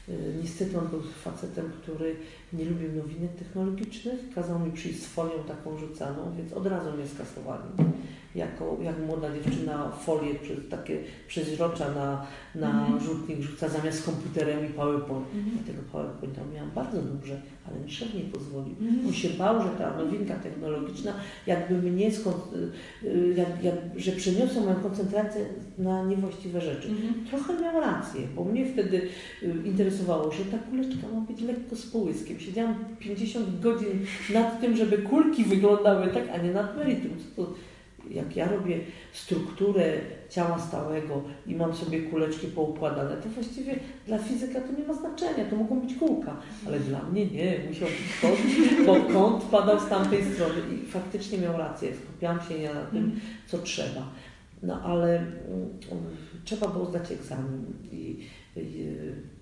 Y, 0.09 0.35
niestety 0.43 0.79
on 0.79 0.89
był 0.89 1.03
facetem, 1.03 1.73
który 1.83 2.17
nie 2.59 2.65
lubił 2.65 2.93
nowinek 2.93 3.35
technologicznych. 3.35 4.35
Kazał 4.35 4.59
mi 4.61 4.73
przyjść 4.73 5.03
z 5.03 5.07
folią 5.07 5.33
taką 5.49 5.79
rzucaną, 5.79 6.33
więc 6.37 6.53
od 6.53 6.67
razu 6.67 6.93
mnie 6.93 7.07
skasowali 7.07 7.63
jako, 8.35 8.79
jak 8.83 8.99
młoda 9.07 9.29
dziewczyna 9.35 9.89
folię, 9.91 10.35
przez, 10.35 10.59
takie 10.71 10.99
przeźrocza 11.29 11.95
na, 11.95 12.27
na 12.55 12.87
mm. 12.87 13.01
rzutnik 13.01 13.41
rzuca 13.41 13.69
zamiast 13.69 14.07
komputerem 14.07 14.67
i 14.67 14.69
PowerPoint. 14.69 15.27
Mm. 15.35 15.47
Ja 15.57 15.73
tego 15.73 15.83
PowerPointa 15.93 16.41
miałam 16.55 16.71
bardzo 16.71 17.03
dobrze, 17.03 17.41
ale 17.69 17.81
mi 17.81 17.91
szef 17.91 18.15
nie 18.15 18.21
pozwolił. 18.21 18.75
Mm. 18.81 19.07
On 19.07 19.13
się 19.13 19.29
bał, 19.29 19.63
że 19.63 19.69
ta 19.69 19.97
nowinka 19.97 20.35
technologiczna 20.35 21.13
jakby 21.47 21.75
mnie, 21.75 22.13
skąd, 22.13 22.37
y, 23.05 23.07
y, 23.09 23.35
jak, 23.37 23.65
jak, 23.65 23.75
że 23.97 24.13
przeniosła 24.13 24.63
moją 24.63 24.77
koncentrację 24.77 25.47
na 25.79 26.05
niewłaściwe 26.05 26.61
rzeczy. 26.61 26.89
Mm. 26.89 27.27
Trochę 27.31 27.61
miał 27.61 27.81
rację, 27.81 28.21
bo 28.37 28.45
mnie 28.45 28.67
wtedy 28.67 29.03
y, 29.43 29.55
interesowało, 29.65 30.33
że 30.33 30.45
ta 30.45 30.59
kuleczka 30.59 31.09
ma 31.15 31.21
być 31.21 31.41
lekko 31.41 31.77
z 31.77 31.87
połyskiem. 31.87 32.41
Siedziałam 32.45 32.75
50 32.99 33.61
godzin 33.61 34.07
nad 34.33 34.61
tym, 34.61 34.77
żeby 34.77 34.99
kulki 34.99 35.45
wyglądały 35.45 36.09
tak, 36.09 36.23
a 36.35 36.37
nie 36.37 36.53
nad 36.53 36.77
meritum. 36.77 37.11
To, 37.37 37.55
jak 38.11 38.37
ja 38.37 38.49
robię 38.49 38.81
strukturę 39.13 39.93
ciała 40.31 40.59
stałego 40.59 41.23
i 41.47 41.55
mam 41.55 41.75
sobie 41.75 42.03
kuleczki 42.03 42.47
poukładane, 42.47 43.17
to 43.17 43.29
właściwie 43.29 43.77
dla 44.07 44.19
fizyka 44.19 44.61
to 44.61 44.81
nie 44.81 44.87
ma 44.87 44.95
znaczenia, 44.95 45.45
to 45.51 45.57
mogą 45.57 45.81
być 45.81 45.95
kółka, 45.95 46.37
ale 46.67 46.81
dla 46.81 47.03
mnie 47.03 47.27
nie, 47.27 47.59
musiał 47.69 47.89
być 47.89 48.21
kąt, 48.21 48.87
bo 48.87 49.13
kąt 49.13 49.45
padał 49.45 49.81
z 49.81 49.89
tamtej 49.89 50.25
strony 50.25 50.55
i 50.75 50.87
faktycznie 50.87 51.39
miał 51.39 51.59
rację, 51.59 51.89
skupiałam 51.95 52.41
się 52.49 52.59
ja 52.59 52.75
na 52.75 52.83
tym, 52.83 53.21
co 53.47 53.59
trzeba. 53.59 54.09
No 54.63 54.83
ale 54.83 55.19
mm, 55.19 55.29
trzeba 56.45 56.69
było 56.69 56.85
zdać 56.85 57.13
egzamin 57.13 57.65
i, 57.93 58.27
i 58.57 58.87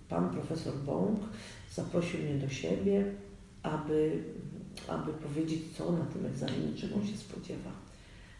pan 0.09 0.31
profesor 0.31 0.75
Bąk 0.75 1.19
zaprosił 1.75 2.21
mnie 2.21 2.35
do 2.35 2.49
siebie, 2.49 3.05
aby, 3.63 4.25
aby 4.89 5.13
powiedzieć, 5.13 5.61
co 5.77 5.93
na 5.93 6.05
tym 6.05 6.27
egzaminie, 6.27 6.77
czego 6.77 6.95
on 6.95 7.07
się 7.07 7.17
spodziewa. 7.17 7.71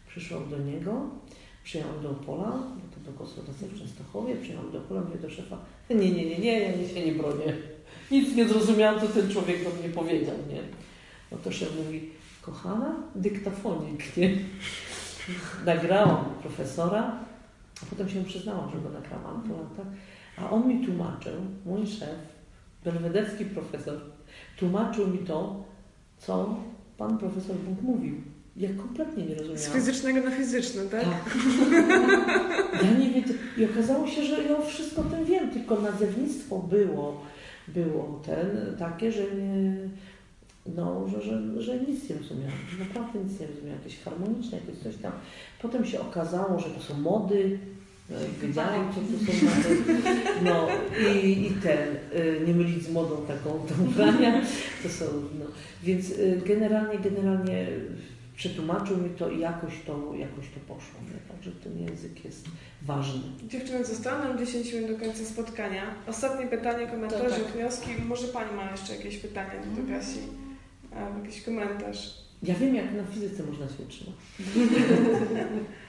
Przyszłam 0.07 0.49
do 0.49 0.57
niego, 0.57 1.09
przyjechałam 1.63 2.03
do 2.03 2.09
Opola, 2.09 2.51
bo 2.51 2.95
to 2.95 3.11
do 3.11 3.17
konsultacji 3.17 3.67
w 3.67 3.79
Częstochowie, 3.79 4.35
przyjechałam 4.35 4.71
do 4.71 4.77
Opola, 4.77 5.01
mówię 5.01 5.19
do 5.19 5.29
szefa, 5.29 5.57
nie, 5.89 5.95
nie, 5.95 6.25
nie, 6.25 6.39
nie, 6.39 6.59
ja 6.59 6.89
się 6.89 7.05
nie 7.05 7.11
bronię. 7.11 7.57
Nic 8.11 8.35
nie 8.35 8.47
zrozumiałam, 8.47 9.01
co 9.01 9.07
ten 9.07 9.31
człowiek 9.31 9.63
do 9.63 9.69
mnie 9.69 9.89
powiedział, 9.89 10.35
nie? 10.49 10.61
No 11.31 11.37
to 11.37 11.51
szef 11.51 11.77
mówi, 11.85 12.09
kochana, 12.41 12.95
dyktafonik, 13.15 14.17
nie? 14.17 14.37
Nagrałam 15.65 16.25
profesora, 16.41 17.19
a 17.83 17.85
potem 17.85 18.09
się 18.09 18.23
przyznałam, 18.23 18.71
że 18.71 18.77
go 18.81 18.89
nagrałam 18.89 19.41
po 19.41 19.53
latach, 19.53 19.93
a 20.37 20.49
on 20.49 20.67
mi 20.67 20.85
tłumaczył, 20.85 21.33
mój 21.65 21.87
szef, 21.87 22.32
belwederski 22.83 23.45
profesor, 23.45 23.99
tłumaczył 24.57 25.07
mi 25.07 25.17
to, 25.17 25.63
co 26.17 26.59
pan 26.97 27.17
profesor 27.17 27.55
Bóg 27.55 27.81
mówił. 27.81 28.15
Ja 28.57 28.69
kompletnie 28.77 29.25
nie 29.25 29.35
rozumiałam. 29.35 29.63
Z 29.63 29.67
fizycznego 29.67 30.21
na 30.21 30.31
fizyczny, 30.31 30.81
tak? 30.89 31.03
tak. 31.03 31.37
Ja 32.83 32.91
nie 32.91 33.09
wiedziałam. 33.09 33.41
I 33.57 33.65
okazało 33.65 34.07
się, 34.07 34.23
że 34.23 34.43
ja 34.43 34.61
wszystko 34.61 35.01
o 35.01 35.03
tym 35.03 35.25
wiem, 35.25 35.51
tylko 35.51 35.81
nazewnictwo 35.81 36.59
było, 36.59 37.21
było 37.67 38.21
ten, 38.25 38.75
takie, 38.79 39.11
że 39.11 39.23
nie, 39.23 39.75
no, 40.75 41.07
że, 41.07 41.21
że, 41.21 41.61
że 41.61 41.79
nic 41.79 42.09
nie 42.09 42.15
rozumiałam. 42.15 42.57
Naprawdę 42.79 43.19
nic 43.19 43.39
nie 43.39 43.47
rozumiałam. 43.47 43.79
Jakieś 43.83 43.99
harmoniczne, 43.99 44.57
jakieś 44.57 44.83
coś 44.83 44.95
tam. 44.95 45.11
Potem 45.61 45.85
się 45.85 46.01
okazało, 46.01 46.59
że 46.59 46.69
to 46.69 46.81
są 46.81 46.97
mody, 46.97 47.59
wiedziałam, 48.41 48.93
co 48.93 48.99
to 48.99 49.31
są. 49.33 49.69
No 50.43 50.67
i, 51.13 51.47
i 51.47 51.51
ten, 51.51 51.95
y, 52.15 52.41
nie 52.47 52.53
mylić 52.53 52.83
z 52.83 52.91
modą 52.91 53.25
taką 53.25 53.49
do 53.49 53.83
ubrania. 53.83 54.41
To 54.83 54.89
są, 54.89 55.05
no. 55.39 55.45
Więc 55.83 56.09
y, 56.09 56.41
generalnie, 56.45 56.99
generalnie 56.99 57.67
przetłumaczył 58.35 58.97
mi 58.97 59.09
to 59.09 59.29
i 59.29 59.39
jakoś 59.39 59.73
to, 59.87 60.13
jakoś 60.15 60.45
to 60.45 60.59
poszło. 60.67 60.99
Nie? 61.01 61.33
Także 61.33 61.51
ten 61.51 61.79
język 61.79 62.25
jest 62.25 62.45
ważny. 62.81 63.21
Dziewczyny, 63.47 63.85
zostało 63.85 64.23
nam 64.23 64.37
10 64.37 64.73
minut 64.73 64.91
do 64.91 64.97
końca 64.97 65.25
spotkania. 65.25 65.83
Ostatnie 66.07 66.47
pytanie, 66.47 66.87
komentarze, 66.87 67.29
tak. 67.29 67.53
wnioski. 67.53 67.89
Może 68.05 68.27
Pani 68.27 68.55
ma 68.55 68.71
jeszcze 68.71 68.95
jakieś 68.95 69.17
pytania 69.17 69.53
do 69.75 69.93
Kasi? 69.93 70.19
Albo 70.95 71.19
jakiś 71.19 71.41
komentarz. 71.41 72.23
Ja 72.43 72.55
wiem, 72.55 72.75
jak 72.75 72.93
na 72.93 73.03
fizyce 73.03 73.43
można 73.43 73.67
się 73.67 73.83
utrzymać. 73.83 74.15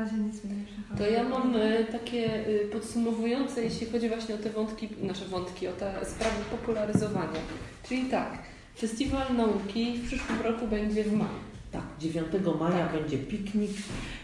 Razie 0.00 0.16
nic 0.16 0.44
mi 0.44 0.50
nie 0.50 0.64
przychodzi. 0.64 0.98
To 0.98 1.10
ja 1.10 1.24
mam 1.24 1.56
e, 1.56 1.84
takie 1.84 2.46
e, 2.46 2.64
podsumowujące, 2.72 3.64
jeśli 3.64 3.86
chodzi 3.86 4.08
właśnie 4.08 4.34
o 4.34 4.38
te 4.38 4.50
wątki, 4.50 4.88
nasze 5.02 5.24
wątki, 5.24 5.68
o 5.68 5.72
te 5.72 5.92
sprawy 6.04 6.44
popularyzowania. 6.50 7.40
Czyli 7.88 8.04
tak, 8.04 8.38
Festiwal 8.78 9.36
Nauki 9.36 9.98
w 9.98 10.06
przyszłym 10.06 10.40
roku 10.40 10.66
będzie 10.66 11.04
w 11.04 11.12
maju. 11.12 11.40
Tak, 11.72 11.82
9 11.98 12.26
maja 12.60 12.88
będzie 12.88 13.18
piknik, 13.18 13.70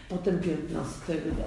potem 0.09 0.39
15, 0.39 0.95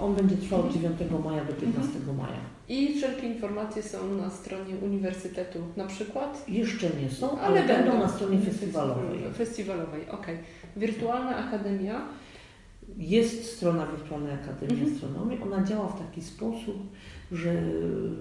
on 0.01 0.15
będzie 0.15 0.37
trwał 0.37 0.61
od 0.61 0.73
9 0.73 0.97
maja 1.25 1.45
do 1.45 1.53
15 1.53 1.93
maja. 2.19 2.41
I 2.69 2.95
wszelkie 2.95 3.27
informacje 3.27 3.83
są 3.83 4.15
na 4.15 4.31
stronie 4.31 4.75
uniwersytetu 4.77 5.59
na 5.77 5.87
przykład. 5.87 6.45
Jeszcze 6.49 6.87
nie 7.03 7.11
są, 7.11 7.41
ale, 7.41 7.63
będą 7.63 7.99
na 7.99 8.09
stronie 8.09 8.39
festiwalowej. 8.39 9.19
Festiwalowej, 9.37 10.11
okej. 10.11 10.39
Wirtualna 10.77 11.37
Akademia. 11.37 12.01
Jest 12.99 13.45
strona 13.57 13.87
Wirtualnej 13.87 14.35
Akademii 14.35 14.75
Mhm. 14.83 14.95
Astronomii. 14.95 15.39
Ona 15.43 15.65
działa 15.65 15.89
w 15.89 15.99
taki 16.07 16.23
sposób, 16.23 16.77
że 17.33 17.63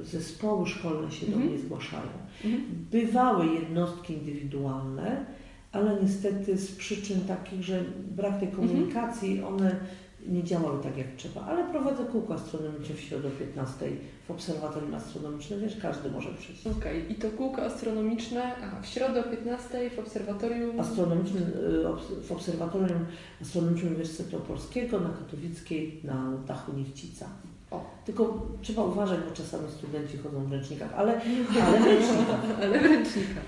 zespoły 0.03 0.67
szkolne 0.67 1.11
się 1.11 1.25
do 1.25 1.31
Mhm. 1.33 1.51
mnie 1.51 1.59
zgłaszają. 1.61 2.09
Mhm. 2.45 2.63
Bywały 2.91 3.45
jednostki 3.45 4.13
indywidualne, 4.13 5.25
ale 5.71 5.97
niestety 6.01 6.57
z 6.57 6.71
przyczyn 6.75 7.21
takich, 7.21 7.63
że 7.63 7.83
brak 8.15 8.39
tej 8.39 8.47
komunikacji, 8.47 9.43
one 9.43 9.75
nie 10.27 10.43
działały 10.43 10.83
tak 10.83 10.97
jak 10.97 11.07
trzeba. 11.17 11.41
Ale 11.41 11.63
prowadzę 11.71 12.05
kółko 12.05 12.33
astronomiczne 12.33 12.95
w 12.95 12.99
środę 12.99 13.27
o 13.27 13.31
15 13.31 13.85
w 14.27 14.31
Obserwatorium 14.31 14.95
Astronomicznym, 14.95 15.61
wiesz, 15.61 15.77
każdy 15.81 16.11
może 16.11 16.29
przyjść. 16.33 16.67
Okej, 16.67 17.11
i 17.11 17.15
to 17.15 17.29
kółko 17.29 17.61
astronomiczne 17.61 18.55
a 18.55 18.81
w 18.81 18.87
środę 18.87 19.19
o 19.19 19.23
15 19.23 19.89
w 19.89 19.99
obserwatorium. 19.99 20.79
Astronomicznym, 20.79 21.43
y, 21.43 22.23
w 22.23 22.31
Obserwatorium 22.31 23.05
Astronomicznym 23.41 23.87
Uniwersytetu 23.87 24.37
Opolskiego 24.37 24.99
na 24.99 25.09
Katowickiej 25.09 26.01
na 26.03 26.31
dachu 26.47 26.73
Niewcica. 26.73 27.25
O. 27.71 27.85
Tylko 28.05 28.47
trzeba 28.61 28.83
uważać, 28.83 29.19
bo 29.29 29.35
czasami 29.35 29.71
studenci 29.71 30.17
chodzą 30.17 30.45
w 30.45 30.51
ręcznikach, 30.51 30.93
ale, 30.93 31.21
ale 31.67 31.79
w 31.79 31.85
ręcznikach. 31.85 32.39
Ale 32.61 32.79
w 32.79 32.83
ręcznikach. 32.83 33.43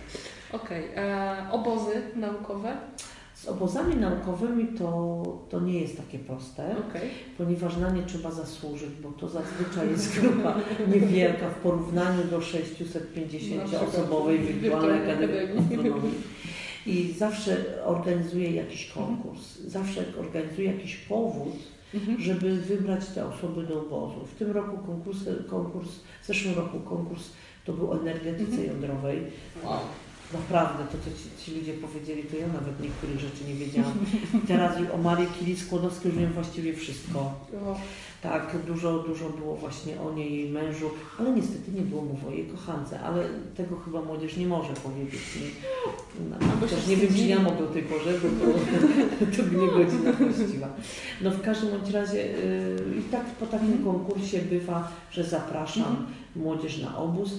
Okej, 0.53 0.83
e, 0.95 1.47
obozy 1.51 2.01
naukowe. 2.15 2.77
Z 3.41 3.47
obozami 3.47 3.95
naukowymi 3.95 4.67
to, 4.67 5.23
to 5.49 5.59
nie 5.59 5.81
jest 5.81 5.97
takie 5.97 6.19
proste, 6.19 6.75
Okej. 6.89 7.09
ponieważ 7.37 7.77
na 7.77 7.89
nie 7.91 8.03
trzeba 8.03 8.31
zasłużyć, 8.31 8.89
bo 9.03 9.11
to 9.11 9.29
zazwyczaj 9.29 9.89
jest 9.89 10.19
grupa 10.19 10.55
niewielka 10.93 11.49
w 11.49 11.55
porównaniu 11.55 12.23
do 12.23 12.39
650-osobowej 12.39 14.39
Na 14.39 14.45
przykład 14.45 14.61
wirtualnej 14.61 15.01
Akademii 15.11 15.37
Akademii. 15.37 15.75
Astronomii. 15.77 16.13
I 16.85 17.13
zawsze 17.17 17.57
organizuje 17.85 18.51
jakiś 18.51 18.87
konkurs, 18.91 19.57
zawsze 19.67 20.03
organizuje 20.19 20.73
jakiś 20.73 20.95
powód, 20.97 21.53
Mhm. 21.93 22.21
żeby 22.21 22.55
wybrać 22.55 23.07
te 23.07 23.25
osoby 23.27 23.63
do 23.63 23.81
obozu. 23.81 24.25
W 24.35 24.39
tym 24.39 24.51
roku 24.51 24.77
konkurs, 24.77 25.17
konkurs 25.49 25.89
w 26.23 26.27
zeszłym 26.27 26.55
roku 26.55 26.79
konkurs 26.79 27.23
to 27.65 27.73
był 27.73 27.91
o 27.91 27.99
energetyce 28.01 28.51
Mhm. 28.51 28.67
jądrowej. 28.67 29.21
Wow. 29.65 29.79
Naprawdę, 30.33 30.83
to 30.91 30.97
co 31.05 31.09
ci, 31.17 31.45
ci 31.45 31.59
ludzie 31.59 31.73
powiedzieli, 31.73 32.23
to 32.23 32.37
ja 32.37 32.47
nawet 32.47 32.79
niektórych 32.81 33.19
rzeczy 33.19 33.43
nie 33.47 33.53
wiedziałam. 33.53 33.93
Teraz 34.47 34.77
o 34.93 34.97
Marii 34.97 35.27
Curie-Skłodowskiej 35.27 36.11
już 36.11 36.19
wiem 36.19 36.33
właściwie 36.33 36.73
wszystko. 36.73 37.33
Tak, 38.21 38.55
dużo, 38.67 38.99
dużo 38.99 39.29
było 39.29 39.55
właśnie 39.55 40.01
o 40.01 40.13
niej, 40.13 40.33
jej 40.35 40.49
mężu, 40.51 40.89
ale 41.19 41.31
niestety 41.31 41.71
nie 41.71 41.81
było 41.81 42.01
mowy 42.01 42.27
o 42.27 42.31
jej 42.31 42.45
kochance, 42.45 42.99
ale 42.99 43.23
tego 43.57 43.75
chyba 43.79 44.01
młodzież 44.01 44.37
nie 44.37 44.47
może 44.47 44.73
powiedzieć. 44.73 45.21
Nie, 45.39 46.37
no, 46.61 46.67
się 46.67 46.75
też 46.75 46.87
nie 46.87 46.95
wiem, 46.95 46.99
czy 47.07 47.07
wstydzili. 47.13 47.29
ja 47.29 47.39
mogę 47.39 47.63
o 47.63 47.67
tej 47.67 47.83
porze, 47.83 48.11
bo 48.13 48.27
to, 48.45 48.53
to 49.37 49.43
by 49.43 49.55
nie 49.55 49.67
godzina 49.67 50.11
właściwa. 50.11 50.67
No 51.21 51.31
w 51.31 51.41
każdym 51.41 51.69
bądź 51.69 51.89
razie 51.89 52.17
yy, 52.17 52.95
i 52.99 53.01
tak 53.11 53.25
po 53.25 53.45
takim 53.45 53.67
Mhm. 53.73 53.83
konkursie 53.85 54.39
bywa, 54.41 54.91
że 55.11 55.23
zapraszam 55.23 55.83
Mhm. 55.83 56.05
młodzież 56.35 56.77
na 56.81 56.97
obóz. 56.97 57.29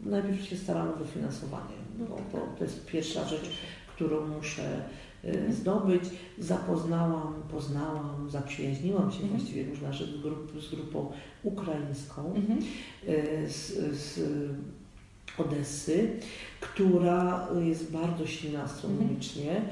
Najpierw 0.00 0.44
się 0.48 0.56
staram 0.56 0.88
o 0.88 0.96
dofinansowanie, 0.96 1.74
bo 1.98 2.16
to, 2.32 2.46
to 2.58 2.64
jest 2.64 2.86
pierwsza 2.86 3.28
rzecz, 3.28 3.50
którą 3.94 4.26
muszę 4.26 4.82
y, 5.24 5.52
zdobyć. 5.52 6.02
Zapoznałam, 6.38 7.34
poznałam, 7.50 8.30
zaprzyjaźniłam 8.30 9.10
się 9.12 9.22
Mhm. 9.22 9.38
właściwie 9.40 9.64
różna 9.64 9.92
rzecz 9.92 10.10
z, 10.10 10.20
grup, 10.22 10.52
z 10.62 10.74
grupą 10.74 11.12
ukraińską 11.42 12.34
Mhm. 12.34 12.58
y, 13.08 13.48
z, 13.50 13.72
z 13.96 14.20
Odessy, 15.38 16.08
która 16.60 17.48
jest 17.64 17.92
bardzo 17.92 18.26
silna 18.26 18.62
astronomicznie. 18.62 19.62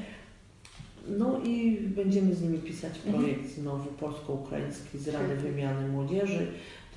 No 1.19 1.41
i 1.45 1.81
będziemy 1.81 2.35
z 2.35 2.43
nimi 2.43 2.59
pisać 2.59 2.93
Mhm. 2.97 3.15
projekt 3.25 3.55
znowu 3.55 3.91
polsko-ukraiński 3.91 4.99
z 4.99 5.09
Rady 5.09 5.37
Wymiany 5.37 5.89
Młodzieży. 5.89 6.47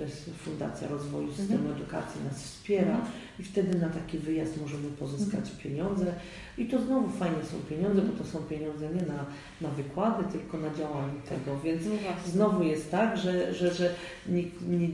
To 0.01 0.05
jest 0.05 0.29
Fundacja 0.37 0.87
Rozwoju 0.87 1.31
Systemu 1.31 1.59
Mhm. 1.59 1.75
Edukacji 1.77 2.23
nas 2.23 2.43
wspiera 2.43 3.01
i 3.39 3.43
wtedy 3.43 3.79
na 3.79 3.89
taki 3.89 4.17
wyjazd 4.17 4.61
możemy 4.61 4.89
pozyskać 4.89 5.39
Mhm. 5.39 5.57
pieniądze. 5.63 6.13
I 6.57 6.65
to 6.65 6.81
znowu 6.81 7.09
fajne 7.09 7.37
są 7.45 7.57
pieniądze, 7.69 8.01
bo 8.01 8.23
to 8.23 8.29
są 8.29 8.39
pieniądze 8.39 8.89
nie 8.89 9.01
na, 9.01 9.25
na 9.61 9.69
wykłady, 9.69 10.23
tylko 10.31 10.57
na 10.57 10.73
działanie 10.75 11.13
tego, 11.29 11.59
więc 11.59 11.85
No. 11.85 12.31
Znowu 12.31 12.63
jest 12.63 12.91
tak, 12.91 13.17
że, 13.17 13.53
że, 13.53 13.73
że 13.73 13.95
nie, 14.29 14.43
nie, 14.69 14.89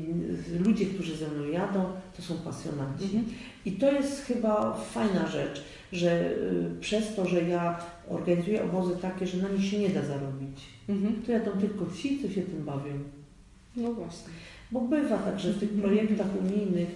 ludzie, 0.59 0.85
którzy 0.85 1.17
ze 1.17 1.27
mną 1.27 1.45
jadą, 1.47 1.85
to 2.17 2.21
są 2.21 2.37
pasjonaci. 2.37 3.03
Mhm. 3.03 3.25
I 3.65 3.71
to 3.71 3.91
jest 3.91 4.25
chyba 4.25 4.73
fajna 4.73 5.27
rzecz, 5.27 5.63
że 5.91 6.31
y, 6.31 6.79
przez 6.79 7.15
to, 7.15 7.25
że 7.27 7.43
ja 7.43 7.79
organizuję 8.09 8.63
obozy 8.63 8.95
takie, 9.01 9.27
że 9.27 9.37
na 9.37 9.49
nich 9.49 9.65
się 9.71 9.79
nie 9.79 9.89
da 9.89 10.01
zarobić, 10.05 10.59
Mhm. 10.89 11.21
to 11.25 11.31
ja 11.31 11.39
tam 11.39 11.59
tylko 11.59 11.85
ci, 11.95 12.21
co 12.21 12.29
się 12.33 12.41
tym 12.41 12.65
bawią. 12.65 12.93
No 13.75 13.93
właśnie. 13.93 14.29
Bo 14.71 14.81
bywa 14.81 15.17
tak, 15.17 15.39
że 15.39 15.53
w 15.53 15.59
tych 15.59 15.69
projektach 15.71 16.27
unijnych 16.41 16.87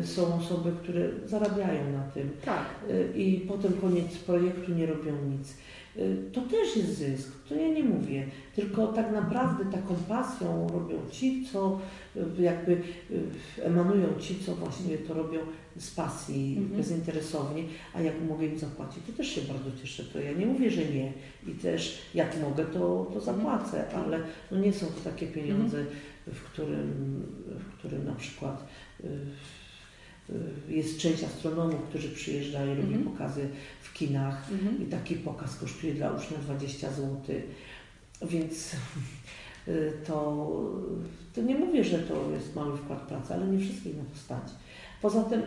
y, 0.00 0.06
są 0.06 0.34
osoby, 0.34 0.72
które 0.82 1.08
zarabiają 1.26 1.92
na 1.92 2.02
tym 2.02 2.30
Tak. 2.44 2.64
y, 2.90 3.18
i 3.18 3.40
potem 3.40 3.72
koniec 3.72 4.16
projektu 4.18 4.72
nie 4.74 4.86
robią 4.86 5.12
nic. 5.30 5.54
Y, 5.96 6.16
To 6.32 6.40
też 6.40 6.76
jest 6.76 6.98
zysk, 6.98 7.32
to 7.48 7.54
ja 7.54 7.68
nie 7.68 7.84
mówię. 7.84 8.26
Tylko 8.56 8.86
tak 8.86 9.12
naprawdę 9.12 9.64
taką 9.64 9.94
pasją 10.08 10.68
robią 10.72 10.96
ci, 11.10 11.46
co 11.52 11.80
y, 12.16 12.42
jakby 12.42 12.72
y, 12.72 13.64
emanują 13.64 14.06
ci, 14.20 14.38
co 14.46 14.54
właśnie 14.54 14.98
to 14.98 15.14
robią 15.14 15.38
z 15.76 15.90
pasji, 15.94 16.54
Mhm. 16.58 16.76
bezinteresownie, 16.82 17.62
a 17.94 18.00
jak 18.00 18.14
mogę 18.28 18.46
im 18.46 18.58
zapłacić, 18.58 19.04
to 19.06 19.12
też 19.12 19.28
się 19.28 19.40
bardzo 19.40 19.70
cieszę. 19.80 20.04
To 20.04 20.20
ja 20.20 20.32
nie 20.32 20.46
mówię, 20.46 20.70
że 20.70 20.84
nie. 20.84 21.12
I 21.46 21.50
też 21.50 21.98
jak 22.14 22.40
mogę, 22.42 22.64
to, 22.64 23.10
to 23.14 23.20
zapłacę, 23.20 23.84
ale 23.94 24.20
no 24.50 24.58
nie 24.60 24.72
są 24.72 24.86
to 24.86 25.10
takie 25.10 25.26
pieniądze, 25.26 25.84
w 26.32 26.42
którym, 26.42 27.22
w 27.58 27.78
którym 27.78 28.06
na 28.06 28.14
przykład 28.14 28.66
y, 29.04 29.06
y, 30.30 30.72
jest 30.72 30.98
część 30.98 31.24
astronomów, 31.24 31.82
którzy 31.88 32.08
przyjeżdżają 32.08 32.72
i 32.74 32.76
robią 32.76 32.88
Mhm. 32.96 33.04
pokazy 33.04 33.48
w 33.82 33.92
kinach 33.92 34.52
Mhm. 34.52 34.82
i 34.82 34.86
taki 34.86 35.14
pokaz 35.16 35.56
kosztuje 35.56 35.94
dla 35.94 36.12
ucznia 36.12 36.38
20 36.38 36.92
zł. 36.92 37.16
Więc 38.22 38.76
y, 39.68 39.92
to, 40.06 40.46
to 41.34 41.42
nie 41.42 41.54
mówię, 41.54 41.84
że 41.84 41.98
to 41.98 42.30
jest 42.30 42.54
mały 42.56 42.76
wkład 42.76 43.00
pracy, 43.02 43.34
ale 43.34 43.46
nie 43.46 43.58
wszystkich 43.64 43.96
na 43.96 44.04
to 44.04 44.18
stać. 44.18 44.42
Poza 45.02 45.22
tym, 45.24 45.42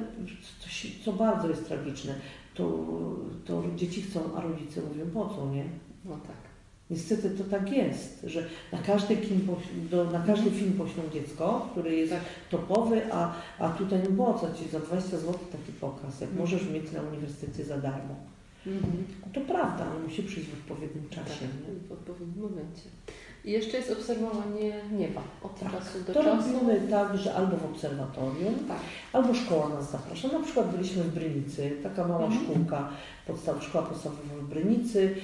co, 1.05 1.13
bardzo 1.13 1.49
jest 1.49 1.67
tragiczne, 1.67 2.15
to, 2.55 2.87
to 3.45 3.63
dzieci 3.75 4.01
chcą, 4.01 4.35
a 4.35 4.41
rodzice 4.41 4.81
mówią 4.81 5.05
po 5.13 5.29
co, 5.35 5.51
nie? 5.51 5.65
No 6.05 6.17
tak. 6.17 6.50
Niestety 6.91 7.29
to 7.29 7.43
tak 7.43 7.71
jest, 7.71 8.21
że 8.23 8.45
na 8.71 8.77
każdy, 8.77 9.15
film, 9.17 9.47
do, 9.91 10.11
na 10.11 10.19
każdy 10.19 10.51
film 10.51 10.73
poślą 10.73 11.03
dziecko, 11.13 11.67
który 11.71 11.95
jest 11.95 12.11
Tak. 12.11 12.21
topowy, 12.49 13.13
a, 13.13 13.33
a 13.59 13.69
tutaj 13.69 13.99
no 14.09 14.25
po 14.25 14.39
co 14.39 14.53
ci 14.53 14.69
za 14.69 14.79
20 14.79 15.17
zł 15.17 15.33
taki 15.51 15.71
pokaz, 15.81 16.21
jak 16.21 16.29
Mhm. 16.29 16.39
możesz 16.39 16.69
mieć 16.69 16.91
na 16.91 17.01
uniwersytecie 17.01 17.63
za 17.65 17.77
darmo. 17.77 18.15
Mhm. 18.67 18.93
To 19.33 19.41
prawda, 19.41 19.85
ale 19.91 19.99
musi 20.03 20.23
przyjść 20.23 20.49
w 20.49 20.53
odpowiednim 20.53 21.09
czasie. 21.09 21.23
Tak, 21.29 21.41
Nie? 21.41 21.87
w 21.89 21.91
odpowiednim 21.91 22.41
momencie. 22.41 22.89
I 23.45 23.51
jeszcze 23.51 23.77
jest 23.77 23.91
obserwowanie 23.91 24.71
nieba 24.91 25.21
od 25.43 25.59
Tak. 25.59 25.71
czasu 25.71 25.99
do 26.07 26.13
To 26.13 26.23
czasu. 26.23 26.51
robimy 26.53 26.87
tak, 26.89 27.17
że 27.17 27.33
albo 27.33 27.57
w 27.57 27.65
obserwatorium, 27.65 28.55
Tak. 28.67 28.77
albo 29.13 29.33
szkoła 29.33 29.69
nas 29.69 29.91
zaprasza. 29.91 30.27
Na 30.27 30.39
przykład 30.39 30.71
byliśmy 30.75 31.03
w 31.03 31.13
Brynicy, 31.13 31.71
taka 31.83 32.07
mała 32.07 32.25
Mhm. 32.25 32.43
szkółka, 32.43 32.89
podstaw, 33.27 33.63
szkoła 33.63 33.85
podstawowa 33.85 34.35
w 34.41 34.43
Brynicy. 34.49 35.15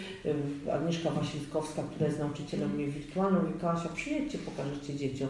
Agnieszka 0.73 1.11
Wasilkowska, 1.11 1.83
która 1.91 2.07
jest 2.07 2.19
nauczycielem 2.19 2.75
mnie 2.75 2.87
wirtualną, 2.87 3.39
mówi 3.41 3.59
Kasia, 3.59 3.89
przyjedźcie, 3.95 4.37
pokażecie 4.37 4.95
dzieciom. 4.95 5.27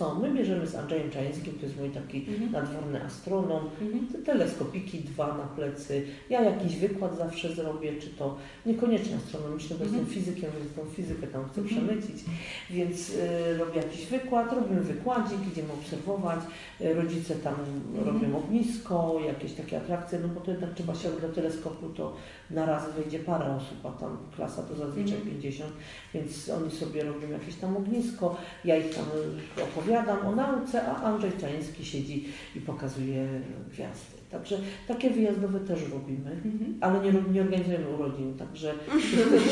My 0.00 0.30
bierzemy 0.34 0.66
z 0.66 0.74
Andrzejem 0.74 1.10
Czajeńskim, 1.10 1.54
to 1.54 1.66
jest 1.66 1.80
mój 1.80 1.90
taki 1.90 2.18
Mhm. 2.28 2.52
nadworny 2.52 3.04
astronom, 3.04 3.68
Mhm. 3.82 4.06
te 4.06 4.18
teleskopiki 4.18 4.98
dwa 5.00 5.26
na 5.38 5.44
plecy. 5.44 6.06
Ja 6.30 6.42
jakiś 6.42 6.76
wykład 6.76 7.16
zawsze 7.18 7.54
zrobię, 7.54 7.92
czy 8.00 8.10
to 8.10 8.36
niekoniecznie 8.66 9.16
astronomiczny, 9.16 9.76
bo 9.78 9.84
Mhm. 9.84 10.00
jestem 10.00 10.14
fizykiem, 10.24 10.50
więc 10.58 10.72
tą 10.74 10.94
fizykę 10.94 11.26
tam 11.26 11.44
chcę 11.48 11.60
Mhm. 11.60 11.66
przemycić. 11.86 12.24
Więc 12.70 13.10
y, 13.10 13.58
robię 13.58 13.76
jakiś 13.76 14.06
wykład, 14.06 14.52
robimy 14.52 14.80
wykładzik, 14.80 15.38
idziemy 15.52 15.72
obserwować. 15.72 16.40
Y, 16.80 16.94
rodzice 16.94 17.34
tam 17.34 17.54
Mhm. 17.94 18.06
robią 18.06 18.36
ognisko, 18.38 19.20
jakieś 19.26 19.52
takie 19.52 19.76
atrakcje, 19.76 20.18
no 20.18 20.28
bo 20.28 20.40
to 20.40 20.50
jednak 20.50 20.74
trzeba 20.74 20.94
się 20.94 21.08
do 21.20 21.28
teleskopu, 21.28 21.88
to 21.88 22.16
na 22.50 22.66
raz 22.66 22.94
wejdzie 22.94 23.18
parę 23.18 23.56
osób, 23.56 23.86
a 23.86 23.90
tam 23.90 24.16
klasa 24.36 24.62
to 24.62 24.74
zazwyczaj 24.74 25.14
Mhm. 25.16 25.30
50, 25.30 25.72
więc 26.14 26.48
oni 26.48 26.70
sobie 26.70 27.04
robią 27.04 27.30
jakieś 27.30 27.54
tam 27.54 27.76
ognisko, 27.76 28.36
ja 28.64 28.76
ich 28.76 28.94
tam 28.94 29.04
y, 29.04 29.62
opowiadam 29.88 30.26
o 30.26 30.34
nauce, 30.34 30.82
a 30.86 31.02
Andrzej 31.02 31.32
Czański 31.40 31.84
siedzi 31.84 32.28
i 32.56 32.60
pokazuje 32.60 33.26
gwiazdy. 33.70 34.14
Także 34.30 34.58
takie 34.88 35.10
wyjazdowe 35.10 35.60
też 35.60 35.80
robimy, 35.92 36.30
Mhm. 36.30 36.74
ale 36.80 37.00
nie, 37.00 37.12
nie 37.32 37.40
organizujemy 37.42 37.88
urodzin, 37.88 38.38
także 38.38 38.74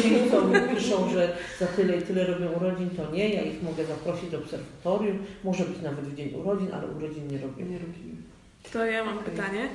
ci, 0.03 0.31
co 0.31 0.49
mi 0.49 0.77
piszą, 0.77 1.11
że 1.11 1.37
za 1.61 1.67
tyle 1.67 1.97
i 1.97 2.03
tyle 2.03 2.27
robią 2.27 2.53
urodzin, 2.53 2.91
to 2.91 3.11
nie, 3.13 3.29
ja 3.29 3.43
ich 3.43 3.63
mogę 3.63 3.85
zaprosić 3.85 4.31
do 4.31 4.39
obserwatorium, 4.39 5.19
może 5.45 5.65
być 5.65 5.81
nawet 5.83 6.05
w 6.05 6.17
dzień 6.17 6.35
urodzin, 6.35 6.69
ale 6.73 6.87
urodzin 6.87 7.29
nie 7.29 7.39
robię. 7.39 7.65
Nie 7.65 7.79
robimy. 7.79 8.15
To 8.73 8.85
ja 8.87 9.05
mam 9.05 9.19
Okej. 9.19 9.31
pytanie. 9.31 9.69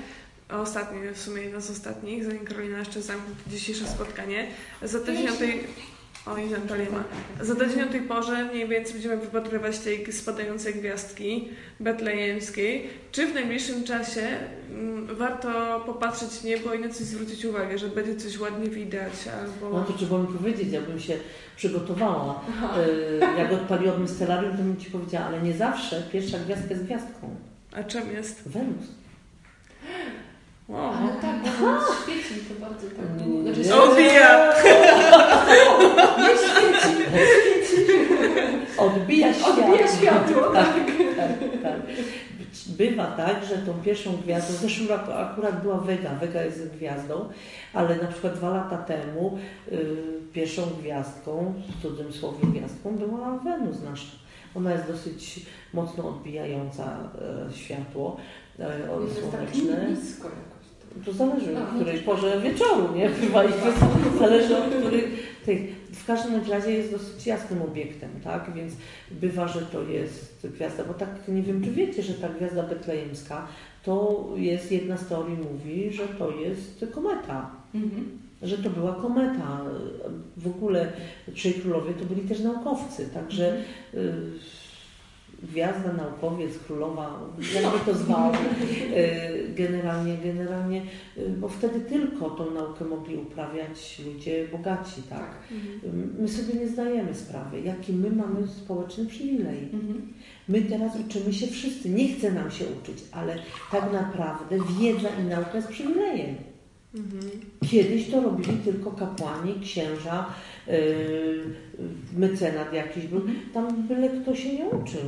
Ostatnie, 0.50 1.12
w 1.14 1.18
sumie 1.20 1.42
jedno 1.42 1.62
z 1.62 1.70
ostatnich, 1.72 2.24
zanim 2.26 2.46
Karolina 2.46 2.80
jeszcze 2.80 3.02
zamknie 3.02 3.34
dzisiejsze 3.48 3.86
spotkanie. 3.86 4.48
Za 4.82 5.00
dziewiątej... 5.06 5.50
O, 5.52 5.54
i 5.54 5.97
Natalia 6.36 6.92
ma. 6.92 7.04
Za 7.46 7.56
do 7.56 7.66
dziewiątej 7.66 8.02
porze 8.02 8.46
mniej 8.46 8.68
więcej 8.68 8.94
będziemy 8.94 9.18
wypatrywać 9.18 9.80
tej 9.80 10.14
spadającej 10.14 10.74
gwiazdki 10.74 11.50
betlejemskiej. 11.80 12.90
Czy 13.12 13.28
w 13.28 13.34
najbliższym 13.34 13.84
czasie 13.84 14.22
mm, 14.70 15.16
warto 15.16 15.80
popatrzeć 15.86 16.30
w 16.30 16.44
niebo 16.44 16.74
i 16.74 16.80
na 16.80 16.90
coś 16.90 17.06
zwrócić 17.06 17.46
uwagę, 17.46 17.78
że 17.78 17.88
będzie 17.88 18.16
coś 18.16 18.40
ładnie 18.40 18.70
widać 18.70 19.14
albo... 19.42 19.78
No 19.78 19.84
to 19.84 19.94
trzeba 19.94 20.20
mi 20.20 20.28
powiedzieć, 20.28 20.72
ja 20.72 20.82
bym 20.82 21.00
się 21.00 21.18
przygotowała. 21.56 22.42
Y, 22.78 23.20
Jak 23.40 23.52
odpaliłabym 23.54 24.08
stelarium, 24.08 24.58
to 24.58 24.64
bym 24.64 24.78
Ci 24.78 24.92
powiedziała, 24.92 25.26
ale 25.26 25.42
nie 25.42 25.54
zawsze 25.54 26.04
pierwsza 26.12 26.40
gwiazdka 26.40 26.70
jest 26.70 26.84
gwiazdką. 26.84 27.36
A 27.72 27.84
czym 27.84 28.12
jest? 28.14 28.50
Wenus. 28.50 28.86
Wow. 30.70 30.94
Ale 30.94 31.12
tak, 31.22 31.36
bo 31.60 31.68
on 31.68 31.80
świeci 32.04 32.42
to 32.46 32.66
bardzo 32.66 32.88
tak. 32.88 33.28
Nie. 33.28 33.64
Znaczy, 33.64 33.82
Obija! 33.84 34.54
Nie 36.18 36.34
świeci. 36.38 36.98
Odbija 38.78 39.34
światło. 39.34 39.64
Odbija 39.64 39.88
światło, 39.88 40.42
tak. 40.42 40.74
tak, 41.18 41.62
tak. 41.64 41.76
Bywa 42.68 43.06
tak, 43.06 43.46
że 43.46 43.58
tą 43.58 43.74
pierwszą 43.74 44.18
gwiazdą, 44.18 44.54
w 44.54 44.58
zeszłym 44.58 44.90
roku 44.90 45.12
akurat 45.12 45.62
była 45.62 45.78
Vega, 45.78 46.16
Vega 46.16 46.42
jest 46.44 46.68
gwiazdą, 46.76 47.30
ale 47.74 47.96
na 47.96 48.08
przykład 48.08 48.34
dwa 48.34 48.50
lata 48.50 48.78
temu 48.78 49.38
y, 49.72 49.96
pierwszą 50.34 50.62
gwiazdką, 50.82 51.54
w 51.78 51.82
cudzym 51.82 52.14
słowie 52.14 52.48
gwiazdką, 52.48 52.96
była 52.96 53.38
Wenus 53.38 53.82
nasza. 53.84 54.18
Ona 54.56 54.72
jest 54.74 54.88
dosyć 54.88 55.46
mocno 55.74 56.10
odbijająca 56.10 56.84
e, 57.50 57.54
światło 57.54 58.18
e, 58.60 58.92
od 58.92 59.04
Jest 59.08 59.32
tak 59.32 59.56
słoneczne. 59.56 59.90
nisko. 59.90 60.28
To 61.06 61.14
zależy 61.14 61.58
A, 61.58 61.62
od 61.62 61.74
no 61.74 61.80
której 61.80 62.00
porze 62.00 62.42
wieczoru, 62.42 62.96
nie? 62.96 63.10
Bywa 63.22 63.44
i 63.44 63.50
to 63.50 64.20
zależy 64.20 64.58
od 64.58 64.74
których 64.74 65.38
tych. 65.46 65.78
W 65.92 66.06
każdym 66.06 66.50
razie 66.50 66.72
jest 66.72 66.92
dosyć 66.92 67.28
jasnym 67.28 67.62
obiektem, 67.62 68.10
tak? 68.24 68.52
Więc 68.56 68.74
bywa, 69.12 69.48
że 69.48 69.62
to 69.62 69.84
jest 69.84 70.48
gwiazda, 70.54 70.84
bo 70.84 70.94
tak 70.94 71.10
nie 71.28 71.44
wiem, 71.44 71.64
czy 71.64 71.72
wiecie, 71.72 72.04
że 72.04 72.14
ta 72.14 72.30
gwiazda 72.30 72.64
betlejemska 72.64 73.48
to 73.84 74.28
jest, 74.36 74.72
jedna 74.72 74.98
z 74.98 75.08
teorii 75.08 75.38
mówi, 75.38 75.92
że 75.92 76.08
to 76.08 76.32
jest 76.32 76.86
kometa. 76.94 77.52
Mhm. 77.76 78.20
Że 78.42 78.58
to 78.58 78.70
była 78.70 78.94
kometa. 78.94 79.62
W 80.38 80.48
ogóle 80.48 80.92
trzej 81.34 81.54
królowie 81.54 81.94
to 81.94 82.06
byli 82.06 82.22
też 82.22 82.40
naukowcy, 82.40 83.10
także 83.14 83.58
y, 83.94 84.14
gwiazda, 85.44 85.94
naukowiec, 85.94 86.60
królowa, 86.60 87.20
jakby 87.54 87.80
to 87.86 87.98
zwał, 87.98 88.32
y, 88.34 89.54
generalnie, 89.56 90.18
generalnie, 90.18 90.82
y, 91.18 91.30
bo 91.30 91.48
wtedy 91.50 91.80
tylko 91.80 92.30
tą 92.30 92.52
naukę 92.52 92.86
mogli 92.86 93.18
uprawiać 93.18 94.02
ludzie 94.06 94.48
bogaci, 94.48 95.02
tak? 95.10 95.28
Tak. 95.28 95.38
Mhm. 95.52 96.16
My 96.20 96.28
sobie 96.28 96.54
nie 96.54 96.68
zdajemy 96.68 97.16
sprawy, 97.16 97.62
jaki 97.62 97.94
my 97.94 98.10
mamy 98.10 98.48
społeczny 98.48 99.06
przywilej. 99.06 99.70
Mhm. 99.74 100.14
My 100.50 100.62
teraz 100.62 100.92
uczymy 101.08 101.34
się 101.34 101.48
wszyscy, 101.48 101.90
nie 101.90 102.08
chce 102.08 102.32
nam 102.32 102.52
się 102.52 102.66
uczyć, 102.82 103.04
ale 103.12 103.36
tak 103.72 103.94
naprawdę 103.94 104.58
wiedza 104.80 105.10
i 105.22 105.24
nauka 105.24 105.56
jest 105.56 105.68
przywilejem. 105.68 106.36
Mhm. 106.96 107.32
Kiedyś 107.70 108.10
to 108.10 108.22
robili 108.22 108.58
tylko 108.58 108.92
kapłani, 108.92 109.60
księża, 109.62 110.26
yy, 110.68 111.44
mecenat 112.18 112.74
jakiś 112.74 113.08
był. 113.08 113.22
Tam 113.54 113.88
byle 113.88 114.10
kto 114.10 114.36
się 114.36 114.54
nie 114.54 114.66
uczył. 114.66 115.02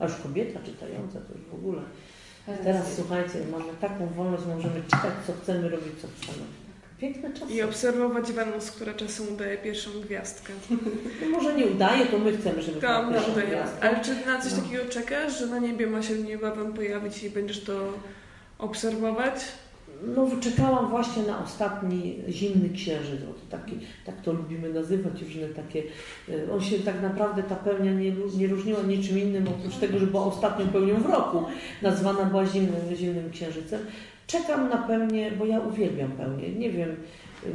A 0.00 0.04
już 0.04 0.14
kobieta 0.16 0.60
czytająca 0.64 1.18
to 1.20 1.32
już 1.38 1.42
w 1.50 1.54
ogóle. 1.54 1.82
Teraz 2.64 2.86
słuchajcie, 2.96 3.34
mamy 3.52 3.64
taką 3.80 4.06
wolność, 4.06 4.42
możemy 4.56 4.82
czytać 4.82 5.12
co 5.26 5.32
chcemy, 5.42 5.68
robić 5.68 5.92
co 6.02 6.08
chcemy. 6.20 6.44
Piękne 6.98 7.32
czasy. 7.32 7.52
I 7.52 7.62
obserwować 7.62 8.32
Wenus, 8.32 8.70
która 8.70 8.94
czasem 8.94 9.34
udaje 9.34 9.58
pierwszą 9.58 9.90
gwiazdkę. 10.00 10.52
No 11.22 11.28
może 11.28 11.54
nie 11.54 11.66
udaje, 11.66 12.06
to 12.06 12.18
my 12.18 12.36
chcemy, 12.36 12.62
żeby 12.62 12.80
była 12.80 12.92
Tam 12.92 13.12
pierwsza 13.12 13.32
udaje. 13.32 13.46
gwiazdka. 13.46 13.88
Ale 13.88 14.04
czy 14.04 14.26
na 14.26 14.40
coś 14.40 14.52
No. 14.52 14.62
takiego 14.62 14.84
czekasz, 14.84 15.38
że 15.38 15.46
na 15.46 15.58
niebie 15.58 15.86
ma 15.86 16.02
się 16.02 16.14
niebawem 16.18 16.72
pojawić 16.72 17.22
i 17.22 17.30
będziesz 17.30 17.64
to 17.64 17.92
obserwować? 18.58 19.34
No 20.06 20.26
czekałam 20.40 20.90
właśnie 20.90 21.22
na 21.22 21.44
ostatni 21.44 22.18
zimny 22.28 22.68
księżyc, 22.68 23.20
to 23.20 23.56
taki, 23.56 23.78
tak 24.06 24.20
to 24.20 24.32
lubimy 24.32 24.72
nazywać, 24.72 25.22
różne 25.22 25.48
takie, 25.48 25.82
y, 26.28 26.52
on 26.52 26.60
się 26.60 26.78
tak 26.78 27.02
naprawdę, 27.02 27.42
ta 27.42 27.56
pełnia 27.56 27.92
nie, 27.92 28.12
nie 28.36 28.46
różniła 28.46 28.82
niczym 28.82 29.18
innym, 29.18 29.48
oprócz 29.48 29.76
tego, 29.76 29.98
że 29.98 30.06
była 30.06 30.24
ostatnią 30.24 30.68
pełnią 30.68 31.00
w 31.00 31.06
roku, 31.06 31.42
nazwana 31.82 32.24
była 32.24 32.46
zimnym, 32.46 32.96
zimnym 32.96 33.30
księżycem. 33.30 33.80
Czekam 34.26 34.68
na 34.68 34.78
pełnię, 34.78 35.30
bo 35.38 35.46
ja 35.46 35.60
uwielbiam 35.60 36.12
pełnię, 36.12 36.48
nie 36.48 36.70
wiem, 36.70 36.96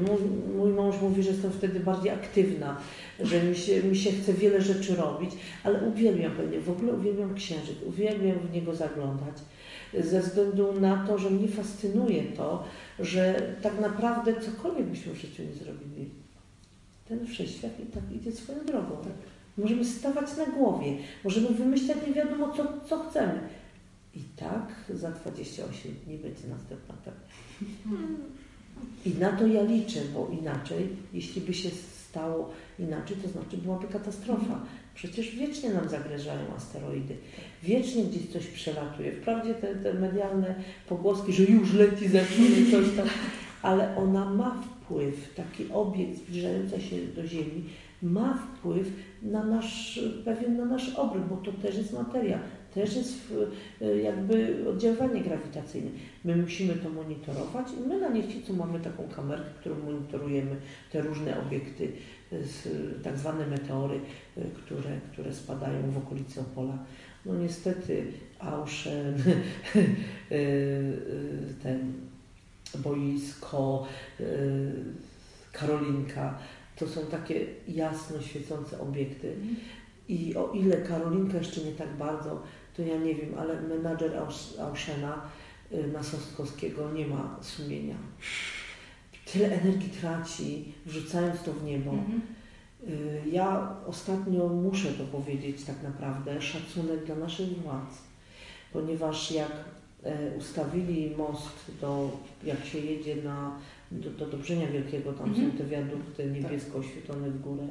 mój, 0.07 0.17
mój 0.57 0.71
mąż 0.71 1.01
mówi, 1.01 1.23
że 1.23 1.29
jestem 1.29 1.51
wtedy 1.51 1.79
bardziej 1.79 2.11
aktywna, 2.11 2.77
że 3.19 3.43
mi 3.43 3.55
się, 3.55 3.83
mi 3.83 3.95
się 3.95 4.11
chce 4.11 4.33
wiele 4.33 4.61
rzeczy 4.61 4.95
robić, 4.95 5.31
ale 5.63 5.79
uwielbiam 5.79 6.31
pełnię, 6.31 6.59
w 6.59 6.69
ogóle 6.69 6.93
uwielbiam 6.93 7.35
księżyc, 7.35 7.75
uwielbiam 7.85 8.39
w 8.39 8.53
niego 8.53 8.75
zaglądać 8.75 9.35
ze 10.03 10.21
względu 10.21 10.79
na 10.79 11.07
to, 11.07 11.17
że 11.17 11.29
mnie 11.29 11.47
fascynuje 11.47 12.23
to, 12.23 12.63
że 12.99 13.53
tak 13.61 13.79
naprawdę 13.79 14.41
cokolwiek 14.41 14.85
byśmy 14.85 15.13
w 15.13 15.17
życiu 15.17 15.43
nie 15.43 15.53
zrobili, 15.53 16.09
ten 17.07 17.27
wszechświat 17.27 17.79
i 17.79 17.85
tak 17.85 18.03
idzie 18.11 18.31
swoją 18.31 18.65
drogą. 18.65 18.97
Możemy 19.57 19.85
stawać 19.85 20.37
na 20.37 20.45
głowie, 20.45 20.97
możemy 21.23 21.49
wymyślać 21.49 21.97
nie 22.07 22.13
wiadomo 22.13 22.53
co, 22.57 22.73
co 22.89 23.09
chcemy. 23.09 23.39
I 24.15 24.19
tak 24.35 24.75
za 24.89 25.11
28 25.11 25.91
dni 26.05 26.17
będzie 26.17 26.47
następna 26.47 26.95
pełnia. 27.05 28.07
I 29.05 29.09
na 29.09 29.31
to 29.31 29.47
ja 29.47 29.63
liczę, 29.63 29.99
bo 30.13 30.29
inaczej, 30.41 30.89
jeśli 31.13 31.41
by 31.41 31.53
się 31.53 31.69
stało 32.09 32.51
inaczej, 32.79 33.17
to 33.17 33.29
znaczy 33.29 33.57
byłaby 33.57 33.87
katastrofa. 33.87 34.65
Przecież 34.95 35.35
wiecznie 35.35 35.69
nam 35.69 35.89
zagrażają 35.89 36.55
asteroidy. 36.55 37.15
Wiecznie 37.63 38.03
gdzieś 38.03 38.27
coś 38.27 38.47
przelatuje. 38.47 39.11
Wprawdzie 39.11 39.53
te, 39.53 39.75
te 39.75 39.93
medialne 39.93 40.55
pogłoski, 40.89 41.33
że 41.33 41.43
już 41.43 41.73
leci 41.73 42.07
ze 42.07 42.21
mną 42.21 42.71
coś 42.71 42.95
tam, 42.95 43.07
ale 43.61 43.97
ona 43.97 44.25
ma 44.29 44.61
wpływ, 44.63 45.33
taki 45.35 45.65
obiekt 45.73 46.17
zbliżający 46.17 46.81
się 46.81 46.95
do 47.15 47.27
Ziemi, 47.27 47.63
ma 48.01 48.33
wpływ 48.33 48.87
na 49.21 49.43
nasz, 49.43 49.99
pewien 50.25 50.57
na 50.57 50.65
nasz 50.65 50.95
obrót, 50.95 51.27
bo 51.27 51.37
to 51.37 51.51
też 51.51 51.77
jest 51.77 51.93
materia, 51.93 52.39
też 52.73 52.95
jest 52.95 53.33
jakby 54.03 54.55
oddziaływanie 54.69 55.21
grawitacyjne. 55.21 55.89
My 56.25 56.35
musimy 56.35 56.73
to 56.73 56.89
monitorować 56.89 57.67
i 57.79 57.87
my 57.87 57.99
na 58.01 58.09
Niechcicu 58.09 58.53
mamy 58.53 58.79
taką 58.79 59.03
kamerkę, 59.15 59.49
którą 59.59 59.75
monitorujemy 59.79 60.55
te 60.91 61.01
różne 61.01 61.41
obiekty, 61.41 61.91
tak 63.03 63.17
zwane 63.17 63.47
meteory, 63.47 63.99
które, 64.55 64.99
które 65.11 65.33
spadają 65.33 65.91
w 65.91 65.97
okolicy 65.97 66.41
Opola. 66.41 66.77
No 67.25 67.35
niestety 67.35 68.07
Auschen, 68.39 69.23
ten 71.63 71.93
boisko, 72.75 73.87
Karolinka, 75.51 76.39
to 76.75 76.87
są 76.87 77.05
takie 77.05 77.45
jasno 77.67 78.21
świecące 78.21 78.79
obiekty. 78.79 79.35
I 80.07 80.35
o 80.35 80.51
ile 80.51 80.77
Karolinka 80.77 81.37
jeszcze 81.37 81.61
nie 81.61 81.71
tak 81.71 81.89
bardzo, 81.97 82.43
to 82.77 82.81
ja 82.81 82.97
nie 82.97 83.15
wiem, 83.15 83.33
ale 83.37 83.61
menadżer 83.61 84.11
Auschena 84.59 85.21
Nasostkowskiego 85.93 86.91
nie 86.91 87.07
ma 87.07 87.39
sumienia. 87.41 87.95
Tyle 89.33 89.61
energii 89.61 89.89
traci, 89.89 90.73
wrzucając 90.85 91.43
to 91.43 91.53
w 91.53 91.63
niebo. 91.63 91.91
Mhm. 91.91 92.21
Ja 93.31 93.75
ostatnio 93.87 94.47
muszę 94.47 94.91
to 94.91 95.03
powiedzieć 95.03 95.63
tak 95.63 95.83
naprawdę, 95.83 96.41
szacunek 96.41 97.05
dla 97.05 97.15
naszych 97.15 97.61
władz, 97.61 98.01
ponieważ 98.73 99.31
jak 99.31 99.51
ustawili 100.37 101.15
most, 101.17 101.71
do, 101.81 102.11
jak 102.43 102.65
się 102.65 102.79
jedzie 102.79 103.15
na, 103.15 103.59
do, 103.91 104.09
do, 104.09 104.25
do 104.25 104.37
Brzenia 104.37 104.67
Wielkiego, 104.67 105.13
tam 105.13 105.29
mhm. 105.29 105.51
są 105.51 105.57
te 105.57 105.65
wiadukty 105.65 106.31
niebiesko 106.31 106.77
oświetlone 106.77 107.29
w 107.29 107.41
górę, 107.41 107.67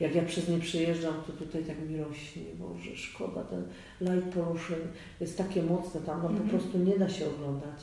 jak 0.00 0.14
ja 0.14 0.22
przez 0.22 0.48
nie 0.48 0.58
przejeżdżam, 0.58 1.14
to 1.26 1.32
tutaj 1.32 1.64
tak 1.64 1.88
mi 1.88 1.96
rośnie, 1.96 2.42
Boże, 2.58 2.96
szkoda, 2.96 3.44
ten 3.44 3.64
light 4.00 4.34
pollution 4.34 4.78
jest 5.20 5.38
takie 5.38 5.62
mocne 5.62 6.00
tam, 6.00 6.22
no 6.22 6.28
po 6.28 6.34
mhm. 6.34 6.48
prostu 6.48 6.78
nie 6.78 6.98
da 6.98 7.08
się 7.08 7.26
oglądać. 7.26 7.80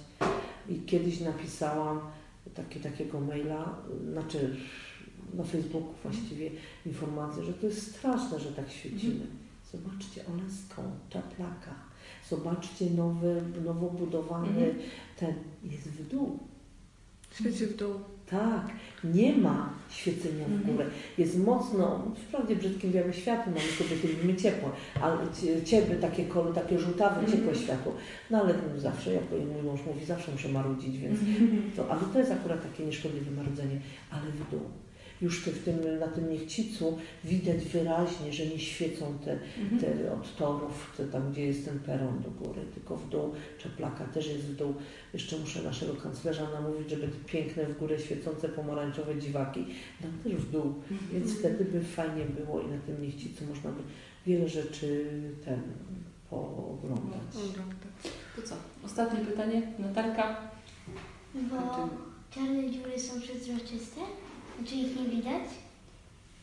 I 0.69 0.76
kiedyś 0.76 1.19
napisałam 1.19 1.99
takie, 2.64 2.80
takiego 2.80 3.19
maila, 3.19 3.76
znaczy 4.11 4.56
na 5.34 5.44
Facebooku 5.44 5.94
właściwie 6.03 6.52
informację, 6.86 7.44
że 7.44 7.53
to 7.53 7.65
jest 7.65 7.95
straszne, 7.95 8.40
że 8.40 8.52
tak 8.52 8.72
świecimy. 8.72 9.14
Mhm. 9.14 9.30
Zobaczcie 9.72 10.22
Oleską, 10.27 10.84
Czaplaka, 11.10 11.76
zobaczcie 12.30 12.90
nowy, 12.90 13.41
nowo 13.65 13.90
budowany, 13.90 14.48
mhm. 14.48 14.76
ten 15.19 15.34
jest 15.64 15.88
w 15.88 16.07
dół. 16.07 16.40
Świeci 17.31 17.65
w 17.65 17.76
dół. 17.77 17.94
Tak, 18.30 18.65
nie 19.03 19.38
ma 19.38 19.73
świecenia 19.89 20.45
w 20.45 20.72
górę. 20.72 20.85
Jest 21.18 21.39
mocno, 21.39 22.11
wprawdzie 22.27 22.56
brzydkim 22.56 22.91
białym 22.91 23.14
światłem, 23.14 23.56
mamy 23.56 23.68
kobiety 23.77 24.07
lubimy 24.07 24.35
ciepło, 24.35 24.72
ale 25.01 25.18
ciepłe, 25.65 25.95
takie 25.95 26.26
kolory, 26.26 26.53
takie 26.53 26.80
żółtawe, 26.80 27.19
mhm. 27.19 27.31
ciepłe 27.31 27.56
światło. 27.56 27.93
No 28.30 28.41
ale 28.41 28.53
zawsze, 28.77 29.14
jak 29.14 29.23
mój 29.31 29.64
mąż 29.64 29.80
mówi, 29.85 30.06
zawsze 30.06 30.31
muszę 30.31 30.49
marudzić, 30.49 30.97
więc 30.97 31.19
mhm. 31.19 31.72
to, 31.76 31.91
ale 31.91 32.01
to 32.14 32.19
jest 32.19 32.31
akurat 32.31 32.64
takie 32.64 32.85
nieszkodliwe 32.85 33.31
marudzenie, 33.31 33.80
ale 34.11 34.31
w 34.31 34.51
dół 34.51 34.61
już 35.22 35.40
w 35.40 35.64
tym, 35.64 36.00
na 36.00 36.08
tym 36.08 36.30
niechcicu 36.30 36.98
widać 37.24 37.66
wyraźnie, 37.66 38.34
że 38.34 38.46
nie 38.46 38.60
świecą 38.60 39.18
te, 39.26 39.40
mhm. 39.62 39.82
te 39.82 40.14
od 40.14 40.36
torów, 40.36 40.94
te, 40.98 41.06
tam 41.06 41.32
gdzie 41.32 41.46
jest 41.46 41.66
ten 41.66 41.80
peron 41.80 42.24
do 42.24 42.32
góry, 42.32 42.62
tylko 42.74 42.98
w 42.98 43.10
dół, 43.10 43.34
czeplaka 43.58 44.06
też 44.06 44.28
jest 44.28 44.46
w 44.46 44.56
dół. 44.56 44.74
Jeszcze 45.14 45.38
muszę 45.38 45.64
naszego 45.64 45.94
kanclerza 45.94 46.50
namówić, 46.50 46.90
żeby 46.90 47.08
te 47.08 47.18
piękne 47.26 47.66
w 47.66 47.80
górę 47.80 48.00
świecące 48.00 48.50
pomarańczowe 48.50 49.22
dziwaki 49.22 49.66
dam 50.02 50.12
też 50.24 50.34
w 50.34 50.52
dół, 50.52 50.74
mhm. 50.91 51.00
więc 51.14 51.40
wtedy 51.40 51.66
by 51.66 51.82
fajnie 51.82 52.26
było 52.26 52.62
i 52.62 52.68
na 52.68 52.78
tym 52.78 53.02
niechcicu 53.02 53.46
można 53.46 53.72
by 53.72 53.82
wiele 54.26 54.50
rzeczy 54.50 55.06
ten 55.46 55.62
pooglądać. 56.30 57.34
To 58.36 58.41
co? 58.41 58.56
Ostatnie 58.86 59.26
pytanie, 59.26 59.62
Natalka. 59.80 60.38
Bo 61.36 61.90
czarne 62.32 62.72
dziury 62.72 63.00
są 63.00 63.22
przezroczyste? 63.22 64.02
Czy 64.65 64.76
ich 64.76 64.95
nie 64.95 65.06
widać? 65.06 65.44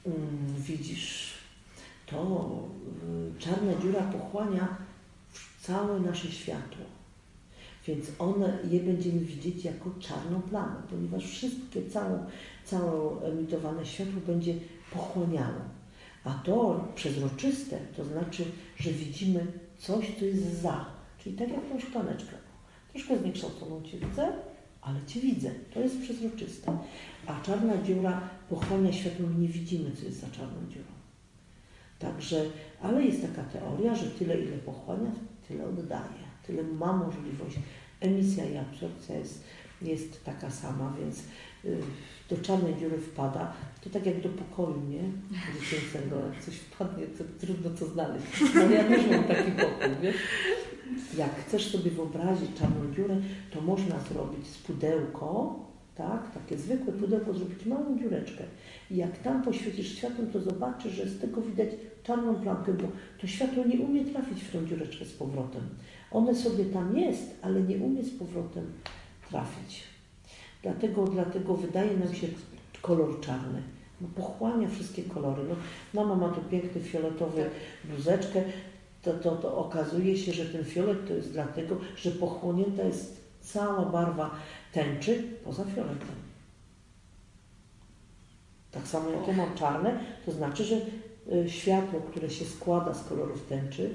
Mm, 0.07 0.55
widzisz, 0.59 1.35
to 2.07 2.49
y, 3.37 3.41
czarna 3.41 3.75
dziura 3.83 4.01
pochłania 4.01 4.77
całe 5.61 6.01
nasze 6.01 6.33
światło. 6.33 6.85
Więc 7.87 8.07
one 8.19 8.59
je 8.71 8.81
będziemy 8.81 9.21
widzieć 9.21 9.65
jako 9.65 9.91
czarną 10.01 10.43
plamę, 10.43 10.83
ponieważ 10.91 11.25
wszystkie, 11.25 11.91
całą, 11.91 12.27
całe 12.65 13.21
emitowane 13.23 13.87
światło 13.87 14.21
będzie 14.27 14.55
pochłaniało. 14.93 15.61
A 16.25 16.31
to 16.31 16.85
przezroczyste, 16.95 17.79
to 17.97 18.05
znaczy, 18.05 18.45
że 18.77 18.91
widzimy 18.91 19.47
coś, 19.79 20.07
co 20.19 20.25
jest 20.25 20.61
za. 20.63 20.85
Czyli 21.19 21.37
tak 21.37 21.49
jak 21.49 21.69
tą 21.69 21.81
szklaneczkę. 21.81 22.37
Troszkę 22.93 23.19
zniekształconą 23.19 23.83
Cię 23.83 23.99
widzę, 23.99 24.33
ale 24.87 25.07
Cię 25.07 25.21
widzę. 25.21 25.51
To 25.75 25.81
jest 25.81 26.01
przezroczyste. 26.01 26.79
A 27.27 27.41
czarna 27.41 27.83
dziura 27.83 28.21
pochłania 28.51 28.93
światło, 28.93 29.27
nie 29.39 29.49
widzimy, 29.49 29.93
co 29.93 30.05
jest 30.05 30.21
za 30.21 30.31
czarną 30.31 30.71
dziurą. 30.71 30.97
Także, 31.99 32.45
ale 32.83 33.03
jest 33.03 33.23
taka 33.23 33.43
teoria, 33.43 33.95
że 33.95 34.07
tyle, 34.11 34.41
ile 34.41 34.59
pochłania, 34.59 35.11
tyle 35.49 35.67
oddaje. 35.67 36.27
Tyle 36.47 36.63
ma 36.63 36.93
możliwość. 36.93 37.57
Emisja 38.01 38.45
i 38.45 38.57
absorpcja 38.57 39.19
jest, 39.19 39.45
jest 39.83 40.25
taka 40.25 40.51
sama, 40.51 40.95
więc 41.01 41.23
do 42.31 42.37
czarnej 42.37 42.77
dziury 42.77 42.99
wpada, 42.99 43.53
to 43.81 43.91
tak 43.91 44.07
jak 44.07 44.21
do 44.21 44.29
pokoju, 44.29 44.83
nie? 44.89 45.03
Dziecięcego, 45.61 46.17
jak 46.17 46.45
coś 46.45 46.55
wpadnie, 46.55 47.07
to 47.07 47.25
trudno 47.47 47.71
to 47.71 47.87
znaleźć. 47.87 48.27
Ale 48.57 48.73
ja 48.73 48.85
też 48.85 49.11
mam 49.11 49.25
taki 49.25 49.51
pokój, 49.51 49.89
wiesz? 50.03 50.17
Jak 51.19 51.37
chcesz 51.37 51.71
sobie 51.71 51.91
wyobrazić 51.91 52.51
czarną 52.59 52.95
dziurę, 52.95 53.17
to 53.51 53.61
można 53.61 54.01
zrobić 54.01 54.47
z 54.47 54.59
pudełko, 54.59 55.61
tak, 55.95 56.31
takie 56.35 56.59
zwykłe 56.59 56.93
pudełko, 56.93 57.35
zrobić 57.35 57.67
małą 57.67 57.99
dziureczkę. 57.99 58.45
I 58.91 58.97
jak 58.97 59.19
tam 59.19 59.43
poświecisz 59.43 59.99
światłem, 59.99 60.31
to 60.31 60.41
zobaczysz, 60.41 60.93
że 60.93 61.07
z 61.07 61.21
tego 61.21 61.43
widać 61.43 61.69
czarną 62.03 62.35
plamkę, 62.35 62.73
bo 62.73 62.89
to 63.21 63.27
światło 63.27 63.65
nie 63.65 63.79
umie 63.79 64.05
trafić 64.05 64.43
w 64.43 64.53
tą 64.53 64.67
dziureczkę 64.67 65.05
z 65.05 65.13
powrotem. 65.13 65.63
One 66.11 66.35
sobie 66.35 66.65
tam 66.65 66.97
jest, 66.97 67.39
ale 67.43 67.63
nie 67.63 67.77
umie 67.77 68.05
z 68.05 68.19
powrotem 68.19 68.73
trafić. 69.31 69.96
Dlatego, 70.67 71.05
dlatego 71.05 71.55
wydaje 71.55 71.97
nam 71.97 72.15
się 72.15 72.27
kolor 72.83 73.21
czarny. 73.21 73.63
No, 74.01 74.09
pochłania 74.17 74.69
wszystkie 74.69 75.03
kolory. 75.03 75.43
No, 75.49 75.55
mama 75.95 76.27
ma 76.27 76.35
tu 76.35 76.41
piękny 76.41 76.81
fioletowy 76.81 77.51
bluzeczkę, 77.85 78.43
to, 79.03 79.15
to, 79.15 79.37
to 79.37 79.59
okazuje 79.59 80.17
się, 80.17 80.33
że 80.33 80.47
ten 80.47 80.65
fiolet 80.65 81.09
to 81.09 81.15
jest 81.15 81.33
dlatego, 81.33 81.77
że 81.97 82.11
pochłonięta 82.11 82.83
jest 82.83 83.21
cała 83.41 83.85
barwa 83.85 84.31
tęczy 84.73 85.23
poza 85.45 85.65
fioletem. 85.65 86.17
Tak 88.71 88.89
samo 88.89 89.11
jak 89.11 89.29
ja 89.29 89.35
mam 89.37 89.55
czarne, 89.55 90.01
to 90.27 90.33
znaczy, 90.33 90.65
że 90.65 90.77
y, 91.33 91.51
światło, 91.51 92.01
które 92.11 92.31
się 92.31 92.45
składa 92.45 92.95
z 92.95 93.09
kolorów 93.09 93.47
tęczy, 93.47 93.95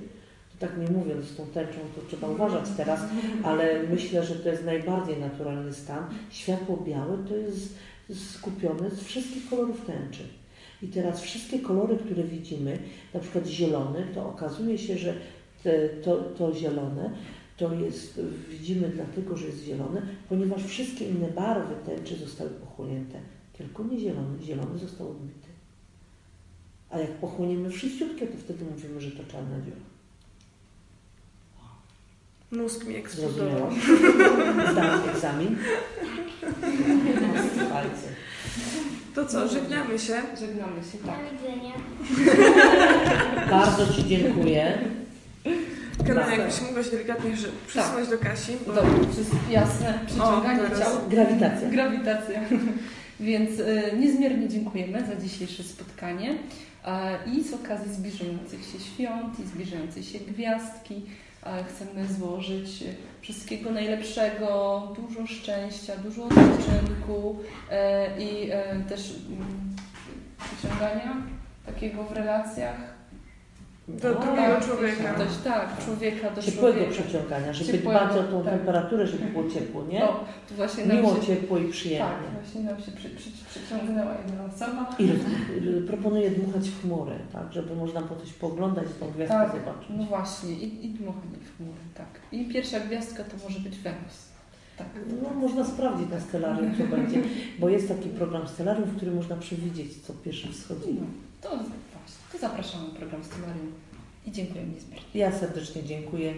tak 0.62 0.78
nie 0.78 0.98
mówiąc 0.98 1.26
z 1.26 1.36
tą 1.36 1.46
tęczą, 1.46 1.80
to 1.96 2.02
trzeba 2.08 2.28
uważać 2.28 2.66
teraz, 2.78 3.00
ale 3.44 3.84
myślę, 3.84 4.26
że 4.26 4.36
to 4.36 4.50
jest 4.50 4.66
najbardziej 4.66 5.18
naturalny 5.18 5.74
stan. 5.74 6.04
Światło 6.30 6.78
białe 6.78 7.18
to 7.30 7.36
jest 7.36 7.76
skupione 8.32 8.90
z 8.90 9.04
wszystkich 9.04 9.50
kolorów 9.50 9.86
tęczy. 9.86 10.24
I 10.82 10.88
teraz 10.88 11.22
wszystkie 11.22 11.60
kolory, 11.60 11.98
które 11.98 12.24
widzimy, 12.24 12.78
na 13.14 13.20
przykład 13.20 13.48
zielony, 13.48 14.08
to 14.16 14.30
okazuje 14.30 14.78
się, 14.78 14.98
że 14.98 15.14
te, 15.64 15.90
to, 15.90 16.18
to 16.18 16.54
zielone 16.54 17.12
to 17.58 17.74
jest, 17.74 18.22
widzimy 18.50 18.90
dlatego, 18.90 19.38
że 19.38 19.46
jest 19.46 19.64
zielone, 19.64 20.02
ponieważ 20.30 20.64
wszystkie 20.64 21.06
inne 21.06 21.28
barwy 21.28 21.76
tęczy 21.86 22.16
zostały 22.16 22.50
pochłonięte, 22.50 23.20
tylko 23.58 23.84
nie 23.84 24.00
zielony. 24.00 24.44
Zielony 24.44 24.80
został 24.80 25.12
odbity. 25.12 25.48
A 26.90 27.00
jak 27.00 27.12
pochłoniemy 27.12 27.70
wszystkie, 27.70 28.28
to 28.28 28.38
wtedy 28.38 28.66
mówimy, 28.66 29.02
że 29.02 29.12
to 29.12 29.24
czarna 29.32 29.62
dziura. 29.66 29.91
Mózg 32.52 32.86
mi 32.88 32.96
eksplodował. 32.96 33.70
Zdałam 34.72 35.10
egzamin? 35.16 35.58
Palce. 37.70 38.08
To 39.16 39.26
co, 39.26 39.48
żegnamy 39.48 40.00
się. 40.00 40.14
Żegnamy 40.40 40.82
się, 40.92 40.98
Do 41.02 41.08
tak. 41.08 41.20
widzenia. 41.32 41.74
Bardzo 43.50 43.94
Ci 43.94 44.06
dziękuję. 44.08 44.78
Karolina, 45.98 46.26
Tak. 46.26 46.38
jakbyś 46.40 46.62
mogła 46.62 46.84
się 46.84 46.90
delikatnie 46.92 47.36
że- 47.38 47.48
przysunąć 47.68 48.10
do 48.10 48.18
Kasi. 48.18 48.52
Bo... 48.68 48.74
Dobrze, 48.74 49.00
przez 49.12 49.28
jasne 49.50 50.00
przyciąganie 50.08 50.62
O, 50.76 50.80
ciał. 50.80 50.92
Grawitacja. 51.10 51.70
Grawitacja. 51.70 52.42
Więc 53.20 53.60
y, 53.60 53.84
niezmiernie 54.00 54.50
dziękujemy 54.50 55.06
za 55.08 55.16
dzisiejsze 55.22 55.64
spotkanie 55.64 56.36
e, 56.86 57.18
i 57.30 57.44
z 57.44 57.54
okazji 57.54 57.94
zbliżających 57.94 58.60
się 58.66 58.80
świąt 58.80 59.40
i 59.40 59.48
zbliżającej 59.48 60.04
się 60.04 60.20
gwiazdki 60.20 61.02
chcemy 61.44 62.08
złożyć 62.08 62.84
wszystkiego 63.22 63.72
najlepszego, 63.72 64.82
dużo 64.96 65.28
szczęścia, 65.28 65.98
dużo 65.98 66.24
odpoczynku 66.24 67.40
e, 67.72 68.22
i 68.22 68.52
e, 68.52 68.84
też 68.90 69.16
mm, 69.30 69.76
przyciągania 70.38 71.18
takiego 71.66 72.04
w 72.04 72.12
relacjach. 72.12 72.91
Do 73.88 74.14
No, 74.14 74.20
drugiego 74.22 74.42
Tak, 74.56 74.66
człowieka. 74.66 75.16
Coś, 75.18 75.38
tak, 75.44 75.86
człowieka 75.86 76.32
do 76.32 76.42
Ciepłego 76.42 76.78
człowieka. 76.78 76.92
przeciągania, 77.04 77.54
żeby 77.54 77.72
Ciepłego, 77.72 78.00
dbać 78.00 78.18
o 78.18 78.24
tą 78.24 78.44
tak. 78.44 78.54
temperaturę, 78.54 79.08
żeby 79.08 79.26
było 79.26 79.50
ciepło, 79.50 79.84
nie? 79.90 80.04
O, 80.04 80.26
to 80.50 80.56
właśnie 80.56 80.86
nam 80.86 80.98
Miło, 80.98 81.16
się, 81.16 81.22
ciepło 81.22 81.58
i 81.58 81.62
tak, 81.64 81.72
przyjemnie. 81.72 82.28
właśnie 82.42 82.62
nam 82.62 82.82
się 82.82 82.92
przy, 82.92 83.10
przy, 83.10 83.30
przyciągnęła 83.50 84.12
jedna 84.26 84.46
osoba. 84.54 84.96
I 85.00 85.08
proponuję 85.88 86.32
dmuchać 86.32 86.70
w 86.70 86.82
chmury, 86.82 87.16
tak, 87.34 87.54
żeby 87.54 87.76
można 87.76 88.02
było 88.02 88.20
coś 88.20 88.34
pooglądać, 88.34 88.86
tą 89.00 89.12
gwiazdkę 89.12 89.38
Tak, 89.38 89.52
zobaczyć. 89.52 89.88
no 89.98 90.04
właśnie, 90.04 90.52
i, 90.54 90.86
i 90.86 90.90
dmuchanie 90.90 91.38
w 91.46 91.58
chmury, 91.58 91.80
tak. 91.98 92.08
I 92.32 92.46
pierwsza 92.46 92.80
gwiazdka 92.80 93.24
to 93.24 93.36
może 93.50 93.60
być 93.60 93.78
Wenus. 93.80 94.18
Tak. 94.78 94.88
No, 95.24 95.30
można 95.40 95.66
sprawdzić 95.66 96.10
na 96.10 96.20
Stellarium, 96.20 96.72
co 96.78 96.84
będzie, 96.96 97.22
bo 97.60 97.70
jest 97.70 97.88
taki 97.88 98.10
program 98.10 98.48
Stellarium, 98.48 98.90
w 98.90 98.96
którym 98.98 99.16
można 99.16 99.36
przewidzieć, 99.36 99.98
co 100.02 100.14
pierwszy 100.14 100.48
wschodzi. 100.48 100.94
No, 101.00 101.06
to 101.42 101.50
to 102.32 102.38
zapraszamy 102.38 102.88
na 102.88 102.94
program 103.00 103.24
Stellarium 103.24 103.74
i 104.26 104.32
dziękuję 104.32 104.64
niezmiernie. 104.64 105.06
Ja 105.14 105.40
serdecznie 105.40 105.84
dziękuję. 105.84 106.34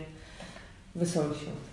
Wesołych 0.96 1.38
świąt. 1.38 1.73